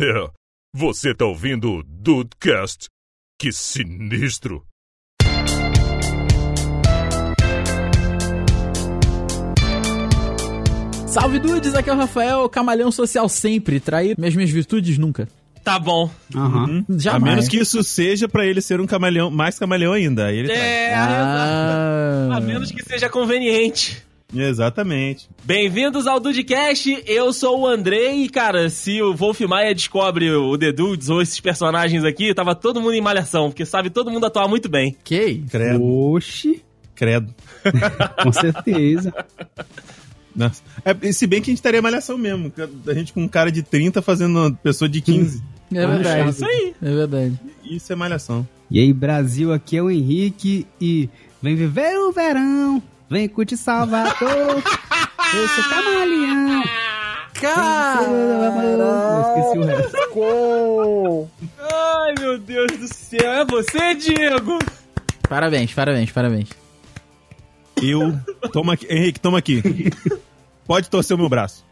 É, 0.00 0.30
você 0.74 1.14
tá 1.14 1.26
ouvindo 1.26 1.70
o 1.70 1.82
Dudecast? 1.82 2.88
Que 3.38 3.52
sinistro! 3.52 4.66
Salve 11.06 11.38
dudes, 11.38 11.74
aqui 11.74 11.90
é 11.90 11.92
o 11.92 11.96
Rafael, 11.96 12.48
camaleão 12.48 12.90
social 12.90 13.28
sempre, 13.28 13.78
trair 13.78 14.16
minhas 14.18 14.34
minhas 14.34 14.50
virtudes 14.50 14.96
nunca. 14.96 15.28
Tá 15.62 15.78
bom. 15.78 16.10
Uhum. 16.34 16.84
A 17.10 17.20
menos 17.20 17.46
que 17.48 17.58
isso 17.58 17.84
seja 17.84 18.26
pra 18.26 18.46
ele 18.46 18.60
ser 18.60 18.80
um 18.80 18.86
camaleão, 18.86 19.30
mais 19.30 19.58
camaleão 19.58 19.92
ainda. 19.92 20.26
Aí 20.26 20.38
ele. 20.38 20.50
É, 20.52 20.94
Ah. 20.94 22.30
a 22.32 22.40
menos 22.40 22.70
que 22.72 22.82
seja 22.82 23.08
conveniente. 23.08 24.02
Exatamente. 24.34 25.28
Bem-vindos 25.44 26.06
ao 26.06 26.18
Dudecast, 26.18 27.04
eu 27.06 27.32
sou 27.32 27.60
o 27.60 27.66
Andrei 27.66 28.24
e, 28.24 28.28
cara, 28.28 28.70
se 28.70 29.02
o 29.02 29.14
Wolf 29.14 29.40
Maia 29.42 29.74
descobre 29.74 30.30
o 30.30 30.56
The 30.56 30.72
Dudes 30.72 31.10
ou 31.10 31.20
esses 31.20 31.38
personagens 31.38 32.02
aqui, 32.02 32.32
tava 32.32 32.54
todo 32.54 32.80
mundo 32.80 32.94
em 32.94 33.00
malhação, 33.00 33.50
porque 33.50 33.66
sabe 33.66 33.90
todo 33.90 34.10
mundo 34.10 34.24
atuar 34.24 34.48
muito 34.48 34.68
bem. 34.68 34.96
Que? 35.04 35.42
Credo. 35.50 35.84
Oxi, 35.84 36.62
Credo. 36.94 37.34
com 38.22 38.32
certeza. 38.32 39.12
Nossa. 40.34 40.62
É, 40.84 41.12
se 41.12 41.26
bem 41.26 41.40
que 41.40 41.50
a 41.50 41.52
gente 41.52 41.58
estaria 41.58 41.82
malhação 41.82 42.16
mesmo. 42.16 42.52
A 42.86 42.94
gente 42.94 43.12
com 43.12 43.22
um 43.22 43.28
cara 43.28 43.50
de 43.50 43.62
30 43.62 44.00
fazendo 44.00 44.38
uma 44.38 44.52
pessoa 44.52 44.88
de 44.88 45.00
15. 45.00 45.42
É 45.74 45.86
verdade. 45.86 46.30
Isso 46.30 46.44
aí. 46.44 46.74
É 46.80 46.94
verdade. 46.94 47.40
Isso 47.64 47.92
é 47.92 47.96
malhação. 47.96 48.46
E 48.70 48.80
aí, 48.80 48.92
Brasil, 48.92 49.52
aqui 49.52 49.76
é 49.76 49.82
o 49.82 49.90
Henrique 49.90 50.66
e 50.80 51.08
vem 51.42 51.56
viver 51.56 51.98
o 51.98 52.12
verão, 52.12 52.82
vem 53.12 53.28
curtir 53.28 53.56
Salvador. 53.56 54.62
Eu 55.34 55.48
sou 55.48 55.64
camaleão. 55.70 56.62
Eu 57.42 59.20
esqueci 59.22 59.58
o 59.58 59.64
resto. 59.64 59.96
Ai, 61.60 62.14
meu 62.20 62.38
Deus 62.38 62.70
do 62.78 62.88
céu, 62.92 63.32
é 63.32 63.44
você, 63.44 63.94
Diego? 63.94 64.58
Parabéns, 65.28 65.72
parabéns, 65.72 66.10
parabéns. 66.10 66.48
Eu. 67.82 68.18
Toma 68.52 68.74
aqui. 68.74 68.86
Henrique, 68.88 69.18
toma 69.20 69.38
aqui. 69.38 69.62
Pode 70.66 70.88
torcer 70.90 71.16
o 71.16 71.18
meu 71.18 71.28
braço. 71.28 71.64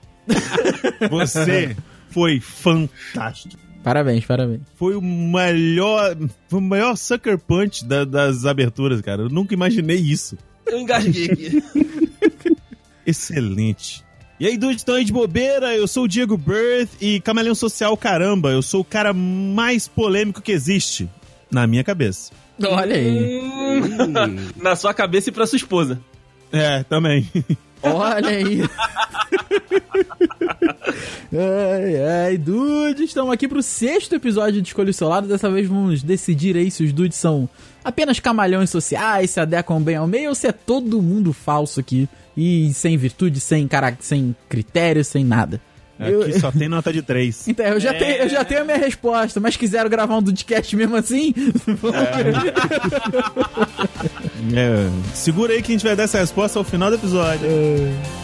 Você 1.11 1.77
foi 2.11 2.41
fantástico. 2.41 3.57
Parabéns, 3.85 4.25
parabéns. 4.25 4.61
Foi 4.77 4.95
o 4.97 5.03
melhor. 5.03 6.17
Foi 6.49 6.59
o 6.59 6.63
maior 6.63 6.97
sucker 6.97 7.39
punch 7.39 7.85
da- 7.85 8.05
das 8.05 8.45
aberturas, 8.45 9.01
cara. 9.01 9.23
Eu 9.23 9.29
nunca 9.29 9.55
imaginei 9.55 9.97
isso. 9.99 10.37
Eu 10.71 10.79
engasguei 10.79 11.31
aqui. 11.31 11.63
Excelente. 13.05 14.05
E 14.39 14.47
aí, 14.47 14.57
dudes, 14.57 14.79
estão 14.79 14.95
aí 14.95 15.05
de 15.05 15.13
bobeira? 15.13 15.75
Eu 15.77 15.87
sou 15.87 16.05
o 16.05 16.09
Diego 16.09 16.37
Birth 16.37 16.91
e 17.01 17.21
Camaleão 17.21 17.55
Social, 17.55 17.95
caramba, 17.97 18.51
eu 18.51 18.63
sou 18.63 18.81
o 18.81 18.85
cara 18.85 19.13
mais 19.13 19.87
polêmico 19.87 20.41
que 20.41 20.53
existe. 20.53 21.09
Na 21.51 21.67
minha 21.67 21.83
cabeça. 21.83 22.31
Olha 22.63 22.95
aí. 22.95 23.43
Na 24.57 24.77
sua 24.77 24.95
cabeça 24.95 25.29
e 25.31 25.33
pra 25.33 25.47
sua 25.47 25.57
esposa. 25.57 26.01
É, 26.53 26.85
também. 26.85 27.29
Olha 27.83 28.29
aí. 28.29 28.63
ai, 31.33 32.27
ai, 32.27 32.39
dudes, 32.39 33.09
estamos 33.09 33.33
aqui 33.33 33.49
pro 33.49 33.63
sexto 33.63 34.15
episódio 34.15 34.61
de 34.61 34.69
Escolha 34.69 34.91
o 34.91 34.95
Seu 34.95 35.09
Lado. 35.09 35.27
Dessa 35.27 35.51
vez 35.51 35.67
vamos 35.67 36.03
decidir 36.03 36.57
aí 36.57 36.71
se 36.71 36.85
os 36.85 36.93
dudes 36.93 37.19
são 37.19 37.49
apenas 37.85 38.21
camalhões 38.21 38.71
sociais, 38.71 39.31
se 39.31 39.41
adequam 39.41 39.81
bem 39.81 39.97
ao 39.97 40.07
meio 40.07 40.29
ou 40.31 40.35
se 40.35 40.47
é 40.47 40.53
todo 40.53 41.01
mundo 41.03 41.33
falso 41.33 41.81
aqui 41.81 42.09
e 42.37 42.73
sem 42.75 42.97
virtude, 42.97 43.41
sem, 43.41 43.67
cara... 43.69 43.97
sem 44.01 44.35
critério, 44.49 45.05
sem 45.05 45.25
nada. 45.25 45.61
Eu- 45.99 46.23
Aqui 46.23 46.41
só 46.41 46.51
tem 46.51 46.67
nota 46.67 46.91
de 46.93 47.03
3. 47.03 47.45
Então, 47.49 47.67
eu 47.67 47.79
já, 47.79 47.93
tenho, 47.93 48.23
eu 48.23 48.29
já 48.31 48.43
tenho 48.43 48.63
a 48.63 48.65
minha 48.65 48.79
resposta, 48.79 49.39
mas 49.39 49.55
quiseram 49.57 49.91
gravar 49.91 50.17
um 50.17 50.23
Dudcast 50.23 50.75
mesmo 50.75 50.97
assim? 50.97 51.35
É, 54.55 54.89
segura 55.15 55.53
aí 55.53 55.63
que 55.63 55.73
a 55.73 55.75
gente 55.75 55.85
vai 55.85 55.95
dar 55.95 56.05
essa 56.05 56.19
resposta 56.19 56.59
ao 56.59 56.65
final 56.65 56.89
do 56.91 56.97
episódio. 56.97 57.47
Bom, 57.49 58.20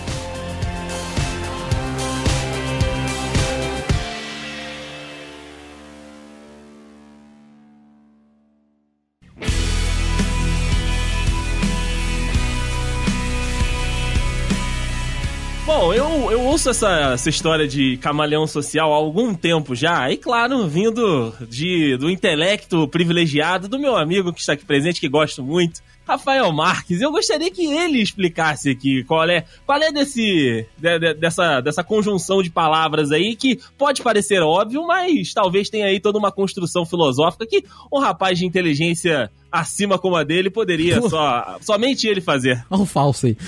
ouço 16.66 16.70
essa, 16.70 17.12
essa 17.12 17.30
história 17.30 17.68
de 17.68 17.96
camaleão 17.98 18.46
social 18.46 18.92
há 18.92 18.96
algum 18.96 19.32
tempo 19.34 19.74
já, 19.74 20.10
e 20.10 20.16
claro, 20.16 20.66
vindo 20.66 21.32
de, 21.48 21.96
do 21.96 22.10
intelecto 22.10 22.88
privilegiado 22.88 23.68
do 23.68 23.78
meu 23.78 23.96
amigo 23.96 24.32
que 24.32 24.40
está 24.40 24.54
aqui 24.54 24.64
presente, 24.64 25.00
que 25.00 25.08
gosto 25.08 25.42
muito, 25.44 25.80
Rafael 26.06 26.50
Marques. 26.52 27.00
Eu 27.00 27.10
gostaria 27.10 27.50
que 27.50 27.66
ele 27.66 28.00
explicasse 28.00 28.70
aqui 28.70 29.02
qual 29.04 29.28
é, 29.28 29.44
qual 29.66 29.80
é 29.82 29.90
desse, 29.90 30.66
de- 30.78 30.98
de- 30.98 31.14
dessa, 31.14 31.60
dessa 31.60 31.82
conjunção 31.82 32.42
de 32.42 32.50
palavras 32.50 33.10
aí 33.12 33.34
que 33.34 33.58
pode 33.76 34.02
parecer 34.02 34.40
óbvio, 34.42 34.86
mas 34.86 35.32
talvez 35.34 35.68
tenha 35.68 35.86
aí 35.86 35.98
toda 36.00 36.18
uma 36.18 36.30
construção 36.30 36.86
filosófica 36.86 37.46
que 37.46 37.64
um 37.92 37.98
rapaz 37.98 38.38
de 38.38 38.46
inteligência 38.46 39.30
acima 39.50 39.98
como 39.98 40.16
a 40.16 40.22
dele 40.24 40.50
poderia 40.50 41.00
Pô. 41.00 41.08
só, 41.08 41.56
somente 41.62 42.06
ele 42.06 42.20
fazer. 42.20 42.62
Olha 42.70 42.82
o 42.82 42.86
falso 42.86 43.26
aí. 43.26 43.36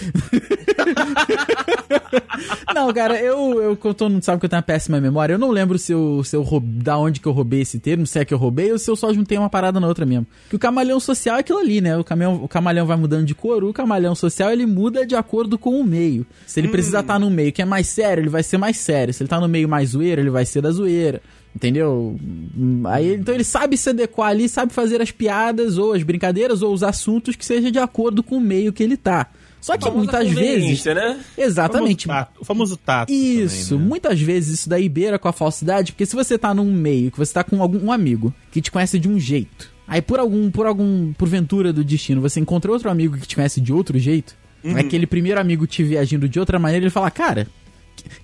não, 2.75 2.93
cara, 2.93 3.21
eu, 3.21 3.61
eu 3.63 3.77
como 3.77 3.95
todo 3.95 4.11
mundo 4.13 4.23
sabe 4.23 4.39
que 4.41 4.47
eu 4.47 4.49
tenho 4.51 4.59
uma 4.59 4.63
péssima 4.63 5.01
memória. 5.01 5.35
Eu 5.35 5.39
não 5.39 5.51
lembro 5.51 5.79
se 5.79 5.93
eu, 5.93 6.23
se 6.25 6.35
eu 6.37 6.43
roub- 6.43 6.65
da 6.83 6.97
onde 6.99 7.21
que 7.21 7.27
eu 7.27 7.33
roubei 7.33 7.61
esse 7.61 7.79
termo, 7.79 8.07
se 8.07 8.19
é 8.19 8.25
que 8.25 8.33
eu 8.33 8.39
roubei 8.39 8.71
ou 8.73 8.79
se 8.79 8.91
eu 8.91 8.97
só 8.97 9.13
juntei 9.13 9.37
uma 9.37 9.51
parada 9.51 9.79
na 9.81 9.87
outra 9.87 10.07
mesmo. 10.07 10.27
Que 10.49 10.57
o 10.57 10.59
camaleão 10.59 11.01
social 11.01 11.37
é 11.37 11.41
aquilo 11.41 11.59
ali, 11.59 11.81
né? 11.81 11.97
O, 11.97 12.05
caminhão, 12.05 12.48
o 12.49 12.51
camaleão 12.51 12.87
vai 12.87 12.97
mudando 12.97 13.27
de 13.27 13.35
cor, 13.35 13.63
o 13.63 13.73
camaleão 13.75 14.15
social 14.15 14.51
ele 14.51 14.65
muda 14.65 15.07
de 15.07 15.15
acordo 15.15 15.59
com 15.59 15.79
o 15.79 15.85
meio. 15.85 16.27
Se 16.47 16.59
ele 16.59 16.69
precisa 16.69 17.01
estar 17.01 17.19
no 17.19 17.29
meio 17.31 17.53
que 17.53 17.61
é 17.61 17.65
mais 17.67 17.87
sério, 17.87 18.23
ele 18.23 18.31
vai 18.31 18.43
ser 18.43 18.57
mais 18.57 18.79
sério. 18.79 19.13
Se 19.13 19.23
ele 19.23 19.29
tá 19.29 19.39
no 19.39 19.47
meio 19.47 19.69
mais 19.69 19.91
zoeiro, 19.91 20.23
ele 20.23 20.31
vai 20.31 20.47
ser 20.47 20.63
da 20.63 20.71
zoeira. 20.71 21.21
Entendeu? 21.55 22.17
Hum, 22.57 22.83
Aí, 22.87 23.15
então 23.15 23.35
ele 23.35 23.45
sabe 23.45 23.77
se 23.77 23.91
adequar 23.91 24.31
ali, 24.31 24.49
sabe 24.49 24.73
fazer 24.73 25.03
as 25.03 25.11
piadas 25.11 25.77
ou 25.77 25.93
as 25.93 26.03
brincadeiras 26.03 26.63
ou 26.63 26.73
os 26.73 26.83
assuntos 26.83 27.37
que 27.37 27.45
seja 27.45 27.71
de 27.71 27.79
acordo 27.79 28.23
com 28.23 28.37
o 28.37 28.41
meio 28.41 28.73
que 28.73 28.83
ele 28.83 28.97
tá. 28.97 29.27
Só 29.61 29.77
que 29.77 29.91
muitas 29.91 30.31
vezes. 30.31 30.85
né? 30.85 31.21
Exatamente. 31.37 32.07
O 32.07 32.09
famoso 32.09 32.25
tato, 32.25 32.41
o 32.41 32.45
famoso 32.45 32.77
tato. 32.77 33.13
Isso, 33.13 33.71
também, 33.71 33.83
né? 33.83 33.89
muitas 33.89 34.21
vezes 34.21 34.61
isso 34.61 34.69
daí 34.69 34.89
beira 34.89 35.19
com 35.19 35.29
a 35.29 35.33
falsidade, 35.33 35.93
porque 35.93 36.07
se 36.07 36.15
você 36.17 36.39
tá 36.39 36.55
num 36.55 36.73
meio, 36.73 37.11
que 37.11 37.19
você 37.19 37.35
tá 37.35 37.45
com 37.45 37.61
algum 37.61 37.79
um 37.87 37.93
amigo 37.93 38.33
que 38.51 38.63
te 38.63 38.71
conhece 38.71 38.99
de 38.99 39.09
um 39.09 39.19
jeito, 39.19 39.71
aí 39.89 40.03
por 40.03 40.21
algum, 40.21 40.51
por 40.51 40.67
algum, 40.67 41.13
porventura 41.15 41.73
do 41.73 41.83
destino, 41.83 42.21
você 42.21 42.39
encontra 42.39 42.71
outro 42.71 42.91
amigo 42.91 43.17
que 43.17 43.27
te 43.27 43.35
conhece 43.35 43.61
de 43.61 43.73
outro 43.73 43.99
jeito, 43.99 44.37
Uhum. 44.63 44.77
aquele 44.77 45.07
primeiro 45.07 45.41
amigo 45.41 45.67
te 45.67 45.83
vê 45.85 45.99
agindo 45.99 46.29
de 46.29 46.39
outra 46.39 46.59
maneira, 46.59 46.85
ele 46.85 46.91
fala, 46.91 47.11
cara, 47.11 47.47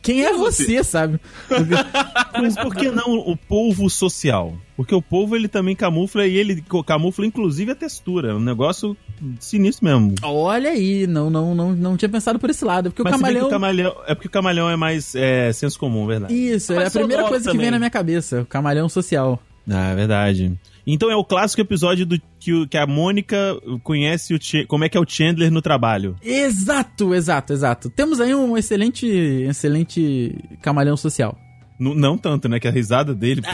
quem 0.03 0.25
é 0.25 0.33
você, 0.33 0.83
sabe? 0.85 1.21
Mas 2.41 2.57
por 2.57 2.75
que 2.75 2.91
não 2.91 3.19
o 3.19 3.37
polvo 3.37 3.89
social? 3.89 4.57
Porque 4.77 4.95
o 4.95 5.01
polvo 5.03 5.37
ele 5.37 5.47
também 5.49 5.77
camufla 5.77 6.27
e 6.27 6.37
ele 6.37 6.65
camufla 6.87 7.25
inclusive 7.27 7.71
a 7.73 7.75
textura. 7.75 8.31
É 8.31 8.35
um 8.35 8.41
negócio 8.41 8.97
sinistro 9.39 9.85
mesmo. 9.85 10.15
Olha 10.23 10.71
aí, 10.71 11.07
não, 11.07 11.31
não, 11.31 11.55
não, 11.55 11.73
não 11.73 11.97
tinha 11.97 12.09
pensado 12.09 12.39
por 12.39 12.51
esse 12.51 12.65
lado, 12.65 12.91
porque 12.91 13.03
Mas 13.03 13.13
o 13.13 13.17
que 13.17 13.23
camaleão... 13.23 13.47
o 13.47 13.51
camaleão. 13.51 13.97
É 14.07 14.15
porque 14.15 14.29
o 14.29 14.31
camaleão 14.31 14.69
é 14.71 14.77
mais 14.77 15.15
é, 15.15 15.53
senso 15.53 15.79
comum, 15.79 16.07
verdade. 16.07 16.35
Isso, 16.35 16.73
é 16.73 16.77
Mas 16.77 16.97
a 16.97 16.99
primeira 16.99 17.25
coisa 17.25 17.45
que 17.45 17.51
também. 17.51 17.63
vem 17.63 17.71
na 17.71 17.79
minha 17.79 17.91
cabeça, 17.91 18.43
o 18.43 18.47
camaleão 18.47 18.89
social. 18.89 19.41
Ah, 19.69 19.91
é 19.91 19.95
verdade. 19.95 20.59
Então 20.87 21.11
é 21.11 21.17
o 21.17 21.25
clássico 21.25 21.63
episódio 21.63 22.05
do 22.05 22.21
que, 22.39 22.67
que 22.67 22.77
a 22.77 22.87
Mônica 22.87 23.37
conhece 23.83 24.35
o 24.35 24.67
como 24.67 24.85
é 24.85 24.89
que 24.89 24.97
é 24.97 25.01
o 25.01 25.09
Chandler 25.09 25.51
no 25.51 25.63
trabalho. 25.63 26.17
Exato, 26.23 27.15
exato, 27.15 27.53
exato. 27.53 27.91
Temos 27.91 28.21
aí 28.21 28.35
um 28.35 28.57
excelente, 28.57 29.07
excelente 29.07 30.37
camaleão 30.61 30.97
social. 30.97 31.39
N- 31.79 31.95
não 31.95 32.17
tanto, 32.17 32.49
né? 32.49 32.59
Que 32.61 32.69
a 32.69 32.71
risada 32.71 33.15
dele. 33.15 33.43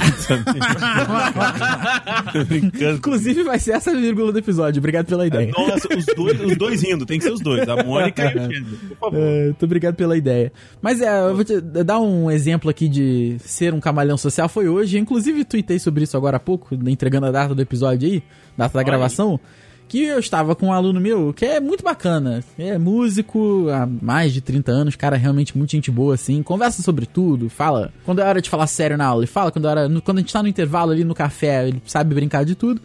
Brincando. 2.47 2.97
Inclusive 2.97 3.43
vai 3.43 3.59
ser 3.59 3.73
essa 3.73 3.95
vírgula 3.95 4.33
do 4.33 4.39
episódio. 4.39 4.79
Obrigado 4.79 5.07
pela 5.07 5.27
ideia. 5.27 5.51
Nossa, 5.57 5.89
os 5.97 6.05
dois, 6.07 6.41
os 6.41 6.57
dois 6.57 6.83
rindo, 6.83 7.07
tem 7.07 7.19
que 7.19 7.25
ser 7.25 7.33
os 7.33 7.41
dois, 7.41 7.69
a 7.69 7.83
Mônica 7.83 8.25
e 8.25 8.29
o 8.29 8.33
Chandler, 8.41 8.65
por 8.91 8.97
favor. 8.99 9.19
É, 9.21 9.45
muito 9.45 9.65
obrigado 9.65 9.95
pela 9.95 10.17
ideia. 10.17 10.53
Mas 10.83 11.01
é, 11.01 11.21
eu 11.29 11.35
vou 11.35 11.45
te 11.45 11.61
dar 11.61 12.01
um 12.01 12.31
exemplo 12.31 12.71
aqui 12.71 12.89
de 12.89 13.37
ser 13.41 13.73
um 13.75 13.81
camaleão 13.81 14.17
social. 14.17 14.49
Foi 14.49 14.69
hoje, 14.69 14.99
inclusive 14.99 15.45
tuitei 15.45 15.79
sobre 15.79 16.05
isso 16.05 16.17
agora 16.17 16.37
há 16.37 16.41
pouco, 16.41 16.75
entregando 16.87 17.27
a 17.27 17.31
data 17.31 17.55
do 17.55 17.63
episódio 17.63 18.09
aí, 18.09 18.23
data 18.57 18.79
da 18.79 18.83
gravação. 18.83 19.39
Que 19.91 20.05
eu 20.05 20.21
estava 20.21 20.55
com 20.55 20.67
um 20.69 20.73
aluno 20.73 21.01
meu 21.01 21.33
que 21.35 21.45
é 21.45 21.59
muito 21.59 21.83
bacana. 21.83 22.45
É 22.57 22.79
músico 22.79 23.67
há 23.71 23.87
mais 23.87 24.33
de 24.33 24.41
30 24.41 24.71
anos, 24.71 24.95
cara, 24.95 25.17
realmente 25.17 25.59
muito 25.59 25.73
gente 25.73 25.91
boa, 25.91 26.15
assim. 26.15 26.45
Conversa 26.45 26.81
sobre 26.81 27.07
tudo, 27.07 27.51
fala. 27.51 27.93
Quando 28.05 28.21
é 28.21 28.25
hora 28.25 28.41
de 28.41 28.49
falar 28.49 28.69
sério 28.69 28.97
na 28.97 29.05
aula, 29.07 29.23
ele 29.23 29.27
fala. 29.27 29.51
Quando, 29.51 29.67
é 29.67 29.69
hora, 29.71 29.89
no- 29.89 30.01
quando 30.01 30.19
a 30.19 30.21
gente 30.21 30.33
tá 30.33 30.41
no 30.45 30.49
intervalo 30.49 30.93
ali 30.93 31.03
no 31.03 31.13
café, 31.13 31.67
ele 31.67 31.83
sabe 31.85 32.15
brincar 32.15 32.45
de 32.45 32.55
tudo. 32.55 32.81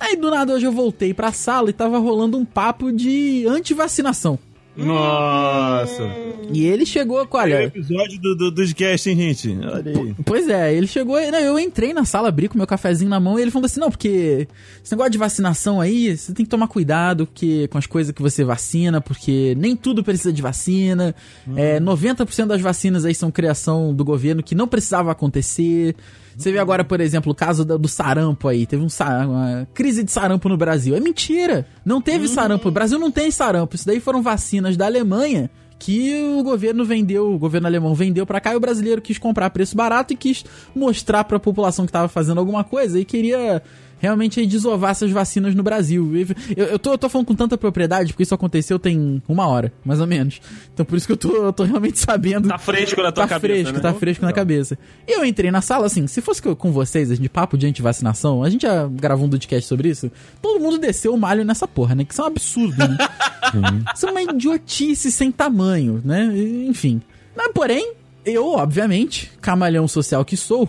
Aí 0.00 0.16
do 0.16 0.30
nada 0.30 0.54
hoje 0.54 0.64
eu 0.64 0.72
voltei 0.72 1.12
pra 1.12 1.32
sala 1.32 1.68
e 1.68 1.72
tava 1.74 1.98
rolando 1.98 2.38
um 2.38 2.46
papo 2.46 2.90
de 2.90 3.44
antivacinação. 3.46 4.38
Nossa. 4.78 6.04
E 6.52 6.64
ele 6.64 6.86
chegou 6.86 7.26
com, 7.26 7.36
Olha 7.36 7.56
olha... 7.56 7.64
episódio 7.64 8.20
do, 8.20 8.36
do, 8.36 8.50
dos 8.50 8.72
cast, 8.72 9.10
hein, 9.10 9.16
gente? 9.16 9.58
Olha 9.66 9.92
aí. 9.92 10.14
Pois 10.24 10.48
é, 10.48 10.72
ele 10.72 10.86
chegou. 10.86 11.20
Não, 11.30 11.38
eu 11.38 11.58
entrei 11.58 11.92
na 11.92 12.04
sala, 12.04 12.28
abri 12.28 12.48
com 12.48 12.56
meu 12.56 12.66
cafezinho 12.66 13.10
na 13.10 13.18
mão 13.18 13.38
e 13.38 13.42
ele 13.42 13.50
falou 13.50 13.66
assim: 13.66 13.80
não, 13.80 13.90
porque 13.90 14.46
esse 14.82 14.92
negócio 14.92 15.12
de 15.12 15.18
vacinação 15.18 15.80
aí, 15.80 16.16
você 16.16 16.32
tem 16.32 16.44
que 16.44 16.50
tomar 16.50 16.68
cuidado 16.68 17.28
que, 17.32 17.66
com 17.68 17.78
as 17.78 17.86
coisas 17.86 18.12
que 18.12 18.22
você 18.22 18.44
vacina, 18.44 19.00
porque 19.00 19.54
nem 19.58 19.74
tudo 19.76 20.04
precisa 20.04 20.32
de 20.32 20.40
vacina. 20.40 21.14
É, 21.56 21.80
90% 21.80 22.46
das 22.46 22.60
vacinas 22.60 23.04
aí 23.04 23.14
são 23.14 23.30
criação 23.30 23.92
do 23.92 24.04
governo 24.04 24.42
que 24.42 24.54
não 24.54 24.68
precisava 24.68 25.10
acontecer. 25.10 25.94
Você 26.38 26.52
vê 26.52 26.58
agora, 26.60 26.84
por 26.84 27.00
exemplo, 27.00 27.32
o 27.32 27.34
caso 27.34 27.64
do 27.64 27.88
sarampo 27.88 28.46
aí. 28.46 28.64
Teve 28.64 28.80
um 28.80 28.86
uma 29.26 29.66
crise 29.74 30.04
de 30.04 30.12
sarampo 30.12 30.48
no 30.48 30.56
Brasil. 30.56 30.94
É 30.94 31.00
mentira. 31.00 31.66
Não 31.84 32.00
teve 32.00 32.28
sarampo. 32.28 32.68
O 32.68 32.70
Brasil 32.70 32.96
não 32.96 33.10
tem 33.10 33.28
sarampo. 33.28 33.74
Isso 33.74 33.84
daí 33.84 33.98
foram 33.98 34.22
vacinas 34.22 34.76
da 34.76 34.86
Alemanha 34.86 35.50
que 35.80 36.36
o 36.38 36.42
governo 36.42 36.84
vendeu, 36.84 37.32
o 37.32 37.38
governo 37.38 37.66
alemão 37.66 37.94
vendeu 37.94 38.26
pra 38.26 38.40
cá 38.40 38.52
e 38.52 38.56
o 38.56 38.60
brasileiro 38.60 39.00
quis 39.00 39.16
comprar 39.16 39.46
a 39.46 39.50
preço 39.50 39.76
barato 39.76 40.12
e 40.12 40.16
quis 40.16 40.44
mostrar 40.74 41.22
pra 41.22 41.38
população 41.38 41.86
que 41.86 41.92
tava 41.92 42.08
fazendo 42.08 42.38
alguma 42.38 42.64
coisa 42.64 42.98
e 42.98 43.04
queria 43.04 43.62
realmente 43.98 44.40
aí 44.40 44.46
desovar 44.46 44.90
essas 44.92 45.10
vacinas 45.10 45.54
no 45.54 45.62
Brasil. 45.62 46.16
E 46.16 46.26
Eu, 46.56 46.66
eu, 46.66 46.78
tô, 46.78 46.92
eu 46.92 46.98
tô 46.98 47.08
falando 47.08 47.26
com 47.26 47.34
tanta 47.34 47.56
propriedade 47.58 48.12
porque 48.12 48.22
isso 48.22 48.34
aconteceu 48.34 48.78
tem 48.78 49.22
uma 49.28 49.46
hora, 49.46 49.72
mais 49.84 50.00
ou 50.00 50.06
menos. 50.06 50.40
Então 50.72 50.84
por 50.86 50.96
isso 50.96 51.06
que 51.06 51.12
eu 51.12 51.16
tô, 51.16 51.28
eu 51.46 51.52
tô 51.52 51.64
realmente 51.64 51.98
sabendo. 52.00 52.48
Tá 52.48 52.58
fresco 52.58 53.02
na 53.02 53.12
tua 53.12 53.24
Tá 53.24 53.28
cabeça, 53.28 53.54
fresco, 53.64 53.72
né? 53.74 53.80
tá 53.80 53.94
fresco 53.94 54.24
na 54.24 54.32
cabeça. 54.32 54.78
E 55.06 55.12
eu 55.18 55.24
entrei 55.24 55.50
na 55.50 55.60
sala, 55.60 55.86
assim, 55.86 56.06
se 56.06 56.20
fosse 56.20 56.40
co- 56.42 56.54
com 56.56 56.72
vocês, 56.72 57.18
de 57.18 57.28
papo 57.28 57.56
de 57.58 57.66
antivacinação, 57.66 58.42
a 58.42 58.50
gente 58.50 58.62
já 58.62 58.86
gravou 58.86 59.26
um 59.26 59.30
podcast 59.30 59.68
sobre 59.68 59.88
isso, 59.88 60.10
todo 60.42 60.60
mundo 60.60 60.78
desceu 60.78 61.14
o 61.14 61.18
malho 61.18 61.44
nessa 61.44 61.66
porra, 61.66 61.94
né? 61.94 62.04
Que 62.04 62.12
isso 62.12 62.20
é 62.20 62.24
um 62.24 62.28
absurdo, 62.28 62.76
né? 62.78 62.96
Isso 63.94 64.06
é 64.06 64.10
uma 64.10 64.22
idiotice 64.22 65.10
sem 65.10 65.32
tamanho, 65.32 66.02
né? 66.04 66.30
Enfim. 66.68 67.00
Mas, 67.34 67.50
porém, 67.54 67.94
eu, 68.24 68.46
obviamente, 68.52 69.30
camalhão 69.40 69.88
social 69.88 70.24
que 70.24 70.36
sou, 70.36 70.68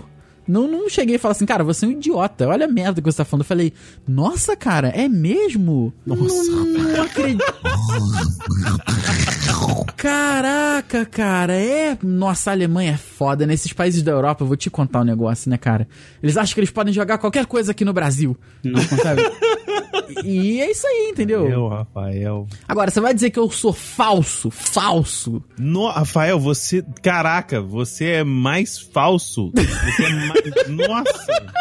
não, 0.50 0.68
não 0.68 0.90
cheguei 0.90 1.16
e 1.16 1.20
falei 1.20 1.34
assim, 1.34 1.46
cara, 1.46 1.64
você 1.64 1.86
é 1.86 1.88
um 1.88 1.92
idiota, 1.92 2.48
olha 2.48 2.66
a 2.66 2.68
merda 2.68 3.00
que 3.00 3.12
você 3.12 3.18
tá 3.18 3.26
falando. 3.26 3.44
Eu 3.44 3.48
falei, 3.48 3.72
nossa, 4.08 4.56
cara, 4.56 4.88
é 4.90 5.08
mesmo? 5.08 5.94
Nossa. 6.04 6.52
Não, 6.52 6.66
não 6.66 7.04
acredito. 7.04 7.54
Caraca, 9.96 11.06
cara, 11.06 11.54
é. 11.54 11.96
Nossa, 12.02 12.50
a 12.50 12.54
Alemanha 12.54 12.94
é 12.94 12.98
foda. 12.98 13.46
Nesses 13.46 13.72
países 13.74 14.02
da 14.02 14.12
Europa, 14.12 14.44
eu 14.44 14.48
vou 14.48 14.58
te 14.58 14.72
contar 14.72 15.02
um 15.02 15.04
negócio, 15.04 15.52
né, 15.52 15.58
cara? 15.58 15.88
Eles 16.24 16.36
acham 16.36 16.56
que 16.56 16.60
eles 16.62 16.72
podem 16.72 16.92
jogar 16.92 17.20
qualquer 17.20 17.46
coisa 17.46 17.72
aqui 17.72 17.86
no 17.86 17.94
Brasil. 17.94 18.36
Não, 18.64 18.82
Sabe? 18.82 19.22
E 20.24 20.62
é 20.62 20.72
isso 20.72 20.86
aí, 20.88 21.10
entendeu? 21.12 21.48
Eu, 21.48 21.68
Rafael. 21.68 22.48
Agora, 22.68 22.90
você 22.92 23.00
vai 23.02 23.14
dizer 23.14 23.30
que 23.30 23.40
eu 23.40 23.50
sou 23.52 23.74
falso? 23.74 24.50
Falso? 24.52 25.44
No, 25.58 25.88
Rafael, 25.90 26.40
você. 26.40 26.84
Caraca, 27.02 27.62
você 27.62 28.06
é 28.06 28.24
mais 28.24 28.78
falso. 28.80 29.52
Você 29.56 30.04
é 30.04 30.10
mais. 30.10 30.68
Nossa! 30.88 31.54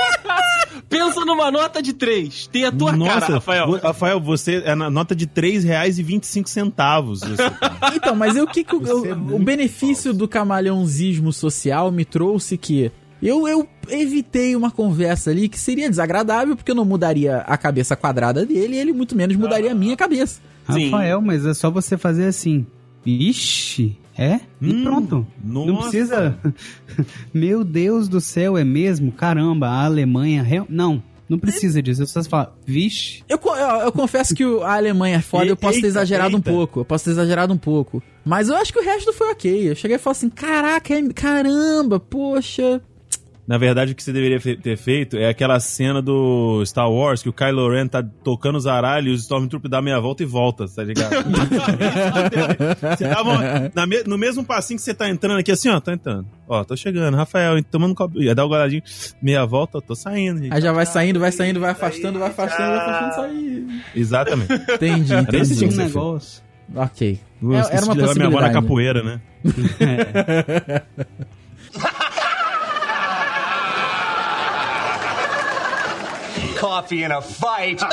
Pensa 0.88 1.24
numa 1.24 1.50
nota 1.50 1.82
de 1.82 1.92
3. 1.92 2.46
Tem 2.46 2.64
a 2.64 2.72
tua 2.72 2.92
Nossa, 2.92 3.20
cara, 3.20 3.34
Rafael. 3.34 3.70
Rafael, 3.82 4.20
você 4.20 4.62
é 4.64 4.74
na 4.74 4.88
nota 4.88 5.14
de 5.14 5.26
R$ 5.26 5.30
3,25. 5.34 6.46
Você 6.46 7.36
tá. 7.50 7.92
Então, 7.94 8.14
mas 8.14 8.36
eu, 8.36 8.44
o 8.44 8.46
que, 8.46 8.64
que 8.64 8.74
o- 8.74 8.80
Você 8.80 9.08
é 9.10 9.12
o, 9.14 9.38
benefício 9.38 10.14
do 10.14 10.26
camaleãozismo 10.26 11.32
social 11.32 11.90
me 11.92 12.04
trouxe 12.04 12.56
que 12.56 12.90
eu, 13.26 13.48
eu 13.48 13.66
evitei 13.88 14.54
uma 14.54 14.70
conversa 14.70 15.30
ali 15.30 15.48
que 15.48 15.58
seria 15.58 15.88
desagradável, 15.90 16.54
porque 16.56 16.70
eu 16.70 16.74
não 16.76 16.84
mudaria 16.84 17.38
a 17.38 17.56
cabeça 17.56 17.96
quadrada 17.96 18.44
dele 18.46 18.76
e 18.76 18.78
ele 18.78 18.92
muito 18.92 19.16
menos 19.16 19.34
mudaria 19.36 19.72
a 19.72 19.74
minha 19.74 19.96
cabeça. 19.96 20.40
Sim. 20.72 20.90
Rafael, 20.90 21.20
mas 21.20 21.44
é 21.46 21.54
só 21.54 21.70
você 21.70 21.96
fazer 21.96 22.26
assim. 22.26 22.66
Ixi, 23.06 23.96
é? 24.16 24.40
E 24.60 24.72
Hum, 24.72 24.84
pronto. 24.84 25.26
Não 25.42 25.66
nossa. 25.66 25.88
precisa. 25.90 26.38
Meu 27.32 27.64
Deus 27.64 28.08
do 28.08 28.20
céu, 28.20 28.56
é 28.56 28.64
mesmo? 28.64 29.10
Caramba, 29.12 29.68
a 29.68 29.84
Alemanha. 29.84 30.42
real- 30.42 30.66
Não, 30.68 31.02
não 31.28 31.38
precisa 31.38 31.80
disso. 31.82 32.06
Só 32.06 32.22
você 32.22 32.28
falar, 32.28 32.54
vixe. 32.66 33.22
Eu, 33.28 33.40
eu, 33.44 33.66
eu 33.86 33.92
confesso 33.92 34.34
que 34.34 34.44
o- 34.44 34.62
a 34.62 34.74
Alemanha 34.74 35.16
é 35.16 35.20
foda, 35.22 35.46
eu 35.46 35.56
posso 35.56 35.74
ter 35.74 35.86
Eita, 35.86 35.86
exagerado 35.88 36.34
um 36.36 36.38
eita. 36.38 36.50
pouco. 36.50 36.80
Eu 36.80 36.84
posso 36.84 37.04
ter 37.04 37.10
exagerado 37.12 37.52
um 37.54 37.58
pouco. 37.58 38.02
Mas 38.24 38.48
eu 38.48 38.56
acho 38.56 38.72
que 38.72 38.78
o 38.78 38.84
resto 38.84 39.12
foi 39.12 39.30
ok. 39.30 39.70
Eu 39.70 39.74
cheguei 39.74 39.96
e 39.96 39.98
falei 39.98 40.12
assim: 40.18 40.28
caraca, 40.30 40.92
é- 40.94 41.12
caramba, 41.14 41.98
poxa. 41.98 42.82
Na 43.48 43.56
verdade, 43.56 43.92
o 43.92 43.94
que 43.94 44.02
você 44.02 44.12
deveria 44.12 44.38
ter 44.58 44.76
feito 44.76 45.16
é 45.16 45.26
aquela 45.30 45.58
cena 45.58 46.02
do 46.02 46.62
Star 46.66 46.90
Wars 46.92 47.22
que 47.22 47.30
o 47.30 47.32
Kylo 47.32 47.70
Ren 47.70 47.86
tá 47.88 48.04
tocando 48.22 48.56
os 48.56 48.66
aralhos 48.66 49.10
e 49.10 49.14
os 49.14 49.20
Stormtroopers 49.22 49.70
dá 49.70 49.80
meia 49.80 49.98
volta 49.98 50.22
e 50.22 50.26
volta, 50.26 50.66
tá 50.68 50.84
ligado? 50.84 51.14
você 52.94 53.04
dava 53.08 53.30
uma- 53.30 53.72
na 53.74 53.86
me- 53.86 54.02
no 54.04 54.18
mesmo 54.18 54.44
passinho 54.44 54.76
que 54.78 54.84
você 54.84 54.92
tá 54.92 55.08
entrando 55.08 55.38
aqui, 55.40 55.50
assim, 55.50 55.70
ó, 55.70 55.80
tá 55.80 55.94
entrando. 55.94 56.26
Ó, 56.46 56.62
tô 56.62 56.76
chegando, 56.76 57.16
Rafael, 57.16 57.62
tomando 57.64 57.94
copo. 57.94 58.20
Ia 58.22 58.34
dar 58.34 58.44
o 58.44 58.48
goladinho, 58.48 58.82
meia 59.22 59.46
volta, 59.46 59.80
tô 59.80 59.94
saindo. 59.94 60.42
gente. 60.42 60.52
Aí 60.52 60.60
já 60.60 60.70
vai 60.72 60.84
saindo, 60.84 61.18
vai 61.18 61.32
saindo, 61.32 61.58
vai 61.58 61.70
afastando, 61.70 62.18
vai 62.18 62.28
afastando, 62.28 62.68
vai 62.70 62.78
afastando, 62.78 63.14
sair. 63.32 63.66
Exatamente. 63.96 64.52
Entendi, 64.52 65.14
Era 65.14 65.36
esse 65.38 65.54
entendi. 65.54 65.64
Um 65.64 65.68
que 65.68 65.74
ser 65.74 65.84
negócio. 65.84 66.42
Ok. 66.76 67.18
Eu 67.42 67.54
É- 67.54 67.60
era 67.72 67.84
uma 67.86 67.94
de 67.94 68.00
levar 68.02 68.14
minha 68.14 68.26
avó 68.26 68.40
na 68.42 68.50
possibilidade. 68.50 68.52
capoeira, 68.52 69.02
né? 69.02 69.20
Coffee 76.60 77.04
in 77.04 77.12
a 77.12 77.22
fight. 77.22 77.82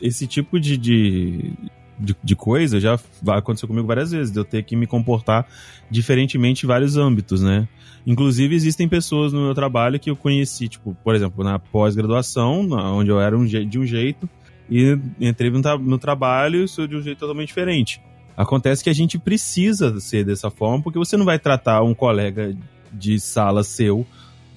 esse 0.00 0.26
tipo 0.26 0.60
de, 0.60 0.76
de, 0.76 1.52
de, 1.98 2.16
de 2.22 2.36
coisa 2.36 2.78
já 2.78 2.98
vai 3.22 3.38
acontecer 3.38 3.66
comigo 3.66 3.86
várias 3.86 4.10
vezes, 4.10 4.32
de 4.32 4.38
eu 4.38 4.44
ter 4.44 4.62
que 4.62 4.76
me 4.76 4.86
comportar 4.86 5.46
diferentemente 5.90 6.64
em 6.64 6.68
vários 6.68 6.96
âmbitos, 6.96 7.42
né? 7.42 7.66
Inclusive, 8.06 8.54
existem 8.54 8.86
pessoas 8.86 9.32
no 9.32 9.40
meu 9.42 9.54
trabalho 9.54 9.98
que 9.98 10.10
eu 10.10 10.16
conheci, 10.16 10.68
tipo, 10.68 10.94
por 11.02 11.14
exemplo, 11.14 11.42
na 11.42 11.58
pós-graduação, 11.58 12.68
onde 12.70 13.10
eu 13.10 13.18
era 13.18 13.36
um 13.36 13.46
de 13.46 13.78
um 13.78 13.86
jeito, 13.86 14.28
e 14.68 14.98
entrei 15.20 15.50
no, 15.50 15.62
tra- 15.62 15.78
no 15.78 15.98
trabalho 15.98 16.64
e 16.64 16.68
sou 16.68 16.86
de 16.86 16.96
um 16.96 17.02
jeito 17.02 17.18
totalmente 17.18 17.48
diferente. 17.48 18.00
Acontece 18.36 18.84
que 18.84 18.90
a 18.90 18.94
gente 18.94 19.18
precisa 19.18 19.98
ser 20.00 20.24
dessa 20.24 20.50
forma, 20.50 20.82
porque 20.82 20.98
você 20.98 21.16
não 21.16 21.24
vai 21.24 21.38
tratar 21.38 21.82
um 21.82 21.94
colega 21.94 22.54
de 22.92 23.18
sala 23.18 23.62
seu 23.62 24.06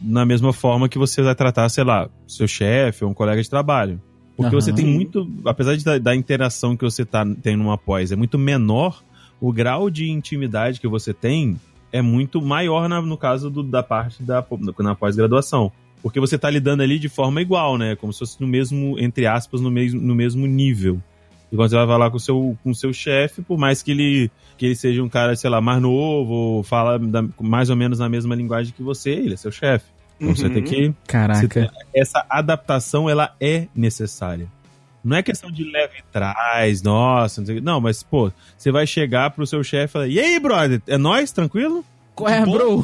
na 0.01 0.25
mesma 0.25 0.53
forma 0.53 0.87
que 0.89 0.97
você 0.97 1.21
vai 1.21 1.33
tratar, 1.35 1.67
sei 1.69 1.83
lá, 1.83 2.09
seu 2.27 2.47
chefe 2.47 3.03
ou 3.03 3.11
um 3.11 3.13
colega 3.13 3.41
de 3.41 3.49
trabalho. 3.49 4.01
Porque 4.35 4.55
Aham. 4.55 4.61
você 4.61 4.71
tem 4.71 4.85
muito, 4.85 5.27
apesar 5.45 5.75
de 5.75 5.83
da, 5.83 5.97
da 5.97 6.15
interação 6.15 6.77
que 6.77 6.83
você 6.83 7.03
tá, 7.03 7.25
tem 7.41 7.55
numa 7.57 7.77
pós 7.77 8.11
é 8.11 8.15
muito 8.15 8.37
menor, 8.37 9.03
o 9.41 9.51
grau 9.51 9.89
de 9.89 10.09
intimidade 10.09 10.79
que 10.79 10.87
você 10.87 11.13
tem 11.13 11.59
é 11.91 12.01
muito 12.01 12.41
maior 12.41 12.87
na- 12.87 13.01
no 13.01 13.17
caso 13.17 13.49
do- 13.49 13.63
da 13.63 13.81
parte 13.81 14.21
da 14.21 14.45
na 14.79 14.93
pós-graduação. 14.95 15.71
Porque 16.03 16.19
você 16.19 16.37
tá 16.37 16.49
lidando 16.49 16.83
ali 16.83 16.99
de 16.99 17.09
forma 17.09 17.41
igual, 17.41 17.77
né? 17.77 17.95
Como 17.95 18.13
se 18.13 18.19
fosse 18.19 18.39
no 18.39 18.47
mesmo, 18.47 18.95
entre 18.99 19.25
aspas, 19.25 19.59
no 19.61 19.71
mesmo, 19.71 19.99
no 19.99 20.13
mesmo 20.13 20.45
nível. 20.45 21.01
E 21.51 21.55
quando 21.55 21.69
você 21.69 21.75
vai 21.75 21.87
falar 21.87 22.09
com 22.11 22.17
o 22.17 22.19
seu, 22.19 22.57
com 22.63 22.71
o 22.71 22.75
seu 22.75 22.91
chefe, 22.91 23.41
por 23.41 23.57
mais 23.57 23.81
que 23.81 23.91
ele, 23.91 24.31
que 24.57 24.65
ele 24.65 24.75
seja 24.75 25.01
um 25.01 25.07
cara, 25.09 25.35
sei 25.35 25.49
lá, 25.49 25.61
mais 25.61 25.81
novo, 25.81 26.33
ou 26.33 26.63
fala 26.63 26.99
da- 26.99 27.23
mais 27.39 27.69
ou 27.69 27.75
menos 27.75 27.99
na 27.99 28.09
mesma 28.09 28.35
linguagem 28.35 28.73
que 28.75 28.83
você, 28.83 29.11
ele 29.11 29.33
é 29.33 29.37
seu 29.37 29.51
chefe. 29.51 29.85
Então 30.19 30.35
você 30.35 30.47
Uhum. 30.47 30.53
tem 30.53 30.63
que 30.63 30.93
Caraca. 31.07 31.39
você 31.39 31.47
tem- 31.47 31.69
essa 31.95 32.25
adaptação 32.29 33.09
ela 33.09 33.33
é 33.39 33.67
necessária. 33.75 34.47
Não 35.03 35.15
é 35.15 35.23
questão 35.23 35.49
de 35.49 35.63
leve 35.63 36.03
trás, 36.11 36.81
nossa, 36.81 37.39
não, 37.39 37.45
sei 37.45 37.61
não, 37.61 37.79
mas 37.79 38.03
pô, 38.03 38.29
você 38.57 38.71
vai 38.71 38.85
chegar 38.85 39.29
pro 39.31 39.47
seu 39.47 39.63
chefe 39.63 39.85
e 39.85 39.93
falar: 39.93 40.07
"E 40.07 40.19
aí, 40.19 40.37
brother, 40.39 40.81
é 40.87 40.97
nós, 40.97 41.31
tranquilo?" 41.31 41.85
Qual 42.13 42.27
é, 42.29 42.43
bro? 42.45 42.83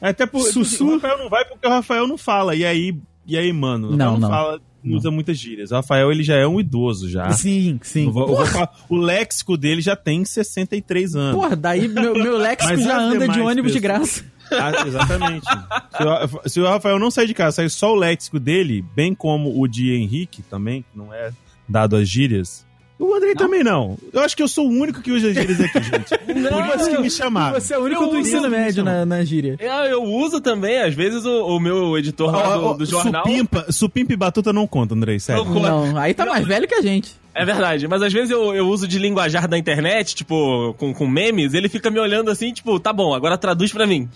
Até 0.00 0.24
por 0.26 0.40
Sussu. 0.42 0.86
o 0.86 0.92
Rafael 0.94 1.18
não 1.18 1.28
vai 1.28 1.44
porque 1.44 1.66
o 1.66 1.70
Rafael 1.70 2.06
não 2.06 2.16
fala. 2.16 2.54
E 2.54 2.64
aí, 2.64 2.96
e 3.26 3.36
aí, 3.36 3.52
mano, 3.52 3.88
o 3.88 3.90
Rafael 3.90 4.10
Não, 4.12 4.18
não. 4.18 4.28
fala, 4.30 4.52
não 4.52 4.60
usa 4.84 5.10
muitas 5.10 5.38
gírias. 5.38 5.70
O 5.70 5.74
Rafael 5.74 6.10
ele 6.12 6.22
já 6.22 6.36
é 6.36 6.46
um 6.46 6.60
idoso 6.60 7.08
já. 7.08 7.30
Sim, 7.32 7.78
sim. 7.82 8.12
Falar, 8.12 8.70
o 8.88 8.96
léxico 8.96 9.56
dele 9.56 9.80
já 9.80 9.96
tem 9.96 10.24
63 10.24 11.14
anos. 11.16 11.40
Porra, 11.40 11.56
daí 11.56 11.88
meu, 11.88 12.14
meu 12.14 12.36
léxico 12.38 12.76
já 12.78 12.98
anda 12.98 13.28
de 13.28 13.40
ônibus 13.40 13.72
de 13.72 13.80
pessoas- 13.80 14.22
graça. 14.22 14.34
Ah, 14.50 14.86
exatamente. 14.86 15.46
se, 15.46 16.36
o, 16.36 16.48
se 16.48 16.60
o 16.60 16.64
Rafael 16.64 16.98
não 16.98 17.10
sair 17.10 17.26
de 17.26 17.34
casa, 17.34 17.56
sair 17.56 17.70
só 17.70 17.92
o 17.92 17.96
léxico 17.96 18.38
dele, 18.38 18.84
bem 18.94 19.14
como 19.14 19.58
o 19.60 19.66
de 19.66 19.92
Henrique 19.92 20.42
também, 20.42 20.82
que 20.82 20.98
não 20.98 21.12
é 21.14 21.32
dado 21.68 21.96
as 21.96 22.06
gírias. 22.08 22.66
O 23.04 23.14
Andrei 23.14 23.34
também 23.34 23.62
não. 23.62 23.98
Eu 24.12 24.22
acho 24.22 24.34
que 24.36 24.42
eu 24.42 24.48
sou 24.48 24.66
o 24.66 24.70
único 24.70 25.02
que 25.02 25.12
usa 25.12 25.32
gírias 25.32 25.60
aqui, 25.60 25.82
gente. 25.82 26.18
Por 26.24 26.80
isso 26.80 26.90
que 26.90 26.98
me 26.98 27.10
chamaram. 27.10 27.60
Você 27.60 27.74
é 27.74 27.78
o 27.78 27.82
único 27.82 28.02
Eu 28.02 28.10
do 28.10 28.18
ensino 28.18 28.48
médio 28.48 28.82
na, 28.82 29.04
na 29.04 29.22
gíria. 29.24 29.56
Eu, 29.60 29.72
eu 29.84 30.02
uso 30.02 30.40
também, 30.40 30.80
às 30.80 30.94
vezes, 30.94 31.24
o, 31.24 31.46
o 31.46 31.60
meu 31.60 31.98
editor 31.98 32.32
lá 32.32 32.56
do, 32.56 32.74
do 32.74 32.86
jornal. 32.86 33.24
Supimpa, 33.24 33.66
supimpa 33.70 34.12
e 34.12 34.16
batuta 34.16 34.52
não 34.52 34.66
conta, 34.66 34.94
Andrei, 34.94 35.20
sério. 35.20 35.44
Não 35.44 35.52
conta. 35.52 35.68
Não, 35.68 35.96
aí 35.98 36.14
tá 36.14 36.24
mais 36.24 36.46
velho 36.46 36.66
que 36.66 36.74
a 36.74 36.82
gente. 36.82 37.14
É 37.34 37.44
verdade, 37.44 37.88
mas 37.88 38.00
às 38.00 38.12
vezes 38.12 38.30
eu, 38.30 38.54
eu 38.54 38.68
uso 38.68 38.86
de 38.86 38.96
linguajar 38.96 39.48
da 39.48 39.58
internet, 39.58 40.14
tipo, 40.14 40.72
com, 40.78 40.94
com 40.94 41.06
memes, 41.06 41.52
ele 41.52 41.68
fica 41.68 41.90
me 41.90 41.98
olhando 41.98 42.30
assim, 42.30 42.52
tipo, 42.52 42.78
tá 42.78 42.92
bom, 42.92 43.12
agora 43.12 43.36
traduz 43.36 43.72
pra 43.72 43.86
mim. 43.88 44.08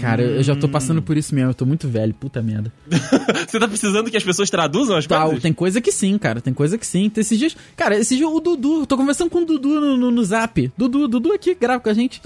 Cara, 0.00 0.22
eu 0.22 0.42
já 0.42 0.54
tô 0.56 0.68
passando 0.68 1.02
por 1.02 1.16
isso 1.16 1.34
mesmo, 1.34 1.50
eu 1.50 1.54
tô 1.54 1.64
muito 1.66 1.88
velho, 1.88 2.14
puta 2.14 2.40
merda. 2.42 2.72
Você 3.48 3.58
tá 3.58 3.66
precisando 3.68 4.10
que 4.10 4.16
as 4.16 4.22
pessoas 4.24 4.48
traduzam 4.50 4.96
as 4.96 5.06
Tá, 5.06 5.22
coisas? 5.22 5.42
tem 5.42 5.52
coisa 5.52 5.80
que 5.80 5.90
sim, 5.92 6.16
cara, 6.18 6.40
tem 6.40 6.52
coisa 6.54 6.76
que 6.78 6.86
sim. 6.86 7.08
Tem 7.10 7.20
esses 7.22 7.38
dias. 7.38 7.56
Cara, 7.76 7.96
esses 7.98 8.16
dias 8.16 8.28
o 8.30 8.40
Dudu, 8.40 8.86
tô 8.86 8.96
conversando 8.96 9.30
com 9.30 9.38
o 9.42 9.44
Dudu 9.44 9.80
no, 9.80 9.96
no, 9.96 10.10
no 10.10 10.24
zap. 10.24 10.70
Dudu, 10.76 11.08
Dudu 11.08 11.32
aqui, 11.32 11.54
grava 11.54 11.80
com 11.80 11.88
a 11.88 11.94
gente. 11.94 12.20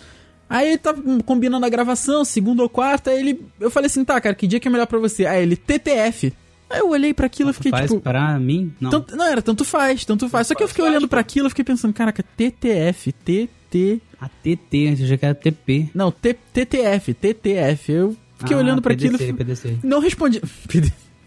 Aí 0.48 0.68
ele 0.68 0.78
tá 0.78 0.94
combinando 1.24 1.64
a 1.64 1.68
gravação, 1.68 2.24
segunda 2.24 2.62
ou 2.62 2.68
quarta, 2.68 3.10
aí 3.10 3.18
ele. 3.20 3.40
Eu 3.58 3.70
falei 3.70 3.86
assim, 3.86 4.04
tá, 4.04 4.20
cara, 4.20 4.34
que 4.34 4.46
dia 4.46 4.60
que 4.60 4.68
é 4.68 4.70
melhor 4.70 4.86
pra 4.86 4.98
você? 4.98 5.24
Aí 5.24 5.42
ele, 5.42 5.56
TTF. 5.56 6.32
Aí 6.68 6.78
eu 6.80 6.88
olhei 6.90 7.12
pra 7.14 7.26
aquilo 7.26 7.50
e 7.50 7.52
fiquei 7.52 7.70
Faz 7.70 7.90
tipo. 7.90 8.00
pra 8.02 8.38
mim? 8.38 8.72
Não. 8.80 8.90
Tanto- 8.90 9.16
não, 9.16 9.24
era 9.26 9.40
tanto 9.42 9.64
faz, 9.64 10.04
tanto 10.04 10.28
faz. 10.28 10.46
Só 10.46 10.54
que 10.54 10.62
eu 10.62 10.68
fiquei 10.68 10.84
olhando 10.84 11.06
pra 11.08 11.20
aquilo 11.20 11.46
e 11.46 11.50
fiquei 11.50 11.64
pensando, 11.64 11.92
caraca, 11.92 12.22
TTF, 12.36 13.12
TT. 13.12 14.00
A 14.22 14.28
TT, 14.28 14.86
antes 14.86 15.00
eu 15.00 15.06
já 15.08 15.16
que 15.18 15.26
era 15.26 15.34
TP. 15.34 15.88
Não, 15.92 16.12
T, 16.12 16.32
TTF, 16.52 17.12
TTF. 17.12 17.90
Eu 17.90 18.16
fiquei 18.38 18.54
Ah, 18.56 18.60
olhando 18.60 18.80
pra 18.80 18.94
PDC, 18.94 19.16
aquilo. 19.16 19.36
PDC. 19.38 19.78
Não 19.82 19.98
respondi. 19.98 20.40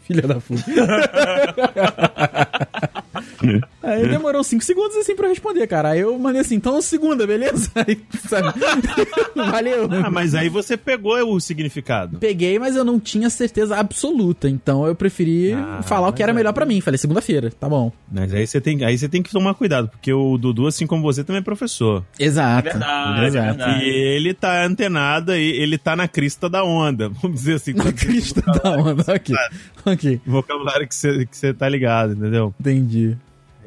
Filha 0.07 0.21
da 0.21 0.35
puta. 0.39 0.63
Aí 3.85 4.07
demorou 4.07 4.43
5 4.43 4.63
segundos 4.63 4.95
assim 4.97 5.15
pra 5.15 5.25
eu 5.27 5.29
responder, 5.29 5.65
cara. 5.67 5.89
Aí 5.89 5.99
eu 5.99 6.17
mandei 6.17 6.41
assim, 6.41 6.55
então 6.55 6.81
segunda, 6.81 7.25
beleza? 7.27 7.69
Aí, 7.75 7.99
sabe? 8.27 8.47
Valeu. 9.35 9.87
Ah, 10.03 10.09
mas 10.09 10.33
aí 10.35 10.49
você 10.49 10.75
pegou 10.77 11.15
o 11.33 11.39
significado. 11.39 12.17
Peguei, 12.19 12.57
mas 12.59 12.75
eu 12.75 12.83
não 12.83 12.99
tinha 12.99 13.29
certeza 13.29 13.75
absoluta. 13.77 14.49
Então 14.49 14.85
eu 14.87 14.95
preferi 14.95 15.53
Ah, 15.53 15.81
falar 15.83 16.09
o 16.09 16.13
que 16.13 16.23
era 16.23 16.33
mas 16.33 16.39
melhor 16.39 16.53
pra 16.53 16.65
mim. 16.65 16.81
Falei, 16.81 16.97
segunda-feira, 16.97 17.51
tá 17.51 17.67
bom. 17.69 17.91
Mas 18.11 18.33
aí 18.33 18.45
você 18.47 18.59
tem, 18.61 18.83
aí 18.83 18.97
você 18.97 19.07
tem 19.09 19.21
que 19.21 19.31
tomar 19.31 19.53
cuidado, 19.53 19.89
porque 19.89 20.11
o 20.13 20.37
Dudu, 20.37 20.67
assim 20.67 20.87
como 20.87 21.01
você, 21.03 21.23
também 21.23 21.39
é 21.39 21.43
professor. 21.43 22.03
Exato. 22.19 22.69
Verdade, 22.69 23.21
é 23.23 23.27
Exato. 23.27 23.57
verdade. 23.57 23.83
E 23.83 23.89
ele 23.89 24.33
tá 24.33 24.65
antenado 24.65 25.31
aí, 25.31 25.43
ele 25.51 25.77
tá 25.77 25.95
na 25.95 26.07
crista 26.07 26.49
da 26.49 26.63
onda, 26.63 27.09
vamos 27.09 27.37
dizer 27.39 27.55
assim. 27.55 27.73
Na 27.73 27.91
crista 27.91 28.41
da 28.41 28.71
onda. 28.71 29.03
Ok. 29.13 29.35
Ok. 29.85 30.21
Vocabulário 30.25 30.87
que 30.87 30.95
você 30.95 31.25
que 31.25 31.37
você 31.37 31.53
tá 31.53 31.67
ligado, 31.69 32.13
entendeu? 32.13 32.53
Entendi. 32.59 33.15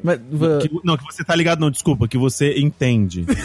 Mas, 0.03 0.17
Que- 0.61 0.69
não, 0.83 0.97
que 0.97 1.03
você 1.03 1.23
tá 1.23 1.35
ligado, 1.35 1.59
não, 1.59 1.69
desculpa, 1.71 2.07
que 2.07 2.17
você 2.17 2.57
entende. 2.59 3.25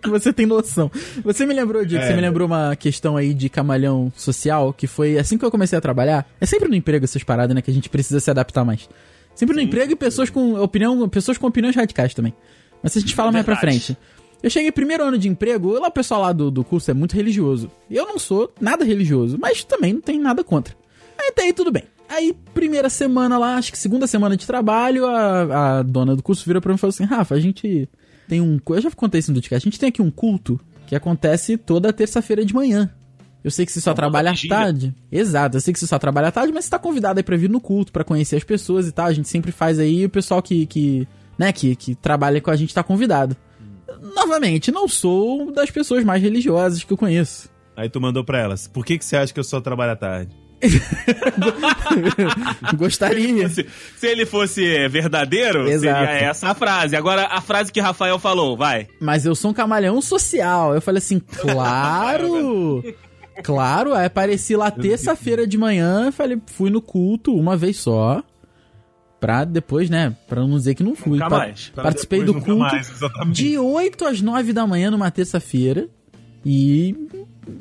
que 0.00 0.08
você 0.08 0.32
tem 0.32 0.46
noção. 0.46 0.90
Você 1.24 1.44
me 1.46 1.54
lembrou, 1.54 1.84
Diego, 1.84 2.04
É. 2.04 2.08
você 2.08 2.14
me 2.14 2.20
lembrou 2.20 2.46
uma 2.46 2.74
questão 2.76 3.16
aí 3.16 3.34
de 3.34 3.48
camalhão 3.48 4.12
social, 4.16 4.72
que 4.72 4.86
foi 4.86 5.18
assim 5.18 5.36
que 5.36 5.44
eu 5.44 5.50
comecei 5.50 5.76
a 5.76 5.80
trabalhar. 5.80 6.26
É 6.40 6.46
sempre 6.46 6.68
no 6.68 6.74
emprego 6.74 7.04
essas 7.04 7.22
paradas, 7.24 7.54
né, 7.54 7.62
que 7.62 7.70
a 7.70 7.74
gente 7.74 7.88
precisa 7.88 8.20
se 8.20 8.30
adaptar 8.30 8.64
mais. 8.64 8.88
Sempre 9.34 9.56
no 9.56 9.62
emprego 9.62 9.92
e 9.92 9.96
pessoas 9.96 10.28
com 10.30 10.54
opinião, 10.60 11.08
pessoas 11.08 11.38
com 11.38 11.46
opiniões 11.46 11.74
radicais 11.74 12.14
também. 12.14 12.34
Mas 12.82 12.96
a 12.96 13.00
gente 13.00 13.14
fala 13.14 13.32
mais 13.32 13.44
pra 13.44 13.56
frente. 13.56 13.96
Eu 14.42 14.50
cheguei 14.50 14.70
primeiro 14.72 15.04
ano 15.04 15.16
de 15.16 15.28
emprego, 15.28 15.78
lá 15.78 15.88
o 15.88 15.90
pessoal 15.92 16.20
lá 16.20 16.32
do, 16.32 16.50
do 16.50 16.64
curso 16.64 16.90
é 16.90 16.94
muito 16.94 17.14
religioso. 17.16 17.70
Eu 17.90 18.06
não 18.06 18.18
sou 18.18 18.52
nada 18.60 18.84
religioso, 18.84 19.38
mas 19.40 19.62
também 19.64 19.92
não 19.94 20.00
tenho 20.00 20.20
nada 20.20 20.42
contra. 20.44 20.74
Aí 21.18 21.28
até 21.28 21.42
aí 21.42 21.52
tudo 21.52 21.70
bem. 21.70 21.84
Aí, 22.12 22.36
primeira 22.52 22.90
semana 22.90 23.38
lá, 23.38 23.56
acho 23.56 23.72
que 23.72 23.78
segunda 23.78 24.06
semana 24.06 24.36
de 24.36 24.46
trabalho, 24.46 25.06
a, 25.06 25.78
a 25.78 25.82
dona 25.82 26.14
do 26.14 26.22
curso 26.22 26.44
virou 26.44 26.60
pra 26.60 26.70
mim 26.70 26.76
e 26.76 26.78
falou 26.78 26.90
assim: 26.90 27.04
Rafa, 27.04 27.34
a 27.34 27.40
gente 27.40 27.88
tem 28.28 28.38
um. 28.38 28.60
Eu 28.68 28.80
já 28.82 28.90
contei 28.90 29.18
isso 29.18 29.30
no 29.30 29.36
podcast, 29.36 29.66
a 29.66 29.70
gente 29.70 29.80
tem 29.80 29.88
aqui 29.88 30.02
um 30.02 30.10
culto 30.10 30.60
que 30.86 30.94
acontece 30.94 31.56
toda 31.56 31.90
terça-feira 31.90 32.44
de 32.44 32.54
manhã. 32.54 32.92
Eu 33.42 33.50
sei 33.50 33.64
que 33.64 33.72
você 33.72 33.80
só 33.80 33.92
Uma 33.92 33.96
trabalha 33.96 34.30
à 34.30 34.34
tarde. 34.46 34.94
Exato, 35.10 35.56
eu 35.56 35.60
sei 35.62 35.72
que 35.72 35.80
você 35.80 35.86
só 35.86 35.98
trabalha 35.98 36.28
à 36.28 36.30
tarde, 36.30 36.52
mas 36.52 36.66
você 36.66 36.70
tá 36.70 36.78
convidado 36.78 37.18
aí 37.18 37.24
pra 37.24 37.34
vir 37.34 37.48
no 37.48 37.62
culto, 37.62 37.90
pra 37.90 38.04
conhecer 38.04 38.36
as 38.36 38.44
pessoas 38.44 38.86
e 38.86 38.92
tal. 38.92 39.06
A 39.06 39.12
gente 39.14 39.28
sempre 39.30 39.50
faz 39.50 39.78
aí 39.78 40.04
o 40.04 40.10
pessoal 40.10 40.42
que, 40.42 40.66
que 40.66 41.08
né, 41.38 41.50
que, 41.50 41.74
que 41.74 41.94
trabalha 41.94 42.42
com 42.42 42.50
a 42.50 42.56
gente 42.56 42.74
tá 42.74 42.82
convidado. 42.82 43.34
Novamente, 44.14 44.70
não 44.70 44.86
sou 44.86 45.50
das 45.50 45.70
pessoas 45.70 46.04
mais 46.04 46.22
religiosas 46.22 46.84
que 46.84 46.92
eu 46.92 46.96
conheço. 46.96 47.48
Aí 47.74 47.88
tu 47.88 47.98
mandou 48.02 48.22
pra 48.22 48.38
elas, 48.38 48.68
por 48.68 48.84
que, 48.84 48.98
que 48.98 49.04
você 49.04 49.16
acha 49.16 49.32
que 49.32 49.40
eu 49.40 49.44
só 49.44 49.62
trabalho 49.62 49.92
à 49.92 49.96
tarde? 49.96 50.41
Gostaria. 52.76 53.48
Se, 53.48 53.66
se 53.96 54.06
ele 54.06 54.24
fosse 54.24 54.64
é, 54.64 54.88
verdadeiro, 54.88 55.68
Exato. 55.68 56.06
seria 56.06 56.28
essa 56.28 56.50
a 56.50 56.54
frase. 56.54 56.96
Agora, 56.96 57.26
a 57.26 57.40
frase 57.40 57.72
que 57.72 57.80
Rafael 57.80 58.18
falou, 58.18 58.56
vai. 58.56 58.86
Mas 59.00 59.26
eu 59.26 59.34
sou 59.34 59.50
um 59.50 59.54
camaleão 59.54 60.00
social. 60.00 60.74
Eu 60.74 60.80
falei 60.80 60.98
assim, 60.98 61.20
claro! 61.20 62.82
Claro, 63.42 63.94
aí 63.94 64.06
apareci 64.06 64.54
lá 64.54 64.70
terça-feira 64.70 65.46
de 65.46 65.56
manhã, 65.56 66.12
falei, 66.12 66.40
fui 66.46 66.70
no 66.70 66.82
culto 66.82 67.34
uma 67.34 67.56
vez 67.56 67.78
só. 67.78 68.22
Pra 69.18 69.44
depois, 69.44 69.88
né? 69.88 70.14
Pra 70.28 70.40
não 70.40 70.56
dizer 70.56 70.74
que 70.74 70.82
não 70.82 70.96
fui. 70.96 71.18
Nunca 71.18 71.30
mais. 71.30 71.68
Pra 71.68 71.84
Participei 71.84 72.20
depois 72.24 72.40
do 72.40 72.44
culto 72.44 72.58
mais, 72.58 72.90
de 73.32 73.56
8 73.56 74.04
às 74.04 74.20
9 74.20 74.52
da 74.52 74.66
manhã 74.66 74.90
numa 74.90 75.10
terça-feira. 75.12 75.88
E 76.44 76.94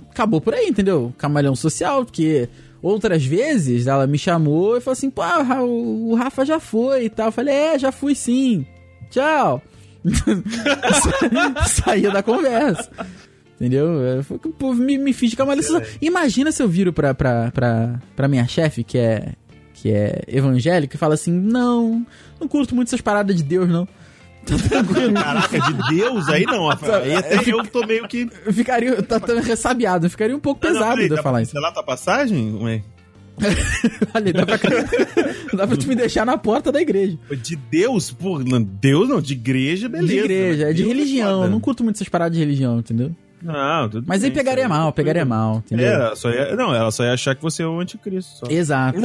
acabou 0.09 0.41
por 0.41 0.55
aí, 0.55 0.67
entendeu? 0.67 1.13
Camaleão 1.17 1.55
social, 1.55 2.03
porque 2.03 2.49
outras 2.81 3.25
vezes 3.25 3.87
ela 3.87 4.07
me 4.07 4.17
chamou 4.17 4.77
e 4.77 4.81
falou 4.81 4.93
assim: 4.93 5.09
pô, 5.09 5.21
o 5.65 6.15
Rafa 6.15 6.45
já 6.45 6.59
foi 6.59 7.05
e 7.05 7.09
tal. 7.09 7.27
Eu 7.27 7.31
falei: 7.31 7.53
é, 7.53 7.79
já 7.79 7.91
fui 7.91 8.15
sim. 8.15 8.65
Tchau. 9.09 9.61
Sa- 10.05 11.65
Saía 11.83 12.09
da 12.11 12.23
conversa. 12.23 12.89
Entendeu? 13.55 13.87
Eu 14.01 14.73
me, 14.73 14.97
me 14.97 15.13
fiz 15.13 15.29
de 15.31 15.35
social. 15.67 15.83
Imagina 16.01 16.51
se 16.51 16.63
eu 16.63 16.67
viro 16.67 16.91
pra, 16.91 17.13
pra, 17.13 17.51
pra, 17.51 17.99
pra 18.15 18.27
minha 18.27 18.47
chefe, 18.47 18.83
que 18.83 18.97
é, 18.97 19.33
que 19.75 19.91
é 19.91 20.21
evangélica, 20.27 20.95
e 20.95 20.99
fala 20.99 21.13
assim: 21.13 21.31
não, 21.31 22.05
não 22.39 22.47
curto 22.47 22.73
muito 22.73 22.87
essas 22.87 23.01
paradas 23.01 23.35
de 23.35 23.43
Deus, 23.43 23.69
não. 23.69 23.87
Tá 24.45 24.57
tranquilo. 24.57 25.13
Caraca, 25.13 25.59
de 25.59 25.95
Deus 25.95 26.27
aí 26.29 26.43
não, 26.45 26.67
Rafael. 26.67 27.03
Aí 27.03 27.15
até 27.15 27.37
eu 27.49 27.65
tô 27.67 27.85
meio 27.85 28.07
que. 28.07 28.27
Eu 28.45 28.53
ficaria, 28.53 29.01
tá, 29.03 29.19
tá 29.19 29.39
ressabiado, 29.39 30.05
eu 30.07 30.09
ficaria 30.09 30.35
um 30.35 30.39
pouco 30.39 30.65
não, 30.65 30.73
pesado 30.73 30.95
peraí, 30.95 31.07
de 31.09 31.15
eu 31.15 31.23
falar 31.23 31.37
pra 31.37 31.41
isso. 31.43 31.51
cancelar 31.53 31.73
tua 31.73 31.83
passagem? 31.83 32.55
Ué, 32.61 32.81
Olha, 34.13 34.33
dá 34.33 34.45
pra, 34.45 34.57
dá 35.57 35.67
pra 35.67 35.77
tu 35.77 35.87
me 35.87 35.95
deixar 35.95 36.25
na 36.25 36.37
porta 36.37 36.71
da 36.71 36.81
igreja. 36.81 37.17
De 37.41 37.55
Deus? 37.55 38.11
Pô, 38.11 38.39
não, 38.39 38.61
Deus 38.61 39.09
não, 39.09 39.21
de 39.21 39.33
igreja, 39.33 39.89
beleza. 39.89 40.07
de 40.13 40.19
igreja, 40.19 40.63
é 40.69 40.73
de 40.73 40.83
Deus 40.83 40.87
religião. 40.95 41.39
foda. 41.39 41.49
Não 41.49 41.59
curto 41.59 41.83
muito 41.83 41.95
essas 41.97 42.09
paradas 42.09 42.37
de 42.37 42.43
religião, 42.43 42.79
entendeu? 42.79 43.11
Não, 43.43 43.89
tudo 43.89 44.05
Mas 44.07 44.23
aí 44.23 44.29
bem, 44.29 44.37
pegaria 44.37 44.63
aí. 44.65 44.69
mal, 44.69 44.91
pegaria 44.93 45.25
mal, 45.25 45.57
entendeu? 45.57 45.87
É, 45.87 45.93
ela 45.93 46.15
só 46.15 46.29
ia, 46.29 46.55
não, 46.55 46.73
ela 46.75 46.91
só 46.91 47.03
ia 47.03 47.13
achar 47.13 47.35
que 47.35 47.41
você 47.41 47.63
é 47.63 47.67
o 47.67 47.79
anticristo. 47.79 48.45
Só. 48.45 48.51
Exato. 48.51 48.99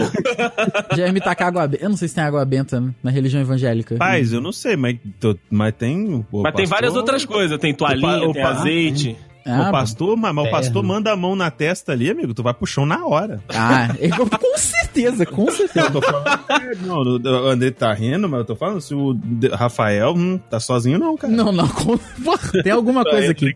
Já 0.97 1.07
ia 1.07 1.12
me 1.12 1.21
tacar 1.21 1.49
água 1.49 1.66
benta. 1.66 1.85
Eu 1.85 1.88
não 1.90 1.97
sei 1.97 2.09
se 2.09 2.14
tem 2.14 2.25
água 2.25 2.45
benta 2.45 2.83
na 3.02 3.11
religião 3.11 3.40
evangélica. 3.40 3.97
Paz, 3.97 4.33
eu 4.33 4.40
não 4.40 4.52
sei, 4.52 4.76
mas, 4.76 4.97
tô- 5.21 5.37
mas 5.50 5.75
tem. 5.75 6.14
o 6.14 6.43
Mas 6.43 6.55
tem 6.55 6.64
pastor- 6.64 6.66
várias 6.69 6.97
outras 6.97 7.25
coisas. 7.25 7.59
Tem 7.59 7.73
toalhinha, 7.75 8.28
o 8.28 8.33
tem 8.33 8.43
azeite. 8.43 9.16
Ah, 9.49 9.69
o 9.69 9.71
pastor, 9.71 10.16
mas, 10.16 10.37
o 10.37 10.50
pastor 10.50 10.83
manda 10.83 11.12
a 11.12 11.16
mão 11.16 11.37
na 11.37 11.52
testa 11.52 11.93
ali, 11.93 12.11
amigo, 12.11 12.35
tu 12.35 12.43
vai 12.43 12.52
pro 12.52 12.66
chão 12.66 12.85
na 12.85 13.07
hora. 13.07 13.40
Ah, 13.49 13.95
eu- 14.00 14.26
com 14.28 14.59
certeza, 14.59 15.25
com 15.25 15.49
certeza. 15.52 15.87
Eu 15.87 15.93
tô 15.93 16.02
falando, 16.02 16.40
não, 16.85 17.43
o 17.45 17.49
André 17.49 17.71
tá 17.71 17.93
rindo, 17.93 18.28
mas 18.28 18.40
eu 18.40 18.45
tô 18.45 18.57
falando, 18.57 18.81
se 18.81 18.93
o 18.93 19.16
Rafael 19.52 20.12
hum, 20.16 20.37
tá 20.50 20.59
sozinho 20.59 20.99
não, 20.99 21.16
cara. 21.16 21.33
Não, 21.33 21.52
não, 21.52 21.69
com... 21.69 21.97
Porra, 21.97 22.50
tem 22.64 22.73
alguma 22.73 23.05
coisa 23.05 23.31
aqui. 23.31 23.55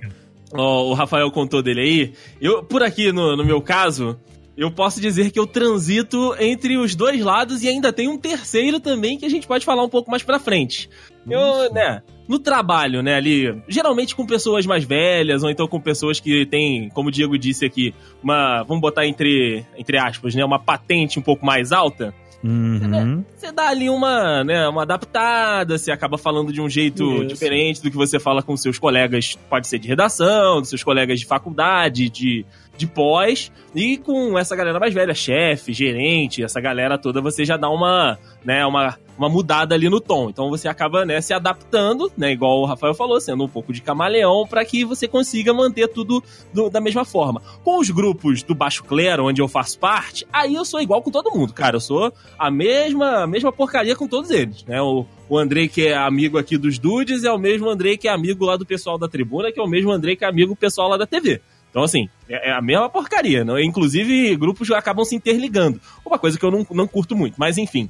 Ó, 0.53 0.91
o 0.91 0.95
Rafael 0.95 1.31
contou 1.31 1.63
dele 1.63 1.81
aí. 1.81 2.13
Eu, 2.41 2.63
por 2.63 2.83
aqui, 2.83 3.13
no, 3.13 3.37
no 3.37 3.45
meu 3.45 3.61
caso, 3.61 4.19
eu 4.57 4.71
posso 4.71 5.01
dizer 5.01 5.31
que 5.31 5.39
eu 5.39 5.47
transito 5.47 6.35
entre 6.39 6.77
os 6.77 6.95
dois 6.95 7.21
lados 7.23 7.63
e 7.63 7.69
ainda 7.69 7.93
tem 7.93 8.09
um 8.09 8.19
terceiro 8.19 8.81
também 8.81 9.17
que 9.17 9.25
a 9.25 9.29
gente 9.29 9.47
pode 9.47 9.65
falar 9.65 9.83
um 9.83 9.89
pouco 9.89 10.11
mais 10.11 10.23
pra 10.23 10.39
frente. 10.39 10.91
Eu, 11.29 11.73
né, 11.73 12.03
no 12.29 12.39
trabalho, 12.39 13.03
né, 13.03 13.15
ali, 13.15 13.63
geralmente 13.69 14.15
com 14.15 14.27
pessoas 14.27 14.67
mais 14.67 14.85
velhas 14.85 15.43
ou 15.43 15.51
então 15.51 15.67
com 15.67 15.81
pessoas 15.81 16.21
que 16.21 16.45
têm, 16.47 16.89
como 16.91 17.09
o 17.09 17.13
Diego 17.13 17.39
disse 17.39 17.65
aqui, 17.65 17.95
uma, 18.23 18.63
vamos 18.65 18.81
botar 18.81 19.07
entre, 19.07 19.65
entre 19.77 19.99
aspas, 19.99 20.35
né, 20.35 20.45
uma 20.45 20.59
patente 20.59 21.19
um 21.19 21.23
pouco 21.23 21.45
mais 21.45 21.73
alta. 21.73 22.15
Uhum. 22.43 23.23
Você 23.37 23.53
dá 23.53 23.69
ali 23.69 23.91
uma, 23.91 24.43
né, 24.43 24.67
uma 24.67 24.83
adaptada, 24.83 25.77
você 25.77 25.91
acaba 25.91 26.17
falando 26.17 26.53
de 26.53 26.61
um 26.61 26.69
jeito 26.69 27.05
Isso. 27.17 27.27
diferente 27.27 27.83
do 27.83 27.91
que 27.91 27.97
você 27.97 28.19
fala 28.19 28.43
com 28.43 28.57
seus 28.57 28.79
colegas, 28.79 29.37
pode 29.49 29.67
ser 29.67 29.79
de 29.79 29.89
redação, 29.89 30.61
dos 30.61 30.71
seus 30.71 30.83
colegas 30.83 31.21
de 31.21 31.27
faculdade, 31.27 32.09
de, 32.09 32.47
de 32.81 32.87
pós, 32.87 33.53
e 33.75 33.99
com 33.99 34.39
essa 34.39 34.57
galera 34.57 34.81
mais 34.81 34.93
velha, 34.95 35.15
chefe, 35.15 35.73
gerente, 35.73 36.43
essa 36.43 36.61
galera 36.61 36.97
toda, 36.99 37.21
você 37.21 37.45
já 37.45 37.57
dá 37.57 37.69
uma, 37.69 38.19
né, 38.45 38.65
uma, 38.65 38.99
uma 39.19 39.29
mudada 39.29 39.75
ali 39.75 39.89
no 39.91 40.01
tom. 40.01 40.31
Então 40.31 40.49
você 40.49 40.67
acaba, 40.67 41.05
né, 41.05 41.21
se 41.21 41.33
adaptando, 41.35 42.11
né, 42.17 42.33
igual 42.33 42.61
o 42.63 42.65
Rafael 42.65 42.95
falou, 42.95 43.21
sendo 43.21 43.45
um 43.45 43.49
pouco 43.49 43.73
de 43.73 43.83
camaleão, 43.83 44.47
para 44.49 44.65
que 44.65 44.85
você 44.85 45.07
consiga 45.07 45.53
manter 45.53 45.89
tudo 45.89 46.23
do- 46.55 46.71
da 46.71 46.81
mesma 46.81 47.05
forma. 47.05 47.43
Com 47.63 47.79
os 47.79 47.91
grupos 47.91 48.43
do 48.43 48.55
Baixo 48.55 48.83
Clero, 48.85 49.27
onde 49.27 49.43
eu 49.43 49.47
faço 49.49 49.79
parte, 49.79 50.27
aí 50.33 50.55
eu 50.55 50.65
sou 50.65 50.81
igual 50.81 51.03
com 51.03 51.11
todo 51.11 51.31
mundo, 51.31 51.53
cara. 51.53 51.77
Eu 51.77 51.81
sou 51.81 52.13
a 52.39 52.51
mesma, 52.51 53.25
a 53.25 53.27
mesma 53.27 53.53
porcaria 53.53 53.95
com 53.95 54.09
todos 54.09 54.31
eles, 54.31 54.65
né? 54.65 54.81
O, 54.81 55.05
o 55.29 55.39
Andrei, 55.39 55.69
que 55.69 55.87
é 55.89 55.95
amigo 55.97 56.39
aqui 56.39 56.57
dos 56.57 56.79
Dudes, 56.79 57.23
é 57.25 57.31
o 57.31 57.39
mesmo 57.39 57.69
Andrei 57.69 57.97
que 57.97 58.09
é 58.09 58.11
amigo 58.11 58.45
lá 58.45 58.57
do 58.57 58.65
pessoal 58.67 58.99
da 58.99 59.07
tribuna, 59.07 59.53
que 59.53 59.61
é 59.61 59.63
o 59.63 59.69
mesmo 59.69 59.93
Andrei 59.93 60.17
que 60.17 60.25
é 60.25 60.29
amigo 60.29 60.55
do 60.55 60.57
pessoal 60.57 60.89
lá 60.89 60.97
da 60.97 61.07
TV. 61.07 61.41
Então, 61.71 61.83
assim, 61.83 62.09
é 62.29 62.51
é 62.51 62.53
a 62.53 62.61
mesma 62.61 62.91
porcaria. 62.91 63.45
Não? 63.45 63.59
Inclusive, 63.59 64.37
grupos 64.37 64.71
acabam 64.71 65.05
se 65.05 65.15
interligando. 65.17 65.81
Uma 66.05 66.19
coisa 66.19 66.39
que 66.39 66.45
eu 66.45 66.51
não, 66.51 66.67
não 66.71 66.87
curto 66.87 67.17
muito, 67.17 67.37
mas 67.39 67.57
enfim. 67.57 67.89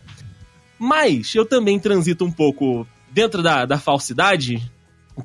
Mas 0.79 1.35
eu 1.35 1.45
também 1.45 1.79
transito 1.79 2.25
um 2.25 2.33
pouco 2.33 2.87
dentro 3.11 3.43
da, 3.43 3.67
da 3.67 3.79
falsidade 3.79 4.71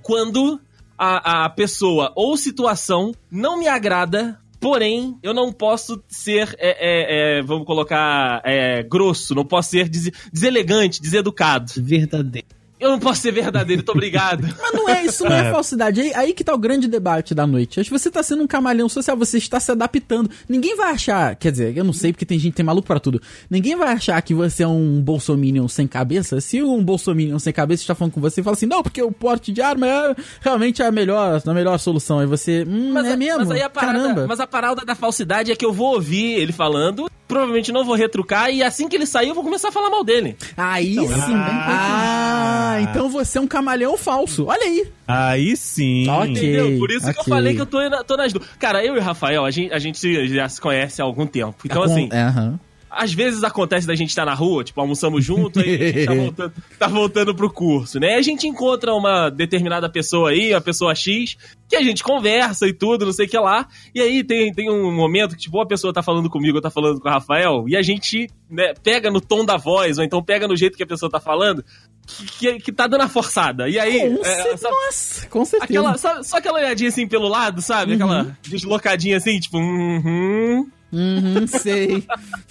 quando 0.02 0.60
a, 0.98 1.46
a 1.46 1.50
pessoa 1.50 2.12
ou 2.16 2.36
situação 2.38 3.14
não 3.30 3.58
me 3.60 3.68
agrada, 3.68 4.40
porém 4.60 5.18
eu 5.22 5.34
não 5.34 5.52
posso 5.52 6.02
ser, 6.08 6.56
é, 6.58 6.70
é, 6.70 7.40
é, 7.40 7.42
vamos 7.44 7.66
colocar, 7.66 8.42
é, 8.44 8.84
grosso, 8.84 9.36
não 9.36 9.46
posso 9.46 9.72
ser 9.72 9.90
des 9.90 10.12
deselegante, 10.32 11.02
deseducado. 11.02 11.72
Verdadeiro. 11.78 12.48
Eu 12.78 12.90
não 12.92 13.00
posso 13.00 13.22
ser 13.22 13.32
verdadeiro, 13.32 13.80
muito 13.80 13.92
obrigado. 13.92 14.42
Mas 14.62 14.72
não 14.74 14.90
é, 14.90 15.06
isso 15.06 15.24
não 15.24 15.32
é, 15.36 15.50
falsidade. 15.50 16.02
Aí, 16.02 16.14
aí 16.14 16.34
que 16.34 16.44
tá 16.44 16.54
o 16.54 16.58
grande 16.58 16.88
debate 16.90 17.34
da 17.34 17.48
noite. 17.48 17.80
Acho 17.80 17.90
que 17.90 17.98
você 17.98 18.12
tá 18.12 18.22
sendo 18.22 18.44
um 18.44 18.48
camaleão 18.48 18.90
social, 18.90 19.16
você 19.16 19.38
está 19.38 19.60
se 19.60 19.72
adaptando. 19.72 20.30
Ninguém 20.48 20.76
vai 20.76 20.92
achar, 20.92 21.36
quer 21.36 21.52
dizer, 21.52 21.76
eu 21.78 21.84
não 21.86 21.94
sei 21.94 22.12
porque 22.12 22.26
tem 22.26 22.38
gente 22.38 22.52
que 22.52 22.58
tem 22.58 22.66
maluco 22.66 22.86
pra 22.88 23.00
tudo. 23.00 23.22
Ninguém 23.50 23.76
vai 23.78 23.94
achar 23.94 24.22
que 24.22 24.34
você 24.34 24.64
é 24.64 24.68
um 24.68 25.02
bolsominion 25.02 25.68
sem 25.70 25.88
cabeça. 25.88 26.42
Se 26.42 26.62
um 26.62 26.84
bolsominion 26.84 27.40
sem 27.40 27.54
cabeça 27.54 27.82
está 27.84 27.96
falando 27.96 28.12
com 28.14 28.22
você 28.22 28.42
e 28.42 28.44
fala 28.44 28.56
assim, 28.56 28.66
não, 28.66 28.84
porque 28.84 29.02
o 29.02 29.12
porte 29.12 29.54
de 29.54 29.62
arma 29.62 29.88
é 29.88 30.16
realmente 30.42 30.84
a 30.84 30.92
melhor, 30.92 31.42
a 31.46 31.54
melhor 31.54 31.78
solução. 31.80 32.20
Aí 32.20 32.28
você, 32.28 32.66
hum, 32.68 32.92
Mas, 32.92 33.06
é 33.08 33.14
a- 33.14 33.18
mesmo? 33.18 33.40
mas 33.40 33.52
aí 33.52 33.62
a 33.62 33.70
parada, 33.70 34.00
Caramba. 34.00 34.26
mas 34.28 34.40
a 34.42 34.48
parada 34.48 34.84
da 34.86 34.96
falsidade 34.96 35.50
é 35.50 35.56
que 35.56 35.66
eu 35.66 35.72
vou 35.72 35.94
ouvir 35.94 36.34
ele 36.34 36.52
falando, 36.52 37.10
provavelmente 37.28 37.72
não 37.72 37.84
vou 37.86 37.96
retrucar, 37.96 38.50
e 38.52 38.62
assim 38.64 38.88
que 38.88 38.96
ele 38.96 39.06
sair 39.06 39.30
eu 39.30 39.36
vou 39.36 39.44
começar 39.44 39.70
a 39.70 39.72
falar 39.72 39.90
mal 39.90 40.04
dele. 40.04 40.36
Aí 40.56 40.96
sim. 40.96 41.34
Ah, 41.36 42.78
então 42.82 43.10
você 43.10 43.38
é 43.38 43.42
um 43.42 43.48
camaleão 43.48 43.98
falso. 43.98 44.46
Olha 44.48 44.64
aí. 44.64 44.88
Aí 45.08 45.56
sim. 45.56 46.08
Ok. 46.10 46.32
Entendeu? 46.32 46.78
Por 46.80 46.92
isso 46.92 47.12
que 47.14 47.20
eu 47.20 47.24
falei 47.24 47.54
que 47.56 47.62
eu 47.62 47.66
tô, 47.66 47.90
na- 47.90 48.04
tô 48.04 48.18
nas 48.18 48.32
duas. 48.34 48.46
Cara, 48.60 48.84
eu 48.84 48.96
e 48.96 49.00
o 49.00 49.02
Rafael, 49.02 49.46
a 49.46 49.52
gente, 49.52 49.74
a 49.74 49.80
gente 49.80 50.28
já 50.28 50.48
se 50.50 50.60
conhece 50.60 51.02
há 51.02 51.06
algum 51.06 51.26
tempo. 51.28 51.56
Então, 51.66 51.84
Com- 51.84 51.92
assim, 51.92 52.10
é, 52.12 52.22
aham. 52.22 52.60
Às 52.96 53.14
vezes 53.14 53.44
acontece 53.44 53.86
da 53.86 53.94
gente 53.96 54.10
estar 54.10 54.26
na 54.26 54.34
rua, 54.34 54.64
tipo, 54.64 54.80
almoçamos 54.80 55.24
junto, 55.24 55.60
aí 55.60 55.76
a 55.76 55.92
gente 55.92 56.06
tá 56.06 56.14
voltando, 56.16 56.54
tá 56.80 56.88
voltando 56.88 57.36
pro 57.36 57.52
curso, 57.52 58.00
né? 58.00 58.14
E 58.16 58.16
a 58.16 58.22
gente 58.22 58.48
encontra 58.48 58.94
uma 58.94 59.30
determinada 59.30 59.90
pessoa 59.90 60.30
aí, 60.30 60.54
a 60.54 60.62
pessoa 60.62 60.96
X, 60.96 61.38
que 61.68 61.76
a 61.76 61.82
gente 61.82 62.04
conversa 62.04 62.68
e 62.68 62.74
tudo, 62.74 63.06
não 63.06 63.14
sei 63.14 63.26
o 63.26 63.30
que 63.30 63.38
lá. 63.38 63.68
E 63.94 64.02
aí 64.02 64.24
tem, 64.24 64.54
tem 64.54 64.70
um 64.72 64.92
momento 64.92 65.36
que, 65.36 65.42
tipo, 65.44 65.60
a 65.62 65.66
pessoa 65.66 65.94
tá 65.94 66.02
falando 66.02 66.30
comigo, 66.30 66.58
eu 66.58 66.62
tá 66.62 66.70
falando 66.70 67.00
com 67.00 67.08
o 67.08 67.12
Rafael, 67.12 67.66
e 67.68 67.76
a 67.76 67.82
gente 67.82 68.30
né, 68.50 68.74
pega 68.84 69.12
no 69.12 69.20
tom 69.20 69.44
da 69.44 69.58
voz, 69.58 69.98
ou 69.98 70.04
então 70.04 70.24
pega 70.24 70.48
no 70.48 70.56
jeito 70.56 70.78
que 70.78 70.84
a 70.84 70.88
pessoa 70.88 71.10
tá 71.12 71.20
falando, 71.20 71.64
que, 72.08 72.26
que, 72.38 72.60
que 72.60 72.72
tá 72.72 72.88
dando 72.88 73.02
a 73.02 73.10
forçada. 73.10 73.68
E 73.68 73.78
aí. 73.80 74.00
Com 74.16 74.22
é, 74.26 74.44
cer- 74.44 74.58
sabe- 74.58 74.76
Nossa, 74.76 75.28
com 75.28 75.44
certeza. 75.46 75.64
Aquela, 75.82 75.98
só, 75.98 76.24
só 76.24 76.38
aquela 76.38 76.60
olhadinha 76.60 76.90
assim 76.90 77.08
pelo 77.08 77.28
lado, 77.28 77.62
sabe? 77.62 77.94
Aquela 77.94 78.38
deslocadinha 78.44 79.18
assim, 79.18 79.40
tipo, 79.40 79.58
uhum. 79.58 80.70
Uhum, 80.98 81.48
sei. 81.48 82.04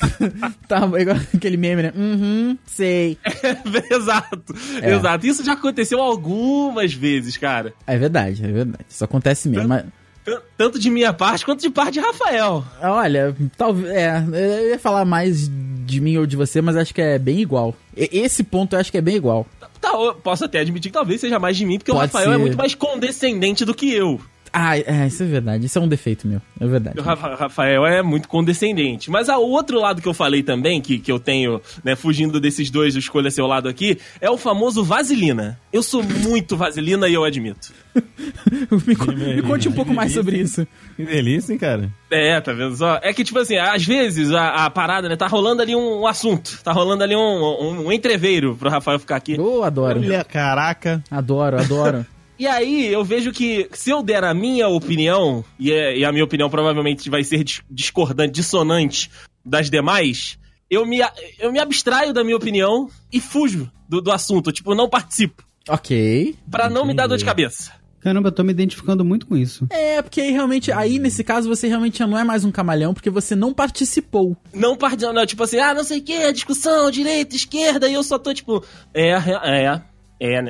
tá 0.69 0.89
igual 0.99 1.17
aquele 1.35 1.57
meme, 1.57 1.83
né? 1.85 1.93
Uhum, 1.97 2.59
sei. 2.67 3.19
exato, 3.91 4.55
É. 4.83 4.95
exato. 4.95 5.27
Isso 5.27 5.45
já 5.45 5.53
aconteceu 5.55 6.01
algumas 6.01 6.93
vezes, 6.95 7.37
cara. 7.37 7.73
É 7.87 7.97
verdade, 7.99 8.45
é 8.45 8.49
verdade. 8.53 8.85
Isso 8.89 9.05
acontece 9.05 9.49
mesmo. 9.49 9.69
Mas, 9.69 9.85
Tan- 10.25 10.41
Tanto 10.57 10.79
de 10.79 10.91
minha 10.91 11.13
parte 11.13 11.45
quanto 11.45 11.61
de 11.61 11.69
parte 11.69 11.95
de 11.95 12.01
Rafael. 12.01 12.65
olha, 12.83 13.37
talvez. 13.59 13.91
É, 13.95 14.25
eu 14.63 14.69
ia 14.71 14.79
falar 14.79 15.05
mais 15.05 15.51
de 15.87 16.01
mim 16.01 16.17
ou 16.17 16.25
de 16.25 16.35
você, 16.35 16.63
mas 16.63 16.77
acho 16.77 16.95
que 16.95 17.03
é 17.03 17.19
bem 17.19 17.41
igual. 17.41 17.75
Esse 17.95 18.43
ponto 18.43 18.75
eu 18.75 18.81
acho 18.81 18.91
que 18.91 18.97
é 18.97 19.03
bem 19.03 19.17
igual. 19.17 19.47
Tá, 19.83 19.91
eu 19.93 20.15
posso 20.15 20.47
até 20.47 20.61
admitir 20.61 20.91
que 20.91 20.95
talvez 20.97 21.21
seja 21.21 21.39
mais 21.39 21.59
de 21.59 21.67
mim, 21.67 21.77
porque 21.77 21.91
o 21.91 21.95
Pode 21.95 22.07
Rafael 22.11 22.31
é 22.31 22.37
ser. 22.37 22.41
muito 22.41 22.57
mais 22.57 22.75
condescendente 22.75 23.67
do 23.67 23.75
que 23.75 23.93
eu. 23.93 24.19
Ah, 24.57 24.79
é, 24.79 25.07
isso 25.09 25.23
é 25.23 25.27
verdade. 25.27 25.67
Isso 25.67 25.77
é 25.77 25.83
um 25.83 25.89
defeito 25.89 26.29
meu. 26.29 26.41
É 26.61 26.67
verdade. 26.67 27.01
O 27.01 27.03
Rafa- 27.03 27.35
Rafael 27.35 27.85
é 27.85 28.03
muito 28.03 28.29
condescendente. 28.29 29.11
Mas 29.11 29.29
o 29.29 29.41
outro 29.41 29.81
lado 29.81 30.01
que 30.01 30.07
eu 30.07 30.15
falei 30.15 30.45
também, 30.45 30.81
que, 30.81 30.99
que 31.01 31.11
eu 31.11 31.19
tenho, 31.19 31.61
né, 31.83 31.97
fugindo 31.97 32.39
desses 32.41 32.71
dois, 32.71 32.95
do 32.95 33.01
escolha 33.01 33.31
seu 33.33 33.47
lado 33.49 33.69
aqui, 33.69 33.99
é 34.21 34.31
o 34.31 34.39
famoso 34.39 34.85
vaselina. 34.85 35.59
Eu 35.73 35.83
sou 35.83 36.05
muito 36.05 36.57
vaselina 36.57 37.09
e 37.09 37.15
eu 37.15 37.25
admito. 37.25 37.73
me, 38.87 38.95
co- 38.97 39.13
me 39.13 39.43
conte 39.43 39.69
um 39.69 39.73
pouco 39.73 39.93
mais 39.93 40.13
sobre 40.13 40.39
isso. 40.39 40.67
Que 40.97 41.05
delícia, 41.05 41.53
hein, 41.53 41.59
cara? 41.59 41.91
É, 42.11 42.41
tá 42.41 42.53
vendo 42.53 42.77
só? 42.77 43.01
É 43.03 43.13
que, 43.13 43.25
tipo 43.25 43.39
assim, 43.41 43.57
às 43.57 43.85
vezes 43.85 44.31
a, 44.33 44.67
a 44.67 44.71
parada, 44.71 45.09
né, 45.09 45.17
tá 45.17 45.27
rolando 45.27 45.63
ali 45.63 45.75
um, 45.75 46.03
um 46.03 46.07
assunto, 46.07 46.61
tá 46.63 46.71
rolando 46.73 47.03
ali 47.03 47.17
um, 47.17 47.21
um, 47.21 47.87
um 47.87 47.93
entreveiro 47.93 48.55
pro 48.57 48.71
Rafael 48.71 48.99
ficar 49.01 49.17
aqui. 49.17 49.35
Eu 49.35 49.65
adoro. 49.65 49.99
Olha, 50.01 50.23
caraca. 50.23 51.03
Adoro, 51.11 51.59
adoro. 51.59 52.07
E 52.45 52.47
aí 52.47 52.93
eu 52.93 53.03
vejo 53.03 53.33
que 53.33 53.71
se 53.73 53.89
eu 53.89 54.03
der 54.03 54.23
a 54.23 54.35
minha 54.35 54.69
opinião, 54.69 55.43
e, 55.59 55.73
é- 55.73 55.97
e 55.97 56.05
a 56.05 56.13
minha 56.13 56.25
opinião 56.25 56.51
provavelmente 56.51 57.09
vai 57.09 57.25
ser 57.25 57.43
dis- 57.43 57.63
discordante, 57.71 58.33
dissonante 58.35 59.11
das 59.43 59.71
demais, 59.71 60.39
eu 60.69 60.85
me, 60.85 60.99
eu 61.39 61.51
me 61.51 61.59
abstraio 61.59 62.13
da 62.13 62.23
minha 62.23 62.37
opinião 62.37 62.91
e 63.11 63.19
fujo 63.19 63.71
do, 63.89 64.03
do 64.03 64.13
assunto, 64.13 64.53
tipo, 64.53 64.75
não 64.75 64.91
participo, 64.91 65.43
ok. 65.67 66.37
Pra 66.51 66.69
não 66.69 66.85
me 66.85 66.93
dar 66.93 67.07
dor 67.07 67.17
de 67.17 67.25
cabeça. 67.25 67.73
Caramba, 67.99 68.29
eu 68.29 68.33
tô 68.33 68.45
me 68.45 68.53
identificando 68.53 69.03
muito 69.03 69.27
com 69.27 69.35
isso. 69.35 69.67
É, 69.71 70.03
porque 70.03 70.21
aí 70.21 70.31
realmente, 70.31 70.71
aí 70.71 70.99
nesse 70.99 71.25
caso 71.25 71.49
você 71.49 71.67
realmente 71.67 71.99
já 72.01 72.07
não 72.07 72.19
é 72.19 72.25
mais 72.25 72.45
um 72.45 72.53
camaleão, 72.53 72.93
porque 72.93 73.09
você 73.09 73.35
não 73.35 73.55
participou. 73.55 74.37
Não 74.53 74.77
participo, 74.77 75.15
não, 75.15 75.25
tipo 75.25 75.43
assim, 75.43 75.59
ah, 75.59 75.73
não 75.73 75.83
sei 75.83 76.01
o 76.01 76.03
que, 76.03 76.31
discussão, 76.35 76.91
direita, 76.91 77.35
esquerda, 77.35 77.89
e 77.89 77.95
eu 77.95 78.03
só 78.03 78.19
tô 78.19 78.35
tipo, 78.35 78.63
é, 78.93 79.13
é, 79.13 79.65
é, 79.65 79.83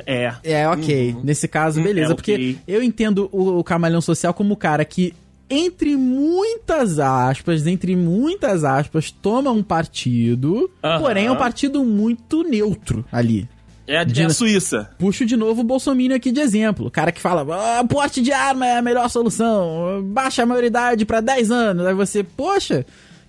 é. 0.05 0.33
É, 0.43 0.67
ok. 0.69 1.15
Nesse 1.23 1.47
caso, 1.47 1.79
Hum, 1.79 1.83
beleza. 1.83 2.13
é, 2.13 2.15
porque 2.15 2.55
eu 2.67 2.81
entendo 2.83 3.29
o, 3.31 3.59
o 3.59 3.63
camaleão 3.63 4.01
social 4.01 4.33
como 4.33 4.53
o 4.53 4.57
cara 4.57 4.83
que, 4.85 5.13
entre 5.49 5.95
muitas 5.95 6.99
aspas, 6.99 7.65
entre 7.67 7.95
muitas 7.95 8.63
aspas, 8.63 9.11
toma 9.11 9.51
um 9.51 9.61
partido, 9.63 10.69
Aham. 10.83 10.99
porém 11.01 11.25
é 11.27 11.31
um 11.31 11.35
partido 11.35 11.83
muito 11.83 12.43
neutro 12.43 13.03
ali. 13.11 13.47
É, 13.87 13.97
a- 13.97 14.01
é 14.01 14.05
De- 14.05 14.23
a 14.23 14.29
Suíça. 14.31 14.89
Puxo 14.97 15.25
de 15.25 15.37
novo 15.37 15.61
o 15.61 15.63
Bolsonaro 15.63 16.15
aqui 16.15 16.31
de 16.31 16.39
exemplo. 16.39 16.87
O 16.87 16.91
cara 16.91 17.11
que 17.11 17.21
fala, 17.21 17.45
ah, 17.79 17.83
porte 17.83 18.19
de 18.21 18.31
arma 18.31 18.65
é 18.65 18.77
a 18.77 18.81
melhor 18.81 19.07
solução, 19.09 20.01
baixa 20.05 20.41
a 20.41 20.45
maioridade 20.45 21.05
pra 21.05 21.21
10 21.21 21.51
anos. 21.51 21.85
Aí 21.85 21.93
você, 21.93 22.23
poxa, 22.23 22.83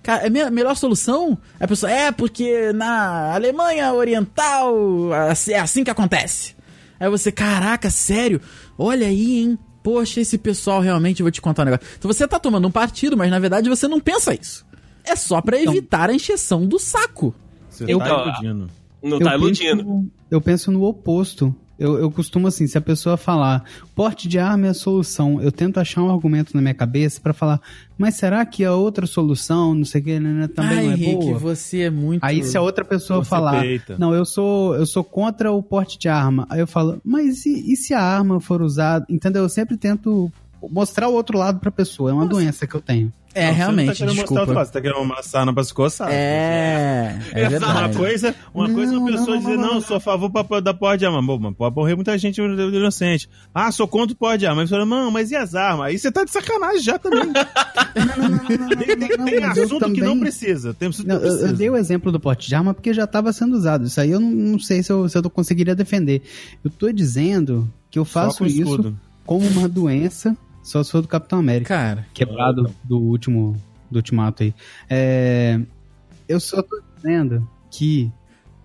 cara, 0.07 0.25
é 0.25 0.41
a 0.41 0.49
melhor 0.49 0.75
solução? 0.77 1.37
A 1.59 1.67
pessoa, 1.67 1.91
é 1.91 2.11
porque 2.13 2.71
na 2.73 3.33
Alemanha 3.35 3.93
Oriental 3.93 5.11
assim- 5.29 5.51
é 5.51 5.59
assim 5.59 5.83
que 5.83 5.91
acontece. 5.91 6.55
Aí 6.99 7.09
você, 7.09 7.29
caraca, 7.31 7.89
sério? 7.89 8.39
Olha 8.77 9.05
aí, 9.07 9.39
hein? 9.41 9.59
Poxa, 9.83 10.21
esse 10.21 10.37
pessoal 10.37 10.79
realmente, 10.81 11.19
eu 11.19 11.25
vou 11.25 11.31
te 11.31 11.41
contar 11.41 11.63
um 11.63 11.65
negócio. 11.65 11.85
Então 11.97 12.11
você 12.11 12.27
tá 12.27 12.39
tomando 12.39 12.67
um 12.67 12.71
partido, 12.71 13.15
mas 13.17 13.29
na 13.29 13.37
verdade 13.39 13.69
você 13.69 13.87
não 13.87 13.99
pensa 13.99 14.33
isso. 14.33 14.65
É 15.03 15.15
só 15.15 15.41
pra 15.41 15.61
evitar 15.61 16.09
a 16.09 16.13
encheção 16.13 16.65
do 16.65 16.79
saco. 16.79 17.35
Você 17.69 17.85
Eu- 17.87 17.99
tá 17.99 18.09
iludindo. 18.41 18.69
Não 19.03 19.19
tá 19.19 19.35
iludindo. 19.35 19.83
Penso, 19.83 20.11
eu 20.31 20.41
penso 20.41 20.71
no 20.71 20.83
oposto. 20.83 21.53
Eu, 21.79 21.97
eu 21.99 22.09
costumo 22.09 22.47
assim, 22.47 22.65
se 22.67 22.77
a 22.77 22.81
pessoa 22.81 23.17
falar 23.17 23.63
porte 23.95 24.27
de 24.27 24.39
arma 24.39 24.67
é 24.67 24.69
a 24.69 24.73
solução, 24.73 25.41
eu 25.41 25.51
tento 25.51 25.79
achar 25.79 26.01
um 26.01 26.09
argumento 26.11 26.55
na 26.55 26.61
minha 26.61 26.73
cabeça 26.73 27.21
pra 27.21 27.33
falar, 27.33 27.61
mas 27.97 28.15
será 28.15 28.45
que 28.45 28.63
a 28.65 28.73
outra 28.73 29.05
solução, 29.05 29.73
não 29.75 29.85
sei 29.85 30.01
o 30.01 30.03
que, 30.03 30.19
né, 30.19 30.47
também 30.47 30.77
Ai, 30.77 30.85
não 30.85 30.91
é 30.91 30.95
Henrique, 30.95 31.25
boa? 31.25 31.39
você 31.39 31.81
é 31.81 31.89
muito... 31.89 32.23
Aí 32.23 32.43
se 32.43 32.57
a 32.57 32.61
outra 32.61 32.83
pessoa 32.83 33.23
Você 33.23 33.29
falar, 33.29 33.61
peita. 33.61 33.95
não, 33.97 34.13
eu 34.13 34.25
sou 34.25 34.75
eu 34.75 34.85
sou 34.85 35.03
contra 35.03 35.51
o 35.51 35.61
porte 35.61 35.97
de 35.99 36.07
arma, 36.09 36.47
aí 36.49 36.59
eu 36.59 36.67
falo, 36.67 36.99
mas 37.03 37.45
e, 37.45 37.73
e 37.73 37.75
se 37.75 37.93
a 37.93 38.01
arma 38.01 38.39
for 38.39 38.61
usada? 38.61 39.05
Entendeu? 39.09 39.43
Eu 39.43 39.49
sempre 39.49 39.77
tento 39.77 40.31
mostrar 40.71 41.07
o 41.09 41.13
outro 41.13 41.37
lado 41.37 41.59
pra 41.59 41.71
pessoa, 41.71 42.09
é 42.09 42.13
uma 42.13 42.25
doença 42.25 42.65
que 42.67 42.75
eu 42.75 42.81
tenho. 42.81 43.11
É, 43.35 43.47
Não, 43.49 43.53
realmente, 43.53 43.85
Você 43.85 43.87
não 43.87 43.93
tá 43.93 43.93
querendo 43.93 44.07
mostrar 44.07 44.23
desculpa. 44.23 44.41
outro 44.41 44.55
lado, 44.55 44.65
você 44.65 44.73
tá 44.73 44.81
querendo 44.81 44.99
uma 45.01 45.21
sarna 45.21 45.53
pra 45.53 45.63
se 45.63 45.71
coçar. 45.73 46.07
É, 46.11 47.19
é 47.33 47.45
Exato. 47.45 47.65
Uma 47.67 47.89
coisa, 47.93 48.35
uma 48.51 48.69
coisa 48.69 48.93
é 48.95 48.97
uma 48.97 49.11
Não, 49.11 49.17
pessoa 49.17 49.35
não, 49.35 49.43
dizer, 49.43 49.57
não, 49.57 49.61
não, 49.67 49.73
não, 49.75 49.81
sou 49.81 49.97
a 49.97 49.99
favor 49.99 50.31
pra- 50.31 50.59
da 50.59 50.73
porra 50.73 50.97
de 50.97 51.05
arma. 51.05 51.21
Bom, 51.21 51.37
mas 51.37 51.55
pode 51.55 51.75
morrer 51.75 51.93
muita 51.93 52.17
gente 52.17 52.41
inocente. 52.41 53.29
Ah, 53.53 53.71
sou 53.71 53.87
contra 53.87 54.13
o 54.13 54.17
porra 54.17 54.39
de 54.39 54.47
arma. 54.47 54.61
Aí 54.61 54.67
você 54.67 54.73
fala, 54.73 54.85
não, 54.87 55.11
mas 55.11 55.29
e 55.29 55.35
as 55.35 55.53
armas? 55.53 55.85
Aí 55.87 55.99
você 55.99 56.11
tá 56.11 56.23
de 56.23 56.31
sacanagem 56.31 56.81
já 56.81 56.97
também. 56.97 57.31
tem 58.85 58.97
tem- 58.97 59.17
tem 59.25 59.39
mas 59.39 59.57
eu 59.57 59.63
assunto 59.65 59.85
que 59.91 59.99
não 60.01 60.07
também- 60.07 60.19
precisa. 60.21 60.73
Tem 60.73 60.87
assunto 60.89 61.05
que 61.05 61.07
Não, 61.13 61.19
não 61.19 61.25
eu, 61.27 61.47
eu 61.47 61.53
dei 61.53 61.69
o 61.69 61.77
exemplo 61.77 62.11
do 62.11 62.19
porte 62.19 62.47
de 62.47 62.55
arma 62.55 62.73
porque 62.73 62.91
já 62.93 63.03
estava 63.03 63.31
sendo 63.33 63.55
usado. 63.55 63.85
Isso 63.85 64.01
aí 64.01 64.11
eu 64.11 64.19
não, 64.19 64.29
não 64.31 64.59
sei 64.59 64.81
se 64.81 64.91
eu, 64.91 65.07
se 65.07 65.17
eu 65.17 65.29
conseguiria 65.29 65.75
defender. 65.75 66.21
Eu 66.63 66.71
tô 66.71 66.91
dizendo 66.91 67.71
que 67.91 67.99
eu 67.99 68.05
faço 68.05 68.39
com 68.39 68.45
isso 68.47 68.61
escudo. 68.63 68.99
como 69.25 69.45
uma 69.47 69.67
doença, 69.67 70.35
só 70.67 70.83
se 70.83 70.91
for 70.91 71.01
do 71.01 71.07
Capitão 71.07 71.39
América. 71.39 71.73
Cara, 71.75 72.05
Quebrado 72.13 72.69
do 72.83 72.99
último 72.99 73.55
do 73.89 73.97
ultimato 73.97 74.43
aí. 74.43 74.53
É, 74.89 75.59
eu 76.27 76.39
só 76.39 76.61
tô 76.61 76.81
dizendo 76.95 77.47
que 77.71 78.11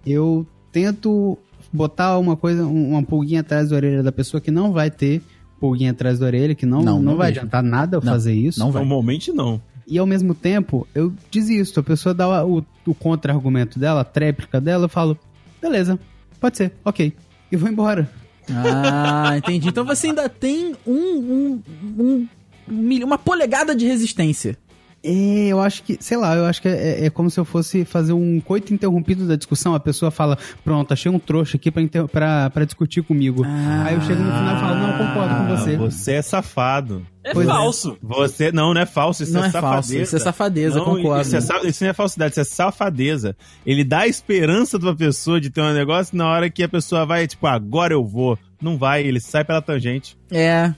eu 0.05 0.47
tento 0.73 1.39
botar 1.73 2.19
uma 2.19 2.37
coisa, 2.37 2.65
um- 2.67 2.91
uma 2.91 3.03
pulguinha 3.03 3.41
atrás 3.41 3.69
da 3.71 3.77
orelha 3.77 4.03
da 4.03 4.11
pessoa 4.13 4.41
que 4.41 4.51
não 4.51 4.73
vai 4.73 4.91
ter 4.91 5.23
pulguinha 5.61 5.93
atrás 5.93 6.19
da 6.19 6.27
orelha, 6.27 6.55
que 6.57 6.67
não, 6.67 6.83
Não, 6.83 6.95
não, 6.97 7.03
não 7.03 7.17
vai 7.17 7.29
mesmo. 7.29 7.41
adiantar 7.43 7.63
nada 7.63 7.97
eu 7.97 8.01
Não, 8.03 8.13
fazer 8.13 8.35
isso. 8.35 8.59
não 8.59 8.73
vai. 8.73 8.83
Normalmente 8.83 9.33
não. 9.33 9.61
E 9.87 9.97
ao 9.99 10.07
mesmo 10.07 10.35
tempo, 10.35 10.87
eu 10.95 11.13
desisto. 11.31 11.81
A 11.81 11.83
pessoa 11.83 12.13
dá 12.15 12.45
o, 12.45 12.65
o 12.87 12.95
contra-argumento 12.95 13.79
dela, 13.79 14.01
a 14.01 14.05
tréplica 14.05 14.61
dela, 14.61 14.85
eu 14.85 14.89
falo, 14.89 15.17
beleza, 15.61 15.99
pode 16.41 16.57
ser, 16.57 16.73
ok. 16.85 17.13
E 17.51 17.57
vou 17.57 17.69
embora. 17.69 18.11
Ah, 18.51 19.35
entendi. 19.37 19.69
Então 19.69 19.85
você 19.85 20.09
ainda 20.09 20.29
tem 20.29 20.75
um, 20.87 20.93
um, 20.95 21.63
um- 21.99 22.29
um 22.69 23.05
uma 23.05 23.19
polegada 23.19 23.75
de 23.75 23.87
resistência. 23.87 24.57
É, 25.05 25.49
eu 25.49 25.61
acho 25.61 25.83
que, 25.83 25.97
sei 26.01 26.17
lá, 26.17 26.37
eu 26.37 26.45
acho 26.45 26.63
que 26.63 26.69
é, 26.69 27.07
é 27.07 27.11
como 27.11 27.29
se 27.29 27.39
eu 27.41 27.45
fosse 27.45 27.85
fazer 27.85 28.13
um 28.13 28.41
coito 28.41 28.73
interrompido 28.73 29.27
da 29.27 29.35
discussão. 29.37 29.75
A 29.75 29.81
pessoa 29.81 30.11
fala, 30.11 30.39
pronto, 30.65 30.93
achei 30.93 31.11
um 31.11 31.19
trouxa 31.19 31.57
aqui 31.57 31.71
pra, 31.71 31.83
inter- 31.83 32.07
pra, 32.07 32.49
pra 32.51 32.65
discutir 32.65 33.03
comigo. 33.03 33.43
Aí 33.85 33.95
eu 33.95 34.01
chego 34.03 34.23
no 34.23 34.31
final 34.33 34.57
e 34.57 34.61
falo, 34.61 34.75
não, 34.77 34.99
concordo 34.99 35.35
com 35.35 35.57
você. 35.57 35.75
Ah, 35.75 35.79
Você 35.79 36.13
é 36.13 36.23
safado. 36.23 37.05
É 37.25 37.33
Pois 37.33 37.47
é. 37.49 37.51
falso. 37.51 37.97
Você 38.03 38.53
não, 38.53 38.73
não 38.75 38.81
é 38.81 38.87
falso, 38.87 39.23
isso 39.23 39.33
Não 39.33 39.45
é, 39.45 39.49
é 39.49 39.51
safadeza. 39.51 39.73
falso, 39.75 39.95
isso 39.97 40.17
é 40.17 40.19
safadeza, 40.19 40.79
não, 40.79 40.85
concordo. 40.85 41.23
Isso, 41.23 41.37
é, 41.37 41.41
sa- 41.41 41.61
isso 41.65 41.85
não 41.85 41.91
é 41.91 41.95
falsidade, 41.95 42.33
isso 42.33 42.41
é 42.41 42.45
safadeza. 42.45 43.37
Ele 43.67 43.85
dá 43.85 44.01
a 44.01 44.09
esperança 44.09 44.79
pra 44.79 44.95
pessoa 44.95 45.41
de 45.41 45.51
ter 45.51 45.61
um 45.63 45.73
negócio 45.73 46.17
na 46.17 46.29
hora 46.29 46.51
que 46.51 46.63
a 46.63 46.69
pessoa 46.69 47.05
vai, 47.07 47.27
tipo, 47.27 47.47
agora 47.47 47.93
eu 47.95 48.05
vou. 48.05 48.39
Não 48.61 48.77
vai, 48.79 49.03
ele 49.03 49.21
sai 49.21 49.45
pela 49.45 49.61
tangente. 49.63 50.17
É. 50.31 50.73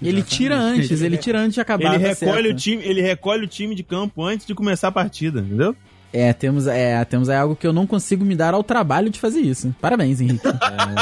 Ele 0.00 0.22
tira 0.22 0.56
antes, 0.56 1.02
ele 1.02 1.16
tira 1.16 1.40
antes 1.40 1.54
de 1.54 1.60
acabar. 1.60 1.94
ele 1.94 2.04
tá 2.04 2.08
recolhe 2.10 2.42
certo. 2.42 2.52
o 2.52 2.54
time, 2.54 2.82
ele 2.84 3.02
recolhe 3.02 3.44
o 3.44 3.48
time 3.48 3.74
de 3.74 3.82
campo 3.82 4.22
antes 4.22 4.46
de 4.46 4.54
começar 4.54 4.88
a 4.88 4.92
partida, 4.92 5.40
entendeu? 5.40 5.74
É, 6.12 6.32
temos, 6.32 6.66
é, 6.66 7.04
temos 7.04 7.28
aí 7.28 7.36
algo 7.36 7.54
que 7.54 7.66
eu 7.66 7.72
não 7.72 7.86
consigo 7.86 8.24
me 8.24 8.34
dar 8.34 8.54
ao 8.54 8.62
trabalho 8.62 9.10
de 9.10 9.20
fazer 9.20 9.40
isso. 9.40 9.74
Parabéns, 9.80 10.20
Henrique. 10.20 10.40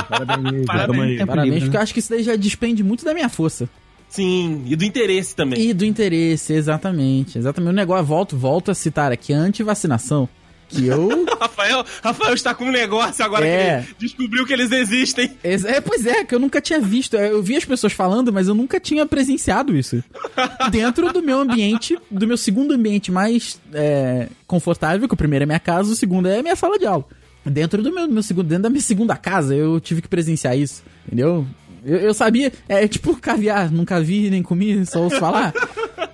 Parabéns. 0.09 0.67
Parabéns. 0.67 1.19
Tempo 1.19 1.27
Parabéns, 1.27 1.55
livre, 1.55 1.61
porque 1.61 1.77
né? 1.77 1.79
eu 1.79 1.83
acho 1.83 1.93
que 1.93 2.01
isso 2.01 2.11
daí 2.11 2.23
já 2.23 2.35
despende 2.35 2.83
muito 2.83 3.05
da 3.05 3.15
minha 3.15 3.29
força. 3.29 3.69
Sim, 4.09 4.63
e 4.67 4.75
do 4.75 4.85
interesse 4.85 5.35
também. 5.35 5.61
E 5.61 5.75
do 5.75 5.85
interesse, 5.85 6.53
exatamente. 6.53 7.39
Exatamente. 7.39 7.71
O 7.71 7.75
negócio, 7.75 8.05
volto, 8.05 8.37
volto 8.37 8.71
a 8.71 8.75
citar 8.75 9.13
aqui 9.13 9.33
a 9.33 9.39
antivacinação. 9.39 10.29
Que 10.69 10.87
eu. 10.87 11.25
Rafael, 11.41 11.85
Rafael 12.03 12.35
está 12.35 12.55
com 12.55 12.65
um 12.65 12.71
negócio 12.73 13.25
agora 13.25 13.47
É. 13.47 13.81
que 13.83 13.87
ele 13.89 13.95
descobriu 13.99 14.47
que 14.47 14.53
eles 14.53 14.73
existem. 14.73 15.31
Ex- 15.45 15.65
É, 15.65 15.81
pois 15.81 16.05
é, 16.07 16.25
que 16.25 16.35
eu 16.35 16.39
nunca 16.41 16.61
tinha 16.61 16.81
visto. 16.81 17.15
Eu 17.17 17.43
vi 17.43 17.57
as 17.57 17.65
pessoas 17.65 17.93
falando, 17.93 18.33
mas 18.33 18.49
eu 18.49 18.55
nunca 18.55 18.81
tinha 18.81 19.07
presenciado 19.07 19.77
isso. 19.77 20.03
Dentro 20.71 21.13
do 21.13 21.23
meu 21.23 21.39
ambiente, 21.41 21.97
do 22.11 22.27
meu 22.27 22.37
segundo 22.37 22.75
ambiente 22.75 23.11
mais 23.13 23.61
é, 23.73 24.29
confortável, 24.47 25.07
que 25.07 25.15
o 25.15 25.17
primeiro 25.17 25.45
é 25.45 25.47
minha 25.47 25.61
casa, 25.61 25.93
o 25.93 25.97
segundo 25.97 26.29
é 26.29 26.43
minha 26.43 26.57
sala 26.57 26.79
de 26.79 26.87
aula. 26.87 27.05
Dentro 27.45 27.81
do 27.81 27.93
meu, 27.93 28.09
do 28.09 28.13
meu 28.13 28.23
segundo, 28.25 28.47
dentro 28.49 28.65
da 28.65 28.71
minha 28.71 28.83
segunda 28.83 29.17
casa, 29.17 29.55
eu 29.55 29.79
tive 29.79 30.03
que 30.03 30.09
presenciar 30.09 30.59
isso, 30.59 30.83
entendeu? 31.07 31.47
Eu, 31.85 31.99
eu 31.99 32.13
sabia, 32.15 32.53
é 32.69 32.89
tipo 32.89 33.17
caviar, 33.17 33.71
nunca 33.71 34.01
vi 34.01 34.29
nem 34.29 34.43
comi, 34.43 34.85
só 34.85 35.01
ouço 35.05 35.21
falar. 35.21 35.53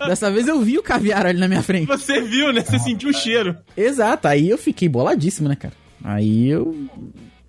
Dessa 0.06 0.30
vez 0.30 0.48
eu 0.48 0.60
vi 0.60 0.78
o 0.78 0.82
caviar 0.82 1.26
ali 1.26 1.38
na 1.38 1.48
minha 1.48 1.62
frente. 1.62 1.86
Você 1.86 2.20
viu, 2.20 2.52
né? 2.52 2.62
Você 2.62 2.78
sentiu 2.78 3.10
o 3.10 3.12
cheiro. 3.14 3.56
Exato, 3.76 4.28
aí 4.28 4.48
eu 4.48 4.58
fiquei 4.58 4.88
boladíssimo, 4.88 5.48
né, 5.48 5.56
cara? 5.56 5.74
Aí 6.04 6.48
eu. 6.48 6.74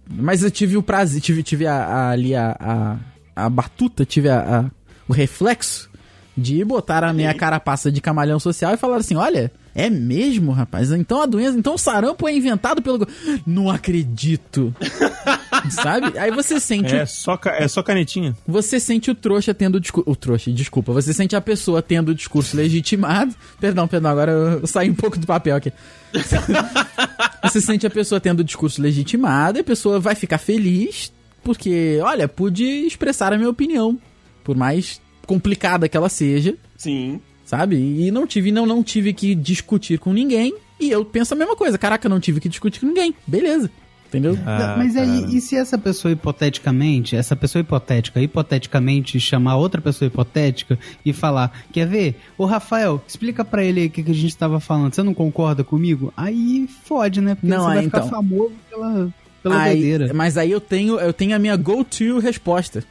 Mas 0.09 0.43
eu 0.43 0.51
tive 0.51 0.77
o 0.77 0.83
prazer, 0.83 1.21
tive, 1.21 1.41
tive 1.43 1.65
a, 1.65 1.75
a- 1.75 2.09
ali 2.11 2.35
a, 2.35 2.55
a, 2.59 2.97
a 3.45 3.49
batuta, 3.49 4.05
tive 4.05 4.29
a, 4.29 4.59
a- 4.59 4.71
o 5.07 5.13
reflexo 5.13 5.89
de 6.37 6.63
botar 6.65 7.03
a 7.03 7.13
minha 7.13 7.33
carapaça 7.33 7.91
de 7.91 8.01
camalhão 8.01 8.39
social 8.39 8.73
e 8.73 8.77
falar 8.77 8.97
assim: 8.97 9.15
olha, 9.15 9.51
é 9.75 9.89
mesmo, 9.89 10.51
rapaz? 10.51 10.91
Então 10.91 11.21
a 11.21 11.25
doença, 11.25 11.57
então 11.57 11.75
o 11.75 11.77
sarampo 11.77 12.27
é 12.27 12.35
inventado 12.35 12.81
pelo. 12.81 13.07
Não 13.45 13.69
acredito. 13.69 14.73
Sabe? 15.69 16.17
Aí 16.17 16.29
você 16.31 16.59
sente 16.59 16.93
o 16.93 16.97
É 16.97 17.05
só, 17.05 17.37
ca- 17.37 17.55
é 17.55 17.67
só 17.67 17.81
canetinha. 17.81 18.35
você 18.45 18.79
sente 18.79 19.09
o 19.09 19.15
trouxa 19.15 19.53
tendo 19.53 19.75
o 19.75 19.79
discurso. 19.79 20.09
O 20.09 20.15
trouxa, 20.15 20.51
desculpa. 20.51 20.91
Você 20.93 21.13
sente 21.13 21.35
a 21.35 21.41
pessoa 21.41 21.81
tendo 21.81 22.09
o 22.09 22.15
discurso 22.15 22.57
legitimado. 22.57 23.33
Perdão, 23.59 23.87
perdão, 23.87 24.11
agora 24.11 24.31
eu 24.61 24.67
saí 24.67 24.89
um 24.89 24.95
pouco 24.95 25.17
do 25.17 25.25
papel 25.27 25.55
aqui. 25.55 25.71
você 27.43 27.61
sente 27.61 27.85
a 27.87 27.89
pessoa 27.89 28.19
tendo 28.19 28.39
o 28.41 28.43
discurso 28.43 28.81
legitimado 28.81 29.57
e 29.57 29.61
a 29.61 29.63
pessoa 29.63 29.99
vai 29.99 30.15
ficar 30.15 30.37
feliz 30.37 31.11
porque, 31.43 31.99
olha, 32.01 32.27
pude 32.27 32.63
expressar 32.65 33.33
a 33.33 33.37
minha 33.37 33.49
opinião. 33.49 33.99
Por 34.43 34.55
mais 34.55 35.01
complicada 35.25 35.87
que 35.87 35.95
ela 35.95 36.09
seja, 36.09 36.55
Sim. 36.77 37.21
Sabe? 37.57 37.75
E 37.75 38.11
não 38.11 38.25
tive, 38.27 38.51
não, 38.51 38.65
não 38.65 38.81
tive 38.83 39.13
que 39.13 39.33
discutir 39.35 39.99
com 39.99 40.11
ninguém. 40.13 40.53
E 40.79 40.89
eu 40.89 41.03
penso 41.05 41.33
a 41.33 41.37
mesma 41.37 41.55
coisa. 41.55 41.77
Caraca, 41.77 42.09
não 42.09 42.19
tive 42.19 42.39
que 42.39 42.49
discutir 42.49 42.79
com 42.79 42.87
ninguém. 42.87 43.13
Beleza. 43.25 43.69
Entendeu? 44.07 44.37
Ah, 44.45 44.75
Mas 44.77 44.95
aí, 44.95 45.35
e 45.35 45.41
se 45.41 45.55
essa 45.55 45.75
pessoa 45.75 46.11
hipoteticamente, 46.11 47.15
essa 47.15 47.35
pessoa 47.35 47.61
hipotética, 47.61 48.21
hipoteticamente 48.21 49.19
chamar 49.19 49.55
outra 49.55 49.81
pessoa 49.81 50.05
hipotética 50.07 50.77
e 51.03 51.11
falar, 51.11 51.51
quer 51.71 51.87
ver? 51.87 52.15
Ô 52.37 52.45
Rafael, 52.45 53.01
explica 53.07 53.43
pra 53.43 53.63
ele 53.63 53.87
o 53.87 53.89
que, 53.89 54.03
que 54.03 54.11
a 54.11 54.13
gente 54.13 54.37
tava 54.37 54.59
falando, 54.59 54.93
você 54.93 55.01
não 55.01 55.15
concorda 55.15 55.63
comigo? 55.63 56.13
Aí 56.15 56.67
fode, 56.83 57.21
né? 57.21 57.33
Porque 57.33 57.47
Não, 57.47 57.61
você 57.61 57.65
vai 57.67 57.77
aí, 57.79 57.85
ficar 57.85 57.97
então. 57.99 58.09
famoso 58.09 58.51
pela, 58.69 59.13
pela 59.41 59.61
Aí- 59.63 59.73
doideira. 59.79 60.13
mas 60.13 60.37
aí 60.37 60.51
eu 60.51 60.61
tenho, 60.61 60.99
eu 60.99 61.11
tenho 61.13 61.35
a 61.35 61.39
minha 61.39 61.55
go-to 61.55 62.19
resposta. 62.19 62.83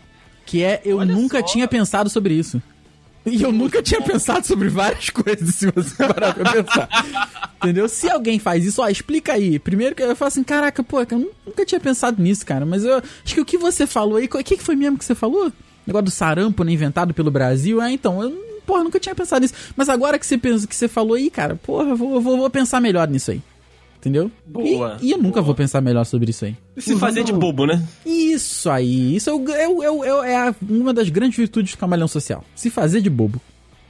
Que 0.45 0.65
é, 0.65 0.83
eu 0.85 0.97
Olha 0.99 1.15
nunca 1.15 1.39
só. 1.39 1.47
tinha 1.47 1.69
pensado 1.69 2.11
sobre 2.11 2.35
isso. 2.35 2.61
E 3.25 3.43
eu 3.43 3.53
nunca 3.53 3.83
tinha 3.83 4.01
pensado 4.01 4.47
sobre 4.47 4.69
várias 4.69 5.09
coisas, 5.11 5.55
se 5.55 5.71
você 5.71 5.97
parar 5.97 6.35
pra 6.35 6.53
pensar. 6.53 6.89
Entendeu? 7.57 7.89
Se 7.89 8.11
alguém 8.11 8.39
faz 8.39 8.65
isso, 8.65 8.83
ó, 8.83 8.89
explica 8.89 9.35
aí. 9.35 9.59
Primeiro 9.59 9.95
que 9.95 10.03
eu 10.03 10.17
falo 10.17 10.29
assim, 10.29 10.43
caraca, 10.43 10.83
pô, 10.83 11.01
eu 11.01 11.33
nunca 11.47 11.65
tinha 11.65 11.81
pensado 11.81 12.21
nisso, 12.21 12.45
cara. 12.45 12.67
Mas 12.67 12.85
eu 12.85 12.97
acho 12.97 13.35
que 13.35 13.41
o 13.41 13.45
que 13.45 13.57
você 13.57 13.87
falou 13.87 14.17
aí, 14.17 14.27
o 14.27 14.45
que, 14.45 14.57
que 14.57 14.63
foi 14.63 14.75
mesmo 14.75 14.99
que 14.99 15.05
você 15.05 15.15
falou? 15.15 15.53
Negócio 15.87 16.05
do 16.05 16.11
sarampo, 16.11 16.65
né, 16.65 16.73
inventado 16.73 17.15
pelo 17.15 17.31
Brasil. 17.31 17.81
Ah, 17.81 17.91
então, 17.91 18.23
eu, 18.23 18.31
porra, 18.67 18.83
nunca 18.83 18.99
tinha 18.99 19.15
pensado 19.15 19.43
nisso. 19.43 19.55
Mas 19.77 19.89
agora 19.89 20.19
que 20.19 20.27
você, 20.27 20.37
pensa, 20.37 20.67
que 20.67 20.75
você 20.75 20.89
falou 20.89 21.15
aí, 21.15 21.31
cara, 21.31 21.55
porra, 21.57 21.95
vou, 21.95 22.21
vou, 22.21 22.37
vou 22.37 22.51
pensar 22.51 22.81
melhor 22.81 23.09
nisso 23.09 23.31
aí. 23.31 23.43
Entendeu? 24.03 24.33
Boa, 24.45 24.97
E, 25.01 25.07
e 25.07 25.11
eu 25.13 25.19
nunca 25.19 25.35
boa. 25.35 25.45
vou 25.45 25.55
pensar 25.55 25.81
melhor 25.81 26.03
sobre 26.05 26.31
isso 26.31 26.45
aí. 26.45 26.57
Se 26.77 26.97
fazer 26.99 27.23
de 27.23 27.33
bobo, 27.33 27.67
né? 27.67 27.81
Isso 28.05 28.69
aí, 28.69 29.15
isso 29.15 29.31
é, 29.31 29.33
o- 29.33 29.49
é, 29.49 29.69
o- 29.69 29.83
é, 29.85 29.91
o- 29.93 30.25
é, 30.25 30.33
é 30.33 30.37
a- 30.49 30.55
uma 30.69 30.93
das 30.93 31.09
grandes 31.09 31.37
virtudes 31.39 31.71
do 31.73 31.79
camalhão 31.79 32.09
social. 32.09 32.45
Se 32.57 32.69
fazer 32.69 33.01
de 33.01 33.09
bobo. 33.09 33.41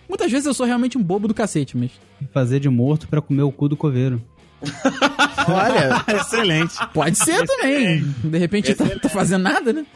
Muitas 0.07 0.31
vezes 0.31 0.45
eu 0.47 0.53
sou 0.53 0.67
realmente 0.67 0.99
um 0.99 1.03
bobo 1.03 1.27
do 1.27 1.33
cacete, 1.33 1.79
mas. 1.79 1.93
Fazer 2.31 2.61
de 2.61 2.69
morto 2.69 3.09
pra 3.09 3.23
comer 3.23 3.41
o 3.43 3.51
cu 3.51 3.71
do 3.71 3.77
coveiro. 3.77 4.21
Olha, 5.49 6.05
Excelente. 6.21 6.75
pode 6.93 7.17
ser 7.17 7.47
também. 7.47 8.05
De 8.23 8.39
repente 8.39 8.75
tá, 8.75 8.85
tá 9.01 9.09
fazendo 9.09 9.43
nada, 9.43 9.73
né? 9.73 9.87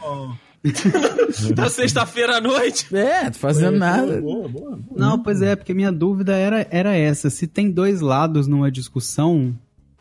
Na 1.55 1.69
sexta-feira 1.69 2.37
à 2.37 2.41
noite. 2.41 2.87
É, 2.95 3.25
tá 3.25 3.33
fazendo 3.33 3.77
nada. 3.77 4.19
Boa, 4.19 4.47
boa. 4.49 4.79
Não, 4.95 5.19
pois 5.19 5.41
é, 5.41 5.55
porque 5.55 5.73
minha 5.73 5.91
dúvida 5.91 6.35
era, 6.35 6.67
era 6.71 6.95
essa. 6.97 7.29
Se 7.29 7.45
tem 7.47 7.69
dois 7.69 8.01
lados 8.01 8.47
numa 8.47 8.71
discussão, 8.71 9.55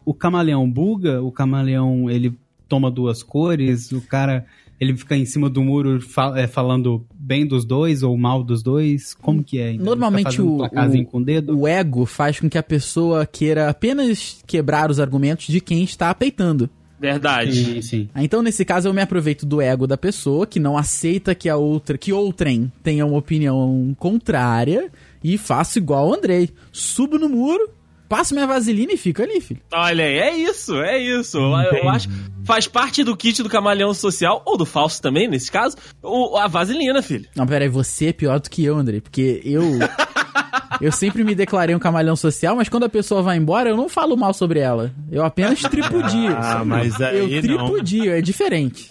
o 0.06 0.14
camaleão 0.14 0.70
buga, 0.70 1.20
o 1.22 1.30
camaleão 1.30 2.08
ele 2.08 2.32
toma 2.66 2.90
duas 2.90 3.22
cores, 3.22 3.92
o 3.92 4.00
cara 4.00 4.46
ele 4.80 4.94
fica 4.96 5.16
em 5.16 5.24
cima 5.24 5.48
do 5.50 5.62
muro 5.62 6.00
fa- 6.00 6.34
é, 6.38 6.46
falando 6.46 7.04
bem 7.14 7.46
dos 7.46 7.64
dois 7.64 8.02
ou 8.02 8.16
mal 8.16 8.42
dos 8.42 8.62
dois, 8.62 9.14
como 9.14 9.42
que 9.42 9.58
é? 9.58 9.72
Então, 9.72 9.86
Normalmente 9.86 10.36
fazendo 10.36 10.48
o- 10.50 11.02
o- 11.02 11.06
com 11.06 11.18
o 11.18 11.24
dedo. 11.24 11.58
O 11.58 11.66
ego 11.68 12.04
faz 12.06 12.38
com 12.40 12.48
que 12.48 12.58
a 12.58 12.62
pessoa 12.62 13.24
queira 13.26 13.68
apenas 13.70 14.38
quebrar 14.46 14.90
os 14.90 15.00
argumentos 15.00 15.46
de 15.46 15.60
quem 15.60 15.82
está 15.82 16.14
peitando. 16.14 16.68
Verdade. 16.98 17.52
Sim, 17.64 17.82
sim. 17.82 18.08
Ah, 18.14 18.24
Então, 18.24 18.42
nesse 18.42 18.64
caso, 18.64 18.88
eu 18.88 18.92
me 18.94 19.02
aproveito 19.02 19.44
do 19.44 19.60
ego 19.60 19.86
da 19.86 19.96
pessoa 19.98 20.46
que 20.46 20.58
não 20.58 20.76
aceita 20.78 21.34
que 21.34 21.46
a 21.48 21.56
outra, 21.56 21.96
que 21.98 22.10
outrem 22.12 22.72
tenha 22.82 23.04
uma 23.04 23.18
opinião 23.18 23.94
contrária 23.98 24.90
e 25.22 25.36
faço 25.38 25.78
igual 25.78 26.08
o 26.08 26.14
Andrei. 26.14 26.50
Subo 26.72 27.18
no 27.18 27.28
muro, 27.28 27.68
passo 28.08 28.34
minha 28.34 28.46
vaselina 28.46 28.92
e 28.92 28.96
fico 28.96 29.22
ali, 29.22 29.40
filho. 29.40 29.60
Olha 29.72 30.04
aí, 30.04 30.18
é 30.18 30.36
isso, 30.36 30.74
é 30.80 30.98
isso. 30.98 31.38
Eu, 31.38 31.78
eu 31.78 31.88
acho 31.88 32.08
que 32.08 32.14
faz 32.44 32.66
parte 32.68 33.02
do 33.02 33.16
kit 33.16 33.42
do 33.42 33.48
camaleão 33.48 33.92
social, 33.92 34.42
ou 34.44 34.56
do 34.56 34.64
falso 34.64 35.02
também, 35.02 35.28
nesse 35.28 35.50
caso, 35.50 35.76
o, 36.02 36.36
a 36.36 36.46
vaselina, 36.46 37.02
filho. 37.02 37.28
Não, 37.34 37.46
peraí, 37.46 37.68
você 37.68 38.06
é 38.06 38.12
pior 38.12 38.38
do 38.40 38.48
que 38.48 38.64
eu, 38.64 38.76
Andrei, 38.76 39.00
porque 39.00 39.40
eu. 39.44 39.62
Eu 40.80 40.92
sempre 40.92 41.24
me 41.24 41.34
declarei 41.34 41.74
um 41.74 41.78
camalhão 41.78 42.16
social, 42.16 42.56
mas 42.56 42.68
quando 42.68 42.84
a 42.84 42.88
pessoa 42.88 43.22
vai 43.22 43.36
embora, 43.36 43.70
eu 43.70 43.76
não 43.76 43.88
falo 43.88 44.16
mal 44.16 44.32
sobre 44.34 44.60
ela. 44.60 44.92
Eu 45.10 45.24
apenas 45.24 45.60
tripudio. 45.62 46.36
Ah, 46.36 46.64
mas 46.64 47.00
aí 47.00 47.18
eu 47.18 47.42
não. 47.42 47.66
tripudio, 47.66 48.12
é 48.12 48.20
diferente. 48.20 48.90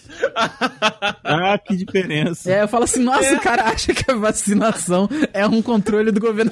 Ah, 1.24 1.58
que 1.58 1.76
diferença. 1.76 2.52
É, 2.52 2.63
eu 2.63 2.67
falo 2.67 2.84
assim, 2.86 3.04
nossa, 3.04 3.36
o 3.36 3.39
cara 3.39 3.65
acha 3.65 3.93
que 3.93 4.10
a 4.10 4.15
vacinação 4.15 5.10
é 5.34 5.45
um 5.45 5.62
controle 5.62 6.12
do 6.12 6.19
governo. 6.19 6.52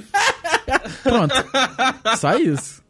Pronto. 1.03 1.35
Só 2.17 2.35
isso. 2.37 2.81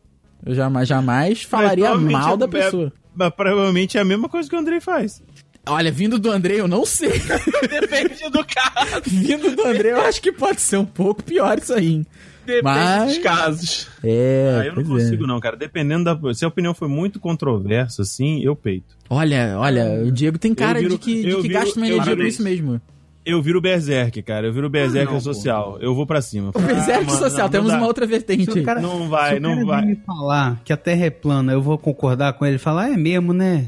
Eu 0.46 0.54
jamais, 0.54 0.88
jamais 0.88 1.44
falaria 1.44 1.96
mal 1.96 2.36
da 2.36 2.46
é- 2.46 2.50
pessoa. 2.50 2.92
Mas 3.16 3.30
provavelmente 3.36 3.98
é 3.98 4.02
a 4.02 4.06
mesma 4.06 4.28
coisa 4.28 4.50
que 4.50 4.56
o 4.56 4.60
Andrei 4.60 4.80
faz. 4.82 5.22
Olha, 5.66 5.92
vindo 5.92 6.20
do 6.20 6.30
Andrei, 6.30 6.60
eu 6.60 6.68
não 6.68 6.86
sei. 6.86 7.12
Depende 7.70 8.30
do 8.30 8.44
caso. 8.46 9.02
vindo 9.06 9.56
do 9.56 9.66
Andrei, 9.66 9.94
eu 9.94 10.02
acho 10.02 10.22
que 10.22 10.32
pode 10.32 10.60
ser 10.60 10.78
um 10.78 10.86
pouco 10.86 11.24
pior 11.24 11.58
isso 11.58 11.74
aí. 11.74 11.94
hein? 11.94 12.06
Depende 12.46 12.64
Mas- 12.64 13.06
dos 13.14 13.18
casos. 13.20 13.88
É, 14.04 14.58
ah, 14.62 14.66
eu 14.66 14.76
não 14.76 14.84
pois 14.84 15.02
é. 15.02 15.06
consigo 15.06 15.26
não, 15.28 15.40
cara. 15.40 15.56
Dependendo 15.56 16.04
da... 16.04 16.34
Se 16.34 16.44
a 16.44 16.48
opinião 16.48 16.74
foi 16.74 16.88
muito 16.88 17.20
controversa, 17.20 18.02
assim, 18.02 18.42
eu 18.44 18.56
peito. 18.56 18.96
Olha, 19.10 19.56
olha, 19.58 20.04
o 20.06 20.12
Diego 20.12 20.38
tem 20.38 20.54
cara 20.54 20.80
viro- 20.80 20.92
de 20.92 20.98
que, 20.98 21.24
de 21.24 21.36
que 21.36 21.42
viro- 21.44 21.54
gasta 21.54 21.80
uma 21.80 21.88
eu 21.88 21.96
energia 21.96 22.16
com 22.16 22.24
isso 22.24 22.44
mesmo. 22.44 22.82
Eu 23.26 23.42
viro 23.42 23.62
Berserk, 23.62 24.22
cara. 24.22 24.48
Eu 24.48 24.52
viro 24.54 24.70
Berserk 24.70 25.10
Ah, 25.10 25.14
não, 25.14 25.22
social. 25.22 25.78
Eu 25.80 25.96
vou 25.96 26.06
pra 26.06 26.22
cima. 26.22 26.50
O 26.54 26.60
Berserk 26.60 27.04
Ah, 27.04 27.08
mano, 27.08 27.18
Social, 27.20 27.46
não, 27.46 27.50
temos 27.50 27.72
não 27.72 27.78
uma 27.78 27.88
outra 27.88 28.06
vertente 28.06 28.52
Se 28.52 28.62
cara- 28.64 28.82
Não 28.82 29.04
Se 29.04 29.08
vai, 29.08 29.38
o 29.38 29.42
não 29.42 29.54
cara 29.56 29.66
vai. 29.66 29.82
vir 29.82 29.88
me 29.88 29.96
falar 30.06 30.60
que 30.66 30.74
a 30.74 30.78
Terra 30.78 31.06
é 31.06 31.10
plana, 31.10 31.54
eu 31.54 31.62
vou 31.62 31.78
concordar 31.78 32.34
com 32.34 32.46
ele 32.46 32.58
e 32.58 32.60
falar, 32.60 32.84
"Ah, 32.88 32.94
é 32.94 32.98
mesmo, 32.98 33.32
né? 33.32 33.68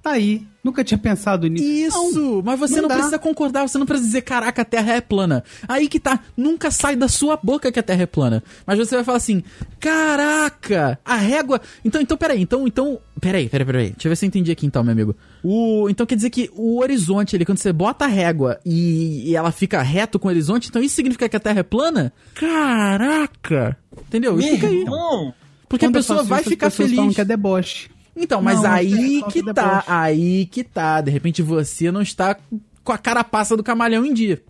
Tá 0.00 0.10
aí. 0.12 0.46
Nunca 0.64 0.82
tinha 0.82 0.96
pensado 0.96 1.46
nisso. 1.46 1.62
Isso! 1.64 2.42
mas 2.42 2.58
você 2.58 2.76
não, 2.76 2.88
não 2.88 2.88
precisa 2.88 3.18
concordar, 3.18 3.68
você 3.68 3.76
não 3.76 3.84
precisa 3.84 4.06
dizer, 4.08 4.22
caraca, 4.22 4.62
a 4.62 4.64
Terra 4.64 4.94
é 4.94 5.00
plana. 5.02 5.44
Aí 5.68 5.86
que 5.88 6.00
tá, 6.00 6.18
nunca 6.34 6.70
sai 6.70 6.96
da 6.96 7.06
sua 7.06 7.36
boca 7.36 7.70
que 7.70 7.78
a 7.78 7.82
Terra 7.82 8.04
é 8.04 8.06
plana. 8.06 8.42
Mas 8.66 8.78
você 8.78 8.94
vai 8.94 9.04
falar 9.04 9.18
assim, 9.18 9.42
caraca, 9.78 10.98
a 11.04 11.16
régua... 11.16 11.60
Então, 11.84 12.00
então, 12.00 12.16
peraí, 12.16 12.40
então, 12.40 12.66
então... 12.66 12.98
Peraí, 13.20 13.46
peraí, 13.48 13.66
peraí. 13.66 13.90
Deixa 13.90 14.08
eu 14.08 14.10
ver 14.10 14.16
se 14.16 14.24
eu 14.24 14.28
entendi 14.28 14.50
aqui 14.50 14.64
então, 14.64 14.82
meu 14.82 14.92
amigo. 14.92 15.14
O, 15.42 15.86
então 15.90 16.06
quer 16.06 16.14
dizer 16.14 16.30
que 16.30 16.50
o 16.54 16.80
horizonte 16.80 17.36
ali, 17.36 17.44
quando 17.44 17.58
você 17.58 17.72
bota 17.72 18.06
a 18.06 18.08
régua 18.08 18.58
e, 18.64 19.30
e 19.30 19.36
ela 19.36 19.52
fica 19.52 19.82
reto 19.82 20.18
com 20.18 20.28
o 20.28 20.30
horizonte, 20.30 20.68
então 20.70 20.82
isso 20.82 20.94
significa 20.96 21.28
que 21.28 21.36
a 21.36 21.40
Terra 21.40 21.60
é 21.60 21.62
plana? 21.62 22.10
Caraca! 22.34 23.76
Entendeu? 24.08 24.38
Explica 24.38 24.66
aí. 24.66 24.80
Irmão, 24.80 25.34
Porque 25.68 25.86
Quando 25.86 25.96
a 25.96 25.98
pessoa 25.98 26.22
vai 26.22 26.40
isso, 26.40 26.50
ficar 26.50 26.70
feliz. 26.70 26.96
falam 26.96 27.12
que 27.12 27.20
é 27.20 27.24
deboche. 27.24 27.90
Então, 28.16 28.40
mas 28.40 28.62
Não, 28.62 28.70
aí 28.70 29.22
é 29.26 29.30
que 29.30 29.54
tá, 29.54 29.84
aí 29.86 30.46
que 30.46 30.62
tá. 30.62 31.00
De 31.00 31.10
repente 31.10 31.42
você 31.42 31.90
não 31.90 32.02
está 32.02 32.36
com 32.82 32.92
a 32.92 32.98
carapaça 32.98 33.56
do 33.56 33.62
camaleão 33.62 34.04
em 34.04 34.12
dia. 34.12 34.42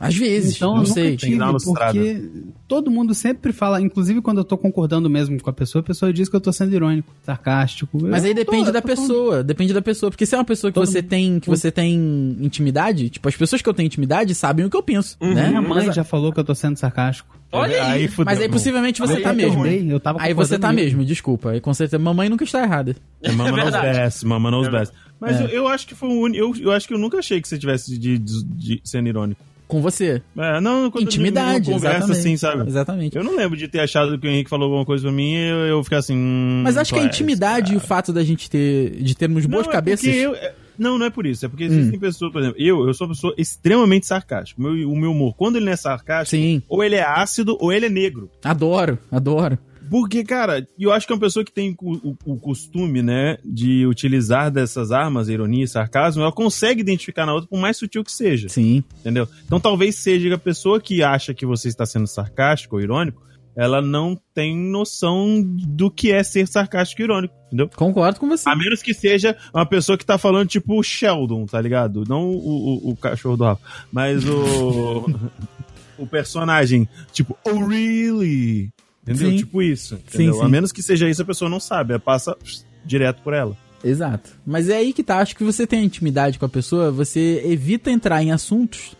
Às 0.00 0.16
vezes, 0.16 0.56
Então, 0.56 0.72
não 0.76 0.80
eu 0.80 0.86
sei. 0.86 1.14
que 1.18 1.36
dar 1.36 1.50
uma 1.50 1.58
tive, 1.58 1.74
porque 1.74 2.30
todo 2.66 2.90
mundo 2.90 3.14
sempre 3.14 3.52
fala, 3.52 3.82
inclusive 3.82 4.22
quando 4.22 4.38
eu 4.38 4.44
tô 4.44 4.56
concordando 4.56 5.10
mesmo 5.10 5.38
com 5.42 5.50
a 5.50 5.52
pessoa, 5.52 5.80
a 5.82 5.84
pessoa 5.84 6.10
diz 6.10 6.26
que 6.26 6.34
eu 6.34 6.40
tô 6.40 6.50
sendo 6.50 6.74
irônico, 6.74 7.12
sarcástico. 7.22 7.98
Mas 8.02 8.24
aí 8.24 8.30
tô- 8.30 8.36
depende 8.40 8.68
eu 8.68 8.72
da 8.72 8.80
tô 8.80 8.88
falando- 8.88 9.08
pessoa, 9.08 9.44
depende 9.44 9.74
da 9.74 9.82
pessoa, 9.82 10.10
porque 10.10 10.24
se 10.24 10.34
é 10.34 10.38
uma 10.38 10.44
pessoa 10.44 10.70
que 10.70 10.76
Todo 10.76 10.86
você 10.86 11.02
mundo- 11.02 11.08
tem, 11.10 11.38
que 11.38 11.48
você 11.50 11.70
tem 11.70 11.94
intimidade, 12.40 13.10
tipo 13.10 13.28
as 13.28 13.36
pessoas 13.36 13.60
que 13.60 13.68
eu 13.68 13.74
tenho 13.74 13.86
intimidade 13.86 14.34
sabem 14.34 14.64
o 14.64 14.70
que 14.70 14.76
eu 14.76 14.82
penso, 14.82 15.18
né? 15.20 15.48
Minha 15.48 15.60
mãe 15.60 15.86
Mas, 15.88 15.94
já 15.94 16.02
falou 16.02 16.32
que 16.32 16.40
eu 16.40 16.44
tô 16.44 16.54
sendo 16.54 16.78
sarcástico. 16.78 17.28
olha 17.52 17.84
aí. 17.84 18.08
fudeu, 18.08 18.24
mas 18.24 18.40
aí 18.40 18.48
possivelmente 18.48 19.00
você 19.02 19.18
Eu 19.18 19.22
tá 19.22 19.34
mesmo. 19.34 19.66
eu 19.66 20.00
tava 20.00 20.22
Aí 20.22 20.32
você 20.32 20.58
tá 20.58 20.72
mesmo. 20.72 20.98
mesmo, 21.00 21.04
desculpa. 21.04 21.50
Aí 21.50 21.60
com 21.60 21.74
certeza 21.74 22.02
mamãe 22.02 22.28
nunca 22.30 22.44
está 22.44 22.62
errada. 22.62 22.96
É 23.22 23.30
Mama 23.32 23.50
knows 23.50 23.62
verdade. 23.64 23.98
best, 23.98 24.24
Mama 24.24 24.50
knows 24.50 24.68
best. 24.68 24.94
Mas 25.20 25.38
É. 25.38 25.44
eu, 25.44 25.48
eu 25.48 25.68
acho 25.68 25.86
que 25.86 25.94
foi 25.94 26.08
o 26.08 26.12
único. 26.22 26.42
Eu, 26.42 26.64
eu 26.64 26.72
acho 26.72 26.88
que 26.88 26.94
eu 26.94 26.98
nunca 26.98 27.18
achei 27.18 27.38
que 27.42 27.46
você 27.46 27.58
tivesse 27.58 27.98
de, 27.98 28.16
de, 28.18 28.44
de 28.44 28.80
sendo 28.82 29.06
irônico. 29.08 29.49
Com 29.70 29.80
você. 29.80 30.20
É, 30.36 30.60
não, 30.60 30.90
quando 30.90 31.04
Intimidade, 31.04 31.70
eu 31.70 31.74
conversa 31.76 31.98
exatamente. 31.98 32.18
assim, 32.18 32.36
sabe? 32.36 32.66
Exatamente. 32.68 33.16
Eu 33.16 33.22
não 33.24 33.36
lembro 33.36 33.56
de 33.56 33.68
ter 33.68 33.80
achado 33.80 34.18
que 34.18 34.26
o 34.26 34.30
Henrique 34.30 34.50
falou 34.50 34.64
alguma 34.66 34.84
coisa 34.84 35.04
pra 35.04 35.12
mim 35.12 35.32
e 35.34 35.48
eu, 35.48 35.56
eu 35.66 35.84
ficar 35.84 35.98
assim. 35.98 36.16
hum, 36.16 36.62
Mas 36.64 36.76
acho 36.76 36.92
que 36.92 36.98
a 36.98 37.04
intimidade 37.04 37.72
e 37.72 37.76
o 37.76 37.80
fato 37.80 38.12
da 38.12 38.22
gente 38.24 38.50
ter 38.50 38.90
de 39.02 39.14
termos 39.16 39.46
boas 39.46 39.66
Não, 39.66 39.72
é 39.72 39.76
cabeças. 39.76 40.06
eu- 40.14 40.34
é- 40.34 40.54
não, 40.78 40.98
não 40.98 41.06
é 41.06 41.10
por 41.10 41.26
isso. 41.26 41.44
É 41.44 41.48
porque 41.48 41.64
existem 41.64 41.96
Hum. 41.96 42.00
pessoas, 42.00 42.32
por 42.32 42.40
exemplo, 42.40 42.60
eu, 42.60 42.86
eu 42.86 42.94
sou 42.94 43.06
uma 43.06 43.14
pessoa 43.14 43.34
extremamente 43.38 44.06
sarcástica. 44.06 44.60
O 44.60 44.64
meu, 44.64 44.90
o 44.90 44.96
meu 44.96 45.10
humor, 45.12 45.34
quando 45.36 45.56
ele 45.56 45.66
não 45.66 45.72
é 45.72 45.76
sarcástico, 45.76 46.40
Sim, 46.42 46.62
ou 46.68 46.82
ele 46.82 46.96
é 46.96 47.02
ácido 47.02 47.56
ou 47.60 47.72
ele 47.72 47.86
é 47.86 47.90
negro. 47.90 48.30
adoro, 48.42 48.98
adoro. 49.12 49.58
Porque, 49.90 50.22
cara, 50.22 50.64
eu 50.78 50.92
acho 50.92 51.06
que 51.06 51.12
é 51.12 51.16
uma 51.16 51.20
pessoa 51.20 51.44
que 51.44 51.52
tem 51.52 51.74
o, 51.82 52.10
o- 52.10 52.16
o 52.24 52.36
costume, 52.38 53.02
né, 53.02 53.36
de 53.44 53.84
utilizar 53.86 54.50
dessas 54.50 54.92
armas, 54.92 55.28
ironia 55.28 55.64
e 55.64 55.68
sarcasmo, 55.68 56.22
ela 56.22 56.30
consegue 56.32 56.80
identificar 56.80 57.26
na 57.26 57.34
outra, 57.34 57.48
por 57.50 57.58
mais 57.58 57.76
sutil 57.76 58.04
que 58.04 58.12
seja, 58.12 58.48
Sim. 58.48 58.84
entendeu? 59.00 59.26
Então 59.44 59.58
talvez 59.58 59.96
seja 59.96 60.32
a 60.34 60.38
pessoa 60.38 60.80
que 60.80 61.02
acha 61.02 61.34
que 61.34 61.44
você 61.44 61.66
está 61.68 61.84
sendo 61.84 62.06
sarcástico 62.06 62.76
ou 62.76 62.80
irônico, 62.82 63.20
ela 63.56 63.82
não 63.82 64.16
tem 64.32 64.56
noção 64.56 65.42
do 65.44 65.90
que 65.90 66.12
é 66.12 66.22
ser 66.22 66.46
sarcástico 66.46 67.02
e 67.02 67.04
irônico, 67.04 67.34
entendeu? 67.48 67.68
Concordo 67.74 68.20
com 68.20 68.28
você. 68.28 68.48
A 68.48 68.54
menos 68.54 68.80
que 68.80 68.94
seja 68.94 69.36
uma 69.52 69.66
pessoa 69.66 69.98
que 69.98 70.06
tá 70.06 70.16
falando 70.16 70.48
tipo 70.48 70.78
o 70.78 70.82
Sheldon, 70.84 71.46
tá 71.46 71.60
ligado? 71.60 72.04
Não 72.08 72.30
o, 72.30 72.86
o, 72.86 72.90
o 72.92 72.96
cachorro 72.96 73.36
do 73.36 73.42
Rafa, 73.44 73.60
mas 73.90 74.24
o. 74.24 75.04
o 75.98 76.06
personagem, 76.06 76.88
tipo, 77.12 77.36
oh 77.44 77.66
really? 77.66 78.70
Entendeu? 79.02 79.30
Sim. 79.30 79.36
Tipo 79.36 79.62
isso. 79.62 79.94
Entendeu? 79.94 80.34
sim. 80.34 80.42
A 80.42 80.48
menos 80.48 80.72
que 80.72 80.82
seja 80.82 81.08
isso, 81.08 81.22
a 81.22 81.24
pessoa 81.24 81.48
não 81.48 81.60
sabe, 81.60 81.92
ela 81.92 82.00
passa 82.00 82.34
pss, 82.36 82.64
direto 82.84 83.22
por 83.22 83.32
ela. 83.32 83.56
Exato. 83.82 84.30
Mas 84.46 84.68
é 84.68 84.76
aí 84.76 84.92
que 84.92 85.02
tá. 85.02 85.18
Acho 85.18 85.34
que 85.34 85.44
você 85.44 85.66
tem 85.66 85.84
intimidade 85.84 86.38
com 86.38 86.44
a 86.44 86.48
pessoa, 86.48 86.90
você 86.90 87.42
evita 87.46 87.90
entrar 87.90 88.22
em 88.22 88.30
assuntos 88.30 88.94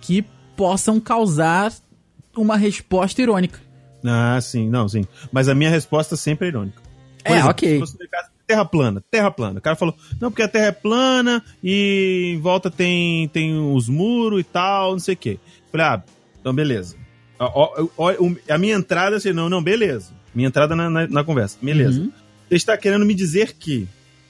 que 0.00 0.24
possam 0.56 0.98
causar 0.98 1.72
uma 2.34 2.56
resposta 2.56 3.20
irônica. 3.20 3.60
Ah, 4.02 4.38
sim, 4.40 4.68
não, 4.68 4.88
sim. 4.88 5.04
Mas 5.30 5.48
a 5.48 5.54
minha 5.54 5.70
resposta 5.70 6.16
sempre 6.16 6.46
é 6.46 6.50
irônica. 6.50 6.82
É, 7.24 7.44
ok. 7.44 7.74
se 7.74 7.80
fosse 7.80 7.98
no 7.98 8.08
caso, 8.08 8.28
Terra 8.46 8.64
plana, 8.64 9.02
terra 9.10 9.30
plana. 9.30 9.58
O 9.58 9.62
cara 9.62 9.74
falou, 9.74 9.96
não, 10.20 10.30
porque 10.30 10.42
a 10.42 10.48
terra 10.48 10.66
é 10.66 10.72
plana 10.72 11.42
e 11.62 12.34
em 12.36 12.40
volta 12.40 12.70
tem, 12.70 13.26
tem 13.28 13.58
os 13.58 13.88
muros 13.88 14.40
e 14.40 14.44
tal, 14.44 14.92
não 14.92 14.98
sei 14.98 15.14
o 15.14 15.16
quê. 15.16 15.38
Falei, 15.72 15.86
ah, 15.86 16.02
então 16.40 16.52
beleza. 16.52 16.96
Ó, 17.38 17.88
ó, 17.96 18.12
a 18.48 18.58
minha 18.58 18.74
entrada, 18.74 19.16
assim, 19.16 19.32
não, 19.32 19.48
não, 19.48 19.62
beleza. 19.62 20.12
Minha 20.34 20.48
entrada 20.48 20.74
na, 20.74 20.88
na, 20.88 21.06
na 21.06 21.24
conversa, 21.24 21.58
beleza. 21.60 22.00
Uhum. 22.00 22.12
Você 22.48 22.56
está 22.56 22.76
querendo 22.76 23.04
me 23.04 23.14
dizer 23.14 23.54
que 23.54 23.88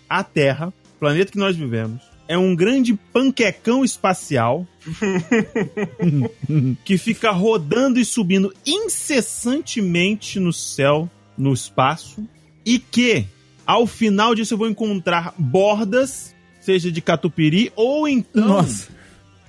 a 0.09 0.23
Terra, 0.23 0.69
o 0.69 0.99
planeta 0.99 1.33
que 1.33 1.39
nós 1.39 1.57
vivemos, 1.57 2.03
é 2.27 2.39
um 2.39 2.57
grande 2.57 2.95
panquecão 3.13 3.85
espacial 3.85 4.67
que 6.85 6.97
fica 6.97 7.31
rodando 7.31 8.01
e 8.01 8.05
subindo 8.05 8.55
incessantemente 8.67 10.41
no 10.41 10.53
céu, 10.53 11.11
no 11.37 11.53
espaço, 11.53 12.27
e 12.65 12.79
que 12.79 13.27
ao 13.67 13.87
final 13.87 14.35
disso 14.35 14.55
eu 14.55 14.59
vou 14.59 14.69
encontrar 14.69 15.35
bordas, 15.37 16.35
seja 16.61 16.91
de 16.91 17.01
catupiry 17.01 17.73
ou 17.77 18.09
então, 18.09 18.49
Nossa. 18.49 18.89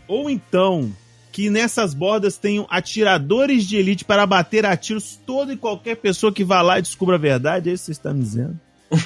ou 0.07 0.29
então 0.29 0.91
que 1.35 1.49
nessas 1.49 1.93
bordas 1.93 2.37
tenham 2.37 2.65
atiradores 2.69 3.65
de 3.65 3.75
elite 3.75 4.05
para 4.05 4.25
bater 4.25 4.65
a 4.65 4.77
tiros 4.77 5.19
toda 5.25 5.51
e 5.51 5.57
qualquer 5.57 5.97
pessoa 5.97 6.31
que 6.31 6.45
vá 6.45 6.61
lá 6.61 6.79
e 6.79 6.81
descubra 6.81 7.15
a 7.15 7.19
verdade. 7.19 7.69
É 7.69 7.73
isso 7.73 7.81
que 7.83 7.85
você 7.87 7.91
está 7.91 8.13
me 8.13 8.21
dizendo? 8.21 8.57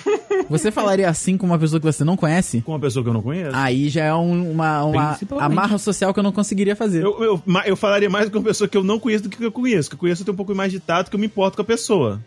Você 0.50 0.72
falaria 0.72 1.08
assim 1.10 1.38
com 1.38 1.46
uma 1.46 1.58
pessoa 1.60 1.80
que 1.80 1.86
você 1.86 2.04
não 2.04 2.18
conhece? 2.18 2.62
Com 2.62 2.72
uma 2.72 2.80
pessoa 2.80 3.04
que 3.04 3.10
eu 3.10 3.14
não 3.14 3.22
conheço. 3.22 3.52
Aí 3.56 3.88
já 3.90 4.04
é 4.06 4.14
um- 4.14 4.50
uma, 4.52 4.84
uma 4.84 5.18
amarra 5.40 5.78
social 5.78 6.12
que 6.14 6.20
eu 6.20 6.24
não 6.24 6.32
conseguiria 6.32 6.76
fazer. 6.76 7.04
Eu, 7.04 7.24
eu, 7.24 7.44
eu 7.66 7.76
falaria 7.76 8.10
mais 8.10 8.30
com 8.30 8.38
uma 8.40 8.44
pessoa 8.46 8.68
que 8.68 8.76
eu 8.78 8.84
não 8.84 9.00
conheço 9.00 9.24
do 9.26 9.30
que 9.30 9.44
eu 9.44 9.52
conheço. 9.52 9.90
Que 9.90 9.96
eu 9.96 10.00
conheço 10.00 10.22
eu 10.22 10.26
tenho 10.26 10.34
um 10.34 10.38
pouco 10.38 10.54
mais 10.56 10.72
de 10.72 10.80
tato 10.80 11.10
que 11.10 11.16
eu 11.16 11.20
me 11.20 11.28
importo 11.28 11.56
com 11.56 11.62
a 11.62 11.66
pessoa. 11.66 12.20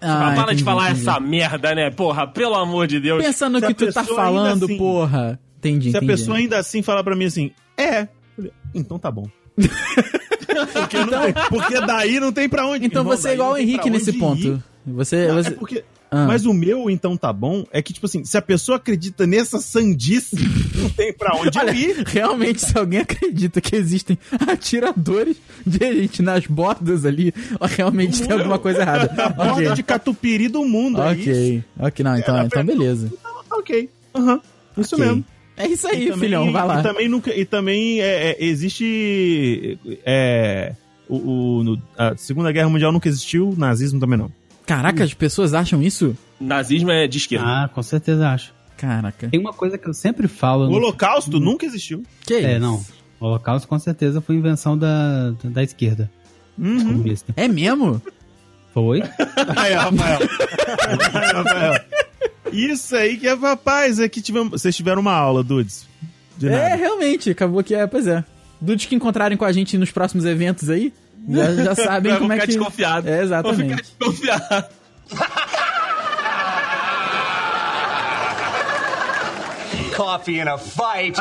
Ah, 0.00 0.32
Ah, 0.32 0.34
para 0.34 0.54
de 0.54 0.62
falar 0.64 0.90
entendi. 0.90 1.08
essa 1.08 1.20
merda, 1.20 1.74
né? 1.74 1.90
Porra, 1.90 2.26
pelo 2.26 2.54
amor 2.56 2.86
de 2.88 2.98
Deus. 3.00 3.24
Pensa 3.24 3.48
no 3.48 3.58
que 3.60 3.66
a 3.66 3.74
tu 3.74 3.92
tá 3.92 4.04
falando, 4.04 4.64
assim- 4.64 4.76
porra. 4.78 5.38
Entendi, 5.58 5.90
Se 5.90 5.96
a 5.96 5.98
entendi. 5.98 6.12
pessoa 6.12 6.36
ainda 6.36 6.58
assim 6.58 6.82
falar 6.82 7.02
pra 7.04 7.14
mim 7.16 7.24
assim, 7.26 7.50
é. 7.76 8.02
eu 8.02 8.08
falei, 8.36 8.52
Então 8.74 8.98
tá 8.98 9.10
bom. 9.10 9.28
porque, 10.72 10.96
tem- 10.96 11.34
porque 11.50 11.80
daí 11.86 12.20
não 12.20 12.32
tem 12.32 12.48
pra 12.48 12.66
onde. 12.66 12.86
Então 12.86 13.02
Irmão, 13.02 13.16
você 13.16 13.30
é 13.30 13.34
igual 13.34 13.52
o 13.52 13.56
Henrique 13.58 13.90
nesse 13.90 14.12
ponto. 14.14 14.40
ir. 14.40 14.62
Você, 14.86 15.28
Não, 15.28 15.34
você... 15.34 15.48
é 15.48 15.52
porque. 15.52 15.84
Ah. 16.10 16.24
Mas 16.26 16.46
o 16.46 16.54
meu, 16.54 16.88
então, 16.88 17.18
tá 17.18 17.30
bom, 17.30 17.66
é 17.70 17.82
que, 17.82 17.92
tipo 17.92 18.06
assim, 18.06 18.24
se 18.24 18.34
a 18.38 18.40
pessoa 18.40 18.76
acredita 18.78 19.26
nessa 19.26 19.60
sandice, 19.60 20.36
não 20.74 20.88
tem 20.88 21.12
pra 21.12 21.36
onde 21.36 21.58
Olha, 21.58 21.70
ir. 21.70 22.02
realmente, 22.06 22.62
se 22.62 22.78
alguém 22.78 23.00
acredita 23.00 23.60
que 23.60 23.76
existem 23.76 24.16
atiradores 24.48 25.36
de 25.66 25.84
elite 25.84 26.22
nas 26.22 26.46
bordas 26.46 27.04
ali, 27.04 27.34
realmente 27.60 28.22
tem 28.22 28.32
alguma 28.34 28.58
coisa 28.58 28.80
errada. 28.80 29.12
A 29.22 29.28
borda 29.28 29.52
ok, 29.52 29.72
de 29.74 29.82
catupiry 29.82 30.48
do 30.48 30.64
mundo, 30.64 31.02
é 31.02 31.12
isso. 31.14 31.28
ok, 31.28 31.64
ok, 31.80 32.04
não, 32.04 32.16
então, 32.16 32.38
É, 32.38 32.44
então 32.46 32.64
beleza. 32.64 33.12
Ok, 33.50 33.90
aham, 34.14 34.40
isso 34.78 34.94
Ok. 34.94 35.04
mesmo. 35.06 35.24
É 35.58 35.66
isso 35.68 35.86
aí, 35.88 36.04
também- 36.06 36.18
filhão, 36.20 36.52
vai 36.52 36.66
lá. 36.66 36.80
E 36.80 36.82
também, 36.82 37.08
nunca, 37.08 37.34
e 37.34 37.44
também 37.44 38.00
é, 38.00 38.30
é, 38.30 38.36
existe. 38.44 39.78
É, 40.06 40.72
o, 41.08 41.16
o- 41.58 41.64
no- 41.64 41.82
a 41.96 42.16
Segunda 42.16 42.52
Guerra 42.52 42.68
Mundial 42.68 42.92
nunca 42.92 43.08
existiu, 43.08 43.54
nazismo 43.56 43.98
também 44.00 44.18
não. 44.18 44.30
Caraca, 44.66 45.02
as 45.02 45.14
pessoas 45.14 45.54
acham 45.54 45.82
isso? 45.82 46.16
Nazismo 46.40 46.90
é 46.90 47.06
de 47.06 47.18
esquerda. 47.18 47.46
Ah, 47.46 47.68
com 47.68 47.82
certeza 47.82 48.28
acho. 48.28 48.52
Caraca. 48.76 49.28
Tem 49.28 49.40
uma 49.40 49.52
coisa 49.52 49.76
que 49.78 49.88
eu 49.88 49.94
sempre 49.94 50.28
falo. 50.28 50.66
O 50.66 50.70
no- 50.70 50.76
Holocausto 50.76 51.40
nunca 51.40 51.66
existiu. 51.66 52.02
Que 52.26 52.34
É, 52.34 52.50
isso? 52.52 52.60
não. 52.60 52.84
O 53.18 53.26
Holocausto 53.26 53.66
com 53.66 53.78
certeza 53.78 54.20
foi 54.20 54.36
invenção 54.36 54.78
da, 54.78 55.32
da 55.42 55.62
esquerda 55.62 56.08
Uhum. 56.56 56.78
comunista. 56.84 57.32
É 57.36 57.48
mesmo? 57.48 58.00
Foi? 58.74 59.02
Aí, 59.56 59.72
Rafael. 59.74 60.18
Aí, 61.14 61.32
Rafael. 61.32 61.84
Isso 62.52 62.94
aí 62.96 63.16
que 63.16 63.26
é 63.28 63.34
rapaz, 63.34 63.98
é 63.98 64.08
que 64.08 64.20
tivemos, 64.20 64.50
vocês 64.60 64.74
tiveram 64.76 65.00
uma 65.02 65.12
aula, 65.12 65.42
Dudes. 65.42 65.86
De 66.36 66.48
É, 66.48 66.74
realmente, 66.74 67.30
acabou 67.30 67.62
que 67.62 67.74
é, 67.74 67.86
pois 67.86 68.06
é. 68.06 68.24
Dudes 68.60 68.86
que 68.86 68.94
encontrarem 68.94 69.36
com 69.36 69.44
a 69.44 69.52
gente 69.52 69.76
nos 69.78 69.90
próximos 69.90 70.24
eventos 70.24 70.68
aí, 70.70 70.92
já, 71.28 71.54
já 71.54 71.74
sabem 71.76 72.16
como 72.16 72.32
é 72.32 72.36
ficar 72.36 72.46
que... 72.46 72.52
desconfiado. 72.56 73.08
É, 73.08 73.14
Vou 73.16 73.24
exatamente. 73.24 73.62
ficar 73.70 73.82
desconfiado. 73.82 74.66
Coffee 79.96 80.36
in 80.40 80.48
a 80.48 80.56
fight. 80.58 81.18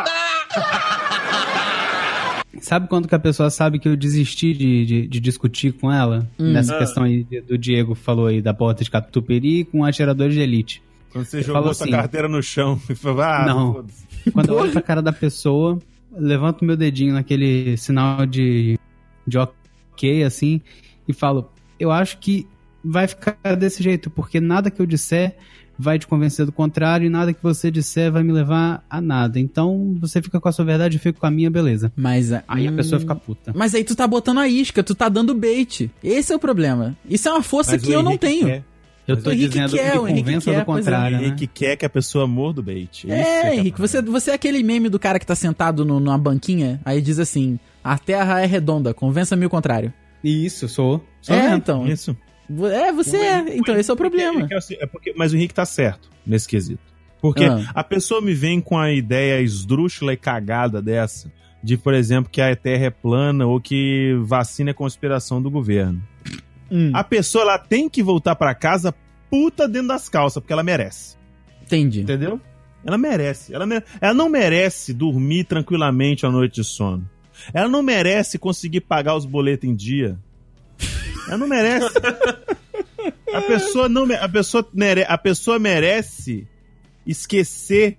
Sabe 2.61 2.87
quando 2.87 3.07
que 3.07 3.15
a 3.15 3.19
pessoa 3.19 3.49
sabe 3.49 3.79
que 3.79 3.87
eu 3.87 3.95
desisti 3.95 4.53
de, 4.53 4.85
de, 4.85 5.07
de 5.07 5.19
discutir 5.19 5.71
com 5.73 5.91
ela? 5.91 6.27
Nessa 6.37 6.75
Ah. 6.75 6.79
questão 6.79 7.03
aí 7.03 7.23
do 7.23 7.57
Diego 7.57 7.95
falou 7.95 8.27
aí 8.27 8.41
da 8.41 8.53
porta 8.53 8.83
de 8.83 8.91
catupiry 8.91 9.63
com 9.65 9.83
atiradores 9.85 10.33
de 10.33 10.41
elite. 10.41 10.81
Quando 11.17 11.25
você 11.25 11.37
Eu 11.39 11.43
jogou 11.43 11.73
sua 11.73 11.85
assim, 11.85 11.91
carteira 11.91 12.27
no 12.27 12.41
chão 12.43 12.79
e 12.89 12.95
falou, 12.95 13.21
ah, 13.21 13.45
Não. 13.45 13.85
Quando 14.33 14.49
eu 14.49 14.55
olho 14.59 14.71
pra 14.71 14.81
cara 14.81 15.01
da 15.01 15.11
pessoa, 15.13 15.79
levanto 16.11 16.63
meu 16.65 16.77
dedinho 16.77 17.13
naquele 17.13 17.75
sinal 17.77 18.25
de, 18.25 18.77
de 19.25 19.37
ok, 19.37 20.23
assim, 20.23 20.61
e 21.07 21.13
falo, 21.13 21.49
eu 21.79 21.91
acho 21.91 22.17
que 22.19 22.47
vai 22.83 23.07
ficar 23.07 23.35
desse 23.57 23.81
jeito, 23.83 24.09
porque 24.09 24.39
nada 24.39 24.69
que 24.71 24.81
eu 24.81 24.85
disser 24.85 25.35
vai 25.79 25.99
te 25.99 26.07
convencer 26.07 26.43
do 26.45 26.51
contrário 26.51 27.05
e 27.05 27.09
nada 27.09 27.31
que 27.33 27.43
você 27.43 27.69
disser 27.69 28.11
vai 28.11 28.23
me 28.23 28.31
levar 28.31 28.83
a 28.89 28.99
nada. 28.99 29.39
Então 29.39 29.95
você 29.99 30.21
fica 30.21 30.39
com 30.39 30.47
a 30.49 30.51
sua 30.51 30.65
verdade, 30.65 30.97
eu 30.97 31.01
fico 31.01 31.19
com 31.19 31.27
a 31.27 31.31
minha, 31.31 31.51
beleza. 31.51 31.91
Mas 31.95 32.31
Aí 32.47 32.67
a 32.67 32.71
hum, 32.71 32.75
pessoa 32.75 32.99
fica 32.99 33.13
puta. 33.15 33.53
Mas 33.55 33.75
aí 33.75 33.83
tu 33.83 33.95
tá 33.95 34.07
botando 34.07 34.39
a 34.39 34.47
isca, 34.47 34.81
tu 34.83 34.95
tá 34.95 35.07
dando 35.07 35.35
bait. 35.35 35.91
Esse 36.03 36.33
é 36.33 36.35
o 36.35 36.39
problema. 36.39 36.97
Isso 37.07 37.27
é 37.29 37.31
uma 37.31 37.43
força 37.43 37.73
Mas 37.73 37.81
que 37.83 37.91
eu 37.91 38.01
não 38.01 38.17
tenho. 38.17 38.45
quer- 38.47 38.63
Eu 39.07 39.21
tô 39.21 39.31
Henrique 39.31 39.47
dizendo 39.49 39.71
quer, 39.77 39.91
que 39.93 39.97
o 39.97 40.07
Henrique 40.07 40.23
convença 40.25 40.45
quer, 40.51 40.55
do 40.55 40.59
é. 40.59 40.61
O 40.61 40.65
contrário, 40.65 41.17
né? 41.17 41.23
Henrique 41.27 41.47
quer 41.47 41.75
que 41.77 41.85
a 41.85 41.89
pessoa 41.89 42.27
morda 42.27 42.59
o 42.59 42.63
bait. 42.63 43.05
Isso 43.05 43.11
É, 43.11 43.51
que 43.51 43.55
Henrique, 43.57 43.79
você, 43.79 44.01
você 44.01 44.31
é 44.31 44.33
aquele 44.33 44.61
meme 44.63 44.89
do 44.89 44.99
cara 44.99 45.17
que 45.17 45.25
tá 45.25 45.35
sentado 45.35 45.85
no- 45.85 45.99
numa 45.99 46.17
banquinha, 46.17 46.81
aí 46.83 47.01
diz 47.01 47.17
assim: 47.19 47.57
a 47.83 47.97
terra 47.97 48.41
é 48.41 48.45
redonda, 48.45 48.93
convença-me 48.93 49.45
o 49.45 49.49
contrário. 49.49 49.93
Isso, 50.23 50.67
sou. 50.67 51.03
sou 51.21 51.35
é, 51.35 51.41
mesmo. 51.43 51.55
então. 51.57 51.87
Isso. 51.87 52.17
É, 52.71 52.91
você 52.91 53.17
é. 53.17 53.55
Então, 53.57 53.77
esse 53.77 53.89
é 53.89 53.93
o 53.93 53.97
problema. 53.97 54.39
Ele 54.39 54.47
quer 54.49 54.57
assim, 54.57 54.75
é 54.79 54.85
porque- 54.85 55.13
mas 55.15 55.31
o 55.31 55.35
Henrique 55.37 55.53
tá 55.53 55.65
certo 55.65 56.09
nesse 56.25 56.47
quesito. 56.47 56.81
Porque 57.21 57.43
Ah. 57.45 57.61
a 57.73 57.83
pessoa 57.83 58.21
me 58.21 58.33
vem 58.33 58.59
com 58.61 58.77
a 58.77 58.91
ideia 58.91 59.41
esdrúxula 59.41 60.13
e 60.13 60.17
cagada 60.17 60.81
dessa, 60.81 61.31
de, 61.63 61.75
por 61.77 61.93
exemplo, 61.93 62.29
que 62.31 62.39
a 62.41 62.55
Terra 62.55 62.85
é 62.85 62.89
plana 62.89 63.45
ou 63.47 63.59
que 63.59 64.15
vacina 64.21 64.69
é 64.69 64.73
conspiração 64.73 65.41
do 65.41 65.49
governo. 65.49 66.01
Hum, 66.71 66.91
A 66.93 67.03
pessoa 67.03 67.43
ela 67.43 67.57
tem 67.57 67.89
que 67.89 68.01
voltar 68.03 68.35
pra 68.35 68.53
casa 68.55 68.93
puta 69.29 69.67
dentro 69.67 69.89
das 69.89 70.07
calças, 70.09 70.41
porque 70.41 70.53
ela 70.53 70.63
merece. 70.63 71.15
entendi. 71.63 72.01
Entendeu? 72.01 72.39
Ela 72.85 72.97
merece. 72.97 73.53
Ela, 73.53 73.65
mere- 73.65 73.83
ela 73.99 74.13
não 74.13 74.29
merece 74.29 74.93
dormir 74.93 75.43
tranquilamente 75.43 76.25
a 76.25 76.31
noite 76.31 76.55
de 76.61 76.63
sono. 76.63 77.09
Ela 77.53 77.67
não 77.67 77.81
merece 77.83 78.37
conseguir 78.39 78.81
pagar 78.81 79.15
os 79.15 79.25
boletos 79.25 79.67
em 79.69 79.75
dia. 79.75 80.17
Ela 81.27 81.37
não 81.37 81.47
merece. 81.47 81.87
A 83.33 83.41
pessoa 83.41 83.87
não 83.89 84.05
a 84.15 84.27
pessoa 84.29 84.67
mere- 84.73 85.05
a 85.07 85.17
pessoa 85.17 85.59
merece 85.59 86.47
esquecer 87.05 87.97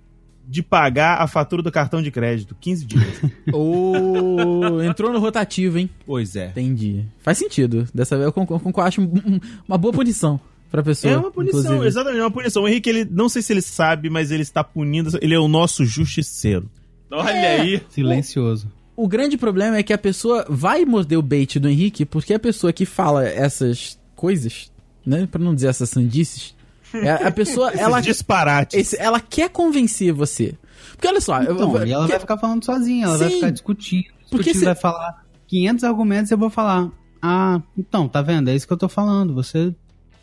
de 0.51 0.63
pagar 0.63 1.21
a 1.21 1.27
fatura 1.27 1.61
do 1.61 1.71
cartão 1.71 2.01
de 2.01 2.09
crédito 2.09 2.55
15 2.59 2.85
dias. 2.85 3.03
Ô, 3.53 4.81
entrou 4.81 5.13
no 5.13 5.19
rotativo, 5.19 5.77
hein? 5.77 5.89
pois 6.05 6.35
é. 6.35 6.47
Entendi. 6.47 7.05
Faz 7.19 7.37
sentido. 7.37 7.87
Dessa 7.93 8.15
vez 8.15 8.25
eu 8.25 8.33
concordo, 8.33 8.63
concordo, 8.63 8.87
acho 8.87 9.01
um- 9.01 9.05
um- 9.35 9.39
uma 9.67 9.77
boa 9.77 9.93
punição 9.93 10.39
pra 10.71 10.81
pessoa. 10.81 11.13
É 11.13 11.17
uma 11.17 11.31
punição, 11.31 11.59
inclusive. 11.59 11.87
exatamente, 11.87 12.19
é 12.19 12.23
uma 12.23 12.31
punição. 12.31 12.63
O 12.63 12.67
Henrique, 12.67 12.89
ele, 12.89 13.05
não 13.05 13.29
sei 13.29 13.41
se 13.41 13.53
ele 13.53 13.61
sabe, 13.61 14.09
mas 14.09 14.31
ele 14.31 14.41
está 14.41 14.63
punindo, 14.63 15.17
ele 15.21 15.33
é 15.35 15.39
o 15.39 15.47
nosso 15.47 15.85
justiceiro. 15.85 16.69
Olha 17.11 17.29
É. 17.31 17.61
aí. 17.61 17.81
Silencioso. 17.89 18.71
O 18.95 19.07
grande 19.07 19.37
problema 19.37 19.77
é 19.77 19.83
que 19.83 19.93
a 19.93 19.97
pessoa 19.97 20.45
vai 20.49 20.83
morder 20.83 21.17
o 21.17 21.21
bait 21.21 21.59
do 21.59 21.69
Henrique 21.69 22.05
porque 22.05 22.33
a 22.33 22.39
pessoa 22.39 22.73
que 22.73 22.85
fala 22.85 23.25
essas 23.27 23.97
coisas, 24.15 24.71
né, 25.05 25.27
Pra 25.31 25.39
não 25.41 25.55
dizer 25.55 25.67
essas 25.67 25.89
sandices, 25.89 26.53
é 26.93 27.11
a 27.27 27.31
pessoa 27.31 27.69
Esses 27.69 27.79
ela 27.81 28.01
disparates. 28.01 28.77
esse- 28.79 28.97
ela 28.99 29.19
quer 29.19 29.49
convencer 29.49 30.11
você. 30.13 30.55
Porque 30.93 31.07
olha 31.07 31.21
só, 31.21 31.41
eu- 31.41 31.53
Então, 31.55 31.77
eu- 31.77 31.87
e 31.87 31.91
ela 31.91 32.05
que- 32.05 32.11
vai 32.11 32.19
ficar 32.19 32.37
falando 32.37 32.63
sozinha, 32.65 33.05
ela 33.05 33.17
vai 33.17 33.29
Sim. 33.29 33.35
ficar 33.35 33.49
discutindo. 33.51 34.03
Porque 34.29 34.37
Discutindo, 34.51 34.59
se- 34.59 34.65
vai 34.65 34.75
falar 34.75 35.23
500 35.47 35.83
argumentos 35.83 36.29
e 36.29 36.33
eu 36.33 36.37
vou 36.37 36.49
falar: 36.49 36.89
Ah, 37.21 37.61
então, 37.77 38.07
tá 38.07 38.21
vendo? 38.21 38.49
É 38.49 38.55
isso 38.55 38.65
que 38.65 38.71
eu 38.71 38.77
tô 38.77 38.87
falando. 38.87 39.33
Você 39.33 39.75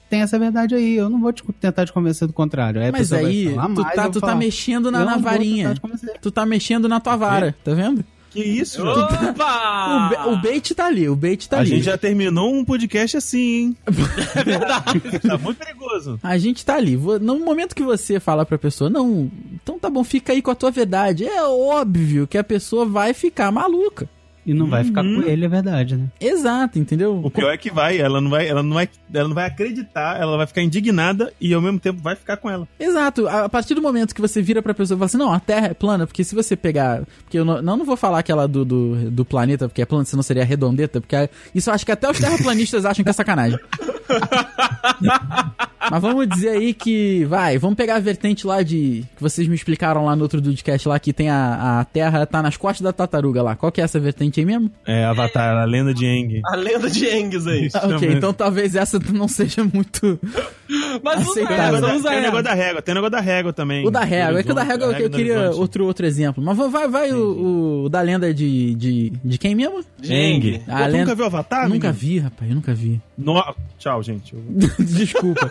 tem 0.08 0.22
essa 0.22 0.38
verdade 0.38 0.74
aí. 0.74 0.94
Eu 0.96 1.10
não 1.10 1.20
vou 1.20 1.30
te, 1.32 1.42
tentar 1.60 1.84
te 1.84 1.92
convencer 1.92 2.26
do 2.26 2.32
contrário. 2.32 2.80
Aí 2.80 2.90
mas 2.90 3.10
vai 3.10 3.24
aí 3.24 3.50
falar 3.54 3.68
tu 3.74 3.82
mais, 3.82 3.94
tá, 3.96 4.04
eu 4.06 4.10
tu 4.12 4.20
tá 4.20 4.34
mexendo 4.34 4.90
na, 4.90 5.00
"Eu 5.00 5.04
na 5.04 5.16
varinha. 5.18 5.64
tentar 5.64 5.74
te 5.74 5.80
convencer." 5.82 6.18
Tu 6.22 6.30
tá 6.30 6.46
mexendo 6.46 6.88
na 6.88 6.98
tua 7.00 7.16
vara, 7.16 7.54
tá 7.62 7.74
vendo? 7.74 8.02
Que 8.36 8.48
isso, 8.48 8.82
O, 8.84 8.94
Jota? 8.94 9.30
Opa! 9.30 10.10
ba- 10.10 10.26
o 10.28 10.36
bait 10.36 10.74
tá 10.74 10.86
ali, 10.86 11.08
o 11.08 11.16
bait 11.16 11.48
tá 11.48 11.56
a 11.56 11.60
ali. 11.60 11.70
gente 11.70 11.84
já 11.84 11.96
terminou 11.98 12.52
um 12.54 12.64
podcast 12.64 13.16
assim, 13.16 13.38
hein? 13.38 13.76
É 14.36 14.44
verdade. 14.44 15.00
tá 15.26 15.38
muito 15.38 15.56
perigoso. 15.58 16.20
A 16.22 16.36
gente 16.38 16.64
tá 16.64 16.74
ali. 16.76 16.96
No 16.96 17.38
momento 17.40 17.74
que 17.74 17.82
você 17.82 18.20
fala 18.20 18.44
pra 18.44 18.58
pessoa, 18.58 18.90
não, 18.90 19.30
então 19.54 19.78
tá 19.78 19.88
bom, 19.88 20.04
fica 20.04 20.32
aí 20.32 20.42
com 20.42 20.50
a 20.50 20.54
tua 20.54 20.70
verdade. 20.70 21.24
É 21.26 21.42
óbvio 21.44 22.26
que 22.26 22.36
a 22.38 22.44
pessoa 22.44 22.84
vai 22.84 23.14
ficar 23.14 23.50
maluca. 23.50 24.08
E 24.46 24.54
não 24.54 24.66
vai 24.66 24.84
ficar 24.84 25.04
Uhum. 25.04 25.22
com 25.22 25.28
ele, 25.28 25.44
é 25.44 25.48
verdade, 25.48 25.96
né? 25.96 26.06
Exato, 26.20 26.78
entendeu? 26.78 27.20
O 27.22 27.30
pior 27.30 27.52
é 27.52 27.56
que 27.56 27.70
vai, 27.70 27.98
ela 27.98 28.20
não 28.20 28.30
vai, 28.30 28.46
ela 28.46 28.62
não 28.62 28.74
vai, 28.74 28.88
ela 29.12 29.26
não 29.26 29.34
vai 29.34 29.46
acreditar, 29.46 30.20
ela 30.20 30.36
vai 30.36 30.46
ficar 30.46 30.62
indignada 30.62 31.32
e 31.40 31.52
ao 31.52 31.60
mesmo 31.60 31.80
tempo 31.80 32.00
vai 32.00 32.14
ficar 32.14 32.36
com 32.36 32.48
ela. 32.48 32.68
Exato. 32.78 33.26
A 33.26 33.48
partir 33.48 33.74
do 33.74 33.82
momento 33.82 34.14
que 34.14 34.20
você 34.20 34.40
vira 34.40 34.62
pra 34.62 34.72
pessoa 34.72 34.96
e 34.96 34.98
fala 34.98 35.06
assim, 35.06 35.18
não, 35.18 35.32
a 35.32 35.40
Terra 35.40 35.66
é 35.66 35.74
plana, 35.74 36.06
porque 36.06 36.22
se 36.22 36.34
você 36.34 36.54
pegar. 36.54 37.02
Porque 37.24 37.38
eu 37.38 37.44
não, 37.44 37.60
não, 37.60 37.84
vou 37.84 37.96
falar 37.96 38.20
aquela 38.20 38.46
do, 38.46 38.64
do, 38.64 39.10
do 39.10 39.24
planeta, 39.24 39.68
porque 39.68 39.82
é 39.82 39.86
plana, 39.86 40.04
senão 40.04 40.22
seria 40.22 40.44
redondeta, 40.44 41.00
porque 41.00 41.28
isso 41.52 41.68
eu 41.68 41.74
acho 41.74 41.84
que 41.84 41.90
até 41.90 42.08
os 42.08 42.20
terraplanistas 42.20 42.84
acham 42.86 43.02
que 43.02 43.10
é 43.10 43.12
sacanagem. 43.12 43.58
Mas 45.90 46.00
vamos 46.02 46.28
dizer 46.28 46.50
aí 46.50 46.74
que. 46.74 47.24
Vai, 47.26 47.58
vamos 47.58 47.76
pegar 47.76 47.96
a 47.96 48.00
vertente 48.00 48.46
lá 48.46 48.62
de. 48.62 49.04
Que 49.16 49.22
vocês 49.22 49.46
me 49.48 49.54
explicaram 49.54 50.04
lá 50.04 50.14
no 50.16 50.22
outro 50.22 50.40
Dudcast 50.40 50.88
lá, 50.88 50.98
que 50.98 51.12
tem 51.12 51.28
a, 51.30 51.80
a 51.80 51.84
Terra 51.84 52.24
tá 52.26 52.42
nas 52.42 52.56
costas 52.56 52.82
da 52.82 52.92
tartaruga 52.92 53.42
lá. 53.42 53.56
Qual 53.56 53.70
que 53.72 53.80
é 53.80 53.84
essa 53.84 53.98
vertente 54.00 54.40
aí 54.40 54.46
mesmo? 54.46 54.70
É, 54.86 55.04
Avatar, 55.04 55.56
a 55.56 55.64
lenda 55.64 55.92
de 55.94 56.06
Aang. 56.06 56.40
A 56.46 56.56
lenda 56.56 56.90
de 56.90 57.06
Engs 57.06 57.46
aí. 57.46 57.68
Ah, 57.74 57.86
ok, 57.88 58.12
então 58.12 58.32
talvez 58.32 58.74
essa 58.74 58.98
não 59.12 59.28
seja 59.28 59.62
muito. 59.64 60.18
Mas 61.02 61.20
usa 61.28 61.42
Aceitável. 61.42 61.76
essa, 61.76 61.86
Tem 61.86 61.94
o 61.94 61.98
usa 61.98 62.10
negócio 62.20 62.42
da 62.44 62.54
régua, 62.54 62.82
tem 62.82 62.92
o 62.92 62.94
negócio 62.96 63.10
da 63.12 63.20
régua 63.20 63.52
também. 63.52 63.86
O 63.86 63.90
da 63.90 64.02
régua, 64.04 64.40
é 64.40 64.42
que 64.42 64.50
o 64.50 64.54
da 64.54 64.62
régua 64.62 64.86
eu, 64.86 64.92
eu 65.04 65.10
queria 65.10 65.50
outro. 65.52 65.84
outro, 65.84 66.04
exemplo. 66.06 66.42
Mas 66.42 66.56
vai, 66.56 66.88
vai, 66.88 67.12
o, 67.12 67.84
o 67.84 67.88
da 67.88 68.00
lenda 68.00 68.32
de, 68.34 68.74
de, 68.74 69.12
de 69.24 69.38
quem 69.38 69.54
mesmo? 69.54 69.84
De 69.98 70.12
Aang. 70.12 70.62
A 70.66 70.70
Pô, 70.78 70.84
tu 70.84 70.86
lenda- 70.86 70.98
nunca 70.98 71.14
viu 71.14 71.24
Avatar? 71.26 71.68
nunca 71.68 71.92
menino? 71.92 71.92
vi, 71.92 72.18
rapaz, 72.18 72.50
eu 72.50 72.54
nunca 72.56 72.74
vi. 72.74 73.00
No- 73.16 73.54
Tchau, 73.78 74.02
gente. 74.02 74.34
Eu- 74.34 74.42
Desculpa. 74.84 75.50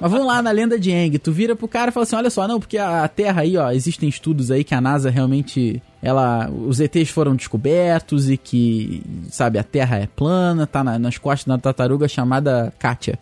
Mas 0.00 0.10
vamos 0.10 0.26
lá 0.26 0.40
na 0.42 0.50
lenda 0.50 0.78
de 0.78 0.90
Aang. 0.92 1.18
Tu 1.18 1.32
vira 1.32 1.54
pro 1.56 1.68
cara 1.68 1.90
e 1.90 1.92
fala 1.92 2.04
assim: 2.04 2.16
olha 2.16 2.30
só, 2.30 2.46
não, 2.48 2.58
porque 2.60 2.78
a, 2.78 3.06
Terra 3.08 3.42
aí, 3.42 3.56
ó, 3.56 3.70
existem 3.70 4.08
estudos 4.08 4.50
aí 4.50 4.64
que 4.64 4.74
a 4.74 4.80
NASA 4.80 5.10
realmente. 5.10 5.82
Ela. 6.02 6.50
Os 6.50 6.80
ETs 6.80 7.10
foram 7.10 7.36
descobertos 7.36 8.28
e 8.28 8.36
que, 8.36 9.02
sabe, 9.30 9.58
a 9.58 9.62
Terra 9.62 9.98
é 9.98 10.06
plana, 10.06 10.66
tá 10.66 10.82
na- 10.82 10.98
nas 10.98 11.16
costas 11.18 11.46
da 11.46 11.56
tartaruga 11.58 12.08
chamada 12.08 12.72
Katia. 12.78 13.18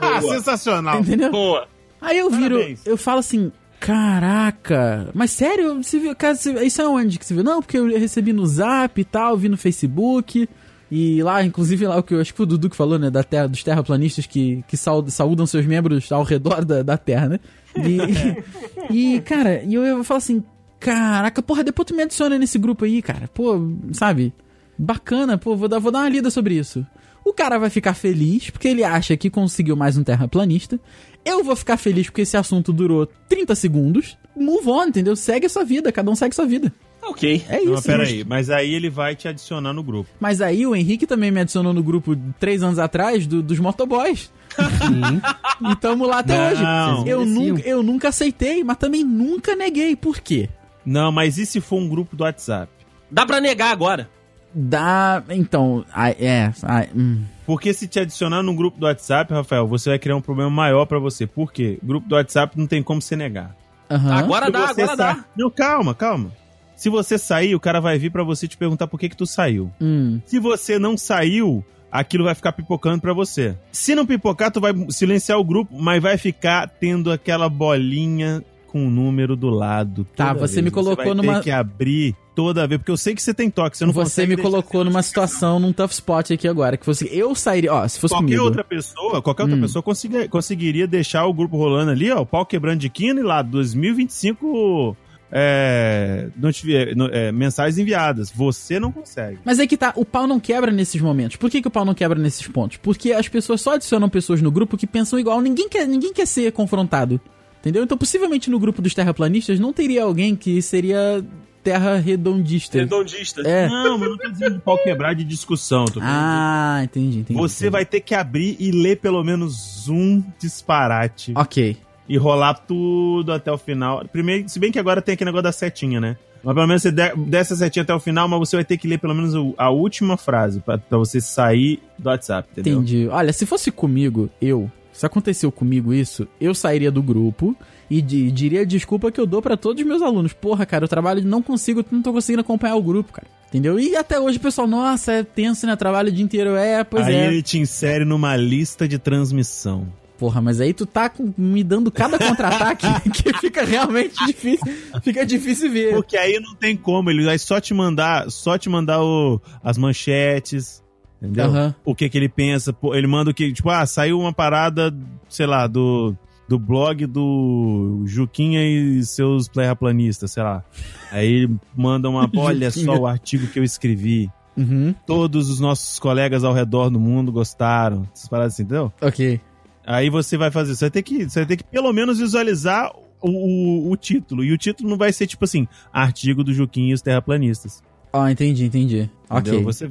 Ah, 0.00 0.20
sensacional. 0.20 1.00
Entendeu? 1.00 1.30
Boa. 1.30 1.66
Aí 2.00 2.18
eu 2.18 2.28
viro, 2.30 2.56
Parabéns. 2.56 2.80
eu 2.84 2.96
falo 2.98 3.20
assim, 3.20 3.50
caraca, 3.80 5.08
mas 5.14 5.30
sério, 5.30 5.82
você 5.82 5.98
viu, 5.98 6.14
cara, 6.14 6.34
você- 6.34 6.52
isso 6.64 6.82
é 6.82 6.86
onde 6.88 7.18
que 7.18 7.24
você 7.24 7.32
viu? 7.34 7.42
Não, 7.44 7.62
porque 7.62 7.78
eu 7.78 7.86
recebi 7.98 8.32
no 8.32 8.46
Zap 8.46 9.00
e 9.00 9.04
tal, 9.04 9.36
vi 9.36 9.48
no 9.48 9.56
Facebook, 9.56 10.48
e 10.96 11.24
lá, 11.24 11.42
inclusive 11.42 11.88
lá 11.88 11.96
o 11.98 12.04
que 12.04 12.14
eu 12.14 12.20
acho 12.20 12.30
que 12.32 12.36
foi 12.36 12.44
o 12.44 12.46
Dudu 12.46 12.70
que 12.70 12.76
falou, 12.76 13.00
né, 13.00 13.10
da 13.10 13.24
terra, 13.24 13.48
dos 13.48 13.64
terraplanistas 13.64 14.26
que, 14.26 14.64
que 14.68 14.76
saúdam 14.76 15.44
seus 15.44 15.66
membros 15.66 16.12
ao 16.12 16.22
redor 16.22 16.64
da, 16.64 16.84
da 16.84 16.96
Terra, 16.96 17.30
né? 17.30 17.40
E, 17.76 18.94
e, 19.16 19.20
cara, 19.22 19.60
e 19.64 19.74
eu, 19.74 19.82
eu 19.82 20.04
falo 20.04 20.18
assim, 20.18 20.44
caraca, 20.78 21.42
porra, 21.42 21.64
depois 21.64 21.84
tu 21.86 21.96
me 21.96 22.04
adiciona 22.04 22.38
nesse 22.38 22.60
grupo 22.60 22.84
aí, 22.84 23.02
cara, 23.02 23.26
pô, 23.26 23.72
sabe? 23.92 24.32
Bacana, 24.78 25.36
pô, 25.36 25.56
vou 25.56 25.66
dar, 25.66 25.80
vou 25.80 25.90
dar 25.90 25.98
uma 25.98 26.08
lida 26.08 26.30
sobre 26.30 26.54
isso. 26.54 26.86
O 27.24 27.32
cara 27.32 27.58
vai 27.58 27.70
ficar 27.70 27.94
feliz 27.94 28.50
porque 28.50 28.68
ele 28.68 28.84
acha 28.84 29.16
que 29.16 29.28
conseguiu 29.28 29.74
mais 29.74 29.98
um 29.98 30.04
terraplanista. 30.04 30.78
Eu 31.24 31.42
vou 31.42 31.56
ficar 31.56 31.76
feliz 31.76 32.06
porque 32.06 32.22
esse 32.22 32.36
assunto 32.36 32.72
durou 32.72 33.04
30 33.28 33.52
segundos. 33.56 34.16
Move 34.36 34.68
on, 34.68 34.84
entendeu? 34.84 35.16
Segue 35.16 35.46
a 35.46 35.48
sua 35.48 35.64
vida, 35.64 35.90
cada 35.90 36.08
um 36.08 36.14
segue 36.14 36.34
a 36.34 36.36
sua 36.36 36.46
vida. 36.46 36.72
Ok. 37.06 37.44
É 37.48 37.60
Não, 37.60 37.74
isso. 37.74 37.82
pera 37.84 38.02
aí, 38.04 38.24
mas 38.24 38.50
aí 38.50 38.72
ele 38.74 38.88
vai 38.90 39.14
te 39.14 39.28
adicionar 39.28 39.72
no 39.72 39.82
grupo. 39.82 40.08
Mas 40.20 40.40
aí 40.40 40.66
o 40.66 40.74
Henrique 40.74 41.06
também 41.06 41.30
me 41.30 41.40
adicionou 41.40 41.72
no 41.72 41.82
grupo 41.82 42.16
três 42.38 42.62
anos 42.62 42.78
atrás 42.78 43.26
do- 43.26 43.42
dos 43.42 43.58
motoboys. 43.58 44.32
Sim. 44.56 45.20
E 45.70 45.76
tamo 45.76 46.04
lá 46.06 46.18
até 46.18 46.52
Não. 46.54 47.00
hoje. 47.02 47.08
Eu 47.10 47.24
nunca, 47.24 47.62
eu 47.68 47.82
nunca 47.82 48.08
aceitei, 48.08 48.64
mas 48.64 48.76
também 48.76 49.04
nunca 49.04 49.54
neguei. 49.54 49.94
Por 49.94 50.18
quê? 50.18 50.48
Não, 50.84 51.12
mas 51.12 51.38
e 51.38 51.46
se 51.46 51.60
for 51.60 51.76
um 51.76 51.88
grupo 51.88 52.16
do 52.16 52.24
WhatsApp? 52.24 52.70
Dá 53.10 53.24
pra 53.24 53.40
negar 53.40 53.70
agora. 53.70 54.08
Dá. 54.52 55.22
Então. 55.30 55.84
ai, 55.92 56.16
é. 56.18 56.52
hum. 56.94 57.22
Porque 57.46 57.72
se 57.72 57.86
te 57.86 58.00
adicionar 58.00 58.42
no 58.42 58.54
grupo 58.54 58.78
do 58.78 58.86
WhatsApp, 58.86 59.32
Rafael, 59.32 59.66
você 59.66 59.90
vai 59.90 59.98
criar 59.98 60.16
um 60.16 60.20
problema 60.20 60.50
maior 60.50 60.86
pra 60.86 60.98
você. 60.98 61.26
Por 61.26 61.52
quê? 61.52 61.78
Grupo 61.82 62.08
do 62.08 62.14
WhatsApp 62.16 62.58
não 62.58 62.66
tem 62.66 62.82
como 62.82 63.00
você 63.00 63.14
negar. 63.16 63.54
Aham. 63.90 64.14
Agora 64.14 64.50
dá, 64.50 64.68
agora 64.70 64.86
sa- 64.88 64.94
dá. 64.96 65.24
Não, 65.36 65.50
calma, 65.50 65.94
calma. 65.94 66.32
Se 66.76 66.88
você 66.88 67.16
sair, 67.18 67.54
o 67.54 67.60
cara 67.60 67.80
vai 67.80 67.98
vir 67.98 68.10
pra 68.10 68.22
você 68.24 68.46
te 68.48 68.56
perguntar 68.56 68.86
por 68.86 68.98
que 68.98 69.08
que 69.08 69.16
tu 69.16 69.26
saiu. 69.26 69.70
Hum. 69.80 70.20
Se 70.26 70.38
você 70.38 70.78
não 70.78 70.96
saiu, 70.96 71.64
aquilo 71.90 72.24
vai 72.24 72.34
ficar 72.34 72.52
pipocando 72.52 73.00
pra 73.00 73.12
você. 73.12 73.54
Se 73.72 73.94
não 73.94 74.04
pipocar, 74.04 74.50
tu 74.50 74.60
vai 74.60 74.72
silenciar 74.90 75.38
o 75.38 75.44
grupo, 75.44 75.74
mas 75.80 76.02
vai 76.02 76.18
ficar 76.18 76.68
tendo 76.68 77.10
aquela 77.12 77.48
bolinha 77.48 78.42
com 78.66 78.88
o 78.88 78.90
número 78.90 79.36
do 79.36 79.48
lado. 79.50 80.04
Tá, 80.16 80.32
você 80.32 80.54
vez. 80.54 80.64
me 80.64 80.70
colocou 80.72 81.04
vai 81.04 81.14
numa- 81.14 81.34
ter 81.34 81.44
que 81.44 81.50
abrir 81.52 82.16
toda 82.34 82.66
vez, 82.66 82.80
porque 82.80 82.90
eu 82.90 82.96
sei 82.96 83.14
que 83.14 83.22
você 83.22 83.32
tem 83.32 83.48
toque, 83.48 83.78
você 83.78 83.86
não 83.86 83.92
Você 83.92 84.26
me 84.26 84.36
colocou 84.36 84.82
numa 84.82 85.00
situação, 85.00 85.60
num 85.60 85.72
tough 85.72 85.92
spot 85.92 86.32
aqui 86.32 86.48
agora. 86.48 86.76
Que 86.76 86.84
fosse. 86.84 87.08
Eu 87.16 87.36
sairia. 87.36 87.72
Ó, 87.72 87.86
se 87.86 88.00
fosse 88.00 88.12
Qualquer 88.12 88.26
comigo. 88.26 88.42
outra 88.42 88.64
pessoa, 88.64 89.22
qualquer 89.22 89.44
outra 89.44 89.56
Hum. 89.56 89.60
pessoa 89.60 89.80
conseguiria, 89.80 90.28
conseguiria 90.28 90.86
deixar 90.88 91.24
o 91.24 91.32
grupo 91.32 91.56
rolando 91.56 91.92
ali, 91.92 92.10
ó, 92.10 92.22
o 92.22 92.26
pau 92.26 92.44
quebrando 92.44 92.80
de 92.80 92.90
quina 92.90 93.20
e 93.20 93.22
lá, 93.22 93.40
2025 93.42 94.96
é, 95.32 96.28
notifi- 96.36 96.94
no- 96.94 97.06
é, 97.08 97.32
mensagens 97.32 97.78
enviadas. 97.78 98.30
Você 98.30 98.78
não 98.78 98.92
consegue. 98.92 99.38
Mas 99.44 99.58
é 99.58 99.66
que 99.66 99.76
tá, 99.76 99.92
o 99.96 100.04
pau 100.04 100.26
não 100.26 100.38
quebra 100.40 100.70
nesses 100.70 101.00
momentos. 101.00 101.36
Por 101.36 101.50
que, 101.50 101.60
que 101.62 101.68
o 101.68 101.70
pau 101.70 101.84
não 101.84 101.94
quebra 101.94 102.18
nesses 102.18 102.46
pontos? 102.46 102.76
Porque 102.78 103.12
as 103.12 103.28
pessoas 103.28 103.60
só 103.60 103.74
adicionam 103.74 104.08
pessoas 104.08 104.40
no 104.40 104.50
grupo 104.50 104.76
que 104.76 104.86
pensam 104.86 105.18
igual. 105.18 105.40
Ninguém 105.40 105.68
quer, 105.68 105.86
ninguém 105.88 106.12
quer 106.12 106.26
ser 106.26 106.52
confrontado. 106.52 107.20
Entendeu? 107.60 107.82
Então, 107.82 107.96
possivelmente 107.96 108.50
no 108.50 108.58
grupo 108.58 108.82
dos 108.82 108.92
terraplanistas 108.94 109.58
não 109.58 109.72
teria 109.72 110.02
alguém 110.04 110.36
que 110.36 110.60
seria 110.60 111.24
terra 111.62 111.96
redondista. 111.96 112.76
Redondista. 112.76 113.40
É. 113.40 113.66
Não, 113.66 113.96
mas 113.96 114.10
não 114.10 114.18
tô 114.18 114.28
dizendo 114.30 114.54
de 114.56 114.60
pau 114.60 114.76
quebrar 114.76 115.14
de 115.14 115.24
discussão. 115.24 115.86
Ah, 116.02 116.82
entendi, 116.84 117.20
entendi. 117.20 117.40
Você 117.40 117.64
entendi. 117.64 117.70
vai 117.72 117.86
ter 117.86 118.00
que 118.00 118.14
abrir 118.14 118.54
e 118.60 118.70
ler 118.70 118.96
pelo 119.00 119.24
menos 119.24 119.88
um 119.88 120.22
disparate 120.38 121.32
Ok. 121.34 121.78
E 122.08 122.16
rolar 122.16 122.54
tudo 122.54 123.32
até 123.32 123.50
o 123.52 123.58
final. 123.58 124.04
Primeiro, 124.12 124.48
se 124.48 124.58
bem 124.58 124.70
que 124.72 124.78
agora 124.78 125.00
tem 125.02 125.14
aquele 125.14 125.28
negócio 125.28 125.44
da 125.44 125.52
setinha, 125.52 126.00
né? 126.00 126.16
Mas 126.42 126.54
pelo 126.54 126.66
menos 126.66 126.82
você 126.82 126.92
de- 126.92 127.16
desce 127.26 127.54
a 127.54 127.56
setinha 127.56 127.82
até 127.82 127.94
o 127.94 127.98
final, 128.00 128.28
mas 128.28 128.38
você 128.40 128.56
vai 128.56 128.64
ter 128.64 128.76
que 128.76 128.86
ler 128.86 128.98
pelo 128.98 129.14
menos 129.14 129.34
a 129.56 129.70
última 129.70 130.16
frase 130.18 130.60
pra, 130.60 130.76
pra 130.76 130.98
você 130.98 131.18
sair 131.20 131.80
do 131.98 132.08
WhatsApp, 132.10 132.48
entendeu? 132.52 132.74
Entendi. 132.80 133.08
Olha, 133.08 133.32
se 133.32 133.46
fosse 133.46 133.70
comigo, 133.72 134.28
eu, 134.42 134.70
se 134.92 135.06
aconteceu 135.06 135.50
comigo 135.50 135.94
isso, 135.94 136.28
eu 136.38 136.54
sairia 136.54 136.90
do 136.90 137.02
grupo 137.02 137.56
e 137.88 138.02
di- 138.02 138.30
diria 138.30 138.60
a 138.60 138.64
desculpa 138.66 139.10
que 139.10 139.18
eu 139.18 139.26
dou 139.26 139.40
pra 139.40 139.56
todos 139.56 139.80
os 139.80 139.88
meus 139.88 140.02
alunos. 140.02 140.34
Porra, 140.34 140.66
cara, 140.66 140.84
eu 140.84 140.88
trabalho 140.88 141.24
não 141.24 141.40
consigo, 141.40 141.82
não 141.90 142.02
tô 142.02 142.12
conseguindo 142.12 142.42
acompanhar 142.42 142.76
o 142.76 142.82
grupo, 142.82 143.10
cara. 143.14 143.26
Entendeu? 143.48 143.78
E 143.80 143.96
até 143.96 144.18
hoje 144.20 144.36
o 144.36 144.40
pessoal, 144.40 144.66
nossa, 144.66 145.12
é 145.12 145.22
tenso, 145.22 145.64
né? 145.66 145.76
Trabalho 145.76 146.08
o 146.08 146.12
dia 146.12 146.24
inteiro. 146.24 146.56
É, 146.56 146.82
pois 146.84 147.06
Aí 147.06 147.14
é. 147.14 147.26
ele 147.28 147.40
te 147.42 147.56
insere 147.58 148.04
numa 148.04 148.36
lista 148.36 148.86
de 148.88 148.98
transmissão. 148.98 149.86
Porra, 150.24 150.40
mas 150.40 150.58
aí 150.58 150.72
tu 150.72 150.86
tá 150.86 151.12
me 151.36 151.62
dando 151.62 151.90
cada 151.90 152.18
contra-ataque 152.18 152.86
que 153.12 153.30
fica 153.40 153.62
realmente 153.62 154.14
difícil. 154.24 154.74
Fica 155.02 155.26
difícil 155.26 155.70
ver. 155.70 155.92
Porque 155.92 156.16
aí 156.16 156.40
não 156.40 156.54
tem 156.54 156.74
como, 156.74 157.10
ele 157.10 157.26
vai 157.26 157.36
só 157.36 157.60
te 157.60 157.74
mandar, 157.74 158.30
só 158.30 158.56
te 158.56 158.70
mandar 158.70 159.02
o, 159.02 159.38
as 159.62 159.76
manchetes, 159.76 160.82
entendeu? 161.20 161.44
Aham. 161.44 161.74
O 161.84 161.94
que 161.94 162.08
que 162.08 162.16
ele 162.16 162.30
pensa, 162.30 162.74
ele 162.94 163.06
manda 163.06 163.32
o 163.32 163.34
que, 163.34 163.52
tipo, 163.52 163.68
ah, 163.68 163.84
saiu 163.84 164.18
uma 164.18 164.32
parada, 164.32 164.96
sei 165.28 165.44
lá, 165.44 165.66
do 165.66 166.16
do 166.48 166.58
blog 166.58 167.04
do 167.04 168.00
Juquinha 168.06 168.62
e 168.62 169.04
seus 169.04 169.46
terraplanistas, 169.46 170.32
sei 170.32 170.42
lá. 170.42 170.64
Aí 171.12 171.30
ele 171.30 171.56
manda 171.76 172.08
uma, 172.08 172.30
olha 172.34 172.70
só 172.70 172.96
o 172.96 173.06
artigo 173.06 173.46
que 173.48 173.58
eu 173.58 173.64
escrevi. 173.64 174.30
Uhum. 174.56 174.94
Todos 175.06 175.50
os 175.50 175.60
nossos 175.60 175.98
colegas 175.98 176.44
ao 176.44 176.54
redor 176.54 176.88
do 176.88 176.98
mundo 176.98 177.30
gostaram. 177.30 178.08
Essas 178.14 178.26
paradas 178.26 178.54
assim, 178.54 178.62
entendeu? 178.62 178.90
Ok. 179.02 179.38
Aí 179.86 180.08
você 180.10 180.36
vai 180.36 180.50
fazer, 180.50 180.74
você 180.74 180.84
vai 180.86 180.90
ter 180.90 181.02
que, 181.02 181.28
você 181.28 181.40
vai 181.40 181.46
ter 181.46 181.56
que 181.58 181.64
pelo 181.64 181.92
menos 181.92 182.18
visualizar 182.18 182.90
o, 183.20 183.28
o, 183.28 183.90
o 183.90 183.96
título. 183.96 184.42
E 184.44 184.52
o 184.52 184.58
título 184.58 184.88
não 184.88 184.96
vai 184.96 185.12
ser 185.12 185.26
tipo 185.26 185.44
assim, 185.44 185.66
artigo 185.92 186.42
do 186.42 186.52
Juquinha 186.54 186.90
e 186.90 186.94
os 186.94 187.02
terraplanistas. 187.02 187.82
Ó, 188.12 188.28
entendi, 188.28 188.64
entendi. 188.64 189.10
Entendeu? 189.30 189.54
Ok. 189.60 189.62
Você, 189.64 189.90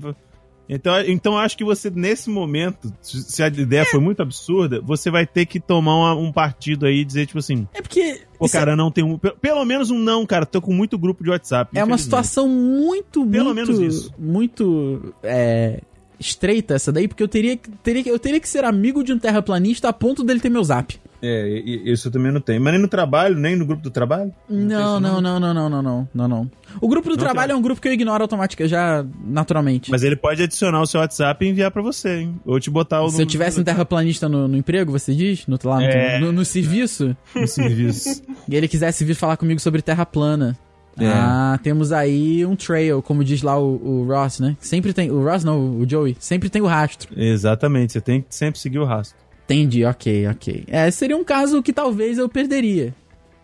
então, 0.69 0.93
então 1.01 1.33
eu 1.33 1.39
acho 1.39 1.57
que 1.57 1.63
você, 1.65 1.89
nesse 1.89 2.29
momento, 2.29 2.91
se 3.01 3.43
a 3.43 3.47
ideia 3.47 3.83
foi 3.85 3.99
muito 3.99 4.21
absurda, 4.21 4.79
você 4.81 5.11
vai 5.11 5.27
ter 5.27 5.45
que 5.45 5.59
tomar 5.59 5.95
uma- 5.95 6.15
um 6.15 6.31
partido 6.31 6.85
aí 6.85 6.99
e 7.01 7.05
dizer, 7.05 7.25
tipo 7.25 7.39
assim, 7.39 7.67
É 7.73 7.81
porque. 7.81 8.21
pô, 8.39 8.45
isso 8.45 8.55
é- 8.55 8.59
cara, 8.59 8.75
não 8.75 8.89
tem 8.89 9.03
um. 9.03 9.17
pe- 9.17 9.35
Pelo 9.41 9.65
menos 9.65 9.91
um 9.91 9.99
não, 9.99 10.25
cara. 10.25 10.45
Tô 10.45 10.61
com 10.61 10.73
muito 10.73 10.97
grupo 10.97 11.21
de 11.23 11.29
WhatsApp. 11.29 11.77
É 11.77 11.83
uma 11.83 11.97
situação 11.97 12.47
muito, 12.47 13.27
Pelo 13.27 13.53
muito, 13.53 13.55
menos 13.73 13.77
isso. 13.79 14.13
muito 14.17 15.13
é, 15.21 15.81
estreita 16.23 16.73
essa 16.75 16.91
daí, 16.91 17.07
porque 17.07 17.21
eu 17.23 17.27
teria, 17.27 17.55
que- 17.57 17.69
teria, 17.83 18.03
eu 18.07 18.19
teria 18.19 18.39
que 18.39 18.47
ser 18.49 18.63
amigo 18.63 19.03
de 19.03 19.13
um 19.13 19.19
terraplanista 19.19 19.89
a 19.89 19.93
ponto 19.93 20.23
dele 20.23 20.39
ter 20.39 20.49
meu 20.49 20.63
zap. 20.63 20.95
É, 21.25 21.47
isso 21.85 22.09
eu 22.09 22.11
também 22.11 22.33
não 22.33 22.41
tenho. 22.41 22.59
Mas 22.61 22.73
nem 22.73 22.81
no 22.81 22.87
trabalho, 22.89 23.37
nem 23.37 23.55
no 23.55 23.65
grupo 23.65 23.81
do 23.81 23.89
trabalho? 23.89 24.33
Não, 24.49 24.99
não, 24.99 25.21
não, 25.21 25.39
não, 25.39 25.53
não, 25.53 25.69
não, 25.69 25.81
não, 25.81 26.07
não, 26.13 26.27
não. 26.27 26.51
O 26.81 26.87
grupo 26.89 27.07
do 27.07 27.15
Não 27.15 27.23
trabalho 27.23 27.47
tem. 27.47 27.55
é 27.55 27.57
um 27.57 27.61
grupo 27.61 27.79
que 27.79 27.87
eu 27.87 27.93
ignoro 27.93 28.21
automaticamente, 28.23 28.69
já 28.69 29.05
naturalmente. 29.25 29.89
Mas 29.89 30.03
ele 30.03 30.17
pode 30.17 30.43
adicionar 30.43 30.81
o 30.81 30.85
seu 30.85 30.99
WhatsApp 30.99 31.45
e 31.45 31.47
enviar 31.49 31.71
pra 31.71 31.81
você, 31.81 32.17
hein? 32.19 32.35
Ou 32.45 32.59
te 32.59 32.69
botar 32.69 33.01
o 33.03 33.09
Se 33.09 33.21
eu 33.21 33.25
tivesse 33.25 33.57
um 33.57 33.63
terraplanista 33.63 34.27
no, 34.27 34.49
no 34.49 34.57
emprego, 34.57 34.91
você 34.91 35.15
diz? 35.15 35.47
No, 35.47 35.57
lá 35.63 35.77
no, 35.77 35.83
É. 35.85 36.19
no- 36.19 36.33
no 36.33 36.43
serviço? 36.43 37.15
no 37.33 37.47
serviço. 37.47 38.21
E 38.49 38.55
ele 38.57 38.67
quisesse 38.67 39.05
vir 39.05 39.15
falar 39.15 39.37
comigo 39.37 39.61
sobre 39.61 39.81
terra 39.81 40.05
plana. 40.05 40.57
É. 40.97 41.07
Ah, 41.07 41.59
temos 41.61 41.91
aí 41.91 42.45
um 42.45 42.55
trail, 42.55 43.01
como 43.01 43.23
diz 43.23 43.41
lá 43.41 43.57
o, 43.57 43.75
o 43.83 44.05
Ross, 44.05 44.39
né? 44.39 44.55
Sempre 44.59 44.93
tem. 44.93 45.09
O 45.09 45.23
Ross 45.23 45.43
não, 45.43 45.79
o 45.79 45.89
Joey. 45.89 46.15
Sempre 46.19 46.49
tem 46.49 46.61
o 46.61 46.65
rastro. 46.65 47.09
Exatamente, 47.19 47.93
você 47.93 48.01
tem 48.01 48.21
que 48.21 48.33
sempre 48.35 48.59
seguir 48.59 48.79
o 48.79 48.85
rastro. 48.85 49.17
Entendi, 49.45 49.83
ok, 49.83 50.27
ok. 50.27 50.63
É, 50.67 50.89
seria 50.91 51.17
um 51.17 51.23
caso 51.23 51.61
que 51.61 51.73
talvez 51.73 52.17
eu 52.17 52.29
perderia. 52.29 52.93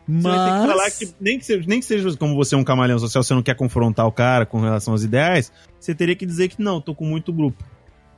Mas. 0.08 0.24
Você 0.24 0.30
vai 0.30 0.50
ter 0.50 0.62
que 0.62 0.68
falar 0.68 0.91
que 0.91 1.16
nem, 1.20 1.39
que 1.39 1.45
seja, 1.45 1.66
nem 1.68 1.80
que 1.80 1.86
seja 1.86 2.18
como 2.18 2.36
você 2.36 2.56
é 2.56 2.58
um 2.58 2.64
camaleão 2.64 2.97
social, 2.97 3.24
você 3.24 3.34
não 3.34 3.43
quer 3.43 3.56
confrontar 3.56 4.08
o 4.08 4.12
cara 4.12 4.45
com 4.45 4.60
relação 4.60 4.93
aos 4.93 5.04
ideais, 5.04 5.52
você 5.80 5.93
teria 5.93 6.16
que 6.16 6.26
dizer 6.26 6.47
que 6.50 6.62
não, 6.62 6.82
tô 6.82 6.95
com 6.95 7.06
muito 7.06 7.32
grupo. 7.34 7.64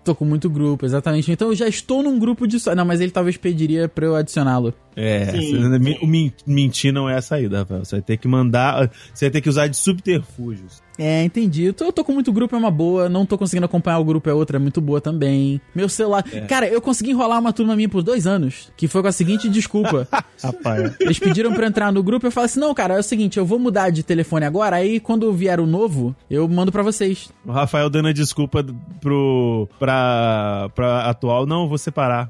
Tô 0.04 0.16
com 0.16 0.26
muito 0.26 0.49
grupo, 0.49 0.84
exatamente. 0.86 1.32
Então 1.32 1.49
eu 1.49 1.56
já 1.56 1.68
estou 1.68 2.02
num 2.02 2.18
grupo 2.18 2.47
de. 2.47 2.58
Não, 2.76 2.84
mas 2.84 2.99
ele 3.02 3.12
talvez 3.12 3.38
pediria 3.38 3.88
pra 3.88 4.06
eu 4.06 4.16
adicioná-lo. 4.16 4.74
É, 4.95 5.26
Sim. 5.32 5.58
o 6.02 6.08
min- 6.08 6.34
mentir 6.45 6.91
não 6.91 7.08
é 7.08 7.16
a 7.16 7.22
saída, 7.22 7.60
Rafael. 7.60 7.86
Você 7.86 7.95
vai 7.97 8.02
ter 8.02 8.18
que 8.18 8.28
mandar, 8.28 8.89
você 9.14 9.26
vai 9.26 9.32
ter 9.32 9.41
que 9.41 9.49
usar 9.49 9.68
de 9.68 9.78
subterfúgios. 9.78 10.82
É, 10.97 11.23
entendi. 11.23 11.63
Eu 11.63 11.73
tô, 11.73 11.85
eu 11.85 11.91
tô 11.91 12.03
com 12.03 12.11
muito 12.13 12.31
grupo, 12.31 12.55
é 12.55 12.59
uma 12.59 12.71
boa. 12.71 13.09
Não 13.09 13.25
tô 13.25 13.37
conseguindo 13.37 13.65
acompanhar 13.65 13.99
o 13.99 14.03
grupo, 14.03 14.29
é 14.29 14.33
outra, 14.33 14.57
é 14.57 14.59
muito 14.59 14.79
boa 14.81 15.01
também. 15.01 15.59
Meu 15.73 15.89
celular. 15.89 16.23
Cara, 16.47 16.67
eu 16.67 16.81
consegui 16.81 17.11
enrolar 17.11 17.39
uma 17.39 17.53
turma 17.53 17.75
minha 17.75 17.89
por 17.89 18.03
dois 18.03 18.27
anos, 18.27 18.71
que 18.77 18.87
foi 18.87 19.01
com 19.01 19.07
a 19.07 19.11
seguinte 19.11 19.49
desculpa. 19.49 20.07
Rapaz, 20.43 20.95
Eles 20.99 21.19
pediram 21.19 21.53
pra 21.53 21.67
entrar 21.67 21.91
no 21.91 22.03
grupo, 22.03 22.27
eu 22.27 22.31
falei 22.31 22.45
assim: 22.45 22.59
não, 22.59 22.73
cara, 22.73 22.95
é 22.95 22.99
o 22.99 23.03
seguinte, 23.03 23.37
eu 23.37 23.45
vou 23.45 23.59
mudar 23.59 23.89
de 23.89 24.03
telefone 24.03 24.45
agora, 24.45 24.75
aí 24.75 24.99
quando 24.99 25.31
vier 25.33 25.59
o 25.59 25.65
novo, 25.65 26.15
eu 26.29 26.47
mando 26.47 26.71
pra 26.71 26.83
vocês. 26.83 27.29
o 27.45 27.51
Rafael 27.51 27.89
dando 27.89 28.07
a 28.09 28.13
desculpa 28.13 28.65
pro, 28.99 29.67
pra, 29.79 30.69
pra 30.75 31.09
atual, 31.09 31.45
não, 31.45 31.63
eu 31.63 31.69
vou 31.69 31.77
separar. 31.77 32.29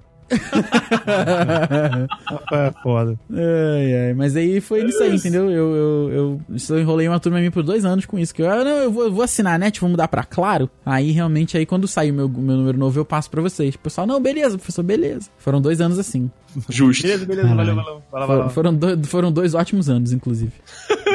Rafael 2.26 2.68
é 2.68 2.72
foda. 2.84 3.20
Ai, 3.32 3.96
ai, 4.08 4.14
mas 4.14 4.36
aí 4.36 4.60
foi 4.62 4.86
isso 4.86 5.02
aí, 5.04 5.16
entendeu? 5.16 5.50
Eu, 5.50 5.76
eu, 5.76 6.10
eu, 6.12 6.42
eu 6.70 6.80
enrolei 6.80 7.08
uma 7.08 7.20
turma 7.20 7.40
minha 7.40 7.52
por 7.52 7.64
dois 7.64 7.86
anos 7.86 8.06
com 8.06 8.18
isso. 8.18 8.34
Que 8.34 8.42
eu, 8.42 8.50
ah, 8.50 8.64
não, 8.64 8.78
eu 8.78 8.92
vou, 8.92 9.04
eu 9.06 9.12
vou 9.12 9.24
assinar 9.24 9.56
a 9.56 9.58
net, 9.58 9.80
vou 9.80 9.90
mudar 9.90 10.08
pra 10.08 10.24
Claro. 10.24 10.70
Aí 10.86 11.12
realmente, 11.12 11.58
aí 11.58 11.66
quando 11.66 11.88
sair 11.88 12.12
o 12.12 12.14
meu, 12.14 12.30
meu 12.30 12.58
número 12.58 12.78
novo, 12.78 13.00
eu 13.00 13.06
passo 13.06 13.30
pra 13.30 13.42
vocês. 13.42 13.76
O 13.76 13.80
pessoal, 13.80 14.08
não, 14.08 14.22
beleza, 14.22 14.58
professor, 14.58 14.84
beleza. 14.84 15.30
Foram 15.38 15.60
dois 15.62 15.82
anos 15.82 16.00
assim. 16.00 16.30
Justo. 16.70 17.04
Beleza, 17.04 17.26
beleza, 17.26 17.48
valeu, 17.56 17.76
valeu. 17.76 18.04
Vai 18.12 18.20
lá, 18.22 18.26
vai 18.28 18.36
Foram, 18.36 18.44
lá. 18.44 18.50
foram, 18.50 18.74
dois, 18.76 19.08
foram 19.08 19.32
dois 19.32 19.54
ótimos 19.54 19.90
anos, 19.90 20.12
inclusive. 20.12 20.52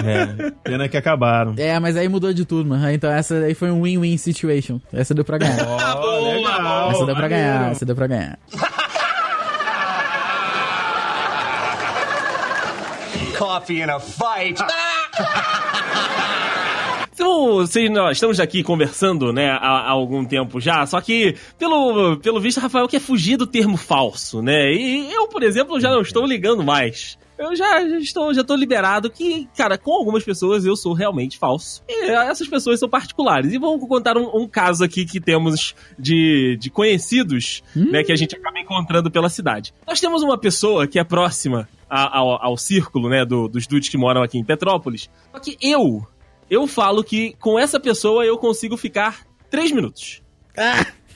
É, 0.04 0.50
pena 0.64 0.88
que 0.88 0.96
acabaram. 0.96 1.54
É, 1.58 1.78
mas 1.78 1.96
aí 1.96 2.08
mudou 2.08 2.32
de 2.32 2.44
turma. 2.44 2.78
Aí, 2.84 2.94
Então 2.96 3.10
essa 3.10 3.34
aí 3.36 3.54
foi 3.54 3.70
um 3.70 3.82
win-win 3.82 4.16
situation. 4.16 4.80
Essa 4.92 5.12
deu 5.14 5.24
pra 5.24 5.38
ganhar. 5.38 5.56
Legal, 6.26 6.90
Essa 6.90 7.06
deu 7.06 7.14
pra 7.14 7.28
ganhar, 7.28 7.70
essa 7.72 7.84
deu 7.86 7.94
pra 7.96 8.06
ganhar. 8.06 8.38
Coffee 13.36 13.82
in 13.82 13.90
a 13.90 14.00
fight. 14.00 14.60
Então, 17.18 17.54
vocês, 17.54 17.90
nós 17.90 18.18
estamos 18.18 18.38
aqui 18.38 18.62
conversando, 18.62 19.32
né, 19.32 19.48
há, 19.50 19.56
há 19.56 19.90
algum 19.90 20.22
tempo 20.22 20.60
já, 20.60 20.84
só 20.84 21.00
que, 21.00 21.34
pelo, 21.58 22.18
pelo 22.18 22.38
visto, 22.38 22.60
Rafael 22.60 22.86
quer 22.86 23.00
fugir 23.00 23.38
do 23.38 23.46
termo 23.46 23.78
falso, 23.78 24.42
né? 24.42 24.70
E 24.70 25.10
eu, 25.14 25.26
por 25.26 25.42
exemplo, 25.42 25.80
já 25.80 25.88
não 25.88 26.02
estou 26.02 26.26
ligando 26.26 26.62
mais. 26.62 27.16
Eu 27.38 27.54
já, 27.54 27.86
já 27.86 27.98
estou, 27.98 28.32
já 28.32 28.40
estou 28.40 28.56
liberado 28.56 29.10
que, 29.10 29.46
cara, 29.56 29.76
com 29.76 29.92
algumas 29.92 30.24
pessoas 30.24 30.64
eu 30.64 30.74
sou 30.74 30.94
realmente 30.94 31.36
falso. 31.38 31.82
E 31.88 32.08
essas 32.10 32.48
pessoas 32.48 32.80
são 32.80 32.88
particulares. 32.88 33.52
E 33.52 33.58
vamos 33.58 33.86
contar 33.86 34.16
um, 34.16 34.30
um 34.42 34.48
caso 34.48 34.82
aqui 34.82 35.04
que 35.04 35.20
temos 35.20 35.74
de, 35.98 36.56
de 36.58 36.70
conhecidos, 36.70 37.62
né, 37.74 38.02
que 38.02 38.10
a 38.12 38.16
gente 38.16 38.34
acaba 38.34 38.58
encontrando 38.58 39.10
pela 39.10 39.28
cidade. 39.28 39.74
Nós 39.86 40.00
temos 40.00 40.22
uma 40.22 40.38
pessoa 40.38 40.86
que 40.86 40.98
é 40.98 41.04
próxima 41.04 41.68
a- 41.90 42.18
ao, 42.18 42.42
ao 42.42 42.56
círculo, 42.56 43.08
né, 43.10 43.24
do- 43.24 43.48
dos 43.48 43.66
dudes 43.66 43.88
que 43.90 43.98
moram 43.98 44.22
aqui 44.22 44.38
em 44.38 44.44
Petrópolis. 44.44 45.10
Só 45.30 45.38
que 45.38 45.58
eu, 45.60 46.06
eu 46.48 46.66
falo 46.66 47.04
que 47.04 47.34
com 47.38 47.58
essa 47.58 47.78
pessoa 47.78 48.24
eu 48.24 48.38
consigo 48.38 48.76
ficar 48.78 49.26
três 49.50 49.70
minutos. 49.72 50.22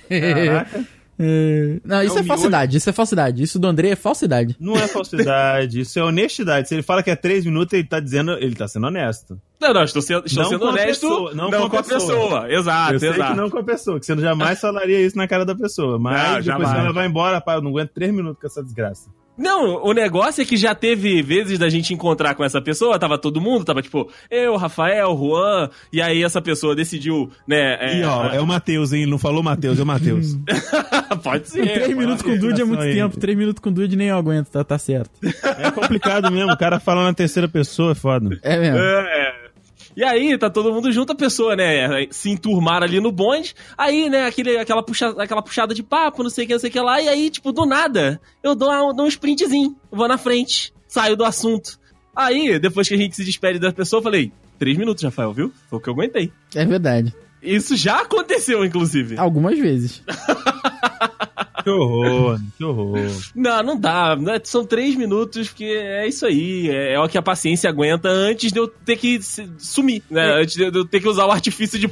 Caraca. 0.08 0.86
É, 1.22 1.80
Não, 1.84 2.02
isso 2.02 2.16
É 2.18 2.22
é, 2.22 2.24
falsidade, 2.24 2.76
isso 2.78 2.88
é 2.88 2.92
falsidade. 2.94 3.42
Isso 3.42 3.58
do 3.58 3.68
André 3.68 3.90
é 3.90 3.96
falsidade. 3.96 4.56
Não 4.58 4.74
é 4.74 4.88
falsidade, 4.88 5.80
isso 5.80 5.98
é 5.98 6.02
honestidade. 6.02 6.66
Se 6.68 6.74
ele 6.74 6.82
fala 6.82 7.02
que 7.02 7.10
é 7.10 7.16
três 7.16 7.44
minutos, 7.44 7.74
ele 7.74 7.84
tá 7.86 8.00
dizendo, 8.00 8.32
ele 8.32 8.54
tá 8.54 8.66
sendo 8.66 8.86
honesto. 8.86 9.38
Não, 9.60 9.74
não, 9.74 9.84
estou 9.84 10.00
sendo, 10.00 10.24
estou 10.24 10.42
Não 10.42 10.50
sendo 10.50 10.60
com 10.60 10.66
a 10.66 10.70
honesto. 10.70 10.88
pessoa, 11.08 11.34
não 11.34 11.50
não 11.50 11.60
com 11.60 11.66
a 11.66 11.70
com 11.70 11.76
a 11.76 11.82
pessoa. 11.82 12.50
Exato, 12.52 12.92
eu 12.94 12.98
sei 13.00 13.10
exato. 13.10 13.32
que 13.32 13.36
não 13.38 13.50
com 13.50 13.58
a 13.58 13.62
pessoa, 13.62 14.00
que 14.00 14.06
você 14.06 14.16
jamais 14.16 14.58
falaria 14.58 15.00
isso 15.02 15.18
na 15.18 15.28
cara 15.28 15.44
da 15.44 15.54
pessoa. 15.54 15.98
Mas 15.98 16.14
Não, 16.16 16.28
depois 16.40 16.44
jamais. 16.46 16.78
ela 16.78 16.92
vai 16.94 17.06
embora, 17.06 17.38
pá, 17.40 17.56
eu 17.56 17.60
não 17.62 17.70
aguento 17.70 17.90
três 17.90 18.10
minutos 18.14 18.40
com 18.40 18.46
essa 18.46 18.62
desgraça. 18.62 19.10
Não, 19.40 19.82
o 19.82 19.92
negócio 19.94 20.42
é 20.42 20.44
que 20.44 20.56
já 20.56 20.74
teve 20.74 21.22
vezes 21.22 21.58
da 21.58 21.68
gente 21.70 21.94
encontrar 21.94 22.34
com 22.34 22.44
essa 22.44 22.60
pessoa, 22.60 22.98
tava 22.98 23.16
todo 23.16 23.40
mundo, 23.40 23.64
tava 23.64 23.80
tipo, 23.80 24.06
eu, 24.30 24.54
Rafael, 24.56 25.16
Juan, 25.16 25.70
e 25.90 26.02
aí 26.02 26.22
essa 26.22 26.42
pessoa 26.42 26.76
decidiu, 26.76 27.30
né? 27.48 27.78
é- 27.80 28.00
E 28.00 28.04
ó, 28.04 28.26
é 28.26 28.40
o 28.40 28.46
Matheus, 28.46 28.92
hein? 28.92 29.06
Não 29.06 29.16
falou 29.18 29.42
Matheus, 29.42 29.78
é 29.78 29.82
o 29.82 29.86
Matheus. 29.86 30.36
pode 31.24 31.48
ser. 31.48 31.62
Três 31.72 31.96
minutos 31.96 32.22
com 32.22 32.36
Dude 32.36 32.60
é 32.60 32.64
muito 32.64 32.82
aí. 32.82 32.92
tempo. 32.94 33.18
Três 33.18 33.36
minutos 33.36 33.60
com 33.62 33.70
o 33.70 33.72
Dude 33.72 33.96
nem 33.96 34.08
eu 34.08 34.16
aguento, 34.18 34.48
tá, 34.50 34.62
tá 34.62 34.76
certo. 34.78 35.10
é 35.58 35.70
complicado 35.70 36.30
mesmo, 36.30 36.52
o 36.52 36.58
cara 36.58 36.78
fala 36.78 37.04
na 37.04 37.14
terceira 37.14 37.48
pessoa, 37.48 37.92
é 37.92 37.94
foda. 37.94 38.38
É 38.42 38.58
mesmo. 38.58 38.78
É. 38.78 39.49
E 39.96 40.04
aí, 40.04 40.38
tá 40.38 40.48
todo 40.48 40.72
mundo 40.72 40.90
junto, 40.92 41.12
a 41.12 41.16
pessoa, 41.16 41.56
né, 41.56 42.06
se 42.10 42.30
enturmar 42.30 42.82
ali 42.82 43.00
no 43.00 43.10
bonde, 43.10 43.54
aí, 43.76 44.08
né, 44.08 44.26
aquele, 44.26 44.56
aquela, 44.56 44.82
puxa, 44.82 45.08
aquela 45.18 45.42
puxada 45.42 45.74
de 45.74 45.82
papo, 45.82 46.22
não 46.22 46.30
sei 46.30 46.44
o 46.44 46.46
que, 46.48 46.52
não 46.54 46.60
sei 46.60 46.70
o 46.70 46.72
que 46.72 46.80
lá, 46.80 47.00
e 47.00 47.08
aí, 47.08 47.28
tipo, 47.30 47.52
do 47.52 47.66
nada, 47.66 48.20
eu 48.42 48.54
dou, 48.54 48.68
uma- 48.70 48.94
dou 48.94 49.04
um 49.04 49.08
sprintzinho, 49.08 49.76
vou 49.90 50.06
na 50.08 50.16
frente, 50.16 50.72
saio 50.86 51.16
do 51.16 51.24
assunto. 51.24 51.78
Aí, 52.14 52.58
depois 52.58 52.86
que 52.88 52.94
a 52.94 52.96
gente 52.96 53.16
se 53.16 53.24
despede 53.24 53.58
da 53.58 53.72
pessoa, 53.72 53.98
eu 53.98 54.02
falei, 54.04 54.32
três 54.58 54.76
minutos, 54.78 55.02
Rafael, 55.02 55.32
viu? 55.32 55.52
Foi 55.68 55.78
o 55.78 55.82
que 55.82 55.88
eu 55.88 55.94
aguentei. 55.94 56.32
É 56.54 56.64
verdade. 56.64 57.14
Isso 57.42 57.76
já 57.76 58.00
aconteceu, 58.02 58.64
inclusive. 58.64 59.16
Algumas 59.18 59.58
vezes. 59.58 60.02
Que 61.62 61.70
horror, 61.70 62.40
que 62.56 62.64
horror. 62.64 62.98
Não, 63.34 63.62
não 63.62 63.78
dá. 63.78 64.16
né? 64.16 64.40
São 64.44 64.64
três 64.64 64.94
minutos, 64.96 65.48
porque 65.48 65.64
é 65.64 66.06
isso 66.06 66.26
aí. 66.26 66.68
É, 66.68 66.94
é 66.94 67.00
o 67.00 67.08
que 67.08 67.18
a 67.18 67.22
paciência 67.22 67.68
aguenta 67.68 68.08
antes 68.08 68.52
de 68.52 68.58
eu 68.58 68.68
ter 68.68 68.96
que 68.96 69.20
sumir, 69.58 70.02
né? 70.10 70.40
Antes 70.40 70.54
de 70.54 70.62
eu 70.64 70.84
ter 70.84 71.00
que 71.00 71.08
usar 71.08 71.26
o 71.26 71.30
artifício 71.30 71.78
de. 71.78 71.90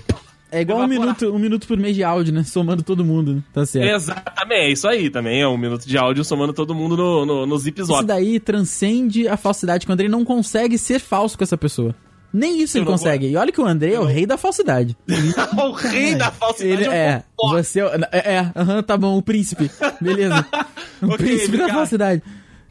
É 0.51 0.62
igual 0.62 0.81
um 0.81 0.87
minuto, 0.87 1.31
um 1.31 1.39
minuto 1.39 1.66
por 1.66 1.77
mês 1.77 1.95
de 1.95 2.03
áudio, 2.03 2.33
né? 2.33 2.43
Somando 2.43 2.83
todo 2.83 3.05
mundo, 3.05 3.35
né? 3.35 3.43
Tá 3.53 3.66
certo. 3.66 3.87
Exatamente, 3.87 4.61
é 4.61 4.73
isso 4.73 4.89
aí 4.89 5.11
também. 5.11 5.43
É 5.43 5.49
um 5.49 5.59
minuto 5.59 5.87
de 5.87 5.99
áudio 5.99 6.25
somando 6.25 6.55
todo 6.55 6.75
mundo 6.75 6.97
no, 6.97 7.27
no, 7.27 7.47
no 7.47 7.59
zip 7.59 7.81
Isso 7.83 8.03
daí 8.03 8.41
transcende 8.41 9.29
a 9.29 9.37
falsidade, 9.37 9.85
que 9.85 9.93
o 9.93 9.95
Andrei 9.95 10.09
não 10.09 10.25
consegue 10.25 10.79
ser 10.79 11.01
falso 11.01 11.37
com 11.37 11.45
essa 11.45 11.59
pessoa. 11.59 11.95
Nem 12.33 12.61
isso 12.61 12.76
Eu 12.76 12.83
ele 12.83 12.91
consegue. 12.91 13.26
E 13.29 13.37
olha 13.37 13.51
que 13.51 13.61
o 13.61 13.66
Andrei 13.66 13.95
é 13.95 14.01
o 14.01 14.05
rei 14.05 14.26
da 14.26 14.37
falsidade. 14.37 14.97
o 15.57 15.72
rei 15.72 16.14
da 16.14 16.31
falsidade 16.31 16.72
Ele 16.72 16.85
é 16.85 16.89
um 16.89 16.93
é. 16.93 17.24
Você 17.53 17.81
é. 17.81 17.99
É, 18.12 18.53
aham, 18.55 18.83
tá 18.83 18.97
bom, 18.97 19.16
o 19.16 19.22
príncipe. 19.22 19.70
Beleza. 20.01 20.45
O 21.01 21.07
Ok, 21.07 21.16
príncipe 21.18 21.57
da 21.57 21.64
obrigado. 21.64 21.76
falsidade. 21.79 22.22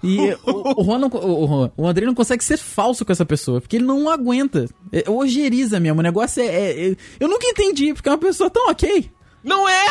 E 0.04 0.20
o, 0.46 0.82
o, 0.82 0.84
Juan 0.84 1.00
não- 1.00 1.08
o, 1.08 1.72
o, 1.78 1.88
Andrei 1.88 2.06
não 2.06 2.14
consegue 2.14 2.44
ser 2.44 2.58
falso 2.58 3.06
com 3.06 3.12
essa 3.12 3.26
pessoa, 3.26 3.62
porque 3.62 3.78
ele 3.78 3.86
não 3.86 4.10
aguenta. 4.10 4.68
É 4.92 5.10
ojeriza 5.10 5.80
mesmo. 5.80 6.00
O 6.00 6.04
negócio 6.04 6.44
é, 6.44 6.46
é- 6.46 6.90
é- 6.92 6.96
Eu 7.20 7.28
nunca 7.30 7.48
entendi, 7.48 7.94
porque 7.94 8.10
é 8.10 8.12
uma 8.12 8.18
pessoa 8.18 8.50
tão 8.50 8.70
ok. 8.70 9.10
Não 9.44 9.68
é! 9.68 9.86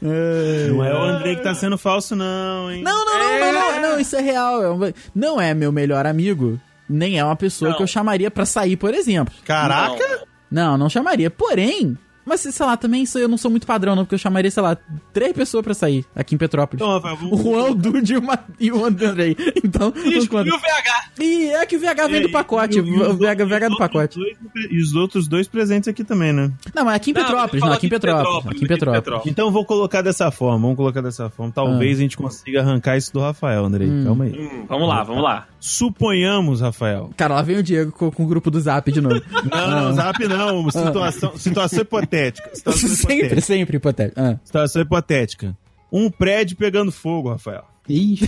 Não 0.00 0.84
é 0.84 0.94
o 0.94 1.02
Andrei 1.02 1.36
que 1.36 1.42
tá 1.42 1.54
sendo 1.54 1.76
falso, 1.76 2.14
não, 2.14 2.70
hein? 2.70 2.82
Não, 2.82 3.04
não, 3.04 3.18
não, 3.18 3.38
não, 3.40 3.52
não, 3.52 3.82
não, 3.92 4.00
isso 4.00 4.14
é 4.16 4.20
real. 4.20 4.84
é 4.84 4.94
não 5.14 5.40
é 5.40 5.54
meu 5.54 5.72
melhor 5.72 6.06
amigo. 6.06 6.60
Nem 6.88 7.18
é 7.18 7.24
uma 7.24 7.36
pessoa 7.36 7.70
Não. 7.70 7.76
que 7.76 7.82
eu 7.82 7.86
chamaria 7.86 8.30
pra 8.30 8.46
sair, 8.46 8.76
por 8.76 8.94
exemplo. 8.94 9.34
Caraca! 9.44 10.26
Não, 10.50 10.78
não 10.78 10.88
chamaria. 10.88 11.30
Porém, 11.30 11.98
mas 12.28 12.40
sei 12.40 12.66
lá, 12.66 12.76
também 12.76 13.02
isso 13.02 13.18
eu 13.18 13.26
não 13.28 13.36
sou 13.38 13.50
muito 13.50 13.66
padrão, 13.66 13.96
não, 13.96 14.04
porque 14.04 14.14
eu 14.14 14.18
chamaria, 14.18 14.50
sei 14.50 14.62
lá, 14.62 14.76
três 15.12 15.32
pessoas 15.32 15.64
pra 15.64 15.74
sair 15.74 16.04
aqui 16.14 16.34
em 16.34 16.38
Petrópolis. 16.38 16.80
Então, 16.82 16.92
Rafael, 17.00 17.18
O. 17.32 17.36
Juan, 17.42 17.70
o 17.70 17.74
Dude 17.74 18.12
e 18.14 18.16
o, 18.18 18.22
Ma- 18.22 18.38
e 18.60 18.70
o 18.72 18.84
Andrei. 18.84 19.36
Então, 19.64 19.92
E, 19.96 20.10
não 20.28 20.44
e 20.44 20.50
o 20.50 20.58
VH? 20.58 21.04
E 21.20 21.50
é 21.50 21.66
que 21.66 21.76
o 21.76 21.80
VH 21.80 22.06
vem 22.08 22.22
do 22.22 22.30
pacote. 22.30 22.78
E- 22.78 22.82
e 22.82 23.00
os 23.00 23.08
O 23.08 23.16
VH, 23.16 23.44
VH 23.44 23.68
do 23.70 23.76
pacote. 23.78 24.18
dois- 24.18 24.36
E 24.70 24.80
os 24.80 24.94
outros 24.94 25.26
dois 25.26 25.48
presentes 25.48 25.88
aqui 25.88 26.04
também, 26.04 26.32
né? 26.32 26.52
Não, 26.74 26.84
mas 26.84 26.94
aqui 26.96 27.10
em 27.10 27.14
Não, 27.14 27.22
Petrópolis, 27.22 27.52
não, 27.54 27.60
fala 27.60 27.74
aqui 27.74 27.86
em 27.86 27.88
de 27.88 27.94
Petrópolis. 27.94 28.46
Aqui 28.46 28.64
em 28.64 28.68
Petrópolis. 28.68 29.22
Então 29.26 29.50
vou 29.50 29.64
colocar 29.64 30.02
dessa 30.02 30.30
forma, 30.30 30.58
vamos 30.58 30.76
colocar 30.76 31.00
dessa 31.00 31.28
forma. 31.30 31.52
Talvez 31.52 31.98
a 31.98 32.02
gente 32.02 32.16
consiga 32.16 32.60
arrancar 32.60 32.96
isso 32.96 33.12
do 33.12 33.20
Rafael, 33.20 33.64
Andrei. 33.64 33.88
Calma 34.04 34.24
aí. 34.24 34.32
Hum, 34.38 34.64
vamos 34.68 34.88
lá, 34.88 35.02
vamos 35.02 35.22
lá. 35.22 35.46
Suponhamos, 35.60 36.60
Rafael. 36.60 37.10
Cara, 37.16 37.34
lá 37.36 37.42
vem 37.42 37.56
o 37.56 37.62
Diego 37.62 37.92
com, 37.92 38.10
com 38.10 38.24
o 38.24 38.26
grupo 38.26 38.50
do 38.50 38.60
Zap 38.60 38.90
de 38.92 39.00
novo. 39.00 39.20
Não, 39.50 39.70
não, 39.70 39.92
zap 39.94 40.18
não. 40.26 40.68
Situação, 40.70 41.36
situação 41.36 41.80
hipotética. 41.80 42.17
Situação 42.54 42.88
sempre, 42.90 43.14
hipotética. 43.16 43.40
sempre 43.40 43.76
hipotético. 43.76 44.20
Ah. 44.20 44.38
Situação 44.44 44.82
hipotética. 44.82 45.56
Um 45.92 46.10
prédio 46.10 46.56
pegando 46.56 46.92
fogo, 46.92 47.30
Rafael. 47.30 47.64
Ixi. 47.88 48.26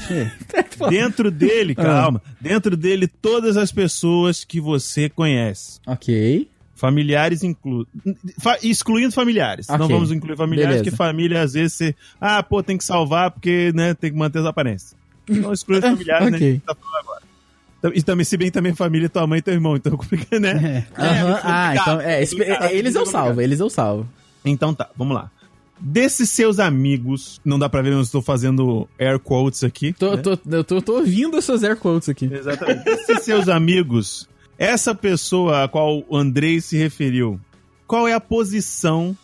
Dentro 0.88 1.30
dele, 1.30 1.74
calma. 1.74 2.22
Dentro 2.41 2.76
dele, 2.76 3.07
todas 3.07 3.57
as 3.59 3.70
pessoas 3.70 4.43
que 4.45 4.61
você 4.61 5.09
conhece. 5.11 5.78
Ok. 5.86 6.49
Familiares 6.74 7.43
inclu... 7.43 7.86
fa- 8.38 8.57
excluindo 8.62 9.12
familiares. 9.12 9.68
Não 9.68 9.74
Ok. 9.84 9.88
vamos 9.88 10.11
incluir 10.11 10.36
familiares, 10.36 10.76
Beleza. 10.78 10.91
que 10.91 10.97
família 10.97 11.43
às 11.43 11.53
vezes 11.53 11.74
você. 11.74 11.95
Ah, 12.18 12.43
pô, 12.43 12.62
tem 12.62 12.78
que 12.78 12.84
salvar 12.84 13.30
porque 13.30 13.70
né, 13.74 13.93
tem 13.93 14.11
que 14.11 14.16
manter 14.16 14.38
as 14.38 14.47
aparências. 14.47 14.97
Não 15.28 15.53
exclui 15.53 15.78
os 15.78 15.84
familiares, 15.84 16.30
né? 16.30 16.36
Ok. 16.36 16.38
que 16.38 16.45
a 16.47 16.51
gente 16.53 16.62
tá 16.64 16.74
falando 16.74 16.97
agora. 17.05 17.22
E 17.95 18.03
também, 18.03 18.24
se 18.24 18.37
bem 18.37 18.51
também 18.51 18.74
família, 18.74 19.09
tua 19.09 19.26
mãe 19.26 19.39
e 19.39 19.43
teu 19.43 19.55
irmão, 19.55 19.76
então 19.76 19.97
complica, 19.97 20.39
né? 20.39 20.87
Aham, 20.99 21.41
ah, 21.43 21.68
complicado, 21.68 21.81
então, 21.81 22.01
é, 22.01 22.22
é 22.22 22.26
complicado, 22.26 22.64
é, 22.64 22.74
eles 22.74 22.95
eu 22.95 23.01
complicado. 23.05 23.24
salvo, 23.24 23.41
eles 23.41 23.61
eu 23.61 23.70
salvo. 23.70 24.09
Então 24.45 24.74
tá, 24.74 24.91
vamos 24.97 25.14
lá. 25.14 25.31
Desses 25.78 26.28
seus 26.28 26.59
amigos, 26.59 27.41
não 27.43 27.59
dá 27.59 27.66
pra 27.66 27.81
ver, 27.81 27.93
eu 27.93 28.03
estou 28.03 28.20
fazendo 28.20 28.87
air 28.99 29.18
quotes 29.18 29.64
aqui. 29.64 29.95
Tô, 29.95 30.14
né? 30.14 30.22
tô, 30.22 30.39
eu 30.51 30.62
tô, 30.62 30.83
tô 30.83 30.97
ouvindo 30.97 31.39
os 31.39 31.45
seus 31.45 31.64
air 31.64 31.76
quotes 31.76 32.11
aqui. 32.11 32.26
Exatamente. 32.31 32.85
Desses 32.85 33.22
seus 33.22 33.49
amigos, 33.49 34.28
essa 34.59 34.95
pessoa 34.95 35.64
a 35.64 35.68
qual 35.68 36.05
o 36.07 36.14
Andrei 36.14 36.61
se 36.61 36.76
referiu, 36.76 37.41
qual 37.87 38.07
é 38.07 38.12
a 38.12 38.20
posição 38.20 39.16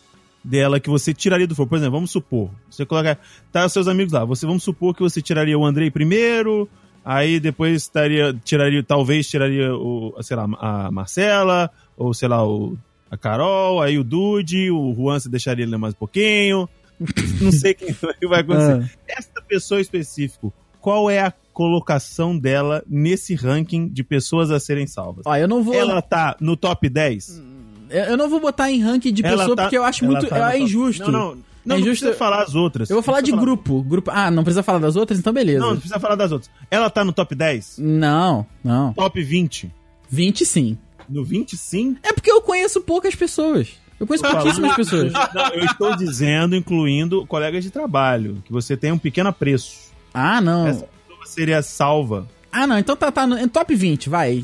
dela 0.43 0.79
que 0.79 0.89
você 0.89 1.13
tiraria 1.13 1.45
do 1.45 1.53
fogo? 1.53 1.69
Por 1.69 1.75
exemplo, 1.75 1.93
vamos 1.93 2.09
supor, 2.09 2.49
você 2.67 2.87
coloca, 2.87 3.19
tá 3.51 3.67
os 3.67 3.71
seus 3.71 3.87
amigos 3.87 4.13
lá, 4.13 4.25
você 4.25 4.47
vamos 4.47 4.63
supor 4.63 4.95
que 4.95 5.01
você 5.01 5.21
tiraria 5.21 5.57
o 5.57 5.63
Andrei 5.63 5.91
primeiro, 5.91 6.67
aí 7.07 7.39
depois 7.39 7.83
estaria, 7.83 8.33
tiraria, 8.43 8.83
talvez 8.83 9.29
tiraria 9.29 9.73
o, 9.73 10.13
sei 10.21 10.35
lá, 10.35 10.45
a 10.59 10.91
Marcela, 10.91 11.71
ou 11.95 12.13
sei 12.13 12.27
lá, 12.27 12.45
o, 12.45 12.77
a 13.09 13.15
Carol, 13.15 13.81
aí 13.81 13.97
o 13.97 14.03
Dude, 14.03 14.69
o 14.69 14.93
Juan 14.93 15.17
você 15.17 15.29
deixaria 15.29 15.63
ele 15.63 15.77
mais 15.77 15.93
um 15.93 15.97
pouquinho. 15.97 16.67
Não 17.39 17.51
sei 17.51 17.73
quem 17.73 17.95
vai 18.27 18.41
acontecer. 18.41 18.91
Essa 19.07 19.41
pessoa 19.47 19.79
específico, 19.79 20.53
qual 20.81 21.09
é 21.09 21.21
a 21.21 21.33
colocação 21.53 22.37
dela 22.37 22.83
nesse 22.85 23.35
ranking 23.35 23.87
de 23.87 24.03
pessoas 24.03 24.51
a 24.51 24.59
serem 24.59 24.85
salvas? 24.85 25.23
Ó, 25.25 25.35
eu 25.35 25.47
não 25.47 25.63
vou. 25.63 25.73
Ela 25.73 26.01
tá 26.01 26.35
no 26.41 26.57
top 26.57 26.89
10? 26.89 27.41
Eu 27.89 28.03
eu 28.03 28.17
não 28.17 28.29
vou 28.29 28.39
botar 28.39 28.69
em 28.69 28.81
ranking 28.81 29.13
de 29.13 29.25
Ela 29.25 29.37
pessoa 29.37 29.55
tá- 29.55 29.63
porque 29.63 29.77
eu 29.77 29.83
acho 29.83 30.03
muito. 30.03 30.27
tá 30.27 30.55
é 30.55 30.59
injusto. 30.59 31.09
Não, 31.09 31.35
não. 31.35 31.43
Não, 31.67 31.75
É 31.75 31.79
não 31.79 31.85
injusto- 31.85 32.05
precisa 32.05 32.17
falar 32.17 32.43
as 32.43 32.55
outras. 32.55 32.89
Eu 32.89 32.95
vou 32.95 33.03
falar 33.03 33.19
de 33.19 33.31
precisa 33.31 33.41
grupo. 33.45 33.83
grupo. 33.83 34.09
Ah, 34.13 34.31
não 34.31 34.43
precisa 34.43 34.63
falar 34.63 34.79
das 34.79 34.95
outras? 34.95 35.19
Então 35.19 35.33
beleza. 35.33 35.59
Não, 35.59 35.71
não 35.71 35.77
precisa 35.77 35.99
falar 35.99 36.15
das 36.15 36.31
outras. 36.31 36.49
Ela 36.71 36.89
tá 36.89 37.03
no 37.03 37.11
top 37.11 37.35
10? 37.35 37.75
Não, 37.79 38.45
não. 38.63 38.93
Top 38.93 39.21
20? 39.21 39.69
20 40.09 40.45
sim. 40.45 40.77
No 41.09 41.23
20 41.25 41.57
sim? 41.57 41.97
É 42.01 42.13
porque 42.13 42.31
eu 42.31 42.41
conheço 42.41 42.79
poucas 42.81 43.13
pessoas. 43.15 43.73
Eu 43.99 44.07
conheço 44.07 44.23
pouquíssimas 44.29 44.75
pessoas. 44.75 45.11
Não, 45.33 45.47
eu 45.53 45.65
estou 45.65 45.95
dizendo, 45.95 46.55
incluindo 46.55 47.25
colegas 47.25 47.63
de 47.63 47.71
trabalho, 47.71 48.41
que 48.45 48.51
você 48.51 48.77
tem 48.77 48.91
um 48.91 48.97
pequeno 48.97 49.29
apreço. 49.29 49.91
Ah, 50.13 50.39
não. 50.39 50.67
Essa 50.67 50.85
pessoa 51.07 51.25
seria 51.25 51.61
salva. 51.63 52.27
Ah, 52.51 52.67
não. 52.67 52.77
Então 52.77 52.95
tá, 52.95 53.11
tá 53.11 53.25
no 53.25 53.47
top 53.49 53.73
20, 53.75 54.07
vai. 54.07 54.43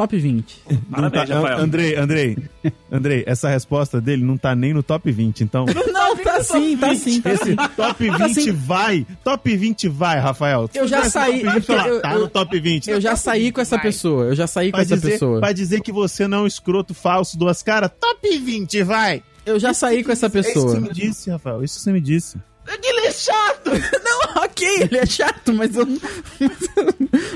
Top 0.00 0.16
20. 0.18 0.62
Parabéns, 0.90 1.28
não 1.28 1.36
tá, 1.42 1.42
Rafael. 1.42 1.58
Andrei, 1.58 1.94
Andrei, 1.96 2.38
Andrei, 2.90 3.22
essa 3.26 3.50
resposta 3.50 4.00
dele 4.00 4.24
não 4.24 4.38
tá 4.38 4.54
nem 4.54 4.72
no 4.72 4.82
top 4.82 5.12
20, 5.12 5.42
então... 5.44 5.66
Não, 5.66 6.16
tá 6.16 6.42
sim, 6.42 6.74
tá 6.78 6.94
sim, 6.94 7.20
tá 7.20 7.36
sim. 7.36 7.50
Esse 7.52 7.68
top 7.76 8.08
20 8.10 8.22
assim. 8.22 8.52
vai, 8.52 9.06
top 9.22 9.54
20 9.54 9.88
vai, 9.90 10.18
Rafael. 10.18 10.70
Eu 10.72 10.88
já 10.88 11.04
saí- 11.04 11.42
top 11.42 11.44
20, 11.44 11.48
é 11.48 11.52
porque 11.60 11.66
falar, 11.76 11.88
eu- 11.88 12.00
tá 12.00 12.14
eu- 12.14 12.20
no 12.20 12.28
top 12.28 12.58
20. 12.60 12.88
Eu 12.88 12.94
tá 12.96 13.00
já 13.00 13.14
saí 13.16 13.42
20, 13.44 13.52
com 13.54 13.60
essa 13.60 13.76
vai. 13.76 13.84
pessoa. 13.84 14.24
Eu 14.24 14.34
já 14.34 14.46
saí 14.46 14.68
com 14.68 14.72
Pra 14.76 14.82
essa 14.82 14.94
dizer, 14.96 15.10
pessoa. 15.10 15.40
pra 15.40 15.52
dizer 15.52 15.80
que 15.82 15.92
você 15.92 16.26
não 16.26 16.38
é 16.38 16.40
um 16.40 16.46
escroto 16.46 16.94
falso, 16.94 17.38
duas 17.38 17.62
caras, 17.62 17.90
top 18.00 18.38
20, 18.38 18.82
vai. 18.82 19.22
Eu 19.44 19.58
já 19.60 19.74
saí 19.74 20.02
com 20.02 20.12
essa 20.12 20.26
É 20.26 20.28
isso 20.28 20.36
que 20.38 20.42
você 20.54 20.54
pessoa. 20.54 20.80
me 20.80 20.88
disse, 20.94 21.30
Rafael, 21.30 21.62
isso 21.62 21.76
que 21.76 21.82
você 21.82 21.92
me 21.92 22.00
disse. 22.00 22.38
Ele 22.82 23.06
é 23.06 23.12
chato! 23.12 23.70
Não, 24.04 24.42
ok, 24.44 24.68
ele 24.82 24.98
é 24.98 25.06
chato, 25.06 25.52
mas 25.52 25.74
eu. 25.74 25.86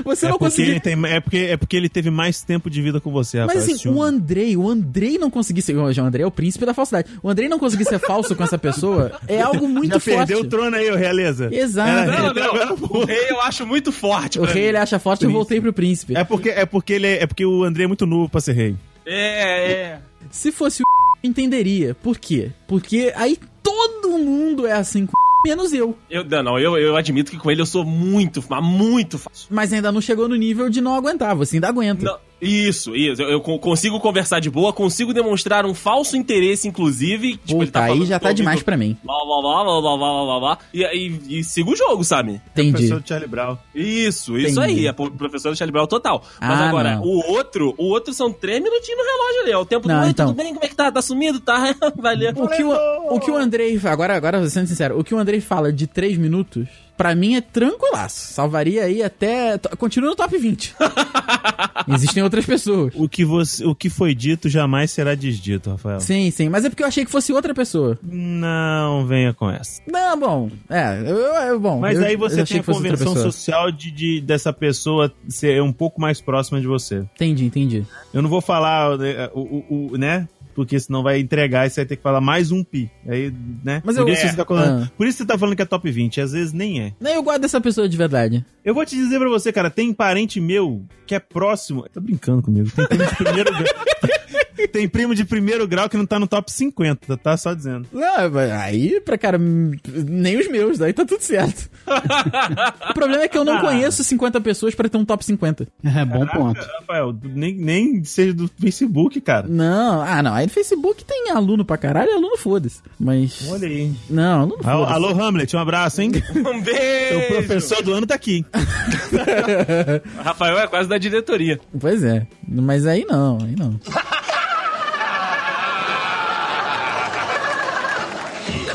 Você 0.03 0.25
é, 0.25 0.29
não 0.29 0.37
conseguiu. 0.37 0.71
ele 0.71 0.79
tem, 0.79 0.93
é, 1.05 1.19
porque, 1.19 1.37
é 1.37 1.57
porque 1.57 1.75
ele 1.75 1.89
teve 1.89 2.09
mais 2.09 2.41
tempo 2.41 2.69
de 2.69 2.81
vida 2.81 2.99
com 3.01 3.11
você. 3.11 3.43
Mas 3.45 3.69
assim, 3.69 3.89
o. 3.89 4.01
Andrei, 4.01 4.55
o 4.55 4.69
Andrei 4.69 5.17
não 5.17 5.29
conseguir 5.29 5.61
ser. 5.61 5.75
O 5.75 5.85
Andrei 5.85 6.23
é 6.23 6.27
o 6.27 6.31
príncipe 6.31 6.65
da 6.65 6.73
falsidade. 6.73 7.09
O 7.21 7.29
Andrei 7.29 7.49
não 7.49 7.59
conseguir 7.59 7.85
ser 7.85 7.99
falso 7.99 8.35
com 8.35 8.43
essa 8.43 8.57
pessoa 8.57 9.19
é 9.27 9.41
algo 9.41 9.67
muito 9.67 9.93
Já 9.93 9.99
forte. 9.99 10.17
perdeu 10.17 10.39
o 10.41 10.45
trono 10.45 10.75
aí, 10.75 10.89
ô 10.91 10.95
Realeza. 10.95 11.49
Exato. 11.51 11.89
Era- 11.89 12.33
Não, 12.33 12.33
não. 12.33 12.75
O 12.95 13.05
rei 13.05 13.29
eu 13.29 13.41
acho 13.41 13.65
muito 13.65 13.91
forte. 13.91 14.39
O 14.39 14.43
rei 14.43 14.63
mim. 14.63 14.67
ele 14.69 14.77
acha 14.77 14.99
forte, 14.99 15.25
eu 15.25 15.31
voltei 15.31 15.59
pro 15.59 15.73
príncipe. 15.73 16.15
É 16.15 16.23
porque, 16.23 16.49
é 16.49 16.65
porque 16.65 16.93
ele 16.93 17.07
é, 17.07 17.23
é 17.23 17.27
porque 17.27 17.45
o 17.45 17.63
André 17.63 17.83
é 17.83 17.87
muito 17.87 18.05
novo 18.05 18.29
pra 18.29 18.39
ser 18.41 18.53
rei. 18.53 18.75
É, 19.05 19.71
é. 19.71 19.99
Se 20.29 20.51
fosse 20.51 20.81
o 20.81 20.85
entenderia. 21.23 21.95
Por 21.95 22.17
quê? 22.17 22.51
Porque 22.67 23.11
aí 23.15 23.37
todo 23.63 24.09
mundo 24.17 24.65
é 24.67 24.73
assim 24.73 25.05
com 25.05 25.13
menos 25.45 25.73
eu. 25.73 25.97
Eu, 26.09 26.23
não, 26.43 26.59
eu, 26.59 26.77
eu 26.77 26.95
admito 26.95 27.31
que 27.31 27.37
com 27.37 27.51
ele 27.51 27.61
eu 27.61 27.65
sou 27.65 27.85
muito, 27.85 28.43
muito 28.61 29.17
fácil. 29.17 29.47
Mas 29.49 29.71
ainda 29.71 29.91
não 29.91 30.01
chegou 30.01 30.27
no 30.27 30.35
nível 30.35 30.69
de 30.69 30.81
não 30.81 30.95
aguentar. 30.95 31.35
Você 31.35 31.57
ainda 31.57 31.69
aguenta. 31.69 32.03
Não, 32.03 32.17
Isso, 32.41 32.95
isso. 32.95 33.21
Eu, 33.21 33.29
eu 33.29 33.41
co- 33.41 33.57
consigo 33.59 33.99
conversar 33.99 34.39
de 34.39 34.49
boa, 34.49 34.73
consigo 34.73 35.13
demonstrar 35.13 35.65
um 35.65 35.73
falso 35.73 36.17
interesse, 36.17 36.67
inclusive. 36.67 37.37
Tipo, 37.37 37.61
ele 37.61 37.65
Puta, 37.67 37.71
tá 37.79 37.85
aí 37.85 38.05
já 38.05 38.19
tá 38.19 38.31
demais 38.33 38.61
pra 38.61 38.75
mim. 38.77 38.97
Blá, 39.03 39.15
blá, 39.25 39.41
blá, 39.41 39.63
blá, 39.63 39.81
blá, 39.81 39.97
blá, 39.97 40.25
blá, 40.25 40.39
blá, 40.39 40.57
e, 40.73 40.83
e, 40.83 41.39
e 41.39 41.43
siga 41.43 41.69
o 41.71 41.75
jogo, 41.75 42.03
sabe? 42.03 42.41
Entendi. 42.51 42.71
Professor 42.71 43.01
Charlie 43.05 43.27
Brown. 43.29 43.57
Isso, 43.73 44.37
isso 44.37 44.59
Entendi. 44.61 44.79
aí, 44.81 44.87
é 44.87 44.91
pro- 44.91 45.11
professor 45.11 45.51
do 45.51 45.57
Charlie 45.57 45.71
Brown 45.71 45.87
total. 45.87 46.23
Mas 46.39 46.59
Ah, 46.59 46.67
agora, 46.69 46.95
não. 46.95 47.03
o 47.03 47.31
outro, 47.31 47.73
o 47.77 47.85
outro 47.85 48.13
são 48.13 48.31
três 48.31 48.61
minutinhos 48.61 48.97
no 48.99 49.03
relógio 49.05 49.41
ali, 49.43 49.53
ó. 49.53 49.61
O 49.61 49.65
tempo 49.65 49.87
Não, 49.87 49.99
do 49.99 50.03
Oi, 50.03 50.09
então. 50.09 50.27
tudo 50.27 50.35
bem? 50.37 50.53
Como 50.53 50.65
é 50.65 50.67
que 50.67 50.75
tá? 50.75 50.91
Tá 50.91 51.01
sumido? 51.01 51.39
Tá? 51.39 51.73
Valeu. 51.97 52.31
O 52.35 52.47
que 52.49 52.63
o, 52.63 53.15
o 53.15 53.19
que 53.19 53.31
o 53.31 53.35
Andrei. 53.37 53.79
Agora, 53.85 54.15
agora, 54.15 54.47
sendo 54.49 54.67
sincero, 54.67 54.99
o 54.99 55.03
que 55.03 55.15
o 55.15 55.17
Andrei 55.17 55.39
fala 55.39 55.71
de 55.71 55.87
3 55.87 56.17
minutos, 56.17 56.67
pra 56.97 57.13
mim 57.15 57.35
é 57.35 57.41
tranquilaço. 57.41 58.33
Salvaria 58.33 58.83
aí 58.83 59.01
até. 59.03 59.57
Continua 59.77 60.09
no 60.11 60.15
top 60.15 60.37
20. 60.37 60.75
Existem 61.87 62.23
outras 62.23 62.45
pessoas. 62.45 62.93
O 62.95 63.07
que, 63.07 63.23
você, 63.25 63.65
o 63.65 63.75
que 63.75 63.89
foi 63.89 64.15
dito 64.15 64.49
jamais 64.49 64.91
será 64.91 65.13
desdito, 65.13 65.69
Rafael. 65.71 65.99
Sim, 65.99 66.31
sim. 66.31 66.49
Mas 66.49 66.65
é 66.65 66.69
porque 66.69 66.83
eu 66.83 66.87
achei 66.87 67.05
que 67.05 67.11
fosse 67.11 67.31
outra 67.33 67.53
pessoa. 67.53 67.97
Não 68.01 69.05
venha 69.05 69.33
com 69.33 69.49
essa. 69.49 69.81
Não, 69.87 70.19
bom. 70.19 70.49
É, 70.69 70.99
eu, 71.01 71.15
eu- 71.17 71.59
bom. 71.59 71.79
Mas 71.79 71.97
eu- 71.97 72.05
aí 72.05 72.15
você 72.15 72.43
tem 72.43 72.59
a 72.59 72.63
convenção 72.63 73.15
social 73.15 73.71
de, 73.71 73.91
de- 73.91 74.21
dessa 74.21 74.51
pessoa 74.51 75.13
ser 75.27 75.61
um 75.61 75.71
pouco 75.73 75.99
mais 76.01 76.19
próxima 76.21 76.59
de 76.59 76.67
você. 76.67 77.05
Entendi, 77.15 77.45
entendi. 77.45 77.85
Eu 78.13 78.21
não 78.21 78.29
vou 78.29 78.41
falar 78.41 78.97
né, 78.97 79.29
o, 79.33 79.41
o- 79.41 79.87
o- 79.93 79.97
né? 79.97 80.27
Porque 80.55 80.79
senão 80.79 81.03
vai 81.03 81.19
entregar 81.19 81.67
e 81.67 81.69
você 81.69 81.81
vai 81.81 81.85
ter 81.85 81.97
que 81.97 82.01
falar 82.01 82.21
mais 82.21 82.49
um 82.49 82.63
pi. 82.63 82.89
Aí, 83.07 83.31
né? 83.63 83.81
Mas 83.85 83.97
por, 83.97 84.07
eu- 84.07 84.13
isso 84.13 84.25
é, 84.25 84.29
você 84.29 84.35
tá 84.37 84.45
falando, 84.45 84.83
ah. 84.83 84.91
por 84.97 85.05
isso 85.05 85.17
você 85.17 85.25
tá 85.25 85.37
falando 85.37 85.55
que 85.55 85.61
é 85.61 85.65
top 85.65 85.91
20. 85.91 86.21
Às 86.21 86.31
vezes 86.31 86.53
nem 86.53 86.81
é. 86.81 86.93
Nem 86.99 87.13
eu 87.15 87.21
gosto 87.21 87.41
dessa 87.41 87.59
pessoa 87.59 87.89
de 87.89 87.97
verdade. 87.97 88.43
Eu 88.63 88.73
vou 88.73 88.85
te 88.85 88.95
dizer 88.95 89.19
pra 89.19 89.27
você, 89.29 89.51
cara, 89.51 89.69
tem 89.69 89.93
parente 89.93 90.39
meu 90.39 90.85
que 91.05 91.13
é 91.13 91.19
próximo. 91.19 91.85
Tá 91.93 91.99
brincando 91.99 92.41
comigo. 92.41 92.69
Tem 92.87 92.97
de 92.97 93.15
primeiro 93.15 93.51
grau. 93.51 93.65
Tem 94.71 94.87
primo 94.87 95.13
de 95.15 95.23
primeiro 95.25 95.67
grau 95.67 95.89
que 95.89 95.97
não 95.97 96.05
tá 96.05 96.17
no 96.19 96.27
top 96.27 96.51
50, 96.51 97.17
tá 97.17 97.35
só 97.37 97.53
dizendo. 97.53 97.87
Não, 97.91 98.37
aí, 98.61 98.99
pra 99.01 99.17
cara, 99.17 99.37
nem 99.37 100.37
os 100.37 100.47
meus, 100.49 100.77
daí 100.77 100.93
tá 100.93 101.05
tudo 101.05 101.21
certo. 101.21 101.69
o 102.89 102.93
problema 102.93 103.23
é 103.23 103.27
que 103.27 103.37
eu 103.37 103.43
não 103.45 103.57
Ah. 103.57 103.61
conheço 103.61 104.03
50 104.03 104.39
pessoas 104.41 104.73
pra 104.75 104.89
ter 104.89 104.97
um 104.97 105.05
top 105.05 105.23
50. 105.25 105.67
É, 105.83 106.05
bom 106.05 106.25
ponto. 106.27 106.59
Rafael, 106.79 107.15
nem, 107.23 107.53
nem 107.55 108.03
seja 108.03 108.33
do 108.33 108.49
Facebook, 108.59 109.19
cara. 109.21 109.47
Não, 109.47 110.01
ah, 110.01 110.21
não. 110.23 110.33
Aí 110.33 110.45
no 110.45 110.51
Facebook 110.51 111.03
tem 111.05 111.31
aluno 111.31 111.63
pra 111.65 111.77
caralho, 111.77 112.11
aluno 112.13 112.37
foda-se. 112.37 112.81
Mas. 112.99 113.47
Olha 113.49 113.67
aí. 113.67 113.93
Não, 114.09 114.41
aluno 114.41 114.57
Alô, 114.63 114.85
foda-se. 114.85 114.93
alô, 115.05 115.21
Hamlet, 115.23 115.55
um 115.55 115.59
abraço, 115.59 116.01
hein? 116.01 116.11
Um 116.35 116.61
beijo! 116.61 117.19
O 117.19 117.27
professor 117.27 117.81
do 117.83 117.93
ano 117.93 118.05
tá 118.07 118.15
aqui. 118.15 118.45
Rafael 120.23 120.57
é 120.59 120.67
quase 120.67 120.87
da 120.89 120.97
diretoria. 120.97 121.59
Pois 121.79 122.03
é. 122.03 122.25
Mas 122.47 122.85
aí 122.85 123.05
não, 123.05 123.37
aí 123.41 123.55
não. 123.57 123.79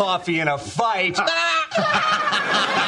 Coffee 0.00 0.40
in 0.40 0.48
a 0.48 0.56
fight. 0.56 1.20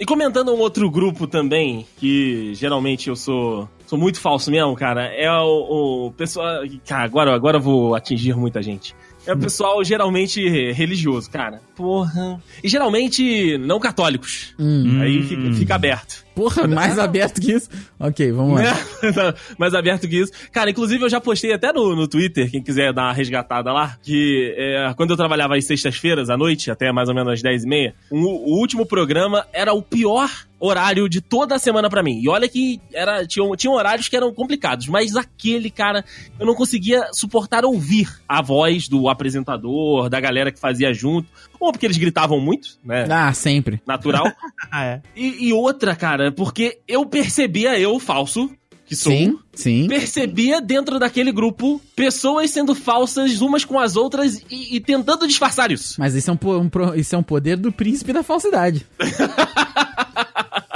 E 0.00 0.04
comentando 0.04 0.52
um 0.52 0.58
outro 0.58 0.90
grupo 0.90 1.28
também, 1.28 1.86
que 1.96 2.52
geralmente 2.56 3.08
eu 3.08 3.14
sou 3.14 3.68
sou 3.86 3.96
muito 3.96 4.18
falso 4.20 4.50
mesmo, 4.50 4.74
cara, 4.74 5.04
é 5.04 5.30
o, 5.30 6.06
o 6.06 6.12
pessoal. 6.12 6.62
Cara, 6.84 7.04
agora, 7.04 7.32
agora 7.32 7.58
eu 7.58 7.60
vou 7.60 7.94
atingir 7.94 8.34
muita 8.34 8.60
gente. 8.60 8.96
É 9.24 9.32
o 9.32 9.38
pessoal 9.38 9.84
geralmente 9.84 10.72
religioso, 10.72 11.30
cara. 11.30 11.60
Porra. 11.82 12.40
E 12.62 12.68
geralmente 12.68 13.58
não 13.58 13.80
católicos. 13.80 14.54
Hum. 14.56 15.00
Aí 15.00 15.20
fica, 15.24 15.52
fica 15.52 15.74
aberto. 15.74 16.24
Porra, 16.32 16.66
mais 16.66 16.96
aberto 16.96 17.40
que 17.40 17.52
isso. 17.52 17.68
Ok, 17.98 18.30
vamos 18.30 18.62
lá. 18.62 18.72
Mais 19.58 19.74
aberto 19.74 20.08
que 20.08 20.18
isso. 20.18 20.32
Cara, 20.50 20.70
inclusive 20.70 21.04
eu 21.04 21.08
já 21.10 21.20
postei 21.20 21.52
até 21.52 21.72
no, 21.72 21.94
no 21.94 22.08
Twitter, 22.08 22.50
quem 22.50 22.62
quiser 22.62 22.92
dar 22.92 23.02
uma 23.02 23.12
resgatada 23.12 23.72
lá, 23.72 23.96
que 24.02 24.54
é, 24.56 24.94
quando 24.96 25.10
eu 25.10 25.16
trabalhava 25.16 25.56
às 25.56 25.66
sextas-feiras 25.66 26.30
à 26.30 26.36
noite, 26.36 26.70
até 26.70 26.90
mais 26.90 27.08
ou 27.08 27.14
menos 27.14 27.34
às 27.34 27.42
10 27.42 27.64
e 27.64 27.68
meia, 27.68 27.94
o, 28.10 28.16
o 28.16 28.58
último 28.58 28.86
programa 28.86 29.44
era 29.52 29.74
o 29.74 29.82
pior 29.82 30.30
horário 30.62 31.08
de 31.08 31.20
toda 31.20 31.56
a 31.56 31.58
semana 31.58 31.90
pra 31.90 32.04
mim. 32.04 32.20
E 32.22 32.28
olha 32.28 32.48
que 32.48 32.80
era, 32.94 33.26
tinham, 33.26 33.54
tinham 33.56 33.74
horários 33.74 34.08
que 34.08 34.16
eram 34.16 34.32
complicados, 34.32 34.86
mas 34.86 35.16
aquele, 35.16 35.70
cara, 35.70 36.04
eu 36.38 36.46
não 36.46 36.54
conseguia 36.54 37.08
suportar 37.12 37.64
ouvir 37.64 38.08
a 38.28 38.40
voz 38.40 38.88
do 38.88 39.08
apresentador, 39.08 40.08
da 40.08 40.20
galera 40.20 40.52
que 40.52 40.60
fazia 40.60 40.94
junto, 40.94 41.28
ou 41.62 41.72
porque 41.72 41.86
eles 41.86 41.96
gritavam 41.96 42.40
muito, 42.40 42.76
né? 42.84 43.06
Ah, 43.08 43.32
sempre. 43.32 43.80
Natural. 43.86 44.30
Ah, 44.70 44.84
é. 44.84 45.02
E, 45.14 45.48
e 45.48 45.52
outra, 45.52 45.94
cara, 45.94 46.32
porque 46.32 46.80
eu 46.88 47.06
percebia, 47.06 47.78
eu, 47.78 47.98
falso, 48.00 48.50
que 48.84 48.96
sou, 48.96 49.12
Sim, 49.12 49.38
sim. 49.54 49.86
percebia 49.88 50.60
dentro 50.60 50.98
daquele 50.98 51.30
grupo 51.30 51.80
pessoas 51.94 52.50
sendo 52.50 52.74
falsas 52.74 53.40
umas 53.40 53.64
com 53.64 53.78
as 53.78 53.96
outras 53.96 54.42
e, 54.50 54.76
e 54.76 54.80
tentando 54.80 55.26
disfarçar 55.26 55.70
isso. 55.70 55.94
Mas 55.98 56.14
isso 56.14 56.30
é 56.30 56.34
um, 56.34 56.38
um 56.58 56.94
isso 56.94 57.14
é 57.14 57.18
um 57.18 57.22
poder 57.22 57.56
do 57.56 57.72
príncipe 57.72 58.12
da 58.12 58.22
falsidade. 58.22 58.84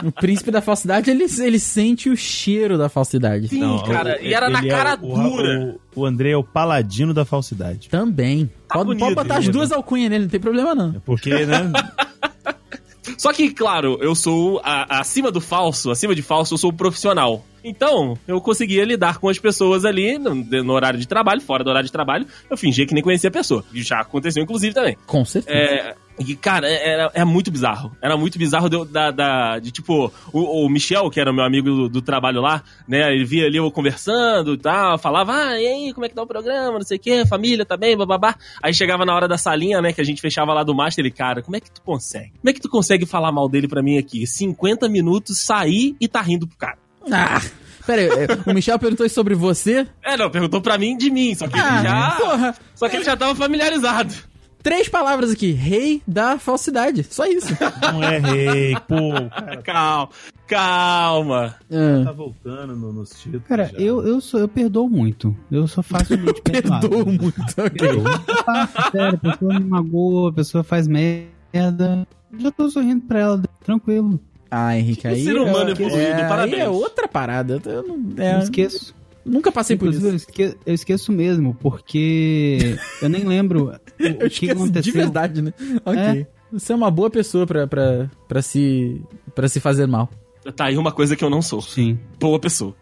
o 0.04 0.12
príncipe 0.12 0.50
da 0.50 0.60
falsidade, 0.60 1.10
ele, 1.10 1.24
ele 1.40 1.58
sente 1.58 2.08
o 2.10 2.16
cheiro 2.16 2.76
da 2.78 2.88
falsidade. 2.88 3.48
Sim, 3.48 3.60
cara, 3.86 4.18
o- 4.20 4.24
e 4.24 4.34
era 4.34 4.48
na 4.50 4.60
é 4.60 4.68
cara 4.68 4.98
o- 5.00 5.14
dura. 5.30 5.76
O, 5.94 6.00
o 6.02 6.06
André 6.06 6.30
é 6.30 6.36
o 6.36 6.44
paladino 6.44 7.14
da 7.14 7.24
falsidade. 7.24 7.88
Também. 7.88 8.46
Tá 8.68 8.74
pode, 8.74 8.86
bonito, 8.86 9.00
pode 9.00 9.14
botar 9.14 9.34
as 9.34 9.44
bonito. 9.44 9.52
duas 9.52 9.72
alcunhas 9.72 10.10
nele, 10.10 10.24
não 10.24 10.30
tem 10.30 10.40
problema 10.40 10.74
não. 10.74 10.92
Porque, 11.04 11.30
né? 11.46 11.72
Só 13.18 13.32
que, 13.32 13.50
claro, 13.50 13.98
eu 14.02 14.14
sou 14.14 14.60
a- 14.64 14.98
acima 15.00 15.30
do 15.30 15.40
falso, 15.40 15.90
acima 15.90 16.14
de 16.14 16.22
falso, 16.22 16.54
eu 16.54 16.58
sou 16.58 16.72
profissional. 16.72 17.44
Então, 17.68 18.16
eu 18.28 18.40
conseguia 18.40 18.84
lidar 18.84 19.18
com 19.18 19.28
as 19.28 19.38
pessoas 19.40 19.84
ali 19.84 20.18
no, 20.18 20.34
no 20.36 20.72
horário 20.72 21.00
de 21.00 21.08
trabalho, 21.08 21.40
fora 21.40 21.64
do 21.64 21.68
horário 21.70 21.86
de 21.86 21.92
trabalho, 21.92 22.24
eu 22.48 22.56
fingia 22.56 22.86
que 22.86 22.94
nem 22.94 23.02
conhecia 23.02 23.28
a 23.28 23.32
pessoa. 23.32 23.64
E 23.74 23.82
já 23.82 24.00
aconteceu, 24.00 24.40
inclusive, 24.42 24.72
também. 24.72 24.96
Com 25.04 25.24
certeza. 25.24 25.58
É, 25.58 25.94
e, 26.20 26.36
cara, 26.36 26.68
era, 26.70 27.10
era 27.12 27.26
muito 27.26 27.50
bizarro. 27.50 27.90
Era 28.00 28.16
muito 28.16 28.38
bizarro 28.38 28.68
de, 28.70 28.84
da, 28.86 29.10
da- 29.10 29.58
de 29.58 29.72
tipo, 29.72 30.12
o, 30.32 30.64
o 30.64 30.68
Michel, 30.70 31.10
que 31.10 31.18
era 31.20 31.32
meu 31.32 31.44
amigo 31.44 31.68
do, 31.68 31.88
do 31.88 32.00
trabalho 32.02 32.40
lá, 32.40 32.62
né? 32.86 33.12
Ele 33.12 33.24
via 33.24 33.46
ali 33.46 33.56
eu 33.56 33.68
conversando 33.70 34.54
e 34.54 34.58
tal, 34.58 34.96
falava, 34.96 35.32
ah, 35.34 35.60
e 35.60 35.66
aí, 35.66 35.92
como 35.92 36.06
é 36.06 36.08
que 36.08 36.14
tá 36.14 36.22
o 36.22 36.26
programa, 36.26 36.78
não 36.78 36.86
sei 36.86 36.98
o 36.98 37.00
quê, 37.00 37.26
família 37.26 37.64
tá 37.66 37.76
bem, 37.76 37.96
bababá. 37.96 38.36
Aí 38.62 38.72
chegava 38.72 39.04
na 39.04 39.12
hora 39.14 39.26
da 39.26 39.36
salinha, 39.36 39.82
né, 39.82 39.92
que 39.92 40.00
a 40.00 40.04
gente 40.04 40.20
fechava 40.22 40.54
lá 40.54 40.62
do 40.62 40.72
Master, 40.74 41.04
ele, 41.04 41.12
cara, 41.12 41.42
como 41.42 41.56
é 41.56 41.60
que 41.60 41.70
tu 41.70 41.82
consegue? 41.82 42.30
Como 42.40 42.48
é 42.48 42.52
que 42.52 42.60
tu 42.60 42.68
consegue 42.70 43.04
falar 43.04 43.32
mal 43.32 43.48
dele 43.48 43.66
pra 43.68 43.82
mim 43.82 43.98
aqui? 43.98 44.24
50 44.26 44.88
minutos, 44.88 45.38
sair 45.40 45.96
e 46.00 46.06
tá 46.08 46.22
rindo 46.22 46.46
pro 46.46 46.56
cara. 46.56 46.78
Ah, 47.12 47.40
pera 47.86 48.02
aí, 48.02 48.08
é, 48.08 48.50
o 48.50 48.54
Michel 48.54 48.78
perguntou 48.78 49.06
isso 49.06 49.14
sobre 49.14 49.34
você? 49.34 49.86
É, 50.02 50.16
não, 50.16 50.30
perguntou 50.30 50.60
pra 50.60 50.76
mim 50.78 50.96
de 50.96 51.10
mim, 51.10 51.34
só 51.34 51.46
que 51.48 51.58
Ah, 51.58 51.78
ele 51.78 51.88
já. 51.88 52.10
porra. 52.12 52.54
Só 52.74 52.88
que 52.88 52.96
ele 52.96 53.04
já 53.04 53.16
tava 53.16 53.34
familiarizado. 53.34 54.14
Três 54.62 54.88
palavras 54.88 55.30
aqui, 55.30 55.52
rei 55.52 56.02
da 56.08 56.38
falsidade. 56.40 57.04
Só 57.08 57.24
isso. 57.26 57.46
Não 57.92 58.02
é 58.02 58.18
rei, 58.18 58.74
pô. 58.88 59.12
Cara 59.30 59.62
Calma, 59.62 60.08
calma. 60.48 61.54
Ah, 61.70 62.04
tá 62.04 62.10
voltando 62.10 62.74
no, 62.74 62.92
nos 62.92 63.10
títulos. 63.10 63.46
Cara, 63.46 63.66
já. 63.66 63.78
eu, 63.78 64.04
eu, 64.04 64.20
sou, 64.20 64.40
eu 64.40 64.48
perdoo 64.48 64.88
muito. 64.90 65.36
Eu 65.52 65.68
sou 65.68 65.84
facilmente 65.84 66.42
perdoado. 66.42 66.88
Perdoo 66.88 67.06
muito, 67.06 67.40
ok. 67.56 67.70
Perdoo. 67.78 68.04
Ah, 68.48 68.68
sério, 68.90 69.20
a 69.22 69.30
pessoa 69.32 69.54
me 69.54 69.64
magoa, 69.64 70.30
a 70.30 70.32
pessoa 70.32 70.64
faz 70.64 70.88
merda. 70.88 72.04
Já 72.36 72.50
tô 72.50 72.68
sorrindo 72.68 73.02
pra 73.06 73.20
ela, 73.20 73.42
tranquilo. 73.64 74.18
Ah, 74.50 74.76
Henrique, 74.78 75.02
Que 75.02 75.08
aí. 75.08 75.24
ser 75.24 75.36
humano 75.36 75.68
é, 75.70 75.72
evoluído, 75.72 75.96
é, 76.00 76.28
parabéns. 76.28 76.54
Aí 76.54 76.60
é 76.60 76.68
outra 76.68 77.08
parada. 77.08 77.60
Eu 77.64 77.82
não, 77.82 77.98
é, 78.16 78.34
Eu 78.36 78.38
esqueço. 78.40 78.94
nunca 79.24 79.50
passei 79.50 79.76
por 79.76 79.88
isso. 79.88 80.06
eu 80.06 80.14
esque- 80.14 80.56
eu 80.64 80.74
esqueço 80.74 81.10
mesmo, 81.12 81.54
porque 81.60 82.78
eu 83.02 83.08
nem 83.08 83.24
lembro 83.24 83.72
o, 83.98 84.02
Eu 84.02 84.12
o 84.12 84.18
que 84.18 84.26
esqueço 84.26 84.52
aconteceu. 84.52 84.82
de 84.82 84.92
verdade, 84.92 85.42
né? 85.42 85.52
Ok. 85.84 86.26
Você 86.52 86.72
é 86.72 86.76
uma 86.76 86.90
boa 86.90 87.10
pessoa 87.10 87.44
pra, 87.46 87.66
pra, 87.66 88.08
pra, 88.28 88.40
se, 88.40 89.02
pra 89.34 89.48
se 89.48 89.58
fazer 89.58 89.86
mal. 89.86 90.08
Tá 90.54 90.66
aí 90.66 90.78
uma 90.78 90.92
coisa 90.92 91.16
que 91.16 91.24
eu 91.24 91.28
não 91.30 91.42
sou. 91.42 91.60
Sim. 91.60 91.98
Boa 92.20 92.38
pessoa. 92.38 92.72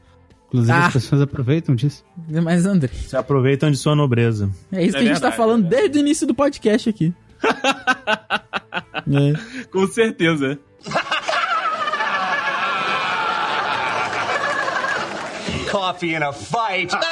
Inclusive, 0.48 0.72
Ah. 0.78 0.86
as 0.86 0.92
pessoas 0.92 1.22
aproveitam 1.22 1.74
disso. 1.74 2.04
Mas, 2.42 2.66
André, 2.66 2.88
Se 2.92 3.16
aproveitam 3.16 3.70
de 3.70 3.78
sua 3.78 3.96
nobreza. 3.96 4.50
é 4.70 4.84
isso 4.84 4.96
É 4.96 5.00
que 5.00 5.06
a 5.06 5.08
gente 5.08 5.20
tá 5.20 5.32
falando 5.32 5.64
é 5.66 5.68
desde 5.70 5.98
o 5.98 6.00
início 6.00 6.26
do 6.26 6.34
podcast 6.34 6.88
aqui. 6.90 7.12
É. 9.06 9.66
Com 9.70 9.86
certeza. 9.86 10.58
Coffee 15.74 16.14
in 16.14 16.22
a 16.22 16.32
fight. 16.32 16.94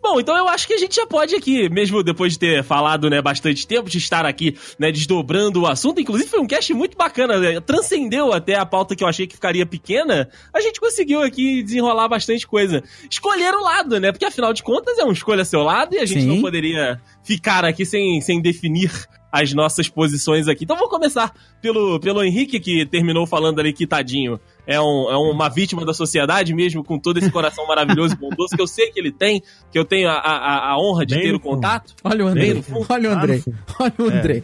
Bom, 0.00 0.20
então 0.20 0.36
eu 0.36 0.48
acho 0.48 0.68
que 0.68 0.74
a 0.74 0.78
gente 0.78 0.94
já 0.94 1.04
pode 1.04 1.34
aqui, 1.34 1.68
mesmo 1.68 2.00
depois 2.00 2.34
de 2.34 2.38
ter 2.38 2.62
falado, 2.62 3.10
né, 3.10 3.20
bastante 3.20 3.66
tempo, 3.66 3.90
de 3.90 3.98
estar 3.98 4.24
aqui, 4.24 4.56
né, 4.78 4.92
desdobrando 4.92 5.62
o 5.62 5.66
assunto. 5.66 6.00
Inclusive 6.00 6.30
foi 6.30 6.38
um 6.38 6.46
cast 6.46 6.72
muito 6.74 6.96
bacana, 6.96 7.40
né? 7.40 7.60
transcendeu 7.60 8.32
até 8.32 8.54
a 8.54 8.64
pauta 8.64 8.94
que 8.94 9.02
eu 9.02 9.08
achei 9.08 9.26
que 9.26 9.34
ficaria 9.34 9.66
pequena. 9.66 10.28
A 10.54 10.60
gente 10.60 10.78
conseguiu 10.78 11.22
aqui 11.22 11.60
desenrolar 11.60 12.06
bastante 12.06 12.46
coisa. 12.46 12.84
Escolher 13.10 13.52
o 13.54 13.60
lado, 13.60 13.98
né? 13.98 14.12
Porque 14.12 14.24
afinal 14.24 14.52
de 14.52 14.62
contas 14.62 14.96
é 14.98 15.04
um 15.04 15.10
escolha 15.10 15.44
seu 15.44 15.62
lado 15.62 15.96
e 15.96 15.98
a 15.98 16.06
gente 16.06 16.22
Sim. 16.22 16.28
não 16.28 16.40
poderia 16.40 17.00
ficar 17.24 17.64
aqui 17.64 17.84
sem, 17.84 18.20
sem 18.20 18.40
definir 18.40 18.92
as 19.32 19.54
nossas 19.54 19.88
posições 19.88 20.46
aqui. 20.46 20.64
Então 20.64 20.76
vou 20.76 20.88
começar 20.88 21.32
pelo, 21.60 21.98
pelo 21.98 22.22
Henrique, 22.22 22.60
que 22.60 22.84
terminou 22.84 23.26
falando 23.26 23.58
ali 23.58 23.72
que 23.72 23.86
tadinho. 23.86 24.38
É, 24.66 24.80
um- 24.80 25.10
é 25.10 25.16
uma 25.16 25.48
vítima 25.48 25.84
da 25.84 25.92
sociedade 25.92 26.54
mesmo, 26.54 26.84
com 26.84 26.98
todo 26.98 27.18
esse 27.18 27.30
coração 27.30 27.66
maravilhoso 27.66 28.14
e 28.14 28.16
bondoso, 28.16 28.54
que 28.54 28.62
eu 28.62 28.66
sei 28.66 28.90
que 28.90 29.00
ele 29.00 29.10
tem, 29.10 29.42
que 29.70 29.78
eu 29.78 29.84
tenho 29.84 30.08
a, 30.08 30.14
a, 30.14 30.70
a 30.72 30.78
honra 30.78 31.04
de 31.04 31.14
Bem 31.14 31.24
ter 31.24 31.34
o 31.34 31.40
contato. 31.40 31.94
Olha 32.04 32.24
o 32.26 32.62
fundo. 32.62 32.86
Olha 32.88 33.10
o 33.10 33.12
Andrei. 33.12 33.42
Olha 33.80 33.94
o 33.98 34.10
É. 34.10 34.18
Andrei. 34.18 34.42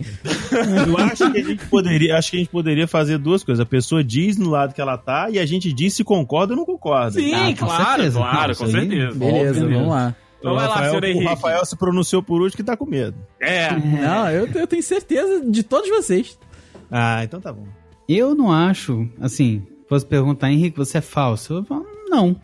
Eu 0.86 0.98
acho 0.98 1.30
que 1.32 1.38
a 1.38 1.42
gente 1.44 1.66
poderia, 1.66 2.16
acho 2.18 2.30
que 2.30 2.36
a 2.36 2.40
gente 2.40 2.50
poderia 2.50 2.86
fazer 2.88 3.18
duas 3.18 3.44
coisas. 3.44 3.60
A 3.62 3.66
pessoa 3.66 4.02
diz 4.02 4.36
no 4.36 4.50
lado 4.50 4.74
que 4.74 4.80
ela 4.80 4.98
tá 4.98 5.28
e 5.30 5.38
a 5.38 5.46
gente 5.46 5.72
diz 5.72 5.94
se 5.94 6.02
concorda 6.04 6.52
ou 6.52 6.56
não 6.58 6.64
concorda. 6.66 7.12
Sim, 7.12 7.32
Ah, 7.34 7.46
com 7.58 7.66
claro, 7.66 7.84
certeza. 8.02 8.18
claro, 8.18 8.56
com 8.56 8.64
aí, 8.64 8.70
certeza. 8.70 9.14
Beleza, 9.14 9.60
Óbvio, 9.62 9.76
vamos 9.78 9.88
lá. 9.94 10.14
Então 10.38 10.52
o, 10.52 10.54
vai 10.54 10.68
lá, 10.68 10.74
Rafael, 10.74 11.00
senhor 11.02 11.16
o. 11.16 11.28
Rafael 11.28 11.64
se 11.64 11.76
pronunciou 11.76 12.22
por 12.22 12.40
último 12.40 12.56
que 12.56 12.62
tá 12.62 12.76
com 12.76 12.86
medo. 12.86 13.16
É. 13.40 13.70
Não, 13.72 14.30
eu, 14.30 14.46
eu 14.46 14.66
tenho 14.66 14.82
certeza 14.82 15.44
de 15.44 15.62
todos 15.62 15.88
vocês. 15.88 16.38
Ah, 16.90 17.22
então 17.24 17.40
tá 17.40 17.52
bom. 17.52 17.66
Eu 18.08 18.34
não 18.34 18.50
acho, 18.52 19.08
assim, 19.20 19.62
fosse 19.88 20.06
perguntar, 20.06 20.50
Henrique, 20.50 20.76
você 20.76 20.98
é 20.98 21.00
falso? 21.00 21.54
Eu 21.54 21.64
falo, 21.64 21.86
não. 22.08 22.36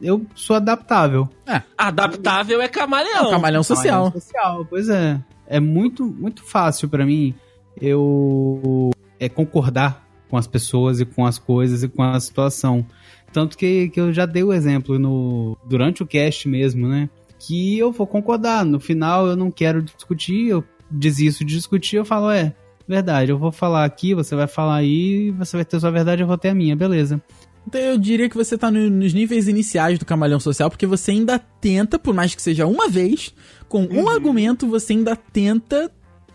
Eu 0.00 0.24
sou 0.34 0.54
adaptável. 0.56 1.28
Adaptável 1.76 2.60
é 2.60 2.66
É 2.66 2.68
camaleão. 2.68 3.28
um 3.28 3.30
camalhão 3.30 3.62
social. 3.62 4.04
Tamanho 4.04 4.20
social, 4.22 4.66
pois 4.68 4.88
é. 4.88 5.20
É 5.46 5.58
muito, 5.58 6.04
muito 6.06 6.44
fácil 6.44 6.88
pra 6.88 7.04
mim 7.06 7.34
eu 7.80 8.90
é, 9.18 9.28
concordar 9.28 10.06
com 10.28 10.36
as 10.36 10.46
pessoas 10.46 11.00
e 11.00 11.04
com 11.04 11.24
as 11.24 11.38
coisas 11.38 11.82
e 11.82 11.88
com 11.88 12.02
a 12.02 12.18
situação. 12.20 12.84
Tanto 13.32 13.56
que, 13.56 13.88
que 13.90 14.00
eu 14.00 14.12
já 14.12 14.26
dei 14.26 14.42
o 14.42 14.52
exemplo 14.52 14.98
no 14.98 15.56
durante 15.68 16.02
o 16.02 16.06
cast 16.06 16.48
mesmo, 16.48 16.88
né? 16.88 17.08
Que 17.38 17.78
eu 17.78 17.92
vou 17.92 18.06
concordar. 18.06 18.64
No 18.64 18.80
final 18.80 19.26
eu 19.26 19.36
não 19.36 19.50
quero 19.50 19.82
discutir, 19.82 20.48
eu 20.48 20.64
desisto 20.90 21.44
de 21.44 21.54
discutir, 21.54 21.96
eu 21.96 22.04
falo, 22.04 22.30
é, 22.30 22.54
verdade, 22.88 23.30
eu 23.32 23.38
vou 23.38 23.50
falar 23.52 23.84
aqui, 23.84 24.14
você 24.14 24.34
vai 24.36 24.46
falar 24.46 24.76
aí, 24.76 25.30
você 25.32 25.56
vai 25.56 25.64
ter 25.64 25.78
sua 25.80 25.90
verdade, 25.90 26.22
eu 26.22 26.26
vou 26.26 26.38
ter 26.38 26.48
a 26.50 26.54
minha, 26.54 26.76
beleza. 26.76 27.20
Então 27.66 27.80
eu 27.80 27.98
diria 27.98 28.28
que 28.28 28.36
você 28.36 28.56
tá 28.56 28.70
no- 28.70 28.88
nos 28.90 29.12
níveis 29.12 29.48
iniciais 29.48 29.98
do 29.98 30.04
camalhão 30.04 30.38
social, 30.38 30.70
porque 30.70 30.86
você 30.86 31.10
ainda 31.10 31.38
tenta, 31.38 31.98
por 31.98 32.14
mais 32.14 32.34
que 32.34 32.40
seja 32.40 32.64
uma 32.66 32.88
vez, 32.88 33.34
com 33.68 33.84
um 33.90 34.08
argumento, 34.08 34.68
você 34.68 34.92
ainda 34.92 35.16
tenta 35.16 35.90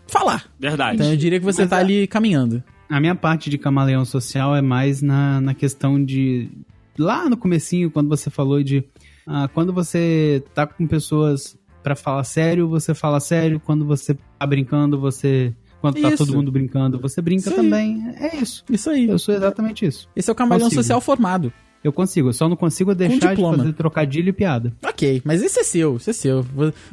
falar. 0.06 0.44
Verdade. 0.60 0.96
Então 0.96 1.10
eu 1.10 1.16
diria 1.16 1.38
que 1.38 1.44
você 1.44 1.62
Mas 1.62 1.70
tá 1.70 1.76
a- 1.76 1.80
ali 1.80 2.06
caminhando. 2.06 2.62
A 2.88 3.00
minha 3.00 3.14
parte 3.14 3.48
de 3.48 3.56
camaleão 3.56 4.04
social 4.04 4.54
é 4.54 4.60
mais 4.60 5.00
na, 5.00 5.40
na 5.40 5.54
questão 5.54 6.02
de. 6.04 6.50
Lá 6.98 7.26
no 7.30 7.38
comecinho, 7.38 7.90
quando 7.90 8.10
você 8.10 8.28
falou 8.28 8.62
de. 8.62 8.84
ah, 9.26 9.48
quando 9.54 9.72
você 9.72 10.44
tá 10.54 10.66
com 10.66 10.86
pessoas 10.86 11.56
pra 11.82 11.96
falar 11.96 12.24
sério, 12.24 12.68
você 12.68 12.92
fala 12.92 13.18
sério. 13.18 13.58
Quando 13.58 13.86
você 13.86 14.12
tá 14.38 14.46
brincando, 14.46 15.00
você. 15.00 15.54
Quando 15.82 16.00
tá 16.00 16.08
Isso. 16.08 16.24
todo 16.24 16.34
mundo 16.34 16.50
brincando, 16.50 16.98
você 16.98 17.20
brinca 17.20 17.40
Isso 17.40 17.50
aí. 17.50 17.56
também. 17.56 18.14
É 18.18 18.36
isso. 18.36 18.64
Isso 18.70 18.88
aí. 18.88 19.06
Eu 19.08 19.18
sou 19.18 19.34
exatamente 19.34 19.84
isso. 19.84 20.08
Esse 20.16 20.30
é 20.30 20.32
o 20.32 20.34
camalhão 20.34 20.66
Consigo. 20.66 20.82
social 20.82 21.00
formado. 21.00 21.52
Eu 21.84 21.92
consigo, 21.92 22.28
eu 22.28 22.32
só 22.32 22.48
não 22.48 22.54
consigo 22.54 22.94
deixar 22.94 23.34
de 23.34 23.42
fazer 23.42 23.72
trocadilho 23.72 24.28
e 24.28 24.32
piada. 24.32 24.72
Ok, 24.86 25.20
mas 25.24 25.42
esse 25.42 25.58
é 25.58 25.64
seu, 25.64 25.96
esse 25.96 26.10
é 26.10 26.12
seu. 26.12 26.46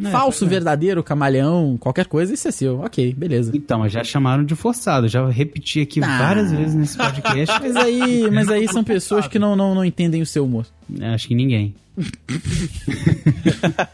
É, 0.03 0.09
Falso, 0.09 0.45
é. 0.45 0.47
verdadeiro, 0.47 1.03
camalhão, 1.03 1.77
qualquer 1.79 2.07
coisa, 2.07 2.33
esse 2.33 2.47
é 2.47 2.51
seu. 2.51 2.79
Ok, 2.79 3.13
beleza. 3.13 3.51
Então, 3.55 3.87
já 3.87 4.03
chamaram 4.03 4.43
de 4.43 4.55
forçado. 4.55 5.07
Já 5.07 5.29
repeti 5.29 5.81
aqui 5.81 6.01
Ah. 6.03 6.17
várias 6.17 6.51
vezes 6.51 6.73
nesse 6.73 6.97
podcast. 6.97 7.55
Mas 7.61 7.75
aí, 7.75 8.31
mas 8.31 8.49
aí 8.49 8.67
são 8.67 8.83
pessoas 8.83 9.27
que 9.27 9.37
não, 9.37 9.55
não, 9.55 9.75
não 9.75 9.85
entendem 9.85 10.23
o 10.23 10.25
seu 10.25 10.43
humor. 10.43 10.65
Acho 11.13 11.27
que 11.27 11.35
ninguém. 11.35 11.75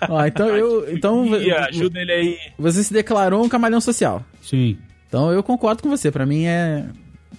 Ó, 0.10 0.26
então 0.26 0.48
eu. 0.50 0.94
Então 0.94 1.26
ajuda 1.68 2.00
ele 2.00 2.12
aí. 2.12 2.38
você 2.58 2.84
se 2.84 2.94
declarou 2.94 3.44
um 3.44 3.50
camalhão 3.50 3.82
social. 3.82 4.24
Sim. 4.46 4.78
Então 5.08 5.32
eu 5.32 5.44
concordo 5.44 5.84
com 5.84 5.90
você. 5.90 6.12
Pra 6.12 6.26
mim 6.26 6.46
é. 6.46 6.86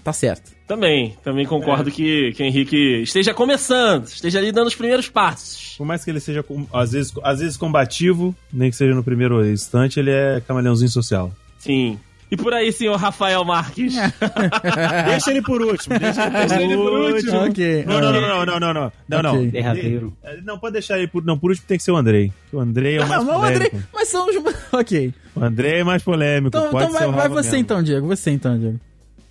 Tá 0.02 0.12
certo. 0.12 0.52
Também, 0.66 1.16
também 1.22 1.44
concordo 1.46 1.90
que, 1.90 2.32
que 2.32 2.42
o 2.42 2.46
Henrique 2.46 3.02
esteja 3.02 3.34
começando, 3.34 4.06
esteja 4.06 4.38
ali 4.38 4.52
dando 4.52 4.68
os 4.68 4.74
primeiros 4.74 5.08
passos. 5.08 5.74
Por 5.76 5.84
mais 5.84 6.04
que 6.04 6.10
ele 6.10 6.20
seja, 6.20 6.44
às 6.72 6.92
vezes, 6.92 7.12
às 7.24 7.40
vezes 7.40 7.56
combativo, 7.56 8.34
nem 8.52 8.70
que 8.70 8.76
seja 8.76 8.94
no 8.94 9.02
primeiro 9.02 9.44
instante, 9.44 9.98
ele 9.98 10.10
é 10.10 10.40
camaleãozinho 10.46 10.90
social. 10.90 11.32
Sim. 11.58 11.98
E 12.30 12.36
por 12.36 12.52
aí, 12.52 12.72
senhor 12.72 12.96
Rafael 12.96 13.44
Marques. 13.44 13.94
Deixa 15.06 15.30
ele 15.30 15.42
por 15.42 15.62
último. 15.62 15.98
Deixa 15.98 16.24
ele 16.24 16.30
por, 16.30 16.38
Deixa 16.48 16.62
ele 16.62 16.76
por 16.76 16.92
último. 16.92 17.44
Ok. 17.46 17.84
Não, 17.86 18.00
não, 18.00 18.12
não, 18.12 18.20
não, 18.20 18.46
não, 18.46 18.60
não, 18.60 18.74
não. 18.74 18.92
Não, 19.08 19.22
não. 19.22 19.34
Ok. 19.36 19.50
Derradeiro. 19.50 20.16
Eh, 20.24 20.38
Não, 20.44 20.58
pode 20.58 20.72
deixar 20.74 20.98
ele 20.98 21.06
por. 21.06 21.24
Não, 21.24 21.38
por 21.38 21.50
último 21.50 21.66
tem 21.68 21.78
que 21.78 21.84
ser 21.84 21.92
o 21.92 21.96
Andrei. 21.96 22.32
O 22.52 22.58
Andrei 22.58 22.96
é 22.96 23.04
o 23.04 23.08
mais 23.08 23.24
Não, 23.24 23.34
polêmico. 23.40 23.78
Mas 23.94 24.08
são 24.08 24.26
os. 24.28 24.36
Ok. 24.72 25.14
O 25.34 25.44
Andrei 25.44 25.80
é 25.80 25.84
mais 25.84 26.02
polêmico. 26.02 26.48
Então, 26.48 26.70
pode 26.70 26.86
então 26.86 26.98
ser 26.98 27.04
vai, 27.06 27.08
o 27.08 27.12
vai 27.12 27.28
você 27.28 27.50
mesmo. 27.50 27.56
então, 27.58 27.82
Diego. 27.82 28.06
Você 28.08 28.30
então, 28.30 28.58
Diego. 28.58 28.80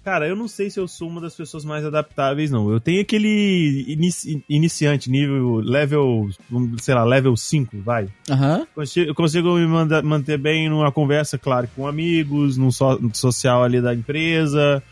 Cara, 0.06 0.28
eu 0.28 0.36
não 0.36 0.48
sei 0.48 0.70
se 0.70 0.80
eu 0.80 0.88
sou 0.88 1.10
uma 1.10 1.20
das 1.20 1.36
pessoas 1.36 1.66
mais 1.66 1.84
adaptáveis, 1.84 2.52
não. 2.52 2.72
Eu 2.72 2.80
tenho 2.80 3.02
aquele 3.02 3.84
inici- 3.88 4.44
iniciante, 4.48 5.10
nível, 5.10 5.56
level, 5.56 6.30
sei 6.78 6.94
lá, 6.94 7.04
level 7.04 7.36
5, 7.36 7.82
vai. 7.82 8.08
Aham. 8.30 8.68
Consigo- 8.76 9.10
Eu 9.10 9.16
consigo 9.16 9.56
me 9.56 9.66
manda- 9.66 10.04
manter 10.04 10.38
bem 10.38 10.70
numa 10.70 10.92
conversa, 10.92 11.40
claro, 11.40 11.68
com 11.76 11.88
amigos, 11.88 12.56
num 12.56 12.72
so- 12.72 13.00
no 13.02 13.14
social 13.16 13.64
ali 13.64 13.82
da 13.82 13.96
empresa, 13.96 14.84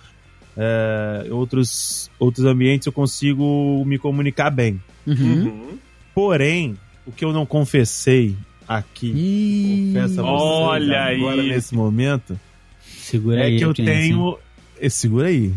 é, 0.58 1.28
outros, 1.30 2.10
outros 2.18 2.44
ambientes 2.46 2.88
eu 2.88 2.92
consigo 2.92 3.84
me 3.86 4.00
comunicar 4.00 4.50
bem. 4.50 4.82
Uhum. 5.06 5.44
Uhum. 5.46 5.78
Porém, 6.16 6.76
o 7.06 7.12
que 7.12 7.24
eu 7.24 7.32
não 7.32 7.46
confessei 7.46 8.36
aqui, 8.68 9.12
Ih. 9.16 9.94
confesso 9.94 10.20
a 10.22 10.24
vocês 10.24 10.42
Olha 10.42 11.02
agora 11.04 11.42
aí. 11.42 11.50
nesse 11.50 11.76
momento, 11.76 12.40
Segura 12.82 13.42
é 13.42 13.46
aí, 13.46 13.58
que 13.60 13.66
eu 13.66 13.74
tenho... 13.76 14.38
eh, 14.40 14.53
Segura 14.90 15.28
aí. 15.28 15.54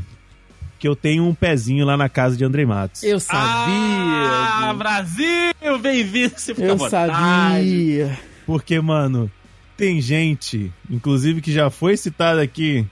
Que 0.79 0.87
eu 0.87 0.95
tenho 0.95 1.25
um 1.27 1.35
pezinho 1.35 1.87
lá 1.87 1.97
na 1.97 2.09
casa 2.09 2.37
de 2.37 2.45
Andrei 2.45 2.67
Matos. 2.67 3.03
Eu 3.03 3.19
sabia. 3.19 3.39
Ah. 3.73 4.75
Brasil! 4.77 5.79
Bem-vindo, 5.81 6.35
você 6.37 6.55
fica 6.55 6.67
eu 6.69 6.79
sabia. 6.79 8.19
Porque, 8.45 8.79
mano, 8.81 9.31
tem 9.77 10.01
gente, 10.01 10.71
inclusive 10.91 11.41
que 11.41 11.51
já 11.53 11.71
foi 11.71 11.97
citada 11.97 12.43
aqui 12.43 12.87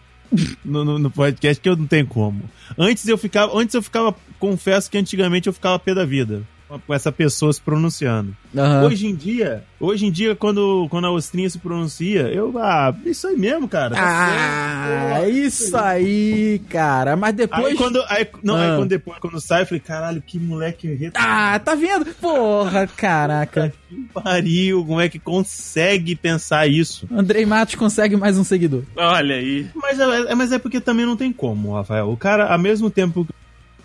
no, 0.64 0.84
no- 0.84 0.98
no 0.98 1.10
podcast, 1.10 1.60
que 1.60 1.68
eu 1.68 1.76
não 1.76 1.86
tenho 1.86 2.06
como. 2.06 2.42
Antes 2.76 3.06
eu 3.06 3.18
ficava, 3.18 3.56
antes 3.56 3.74
eu 3.74 3.82
ficava, 3.82 4.14
confesso 4.38 4.90
que 4.90 4.98
antigamente 4.98 5.46
eu 5.46 5.52
ficava 5.52 5.78
pé 5.78 5.94
da 5.94 6.04
vida 6.06 6.42
com- 6.78 6.94
essa 6.94 7.10
pessoa 7.12 7.52
se 7.52 7.60
pronunciando. 7.60 8.34
Aham. 8.56 8.84
Hoje 8.86 9.06
em 9.06 9.14
dia, 9.14 9.64
hoje 9.80 10.06
em 10.06 10.10
dia 10.10 10.34
quando, 10.36 10.86
quando 10.90 11.06
a 11.06 11.10
Ostrinha 11.10 11.48
se 11.50 11.58
pronuncia, 11.58 12.22
eu, 12.28 12.56
ah, 12.58 12.94
isso 13.04 13.26
aí 13.26 13.36
mesmo, 13.36 13.68
cara. 13.68 13.94
tá 13.94 14.02
Ah, 14.02 15.14
certo. 15.20 15.30
isso 15.30 15.76
aí, 15.76 16.60
cara. 16.68 17.16
Mas 17.16 17.34
depois. 17.34 17.64
Aí 17.66 17.76
quando, 17.76 18.02
aí, 18.08 18.26
não, 18.42 18.56
aí 18.56 18.70
Ah. 18.70 18.76
quando 18.76 18.88
depois, 18.88 19.18
quando 19.18 19.40
sai, 19.40 19.62
eu 19.62 19.66
falei, 19.66 19.80
caralho, 19.80 20.22
que 20.24 20.38
moleque 20.38 20.86
retardado. 20.94 21.34
Ah, 21.54 21.58
tá 21.58 21.74
vendo? 21.74 22.06
Porra, 22.20 22.86
caraca. 22.86 23.72
Que 23.88 23.96
pariu, 24.12 24.84
como 24.84 25.00
é 25.00 25.08
que 25.08 25.18
consegue 25.18 26.14
pensar 26.16 26.66
isso? 26.66 27.08
Andrei 27.12 27.44
Matos 27.46 27.74
consegue 27.74 28.16
mais 28.16 28.38
um 28.38 28.44
seguidor. 28.44 28.82
Olha 28.96 29.36
aí. 29.36 29.66
Mas 29.74 29.98
é, 29.98 30.04
é- 30.30 30.34
mas 30.34 30.52
é 30.52 30.58
porque 30.58 30.80
também 30.80 31.06
não 31.06 31.16
tem 31.16 31.32
como, 31.32 31.74
Rafael. 31.74 32.10
O 32.10 32.16
cara, 32.16 32.52
ao 32.52 32.58
mesmo 32.58 32.90
tempo. 32.90 33.26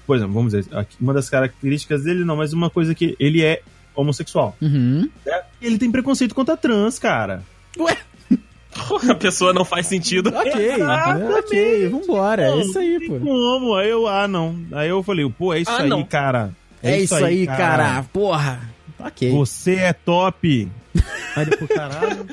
Por 0.10 0.16
exemplo, 0.16 0.34
vamos 0.34 0.54
dizer, 0.54 0.66
uma 1.00 1.14
das 1.14 1.30
características 1.30 2.04
dele, 2.04 2.26
não, 2.26 2.36
mas 2.36 2.52
uma 2.52 2.68
coisa 2.68 2.96
que 2.96 3.16
ele 3.20 3.44
é 3.44 3.62
homossexual. 3.94 4.58
Uhum. 4.60 5.08
Né? 5.24 5.42
Ele 5.62 5.78
tem 5.78 5.92
preconceito 5.92 6.34
contra 6.34 6.58
trans, 6.58 6.98
cara. 6.98 7.44
Ué, 7.78 7.96
A 9.08 9.14
pessoa 9.14 9.54
não 9.54 9.64
faz 9.64 9.86
sentido. 9.86 10.32
ok. 10.36 10.72
Exatamente. 10.74 11.32
Ok, 11.34 11.90
vambora. 11.90 12.42
É 12.42 12.50
Não, 12.50 12.60
isso 12.62 12.80
aí, 12.80 13.08
pô. 13.08 13.20
como. 13.20 13.76
Aí 13.76 13.90
eu, 13.92 14.08
ah, 14.08 14.28
não. 14.28 14.60
Aí 14.72 14.90
eu 14.90 15.04
falei, 15.04 15.30
pô, 15.30 15.54
é 15.54 15.60
isso 15.60 15.70
Ah, 15.70 15.82
aí, 15.84 15.90
não. 15.90 16.04
cara. 16.04 16.56
É, 16.82 16.98
isso 17.00 17.14
aí, 17.14 17.46
cara. 17.46 18.02
Porra. 18.12 18.62
Ok. 18.98 19.30
Você 19.32 19.76
é 19.76 19.94
top. 19.94 20.68
Aí 21.36 21.46
depois, 21.46 21.70
caralho. 21.70 22.26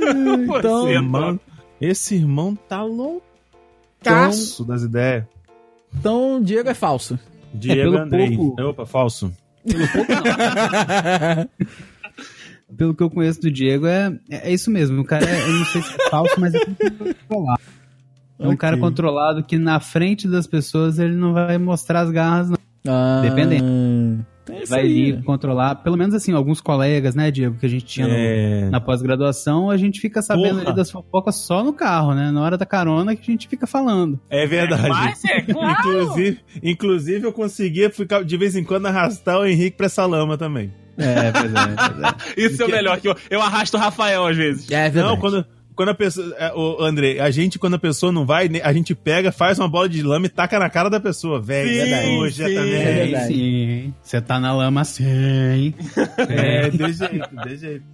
Então, 0.00 0.82
Você 0.82 0.88
é 0.90 0.94
Irmão, 0.94 1.40
esse 1.80 2.16
irmão 2.16 2.56
tá 2.68 2.82
loucaço 2.82 4.64
das 4.64 4.82
ideias. 4.82 5.24
Então, 5.98 6.40
Diego 6.42 6.68
é 6.68 6.74
falso. 6.74 7.18
Diego 7.54 7.92
pelo 7.92 7.98
Andrei. 7.98 8.36
pouco- 8.36 8.62
Opa, 8.62 8.86
falso. 8.86 9.32
Pelo 12.76 12.94
que 12.94 13.02
eu 13.02 13.08
conheço 13.10 13.40
do 13.40 13.50
Diego, 13.50 13.86
é, 13.86 14.12
é 14.28 14.52
isso 14.52 14.70
mesmo. 14.70 15.00
O 15.00 15.04
cara, 15.04 15.24
é, 15.24 15.40
eu 15.40 15.52
não 15.52 15.64
sei 15.66 15.82
se 15.82 15.94
é 15.94 16.10
falso, 16.10 16.34
mas 16.38 16.52
é 16.54 16.58
controlado. 16.64 17.60
É 18.38 18.44
um 18.44 18.48
Ok. 18.48 18.56
cara 18.58 18.76
controlado 18.76 19.42
que 19.44 19.56
na 19.56 19.78
frente 19.80 20.28
das 20.28 20.46
pessoas 20.46 20.98
ele 20.98 21.14
não 21.14 21.32
vai 21.32 21.56
mostrar 21.58 22.00
as 22.00 22.10
garras, 22.10 22.50
não. 22.50 22.58
Ah, 22.86 23.20
Dependendo. 23.22 24.26
É 24.48 24.64
vai 24.66 24.80
aí. 24.82 25.12
ali 25.12 25.22
controlar. 25.22 25.76
Pelo 25.76 25.96
menos 25.96 26.14
assim, 26.14 26.32
alguns 26.32 26.60
colegas, 26.60 27.14
né, 27.14 27.30
Diego, 27.30 27.56
que 27.58 27.66
a 27.66 27.68
gente 27.68 27.84
tinha 27.84 28.06
no- 28.06 28.14
É. 28.14 28.68
na 28.70 28.80
pós-graduação, 28.80 29.70
a 29.70 29.76
gente 29.76 30.00
fica 30.00 30.22
sabendo 30.22 30.58
Porra. 30.58 30.68
ali 30.68 30.76
das 30.76 30.90
fofocas 30.90 31.34
só 31.36 31.64
no 31.64 31.72
carro, 31.72 32.14
né? 32.14 32.30
Na 32.30 32.42
hora 32.42 32.56
da 32.56 32.64
carona 32.66 33.14
que 33.16 33.22
a 33.22 33.32
gente 33.32 33.48
fica 33.48 33.66
falando. 33.66 34.20
É 34.30 34.46
verdade. 34.46 34.88
Mas 34.88 35.24
é 35.24 35.40
claro. 35.42 35.76
Inclusive, 35.80 36.40
inclusive, 36.62 37.26
eu 37.26 37.32
conseguia 37.32 37.90
ficar 37.90 38.24
de 38.24 38.36
vez 38.36 38.54
em 38.56 38.64
quando 38.64 38.86
arrastar 38.86 39.38
o 39.40 39.44
Henrique 39.46 39.76
pra 39.76 39.86
essa 39.86 40.04
lama 40.06 40.36
também. 40.38 40.72
É, 40.98 41.30
pois 41.32 41.52
é. 41.52 41.74
Pois 41.76 42.02
é. 42.36 42.40
Isso 42.46 42.62
é 42.62 42.66
o 42.66 42.70
melhor, 42.70 42.98
que 43.00 43.08
eu, 43.08 43.16
eu 43.30 43.42
arrasto 43.42 43.76
o 43.76 43.80
Rafael 43.80 44.26
às 44.26 44.36
vezes. 44.36 44.70
É 44.70 44.88
verdade. 44.88 45.14
Não, 45.14 45.20
quando, 45.20 45.44
quando 45.76 45.90
a 45.90 45.94
pessoa. 45.94 46.34
é, 46.38 46.52
Ô, 46.54 46.82
André, 46.82 47.20
a 47.20 47.30
gente, 47.30 47.58
quando 47.58 47.74
a 47.74 47.78
pessoa 47.78 48.10
não 48.10 48.24
vai, 48.26 48.48
né, 48.48 48.60
a 48.64 48.72
gente 48.72 48.94
pega, 48.94 49.30
faz 49.30 49.58
uma 49.58 49.68
bola 49.68 49.88
de 49.88 50.02
lama 50.02 50.26
e 50.26 50.28
taca 50.28 50.58
na 50.58 50.68
cara 50.70 50.88
da 50.88 50.98
pessoa, 50.98 51.40
velho. 51.40 51.68
Sim, 51.68 52.16
Hoje 52.18 52.34
sim. 52.48 52.54
também. 52.54 52.74
É 52.74 52.92
verdade. 52.94 53.26
Sim, 53.26 53.94
você 54.02 54.20
tá 54.20 54.40
na 54.40 54.52
lama 54.54 54.82
sim. 54.84 55.74
É, 56.28 56.70
de 56.70 56.92
jeito, 56.92 57.28
de 57.44 57.56
jeito. 57.56 57.84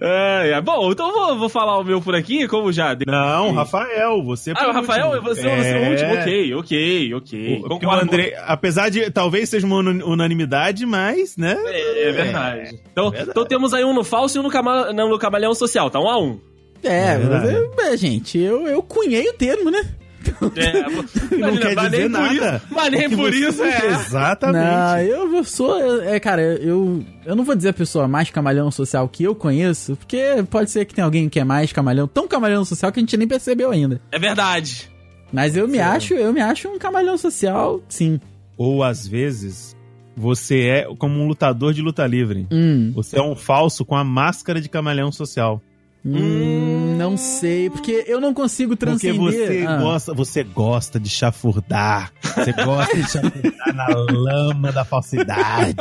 É, 0.00 0.50
é. 0.52 0.60
Bom, 0.60 0.90
então 0.90 1.08
eu 1.08 1.14
vou, 1.14 1.38
vou 1.38 1.48
falar 1.48 1.78
o 1.78 1.84
meu 1.84 2.00
por 2.00 2.14
aqui, 2.14 2.46
como 2.48 2.72
já. 2.72 2.96
Não, 3.06 3.52
Rafael, 3.52 4.22
você. 4.22 4.52
Ah, 4.56 4.68
o 4.68 4.72
Rafael, 4.72 5.08
último. 5.08 5.22
você, 5.28 5.46
é 5.46 5.50
o 5.86 5.90
último. 5.90 6.08
É. 6.14 6.20
Ok, 6.20 6.54
ok, 6.54 7.14
ok. 7.14 7.62
O- 7.68 7.86
o. 7.86 7.90
André, 7.90 8.34
apesar 8.46 8.88
de 8.88 9.10
talvez 9.10 9.48
seja 9.48 9.66
uma 9.66 9.76
unanimidade, 9.78 10.86
mas, 10.86 11.36
né? 11.36 11.56
É, 11.66 12.08
é 12.08 12.12
verdade. 12.12 12.78
Então, 12.92 13.12
então 13.14 13.44
temos 13.44 13.74
aí 13.74 13.84
um 13.84 13.92
no 13.94 14.04
falso 14.04 14.38
e 14.38 14.40
um 14.40 14.44
no, 14.44 14.50
cama, 14.50 14.92
não, 14.92 15.08
no 15.08 15.18
camalhão 15.18 15.54
social, 15.54 15.90
tá 15.90 16.00
um 16.00 16.08
a 16.08 16.18
um. 16.18 16.40
É, 16.82 17.12
É 17.14 17.18
verdade. 17.18 17.52
eu- 17.54 17.72
é, 17.80 17.96
gente, 17.96 18.38
eu, 18.38 18.66
eu 18.66 18.82
cunhei 18.82 19.28
o 19.28 19.32
termo, 19.34 19.70
né? 19.70 19.82
É, 20.56 20.82
Não 21.38 21.52
mas- 21.52 21.58
quer 21.60 21.74
mas 21.74 21.90
dizer 21.90 22.10
nada. 22.10 22.34
isso- 22.56 22.66
mas 22.70 22.90
nem 22.92 23.08
por 23.10 23.32
isso 23.32 23.62
é. 23.64 23.86
Exatamente. 23.86 24.62
Não, 24.64 24.98
eu, 25.00 25.36
eu 25.36 25.44
sou. 25.44 26.02
É, 26.02 26.18
cara, 26.20 26.42
eu, 26.42 27.02
eu 27.24 27.34
não 27.36 27.44
vou 27.44 27.54
dizer 27.54 27.70
a 27.70 27.72
pessoa 27.72 28.06
mais 28.08 28.28
camalhão 28.30 28.70
social 28.70 29.08
que 29.08 29.24
eu 29.24 29.34
conheço, 29.34 29.96
porque 29.96 30.20
pode 30.50 30.70
ser 30.70 30.84
que 30.84 30.94
tem 30.94 31.04
alguém 31.04 31.28
que 31.28 31.40
é 31.40 31.44
mais 31.44 31.72
camalhão, 31.72 32.06
tão 32.06 32.26
camalhão 32.28 32.64
social 32.64 32.92
que 32.92 32.98
a 32.98 33.02
gente 33.02 33.16
nem 33.16 33.28
percebeu 33.28 33.70
ainda. 33.70 34.00
É 34.12 34.18
verdade. 34.18 34.90
Mas 35.32 35.56
eu 35.56 35.68
me 35.68 35.78
acho, 35.78 36.14
eu 36.14 36.32
me 36.32 36.40
acho 36.40 36.68
um 36.68 36.78
camalhão 36.78 37.16
social, 37.16 37.80
sim. 37.88 38.20
Ou 38.56 38.82
às 38.82 39.06
vezes, 39.06 39.76
você 40.16 40.62
é 40.62 40.86
como 40.98 41.14
um 41.20 41.28
lutador 41.28 41.72
de 41.72 41.80
luta 41.80 42.06
livre. 42.06 42.46
Hum, 42.50 42.92
Você 42.94 43.18
é 43.18 43.22
um 43.22 43.36
falso 43.36 43.84
com 43.84 43.94
a 43.94 44.02
máscara 44.02 44.60
de 44.60 44.68
camaleão 44.68 45.12
social. 45.12 45.62
Hum, 46.04 46.96
não 46.96 47.16
sei, 47.16 47.68
porque 47.70 48.04
eu 48.06 48.20
não 48.20 48.32
consigo 48.34 48.76
Porque 48.76 48.86
transcender. 48.86 49.18
você 49.20 49.64
Ah. 49.66 49.76
gosta, 49.78 50.14
você 50.14 50.42
gosta 50.44 50.98
de 51.00 51.08
chafurdar. 51.10 52.12
Você 52.22 52.52
gosta 52.52 52.96
de 52.96 53.10
chafurdar 53.10 53.74
na 53.74 53.86
lama 53.88 54.72
da 54.72 54.84
falsidade. 54.84 55.74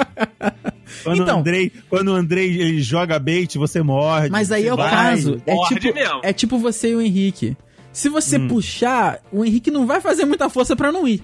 Quando 1.03 1.23
Então- 1.23 1.37
o 1.37 1.39
Andrei, 1.39 1.71
quando 1.89 2.07
o 2.09 2.13
Andrei 2.15 2.49
ele 2.59 2.81
joga 2.81 3.19
bait, 3.19 3.57
você 3.57 3.81
morde. 3.81 4.29
Mas 4.29 4.51
aí 4.51 4.67
é 4.67 4.73
o 4.73 4.77
vai. 4.77 4.89
caso. 4.89 5.41
É 5.45 5.55
tipo, 5.67 5.93
mesmo. 5.93 6.19
é 6.23 6.33
tipo 6.33 6.57
você 6.57 6.91
e 6.91 6.95
o 6.95 7.01
Henrique. 7.01 7.55
Se 7.91 8.09
você 8.09 8.37
Hum. 8.37 8.47
puxar, 8.47 9.19
o 9.31 9.43
Henrique 9.43 9.71
não 9.71 9.87
vai 9.87 9.99
fazer 9.99 10.23
muita 10.23 10.49
força 10.49 10.75
pra 10.75 10.91
não 10.91 11.07
ir. 11.07 11.21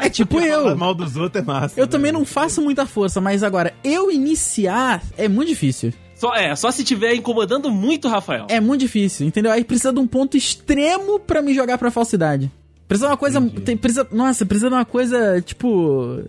É, 0.00 0.06
é 0.06 0.10
tipo 0.10 0.38
eu. 0.38 0.76
mal 0.76 0.94
dos 0.94 1.16
outros 1.16 1.42
é 1.42 1.46
massa. 1.46 1.80
Eu 1.80 1.86
né? 1.86 1.90
também 1.90 2.12
não 2.12 2.24
faço 2.24 2.60
muita 2.60 2.84
força, 2.86 3.20
mas 3.20 3.42
agora, 3.42 3.72
eu 3.82 4.10
iniciar 4.10 5.02
é 5.16 5.26
muito 5.28 5.48
difícil. 5.48 5.92
Só, 6.18 6.34
é, 6.34 6.54
só 6.56 6.70
se 6.72 6.82
tiver 6.82 7.14
incomodando 7.14 7.70
muito 7.70 8.08
Rafael. 8.08 8.46
É 8.50 8.58
muito 8.60 8.80
difícil, 8.80 9.26
entendeu? 9.26 9.52
Aí 9.52 9.62
precisa 9.62 9.92
de 9.92 10.00
um 10.00 10.06
ponto 10.06 10.36
extremo 10.36 11.20
pra 11.20 11.40
me 11.40 11.54
jogar 11.54 11.78
pra 11.78 11.90
falsidade. 11.92 12.50
Precisa 12.88 13.06
de 13.06 13.12
uma 13.12 13.16
coisa. 13.16 13.40
Tem, 13.64 13.76
precisa, 13.76 14.06
nossa, 14.10 14.44
precisa 14.44 14.68
de 14.68 14.74
uma 14.74 14.84
coisa, 14.84 15.40
tipo. 15.40 16.20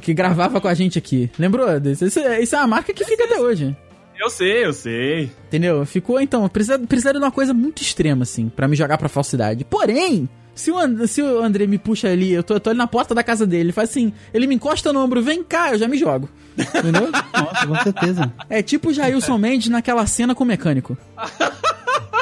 Que 0.00 0.12
gravava 0.14 0.60
com 0.60 0.68
a 0.68 0.74
gente 0.74 0.98
aqui. 0.98 1.30
Lembrou? 1.38 1.80
desse? 1.80 2.04
Isso, 2.04 2.18
é- 2.20 2.40
isso 2.42 2.54
é 2.54 2.58
uma 2.58 2.66
marca 2.66 2.92
que 2.92 3.04
fica 3.04 3.24
até 3.24 3.40
hoje. 3.40 3.74
Eu 4.18 4.30
sei, 4.30 4.64
eu 4.64 4.72
sei. 4.72 5.30
Entendeu? 5.48 5.84
Ficou, 5.84 6.20
então, 6.20 6.48
precisa, 6.48 6.78
precisa 6.78 7.12
de 7.12 7.18
uma 7.18 7.30
coisa 7.30 7.52
muito 7.52 7.82
extrema, 7.82 8.22
assim, 8.22 8.48
pra 8.48 8.68
me 8.68 8.76
jogar 8.76 8.98
pra 8.98 9.08
falsidade. 9.08 9.64
Porém, 9.64 10.28
se 10.56 10.72
o, 10.72 10.78
And- 10.78 11.06
se 11.06 11.22
o 11.22 11.40
André 11.42 11.66
me 11.68 11.78
puxa 11.78 12.08
ali, 12.08 12.32
eu 12.32 12.42
tô, 12.42 12.54
eu 12.54 12.60
tô 12.60 12.70
ali 12.70 12.78
na 12.78 12.86
porta 12.88 13.14
da 13.14 13.22
casa 13.22 13.46
dele, 13.46 13.64
ele 13.64 13.72
faz 13.72 13.90
assim, 13.90 14.12
ele 14.34 14.46
me 14.48 14.54
encosta 14.56 14.92
no 14.92 15.00
ombro, 15.00 15.22
vem 15.22 15.44
cá, 15.44 15.70
eu 15.72 15.78
já 15.78 15.86
me 15.86 15.96
jogo. 15.98 16.28
Entendeu? 16.58 17.10
Nossa, 17.38 17.66
com 17.66 17.76
certeza. 17.84 18.32
É 18.50 18.62
tipo 18.62 18.88
o 18.88 18.92
Jailson 18.92 19.36
Mendes 19.38 19.68
naquela 19.68 20.04
cena 20.06 20.34
com 20.34 20.42
o 20.42 20.46
mecânico. 20.46 20.96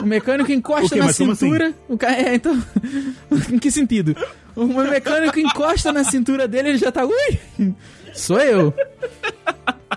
O 0.02 0.04
mecânico 0.04 0.50
encosta 0.52 0.96
na 0.96 1.04
Mas 1.06 1.10
assim? 1.14 1.32
cintura. 1.34 1.72
O 1.88 1.96
cara, 1.96 2.14
é, 2.20 2.34
então. 2.34 2.60
em 3.50 3.58
que 3.58 3.70
sentido? 3.70 4.16
O 4.56 4.66
mecânico 4.66 5.38
encosta 5.38 5.92
na 5.92 6.02
cintura 6.04 6.46
dele, 6.48 6.70
ele 6.70 6.78
já 6.78 6.90
tá. 6.90 7.04
Ui! 7.06 7.74
Sou 8.12 8.38
eu. 8.40 8.74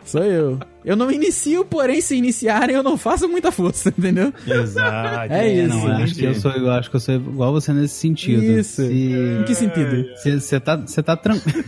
Sou 0.08 0.24
eu. 0.24 0.58
Eu 0.86 0.96
não 0.96 1.12
inicio, 1.12 1.66
porém, 1.66 2.00
se 2.00 2.16
iniciarem, 2.16 2.76
eu 2.76 2.82
não 2.82 2.98
faço 2.98 3.28
muita 3.28 3.52
força, 3.52 3.90
entendeu? 3.90 4.34
Exato. 4.48 5.34
É 5.34 5.54
isso. 5.54 5.76
Não, 5.78 5.88
acho 5.98 6.16
que 6.16 6.24
eu 6.24 6.34
sou 6.34 6.52
igual, 6.52 6.80
acho 6.80 6.90
que 6.90 6.96
eu 6.96 7.00
sou 7.00 7.16
igual 7.16 7.52
você 7.52 7.74
nesse 7.74 7.96
sentido. 7.96 8.42
Isso. 8.42 8.86
Se 8.88 8.94
Em 9.42 9.44
que 9.44 9.54
sentido? 9.54 10.06
você 10.24 10.60
tá, 10.60 10.78
você 10.78 11.04
tá 11.04 11.16
tranquilo. 11.16 11.64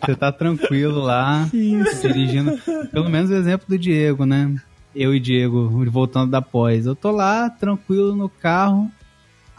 Você 0.00 0.14
tá 0.16 0.32
tranquilo 0.32 0.98
lá, 1.00 1.46
dirigindo. 1.52 2.58
Pelo 2.90 3.08
menos 3.10 3.30
o 3.30 3.34
exemplo 3.34 3.66
do 3.68 3.78
Diego, 3.78 4.24
né? 4.24 4.54
Eu 4.94 5.14
e 5.14 5.20
Diego, 5.20 5.68
voltando 5.90 6.30
da 6.30 6.42
pós. 6.42 6.86
Eu 6.86 6.96
tô 6.96 7.10
lá, 7.10 7.48
tranquilo 7.50 8.16
no 8.16 8.28
carro. 8.28 8.90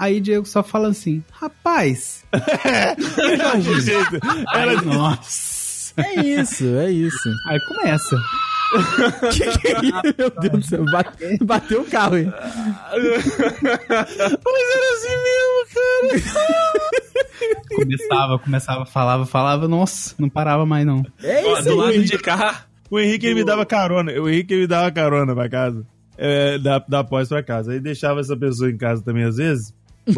Aí 0.01 0.19
Diego 0.19 0.45
só 0.47 0.63
fala 0.63 0.87
assim: 0.89 1.23
Rapaz, 1.31 2.23
jeito. 3.83 4.19
Ai, 4.47 4.75
nossa. 4.83 5.93
É 5.97 6.21
isso, 6.25 6.65
é 6.77 6.89
isso. 6.91 7.29
Aí 7.47 7.59
começa. 7.67 8.17
que 9.31 9.57
que 9.59 9.67
é 9.67 9.79
isso? 9.81 10.01
Meu 10.17 10.29
Deus 10.31 10.53
do 10.53 10.61
céu, 10.63 10.85
bate- 10.85 11.37
bateu 11.43 11.81
o 11.81 11.85
carro, 11.85 12.17
hein? 12.17 12.31
Mas 12.91 13.03
era 14.73 14.87
assim 14.95 15.15
mesmo, 15.27 15.59
cara. 15.73 16.07
Começava, 17.75 18.39
começava, 18.39 18.85
falava, 18.85 19.25
falava, 19.25 19.67
nossa, 19.67 20.15
não 20.17 20.29
parava 20.29 20.65
mais 20.65 20.85
não. 20.85 21.03
É 21.21 21.43
Ó, 21.45 21.53
isso 21.59 21.67
do 21.69 21.75
lado 21.75 22.01
de 22.03 22.17
cá. 22.17 22.65
O 22.89 22.97
Henrique 22.99 23.25
ele 23.27 23.35
me 23.35 23.43
dava 23.45 23.65
carona. 23.65 24.11
O 24.13 24.29
Henrique 24.29 24.53
ele 24.53 24.61
me 24.61 24.67
dava 24.67 24.89
carona 24.91 25.33
pra 25.35 25.49
casa. 25.49 25.85
É, 26.17 26.57
da, 26.57 26.79
da 26.79 27.03
pós 27.03 27.27
pra 27.29 27.41
casa. 27.43 27.71
Aí 27.73 27.79
deixava 27.79 28.19
essa 28.19 28.35
pessoa 28.37 28.69
em 28.69 28.77
casa 28.77 29.01
também, 29.03 29.23
às 29.23 29.37
vezes. 29.37 29.73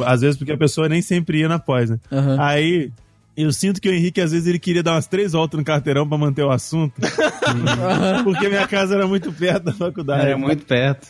Às 0.06 0.22
vezes 0.22 0.38
porque 0.38 0.52
a 0.52 0.58
pessoa 0.58 0.90
nem 0.90 1.02
sempre 1.02 1.40
ia 1.40 1.48
na 1.48 1.60
pós, 1.60 1.90
né? 1.90 2.00
Aham. 2.12 2.38
Aí. 2.40 2.92
Eu 3.36 3.52
sinto 3.52 3.82
que 3.82 3.90
o 3.90 3.92
Henrique, 3.92 4.22
às 4.22 4.32
vezes, 4.32 4.46
ele 4.46 4.60
queria 4.60 4.84
dar 4.84 4.92
umas 4.92 5.08
três 5.08 5.32
voltas 5.32 5.58
no 5.58 5.66
carteirão 5.66 6.08
pra 6.08 6.20
manter 6.20 6.44
o 6.44 6.52
assunto. 6.52 7.02
porque 8.24 8.48
minha 8.48 8.68
casa 8.68 8.94
era 8.94 9.08
muito 9.08 9.34
perto 9.34 9.64
da 9.64 9.74
faculdade. 9.74 10.28
Era 10.28 10.38
muito 10.38 10.64
perto. 10.66 11.08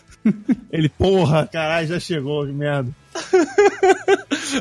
Ele, 0.72 0.88
porra, 0.88 1.46
caralho, 1.52 1.86
já 1.86 2.00
chegou, 2.00 2.46
que 2.46 2.54
merda. 2.54 2.90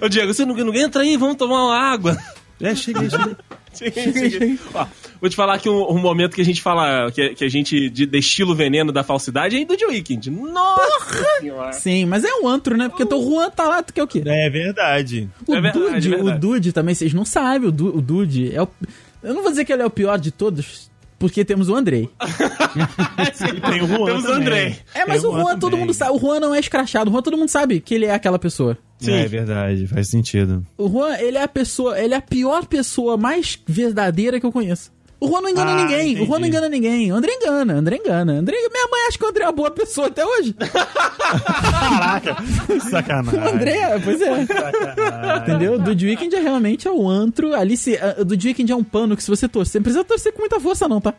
Ô, 0.02 0.08
Diego, 0.08 0.34
você 0.34 0.44
não, 0.44 0.56
não 0.56 0.74
entra 0.74 1.02
aí, 1.02 1.16
vamos 1.16 1.36
tomar 1.36 1.66
uma 1.66 1.78
água. 1.78 2.18
É, 2.60 2.74
cheguei, 2.74 3.08
cheguei. 3.08 3.36
Cheguei, 3.78 4.12
cheguei. 4.30 4.58
Ó, 4.74 4.86
vou 5.20 5.30
te 5.30 5.36
falar 5.36 5.58
que 5.58 5.68
um, 5.68 5.90
um 5.90 5.98
momento 5.98 6.34
que 6.34 6.40
a 6.40 6.44
gente 6.44 6.60
fala, 6.62 7.10
que, 7.10 7.30
que 7.34 7.44
a 7.44 7.48
gente 7.48 7.88
de, 7.90 8.04
destila 8.06 8.52
o 8.52 8.54
veneno 8.54 8.92
da 8.92 9.02
falsidade 9.02 9.56
é 9.60 9.64
do 9.64 9.76
The 9.76 9.86
Weeknd. 9.86 10.30
Nossa 10.30 11.38
senhora. 11.40 11.72
Sim, 11.72 12.04
mas 12.06 12.24
é 12.24 12.32
um 12.34 12.46
antro, 12.48 12.76
né? 12.76 12.88
Porque 12.88 13.02
o 13.04 13.22
Juan 13.22 13.50
tá 13.50 13.64
lá, 13.68 13.82
tu 13.82 13.92
quer 13.92 14.02
o 14.02 14.06
quê? 14.06 14.22
É 14.26 14.50
verdade. 14.50 15.28
O 15.46 15.54
É 15.54 15.60
verdade, 15.60 15.78
Dude, 15.94 16.06
é 16.14 16.16
verdade. 16.16 16.36
o 16.36 16.40
Dude 16.40 16.72
também, 16.72 16.94
vocês 16.94 17.12
não 17.14 17.24
sabem, 17.24 17.68
o, 17.68 17.72
Du- 17.72 17.96
o 17.96 18.00
Dude 18.02 18.54
é 18.54 18.62
o... 18.62 18.68
Eu 19.22 19.34
não 19.34 19.42
vou 19.42 19.50
dizer 19.50 19.64
que 19.64 19.72
ele 19.72 19.82
é 19.82 19.86
o 19.86 19.90
pior 19.90 20.18
de 20.18 20.30
todos, 20.32 20.90
porque 21.18 21.44
temos 21.44 21.68
o 21.68 21.74
Andrei. 21.74 22.10
E 22.76 23.60
tem 23.60 23.82
o 23.82 23.86
Juan 23.86 24.06
Temos 24.06 24.24
o 24.24 24.26
também. 24.26 24.40
Andrei. 24.42 24.76
É, 24.94 25.06
mas 25.06 25.22
Tem 25.22 25.30
o 25.30 25.34
Juan 25.34 25.58
todo 25.58 25.70
também. 25.70 25.80
mundo 25.80 25.94
sabe, 25.94 26.12
o 26.12 26.18
Juan 26.18 26.40
não 26.40 26.54
é 26.54 26.58
escrachado, 26.60 27.10
o 27.10 27.12
Juan 27.12 27.22
todo 27.22 27.36
mundo 27.36 27.48
sabe 27.48 27.80
que 27.80 27.94
ele 27.94 28.06
é 28.06 28.12
aquela 28.14 28.38
pessoa. 28.38 28.76
Sim. 29.04 29.12
É 29.12 29.26
verdade, 29.26 29.86
faz 29.86 30.08
sentido. 30.08 30.66
O 30.78 30.88
Juan, 30.88 31.16
ele 31.18 31.36
é 31.38 31.42
a 31.42 31.48
pessoa, 31.48 31.98
ele 31.98 32.14
é 32.14 32.16
a 32.16 32.22
pior 32.22 32.66
pessoa 32.66 33.16
mais 33.16 33.58
verdadeira 33.66 34.38
que 34.40 34.46
eu 34.46 34.52
conheço. 34.52 34.90
O 35.20 35.28
Juan 35.28 35.40
não 35.42 35.50
engana 35.50 35.70
Ah, 35.70 35.84
ninguém, 35.84 36.14
o 36.20 36.26
Juan 36.26 36.40
não 36.40 36.46
entendi. 36.46 36.48
engana 36.48 36.68
ninguém. 36.68 37.12
O 37.12 37.14
André 37.14 37.32
engana, 37.34 37.74
André 37.74 37.96
engana. 37.96 38.32
André, 38.32 38.56
minha 38.72 38.88
mãe 38.90 39.02
acha 39.06 39.16
que 39.16 39.24
o 39.24 39.28
André 39.28 39.44
é 39.44 39.46
uma 39.46 39.52
boa 39.52 39.70
pessoa 39.70 40.08
até 40.08 40.26
hoje. 40.26 40.52
Caraca, 40.58 42.36
sacanagem. 42.90 43.40
O 43.40 43.48
André, 43.48 44.00
pois 44.02 44.20
é. 44.20 44.46
Sacanagem. 44.46 45.42
Entendeu? 45.42 45.78
Do 45.78 45.90
Weekend 45.92 46.34
é 46.34 46.40
realmente 46.40 46.88
é 46.88 46.90
o 46.90 47.08
antro. 47.08 47.54
Ali 47.54 47.76
se. 47.76 47.96
O 48.18 48.24
do 48.24 48.32
Weekend 48.34 48.72
é 48.72 48.74
um 48.76 48.82
pano 48.82 49.16
que 49.16 49.22
se 49.22 49.30
você 49.30 49.48
torcer, 49.48 49.80
não 49.80 49.84
precisa 49.84 50.02
torcer 50.04 50.32
com 50.32 50.40
muita 50.40 50.58
força, 50.58 50.88
não, 50.88 51.00
tá? 51.00 51.14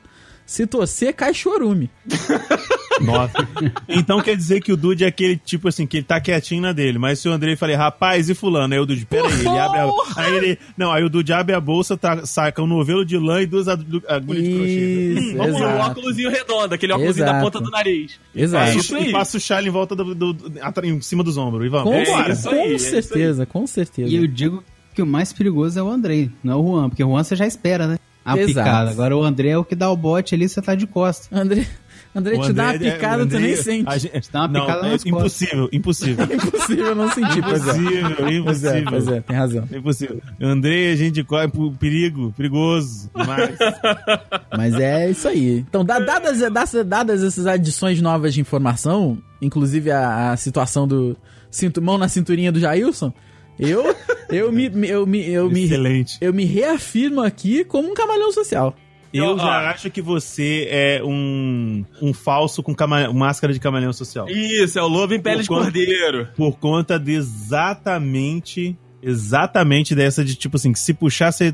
Se 0.45 0.67
torcer, 0.67 1.13
cai 1.13 1.33
chorume. 1.33 1.89
Nossa. 3.01 3.47
Então 3.87 4.21
quer 4.21 4.35
dizer 4.35 4.61
que 4.61 4.71
o 4.71 4.77
Dude 4.77 5.03
é 5.03 5.07
aquele 5.07 5.37
tipo 5.37 5.67
assim, 5.67 5.85
que 5.85 5.97
ele 5.97 6.03
tá 6.03 6.19
quietinho 6.19 6.61
na 6.61 6.71
dele. 6.73 6.97
Mas 6.97 7.19
se 7.19 7.27
o 7.29 7.31
Andrei 7.31 7.55
falei, 7.55 7.75
rapaz, 7.75 8.29
e 8.29 8.33
fulano? 8.33 8.73
Aí 8.73 8.79
o 8.79 8.85
Dude, 8.85 9.05
pera 9.05 9.27
aí, 9.27 9.39
ele 9.39 9.47
abre 9.59 9.79
a... 9.79 9.89
Aí 10.17 10.35
ele... 10.35 10.59
Não, 10.77 10.91
aí 10.91 11.03
o 11.03 11.09
Dude 11.09 11.31
abre 11.33 11.53
a 11.55 11.59
bolsa, 11.59 11.95
tá, 11.97 12.25
saca 12.25 12.61
um 12.61 12.67
novelo 12.67 13.05
de 13.05 13.17
lã 13.17 13.41
e 13.41 13.45
duas 13.45 13.67
agulhas 13.67 14.43
de 14.43 14.53
crochê. 14.55 15.13
Isso, 15.19 15.37
Vamos 15.37 15.59
no 15.59 15.65
exato. 15.67 15.91
óculosinho 15.91 16.29
redondo, 16.29 16.73
aquele 16.75 16.93
óculos 16.93 17.15
da 17.17 17.39
ponta 17.41 17.59
do 17.61 17.69
nariz. 17.69 18.19
Exato. 18.35 18.71
É 18.71 18.75
E 18.75 18.77
isso 18.77 18.95
aí. 18.95 19.11
passa 19.11 19.37
o 19.37 19.39
chale 19.39 19.67
em 19.67 19.71
volta 19.71 19.95
do, 19.95 20.13
do, 20.15 20.33
do- 20.33 20.51
em 20.83 21.01
cima 21.01 21.23
dos 21.23 21.37
ombros. 21.37 21.65
E 21.65 21.69
vamos. 21.69 21.89
Com, 21.89 21.95
É 21.95 22.31
isso 22.31 22.49
aí, 22.49 22.57
é 22.59 22.61
com 22.63 22.71
isso 22.73 22.89
certeza, 22.89 23.45
com 23.45 23.67
certeza. 23.67 24.09
E 24.09 24.15
eu 24.15 24.27
digo 24.27 24.63
que 24.93 25.01
o 25.01 25.05
mais 25.05 25.31
perigoso 25.33 25.79
é 25.79 25.83
o 25.83 25.89
Andrei, 25.89 26.29
não 26.43 26.53
é 26.53 26.55
o 26.55 26.63
Juan, 26.67 26.89
porque 26.89 27.03
o 27.03 27.07
Juan 27.09 27.23
você 27.23 27.35
já 27.35 27.45
espera, 27.47 27.87
né? 27.87 27.97
A 28.25 28.37
Exato. 28.37 28.47
picada. 28.47 28.89
Agora 28.91 29.17
o 29.17 29.21
André 29.23 29.49
é 29.49 29.57
o 29.57 29.65
que 29.65 29.75
dá 29.75 29.89
o 29.91 29.97
bote 29.97 30.33
ali, 30.33 30.47
você 30.47 30.61
tá 30.61 30.75
de 30.75 30.87
costas. 30.87 31.27
André, 31.37 31.67
André 32.15 32.37
te 32.39 32.53
dá 32.53 32.63
uma 32.65 32.73
André- 32.73 32.91
picada, 32.91 33.17
tu 33.17 33.35
André- 33.35 33.39
nem 33.39 33.55
sente. 33.55 33.83
a 33.89 33.97
gente- 33.97 34.31
dá 34.31 34.39
uma 34.41 34.47
não, 34.47 34.61
picada 34.65 34.87
é 34.87 34.95
impossível, 35.05 35.69
impossível. 35.71 36.25
Impossível 36.33 36.95
não 36.95 37.09
sentir, 37.11 37.41
pois 37.41 37.67
é. 37.67 37.71
Impossível, 37.71 38.43
Pois 38.43 38.63
é, 38.63 38.79
impossível. 38.79 38.85
pois 38.89 39.07
é, 39.07 39.21
tem 39.21 39.35
razão. 39.35 39.67
É 39.71 39.77
impossível. 39.77 40.21
Andrei, 40.41 40.91
a 40.91 40.95
gente 40.95 41.23
corre 41.23 41.47
pro 41.47 41.71
perigo, 41.73 42.31
perigoso 42.37 43.09
demais. 43.15 43.57
Mas 44.55 44.73
é 44.75 45.09
isso 45.09 45.27
aí. 45.27 45.59
Então, 45.67 45.83
da- 45.83 45.99
dadas, 45.99 46.39
dadas, 46.39 46.85
dadas 46.85 47.23
essas 47.23 47.47
adições 47.47 47.99
novas 48.01 48.33
de 48.33 48.41
informação, 48.41 49.17
inclusive 49.41 49.89
a, 49.91 50.31
a 50.31 50.37
situação 50.37 50.87
do 50.87 51.17
cinto, 51.49 51.81
mão 51.81 51.97
na 51.97 52.07
cinturinha 52.07 52.51
do 52.51 52.59
Jailson, 52.59 53.11
eu, 53.59 53.95
eu, 54.29 54.51
me, 54.51 54.69
me- 54.69 54.87
eu, 54.89 55.05
me, 55.05 55.27
eu, 55.29 55.49
me, 55.49 55.63
Excelente. 55.65 56.17
eu 56.21 56.33
me 56.33 56.43
reafirmo 56.45 57.21
aqui 57.21 57.63
como 57.63 57.89
um 57.89 57.93
camaleão 57.93 58.31
social. 58.31 58.75
Eu 59.13 59.37
já 59.37 59.69
acho 59.69 59.91
que 59.91 60.01
você 60.01 60.67
é 60.71 61.01
um, 61.03 61.85
um 62.01 62.13
falso 62.13 62.63
com 62.63 62.73
máscara 63.13 63.53
de 63.53 63.59
camaleão 63.59 63.93
social. 63.93 64.27
Isso, 64.27 64.79
é 64.79 64.81
o 64.81 64.87
lobo 64.87 65.13
em 65.13 65.19
pele 65.19 65.41
de 65.43 65.47
Por 65.47 65.55
conta- 65.57 65.65
cordeiro. 65.71 66.27
Por 66.35 66.57
conta 66.57 66.97
de 66.99 67.11
exatamente. 67.13 68.75
Exatamente 69.05 69.93
dessa 69.93 70.23
de 70.23 70.33
tipo 70.33 70.55
assim, 70.55 70.71
que 70.71 70.79
se 70.79 70.93
puxar, 70.93 71.31
você- 71.33 71.53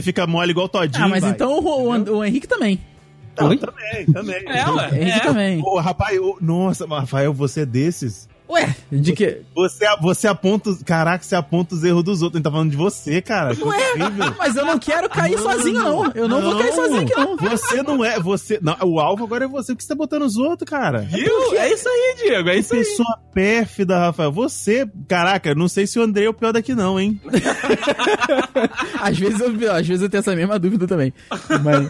fica 0.00 0.26
mole 0.26 0.50
igual 0.52 0.68
todinho. 0.70 1.04
Ah, 1.04 1.08
mas 1.08 1.20
vai. 1.20 1.30
então 1.30 1.58
o, 1.58 1.90
o, 1.92 2.16
o 2.18 2.24
Henrique 2.24 2.48
também. 2.48 2.80
Não, 3.38 3.54
também, 3.56 4.06
também. 4.12 4.42
É, 4.46 4.68
ué. 4.70 4.88
O 4.90 4.94
Henrique 4.94 5.10
É. 5.18 5.20
também. 5.20 5.60
Ô, 5.62 5.78
rapaz, 5.80 6.18
nossa, 6.40 6.86
Rafael, 6.86 7.32
você 7.32 7.60
é 7.62 7.66
desses? 7.66 8.28
Ué, 8.52 8.76
de 8.90 9.12
que? 9.12 9.40
Você, 9.54 9.84
você 10.00 10.26
aponta. 10.26 10.70
os- 10.70 10.82
Caraca, 10.82 11.24
você 11.24 11.34
aponta 11.34 11.74
os 11.74 11.82
erros 11.84 12.04
dos 12.04 12.22
outros. 12.22 12.36
A 12.36 12.38
gente 12.38 12.44
tá 12.44 12.50
falando 12.50 12.70
de 12.70 12.76
você, 12.76 13.20
cara. 13.22 13.54
Que 13.56 13.62
horrível. 13.62 14.34
Mas 14.38 14.54
eu 14.56 14.64
não 14.66 14.78
quero 14.78 15.08
cair 15.08 15.36
Mano, 15.38 15.50
sozinho, 15.58 15.78
não. 15.82 16.12
Eu 16.14 16.28
não, 16.28 16.40
vou 16.42 16.58
cair 16.58 16.72
sozinho 16.74 17.00
aqui, 17.02 17.14
não. 17.16 17.36
Você 17.36 17.82
não 17.82 18.04
é. 18.04 18.20
Você, 18.20 18.58
não, 18.62 18.76
o 18.82 19.00
alvo 19.00 19.24
agora 19.24 19.44
é 19.44 19.48
você. 19.48 19.72
Por 19.72 19.78
que 19.78 19.82
você 19.84 19.88
tá 19.88 19.94
botando 19.94 20.22
os 20.22 20.36
outros, 20.36 20.68
cara? 20.68 21.00
Viu? 21.00 21.54
É 21.56 21.72
isso 21.72 21.88
aí, 21.88 22.14
Diego, 22.22 22.48
é 22.50 22.56
isso 22.58 22.74
aí. 22.74 22.80
Pessoa 22.84 23.18
pérfida, 23.32 23.98
Rafael. 23.98 24.30
Você, 24.32 24.86
caraca, 25.08 25.54
não 25.54 25.68
sei 25.68 25.86
se 25.86 25.98
o 25.98 26.02
André 26.02 26.24
é 26.24 26.28
o 26.28 26.34
pior 26.34 26.52
daqui, 26.52 26.74
não, 26.74 27.00
hein? 27.00 27.18
Às 29.00 29.18
vezes, 29.18 29.40
eu, 29.40 29.72
às 29.72 29.86
vezes 29.86 30.02
eu 30.02 30.08
tenho 30.08 30.20
essa 30.20 30.34
mesma 30.34 30.58
dúvida 30.58 30.86
também. 30.86 31.12
Mas 31.62 31.88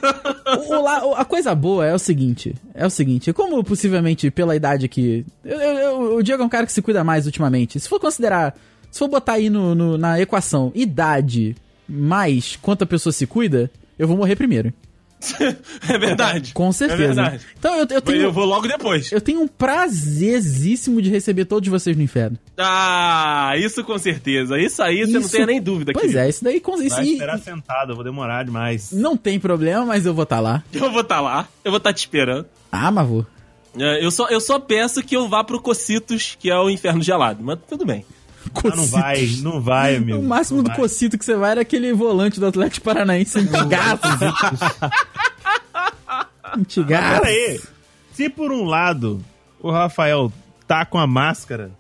o- 0.68 1.08
o 1.10 1.14
a 1.14 1.24
coisa 1.24 1.54
boa 1.54 1.86
é 1.86 1.94
o 1.94 1.98
seguinte: 1.98 2.54
é 2.74 2.86
o 2.86 2.90
seguinte, 2.90 3.32
como 3.32 3.62
possivelmente 3.64 4.30
pela 4.30 4.56
idade 4.56 4.86
aqui. 4.86 5.24
eu- 5.44 5.60
eu- 5.60 5.78
eu- 5.78 5.81
o 6.16 6.22
Diego 6.22 6.42
é 6.42 6.46
um 6.46 6.48
cara 6.48 6.66
que 6.66 6.72
se 6.72 6.82
cuida 6.82 7.02
mais 7.04 7.26
ultimamente. 7.26 7.78
Se 7.80 7.88
for 7.88 7.98
considerar. 8.00 8.54
Se 8.90 8.98
for 8.98 9.08
botar 9.08 9.34
aí 9.34 9.48
no, 9.48 9.74
no- 9.74 9.96
na 9.98 10.20
equação 10.20 10.70
idade 10.74 11.56
mais 11.88 12.56
quanto 12.60 12.84
a 12.84 12.86
pessoa 12.86 13.12
se 13.12 13.26
cuida, 13.26 13.70
eu 13.98 14.06
vou 14.06 14.16
morrer 14.16 14.36
primeiro. 14.36 14.72
É 15.88 15.96
verdade. 15.98 16.52
Com 16.52 16.72
certeza. 16.72 17.02
É 17.02 17.06
verdade. 17.06 17.46
Então 17.58 17.72
eu, 17.74 17.80
eu 17.82 17.86
Mas 17.94 18.02
tenho. 18.02 18.22
eu 18.22 18.32
vou 18.32 18.44
logo 18.44 18.66
depois. 18.66 19.10
Eu 19.12 19.20
tenho 19.20 19.40
um 19.40 19.46
prazerzíssimo 19.48 21.00
de 21.00 21.10
receber 21.10 21.44
todos 21.44 21.68
vocês 21.68 21.96
no 21.96 22.02
inferno. 22.02 22.38
Ah, 22.58 23.52
isso 23.56 23.82
com 23.84 23.96
certeza. 23.98 24.58
Isso 24.58 24.82
aí 24.82 25.04
você 25.06 25.12
não 25.12 25.20
Isso- 25.20 25.30
tem 25.30 25.46
nem 25.46 25.60
dúvida. 25.62 25.92
Pois 25.92 26.02
querido. 26.06 26.18
é, 26.20 26.28
isso 26.28 26.44
daí. 26.44 26.60
com- 26.60 26.80
Isso, 26.82 26.96
Vai 26.96 27.04
e- 27.06 27.12
esperar 27.14 27.38
sentado, 27.38 27.92
eu 27.92 27.94
vou 27.96 28.04
demorar 28.04 28.44
demais. 28.44 28.90
não 28.92 29.16
tem 29.16 29.38
problema, 29.38 29.84
mas 29.86 30.06
eu 30.06 30.14
vou 30.14 30.24
estar 30.24 30.40
lá. 30.40 30.62
Eu 30.72 30.90
vou 30.90 31.02
estar 31.02 31.20
lá, 31.20 31.48
eu 31.64 31.70
vou 31.70 31.78
estar 31.78 31.92
te 31.92 31.98
esperando. 31.98 32.46
Ah, 32.70 32.90
mas 32.90 33.06
vou. 33.08 33.26
É, 33.78 34.04
Eu 34.04 34.10
só, 34.10 34.28
eu 34.28 34.40
só 34.40 34.58
peço 34.58 35.02
que 35.02 35.16
eu 35.16 35.28
vá 35.28 35.42
pro 35.44 35.60
Cocitos, 35.60 36.36
que 36.38 36.50
é 36.50 36.58
o 36.58 36.68
inferno 36.70 37.02
gelado. 37.02 37.42
Mas 37.42 37.58
tudo 37.68 37.84
bem. 37.86 38.04
Ah, 38.54 38.76
não 38.76 38.86
vai, 38.86 39.26
não 39.40 39.60
vai, 39.60 39.96
amigo. 39.96 40.18
O 40.18 40.22
máximo 40.22 40.58
Não 40.58 40.64
do 40.64 40.68
vai. 40.68 40.76
cocito 40.76 41.16
que 41.16 41.24
você 41.24 41.36
vai 41.36 41.52
era 41.52 41.60
aquele 41.60 41.92
volante 41.92 42.40
do 42.40 42.46
Atlético 42.46 42.84
Paranaense 42.84 43.38
antigaço. 43.38 44.02
antigaço. 46.56 47.20
Pera 47.22 47.28
aí. 47.28 47.60
Se 48.12 48.28
por 48.28 48.52
um 48.52 48.64
lado 48.64 49.24
o 49.60 49.70
Rafael 49.70 50.32
tá 50.66 50.84
com 50.84 50.98
a 50.98 51.06
máscara, 51.06 51.70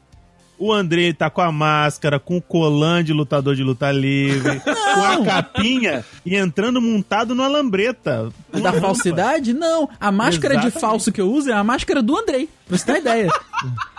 o 0.62 0.72
André 0.72 1.12
tá 1.12 1.28
com 1.28 1.40
a 1.40 1.50
máscara, 1.50 2.20
com 2.20 2.36
o 2.36 2.40
colã 2.40 3.02
de 3.02 3.12
lutador 3.12 3.56
de 3.56 3.64
luta 3.64 3.90
livre, 3.90 4.60
com 4.62 5.04
a 5.04 5.24
capinha 5.24 6.04
e 6.24 6.36
entrando 6.36 6.80
montado 6.80 7.34
no 7.34 7.48
lambreta. 7.50 8.32
Da 8.62 8.72
falsidade? 8.72 9.52
Não. 9.52 9.88
A 10.00 10.12
máscara 10.12 10.54
de 10.54 10.66
Exatamente. 10.68 10.80
falso 10.80 11.10
que 11.10 11.20
eu 11.20 11.28
uso 11.28 11.50
é 11.50 11.52
a 11.52 11.64
máscara 11.64 12.00
do 12.00 12.16
Andrei. 12.16 12.48
Pra 12.68 12.78
você 12.78 12.84
ter 12.84 12.98
ideia. 12.98 13.28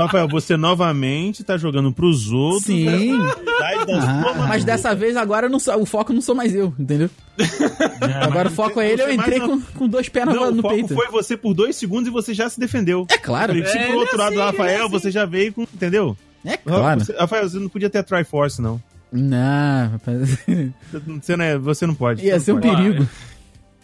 Rafael, 0.00 0.28
você 0.28 0.56
novamente 0.56 1.42
tá 1.44 1.56
jogando 1.56 1.92
pros 1.92 2.30
outros. 2.32 2.64
Sim. 2.64 2.88
a 2.88 2.96
responsabilidade 2.96 3.86
da 3.86 4.00
sua 4.32 4.46
Mas 4.48 4.64
dessa 4.64 4.94
vez 4.94 5.16
agora 5.16 5.48
não 5.48 5.58
sou- 5.58 5.80
o 5.80 5.86
foco 5.86 6.12
não 6.12 6.20
sou 6.20 6.34
mais 6.34 6.54
eu, 6.54 6.74
entendeu? 6.78 7.08
Agora 8.22 8.48
o 8.48 8.50
foco 8.50 8.80
é 8.80 8.90
ele, 8.90 9.02
eu 9.02 9.12
entrei 9.12 9.40
com, 9.40 9.60
com 9.60 9.88
dois 9.88 10.08
pés 10.08 10.26
Não, 10.26 10.50
no 10.50 10.58
o 10.58 10.62
foco 10.62 10.74
peito. 10.74 10.94
foi 10.94 11.08
você 11.08 11.36
por 11.36 11.54
dois 11.54 11.76
segundos 11.76 12.08
e 12.08 12.10
você 12.10 12.32
já 12.34 12.48
se 12.48 12.58
defendeu. 12.58 13.06
É 13.10 13.18
claro. 13.18 13.52
Se 13.54 13.60
É, 13.60 13.84
pro 13.84 13.92
ele 13.92 13.92
outro 13.94 14.14
é 14.16 14.18
lado 14.18 14.34
do 14.34 14.42
assim, 14.42 14.50
Rafael, 14.58 14.78
é 14.78 14.82
assim. 14.82 14.90
você 14.90 15.10
já 15.10 15.24
veio 15.24 15.52
com. 15.52 15.62
Entendeu? 15.62 16.16
É 16.44 16.56
claro. 16.56 17.00
Você- 17.04 17.16
Rafael, 17.16 17.48
você 17.48 17.58
não 17.58 17.68
podia 17.68 17.90
ter 17.90 17.98
a 17.98 18.02
Triforce, 18.02 18.60
não. 18.62 18.80
Não, 19.12 19.90
rapaz. 19.92 20.38
Você 21.22 21.36
não, 21.36 21.44
é- 21.44 21.58
você 21.58 21.86
não 21.86 21.94
pode. 21.94 22.24
Ia 22.24 22.38
você 22.38 22.46
ser 22.46 22.52
um 22.52 22.60
perigo. 22.60 23.06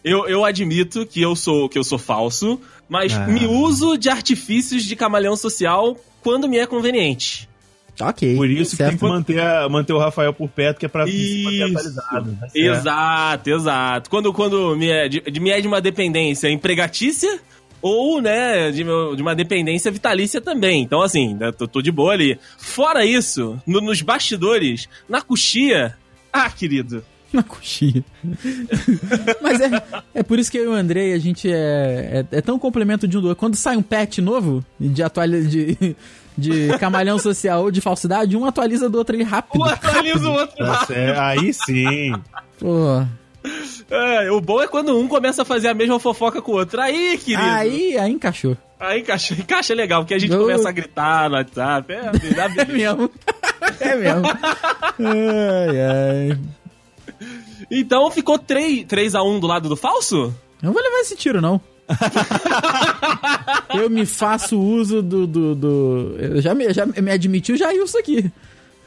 Eu, 0.05 0.27
eu 0.29 0.45
admito 0.45 1.07
que 1.07 1.23
eu 1.23 1.37
sou 1.37 1.69
que 1.69 1.79
eu 1.79 1.85
sou 1.85 1.97
falso, 1.99 2.61
mas 2.93 3.15
Ah. 3.15 3.27
me 3.27 3.47
uso 3.47 3.97
de 3.97 4.11
artifícios 4.11 4.85
de 4.85 4.95
camaleão 4.95 5.35
social 5.35 5.97
quando 6.23 6.47
me 6.47 6.59
é 6.59 6.67
conveniente. 6.67 7.49
Ok. 7.99 8.37
Por 8.37 8.49
isso 8.51 8.77
que 8.77 8.83
tem 8.85 8.97
que 8.99 9.03
manter, 9.05 9.41
a- 9.41 9.67
manter 9.69 9.93
o 9.95 9.99
Rafael 9.99 10.33
por 10.33 10.49
perto, 10.49 10.79
que 10.79 10.85
é 10.87 10.89
pra 10.89 11.07
se 11.07 11.43
manter 11.43 11.57
Isso. 11.57 11.65
atualizado. 11.79 12.37
Tá 12.41 12.49
certo. 12.51 12.57
Exato, 12.57 13.51
exato. 13.51 14.11
Quando, 14.11 14.33
quando 14.33 14.77
me, 14.77 14.89
é 14.91 15.09
de, 15.09 15.21
de- 15.23 15.41
me 15.41 15.51
é 15.51 15.61
de 15.61 15.67
uma 15.69 15.81
dependência 15.81 16.49
empregatícia 16.51 17.41
ou, 17.81 18.21
né, 18.21 18.71
de, 18.71 18.85
meu- 18.85 19.17
de 19.17 19.23
uma 19.23 19.35
dependência 19.35 19.91
vitalícia 19.91 20.41
também. 20.41 20.83
Então, 20.83 21.01
assim, 21.03 21.35
né, 21.35 21.51
tô, 21.51 21.67
tô 21.67 21.81
de 21.83 21.91
boa 21.91 22.13
ali. 22.13 22.39
Fora 22.59 23.05
isso, 23.07 23.59
no- 23.67 23.81
nos 23.81 24.03
bastidores, 24.03 24.87
na 25.09 25.21
coxia... 25.23 25.97
Ah, 26.33 26.49
querido, 26.51 27.05
Na 27.35 27.43
coxinha. 27.43 28.05
Mas 29.41 29.61
é, 29.61 29.71
é 30.15 30.23
por 30.23 30.39
isso 30.39 30.51
que 30.51 30.59
eu 30.59 30.65
e 30.65 30.69
o 30.69 30.73
Andrei, 30.73 31.13
a 31.15 31.19
gente 31.19 31.51
é, 31.51 32.25
é, 32.31 32.39
é 32.39 32.41
tão 32.41 32.59
complemento 32.59 33.09
de 33.09 33.17
um 33.17 33.21
do 33.21 33.29
outro. 33.29 33.41
Quando 33.41 33.57
sai 33.57 33.77
um 33.77 33.83
patch 33.83 34.19
novo 34.19 34.65
de 34.79 35.03
atualiza 35.03 35.49
de, 35.49 35.97
de 36.37 36.79
camalhão 36.79 37.19
social 37.19 37.63
ou 37.63 37.71
de 37.71 37.81
falsidade, 37.81 38.37
um 38.37 38.45
atualiza 38.45 38.89
do 38.89 38.99
outro 38.99 39.15
ali 39.15 39.25
rápido. 39.25 39.61
um 39.61 39.65
atualiza 39.65 40.29
o 40.29 40.33
outro 40.33 40.57
Tá 40.57 40.85
certo. 40.87 41.19
Aí 41.21 41.53
sim. 41.55 42.13
Pô. 42.59 43.03
É, 43.91 44.31
o 44.31 44.41
bom 44.41 44.63
é 44.63 44.69
quando 44.69 44.97
um 44.99 45.09
começa 45.09 45.43
a 45.43 45.45
fazer 45.45 45.69
a 45.69 45.75
mesma 45.75 45.99
fofoca 45.99 46.41
com 46.41 46.53
o 46.53 46.55
outro. 46.57 46.81
Aí, 46.81 47.19
querido. 47.19 47.43
Aí, 47.43 47.99
aí 47.99 48.13
encaixou. 48.13 48.57
Aí 48.79 49.01
encaixa, 49.01 49.35
encaixa 49.35 49.75
legal, 49.75 50.03
porque 50.03 50.15
a 50.15 50.19
gente 50.19 50.33
Eu- 50.33 50.41
começa 50.41 50.69
a 50.69 50.73
gritar 50.73 51.29
no 51.29 51.37
WhatsApp. 51.37 51.93
É, 51.93 52.11
dá 52.35 52.47
É 52.63 52.65
mesmo. 52.65 53.11
É 53.81 53.97
mesmo. 53.97 54.23
Ai, 54.99 55.81
ai. 56.31 56.39
Então 57.71 58.11
ficou 58.11 58.39
3, 58.39 58.85
3 58.85 59.15
a 59.15 59.23
1 59.23 59.41
do 59.41 59.47
lado 59.47 59.69
do 59.69 59.77
falso? 59.77 60.35
Eu 60.63 60.67
não 60.67 60.73
vou 60.73 60.83
levar 60.83 61.01
esse 61.01 61.17
tiro, 61.17 61.41
não. 61.41 61.61
eu 63.75 63.91
me 63.91 64.07
faço 64.07 64.59
uso 64.59 65.03
do. 65.03 65.27
do, 65.27 65.55
do- 65.55 66.17
eu 66.19 66.41
já, 66.41 66.55
me, 66.55 66.73
já 66.73 66.87
me 66.87 67.11
admitiu 67.11 67.57
já 67.57 67.73
isso 67.75 67.99
aqui. 67.99 68.31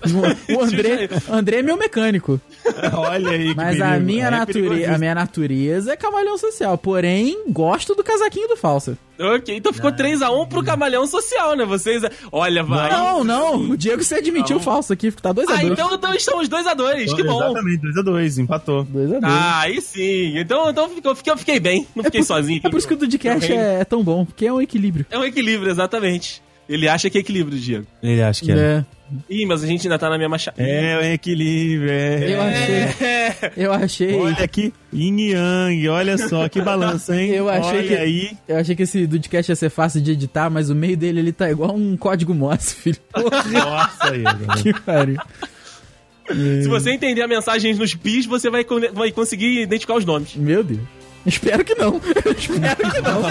O, 0.05 0.57
o 0.57 0.63
André, 0.63 1.09
André 1.31 1.57
é 1.57 1.61
meu 1.63 1.77
mecânico. 1.77 2.39
Olha 2.93 3.31
aí 3.31 3.49
que 3.49 3.55
Mas 3.55 3.81
a 3.81 3.85
perigo. 3.91 4.05
minha, 4.05 4.27
É 4.27 4.29
nature, 4.31 4.53
perigosíssimo. 4.53 4.95
a 4.95 4.97
minha 4.99 5.15
natureza 5.15 5.93
é 5.93 5.95
camalhão 5.97 6.37
social. 6.37 6.77
Porém, 6.77 7.43
gosto 7.49 7.95
do 7.95 8.03
casaquinho 8.03 8.47
do 8.47 8.55
falso. 8.55 8.95
Ok, 9.19 9.55
então 9.55 9.71
ficou 9.73 9.91
3x1 9.91 10.47
pro 10.49 10.61
camaleão 10.63 11.07
social, 11.07 11.55
né? 11.55 11.63
Vocês. 11.65 12.03
Olha, 12.31 12.63
vai. 12.63 12.91
Não, 12.91 13.23
não. 13.23 13.55
O 13.71 13.77
Diego 13.77 14.03
se 14.03 14.13
admitiu 14.13 14.59
falso 14.59 14.91
aqui. 14.93 15.09
Tá 15.11 15.33
2x2. 15.33 15.45
Ah, 15.49 15.63
então, 15.63 15.95
então 15.95 16.13
estamos 16.13 16.49
2x2, 16.49 17.15
que 17.15 17.23
bom. 17.23 17.41
Exatamente, 17.43 17.81
2x2, 17.87 18.37
empatou. 18.43 18.85
2x2. 18.85 19.19
Ah, 19.23 19.61
aí 19.61 19.81
sim. 19.81 20.37
Então, 20.37 20.69
então 20.69 20.89
ficou, 20.89 21.15
fiquei, 21.15 21.33
eu 21.33 21.37
fiquei 21.37 21.59
bem. 21.59 21.87
Não 21.95 22.03
fiquei 22.03 22.21
sozinho. 22.23 22.59
É 22.63 22.69
por 22.69 22.77
isso 22.77 22.87
que 22.87 22.93
o 22.93 22.97
Dudcast 22.97 23.49
Eu 23.49 23.57
é, 23.57 23.79
é 23.79 23.85
tão 23.85 24.03
bom, 24.03 24.25
porque 24.25 24.45
é 24.45 24.53
um 24.53 24.61
equilíbrio. 24.61 25.05
É 25.09 25.17
um 25.17 25.23
equilíbrio, 25.23 25.71
exatamente. 25.71 26.43
Ele 26.67 26.87
acha 26.89 27.09
que 27.09 27.17
é 27.17 27.21
equilíbrio, 27.21 27.59
Diego. 27.59 27.85
Ele 28.01 28.21
acha 28.23 28.43
que 28.43 28.51
é. 28.51 28.55
É. 28.55 28.85
Ih, 29.29 29.45
mas 29.45 29.63
a 29.63 29.67
gente 29.67 29.85
ainda 29.85 29.99
tá 29.99 30.09
na 30.09 30.17
mesma 30.17 30.35
chave. 30.37 30.59
É, 30.63 30.97
o 30.97 31.05
equilíbrio, 31.13 31.91
é. 31.91 32.27
Eu 32.31 32.41
achei. 32.41 32.85
Eu 33.55 33.73
achei. 33.73 34.15
Olha 34.15 34.43
aqui, 34.43 34.73
yin 34.91 35.29
yang, 35.29 35.87
olha 35.89 36.17
só 36.17 36.49
que 36.49 36.59
balança, 36.59 37.15
hein? 37.15 37.29
Eu 37.29 37.47
achei 37.47 37.77
olha 37.79 37.87
que- 37.87 37.95
aí. 37.95 38.31
Eu 38.47 38.57
achei 38.57 38.75
que 38.75 38.81
esse 38.81 39.05
Dudcast 39.05 39.51
ia 39.51 39.55
ser 39.55 39.69
fácil 39.69 40.01
de 40.01 40.11
editar, 40.11 40.49
mas 40.49 40.71
o 40.71 40.75
meio 40.75 40.97
dele 40.97 41.19
ele 41.19 41.31
tá 41.31 41.51
igual 41.51 41.75
um 41.75 41.95
código 41.95 42.33
Morse, 42.33 42.73
filho. 42.81 42.97
Porra, 43.13 43.43
Nossa 43.43 44.11
aí, 44.11 44.23
que 44.63 44.73
pariu. 44.81 45.17
Se 46.63 46.67
você 46.67 46.89
entender 46.89 47.21
a 47.21 47.27
mensagem 47.27 47.75
nos 47.75 47.93
bis, 47.93 48.25
você 48.25 48.49
vai, 48.49 48.65
vai 48.91 49.11
conseguir 49.11 49.61
identificar 49.61 49.93
os 49.97 50.05
nomes. 50.05 50.35
Meu 50.35 50.63
Deus. 50.63 50.79
Espero 51.27 51.63
que 51.63 51.75
não. 51.75 52.01
Espero 52.01 52.91
que 52.91 53.01
não. 53.01 53.21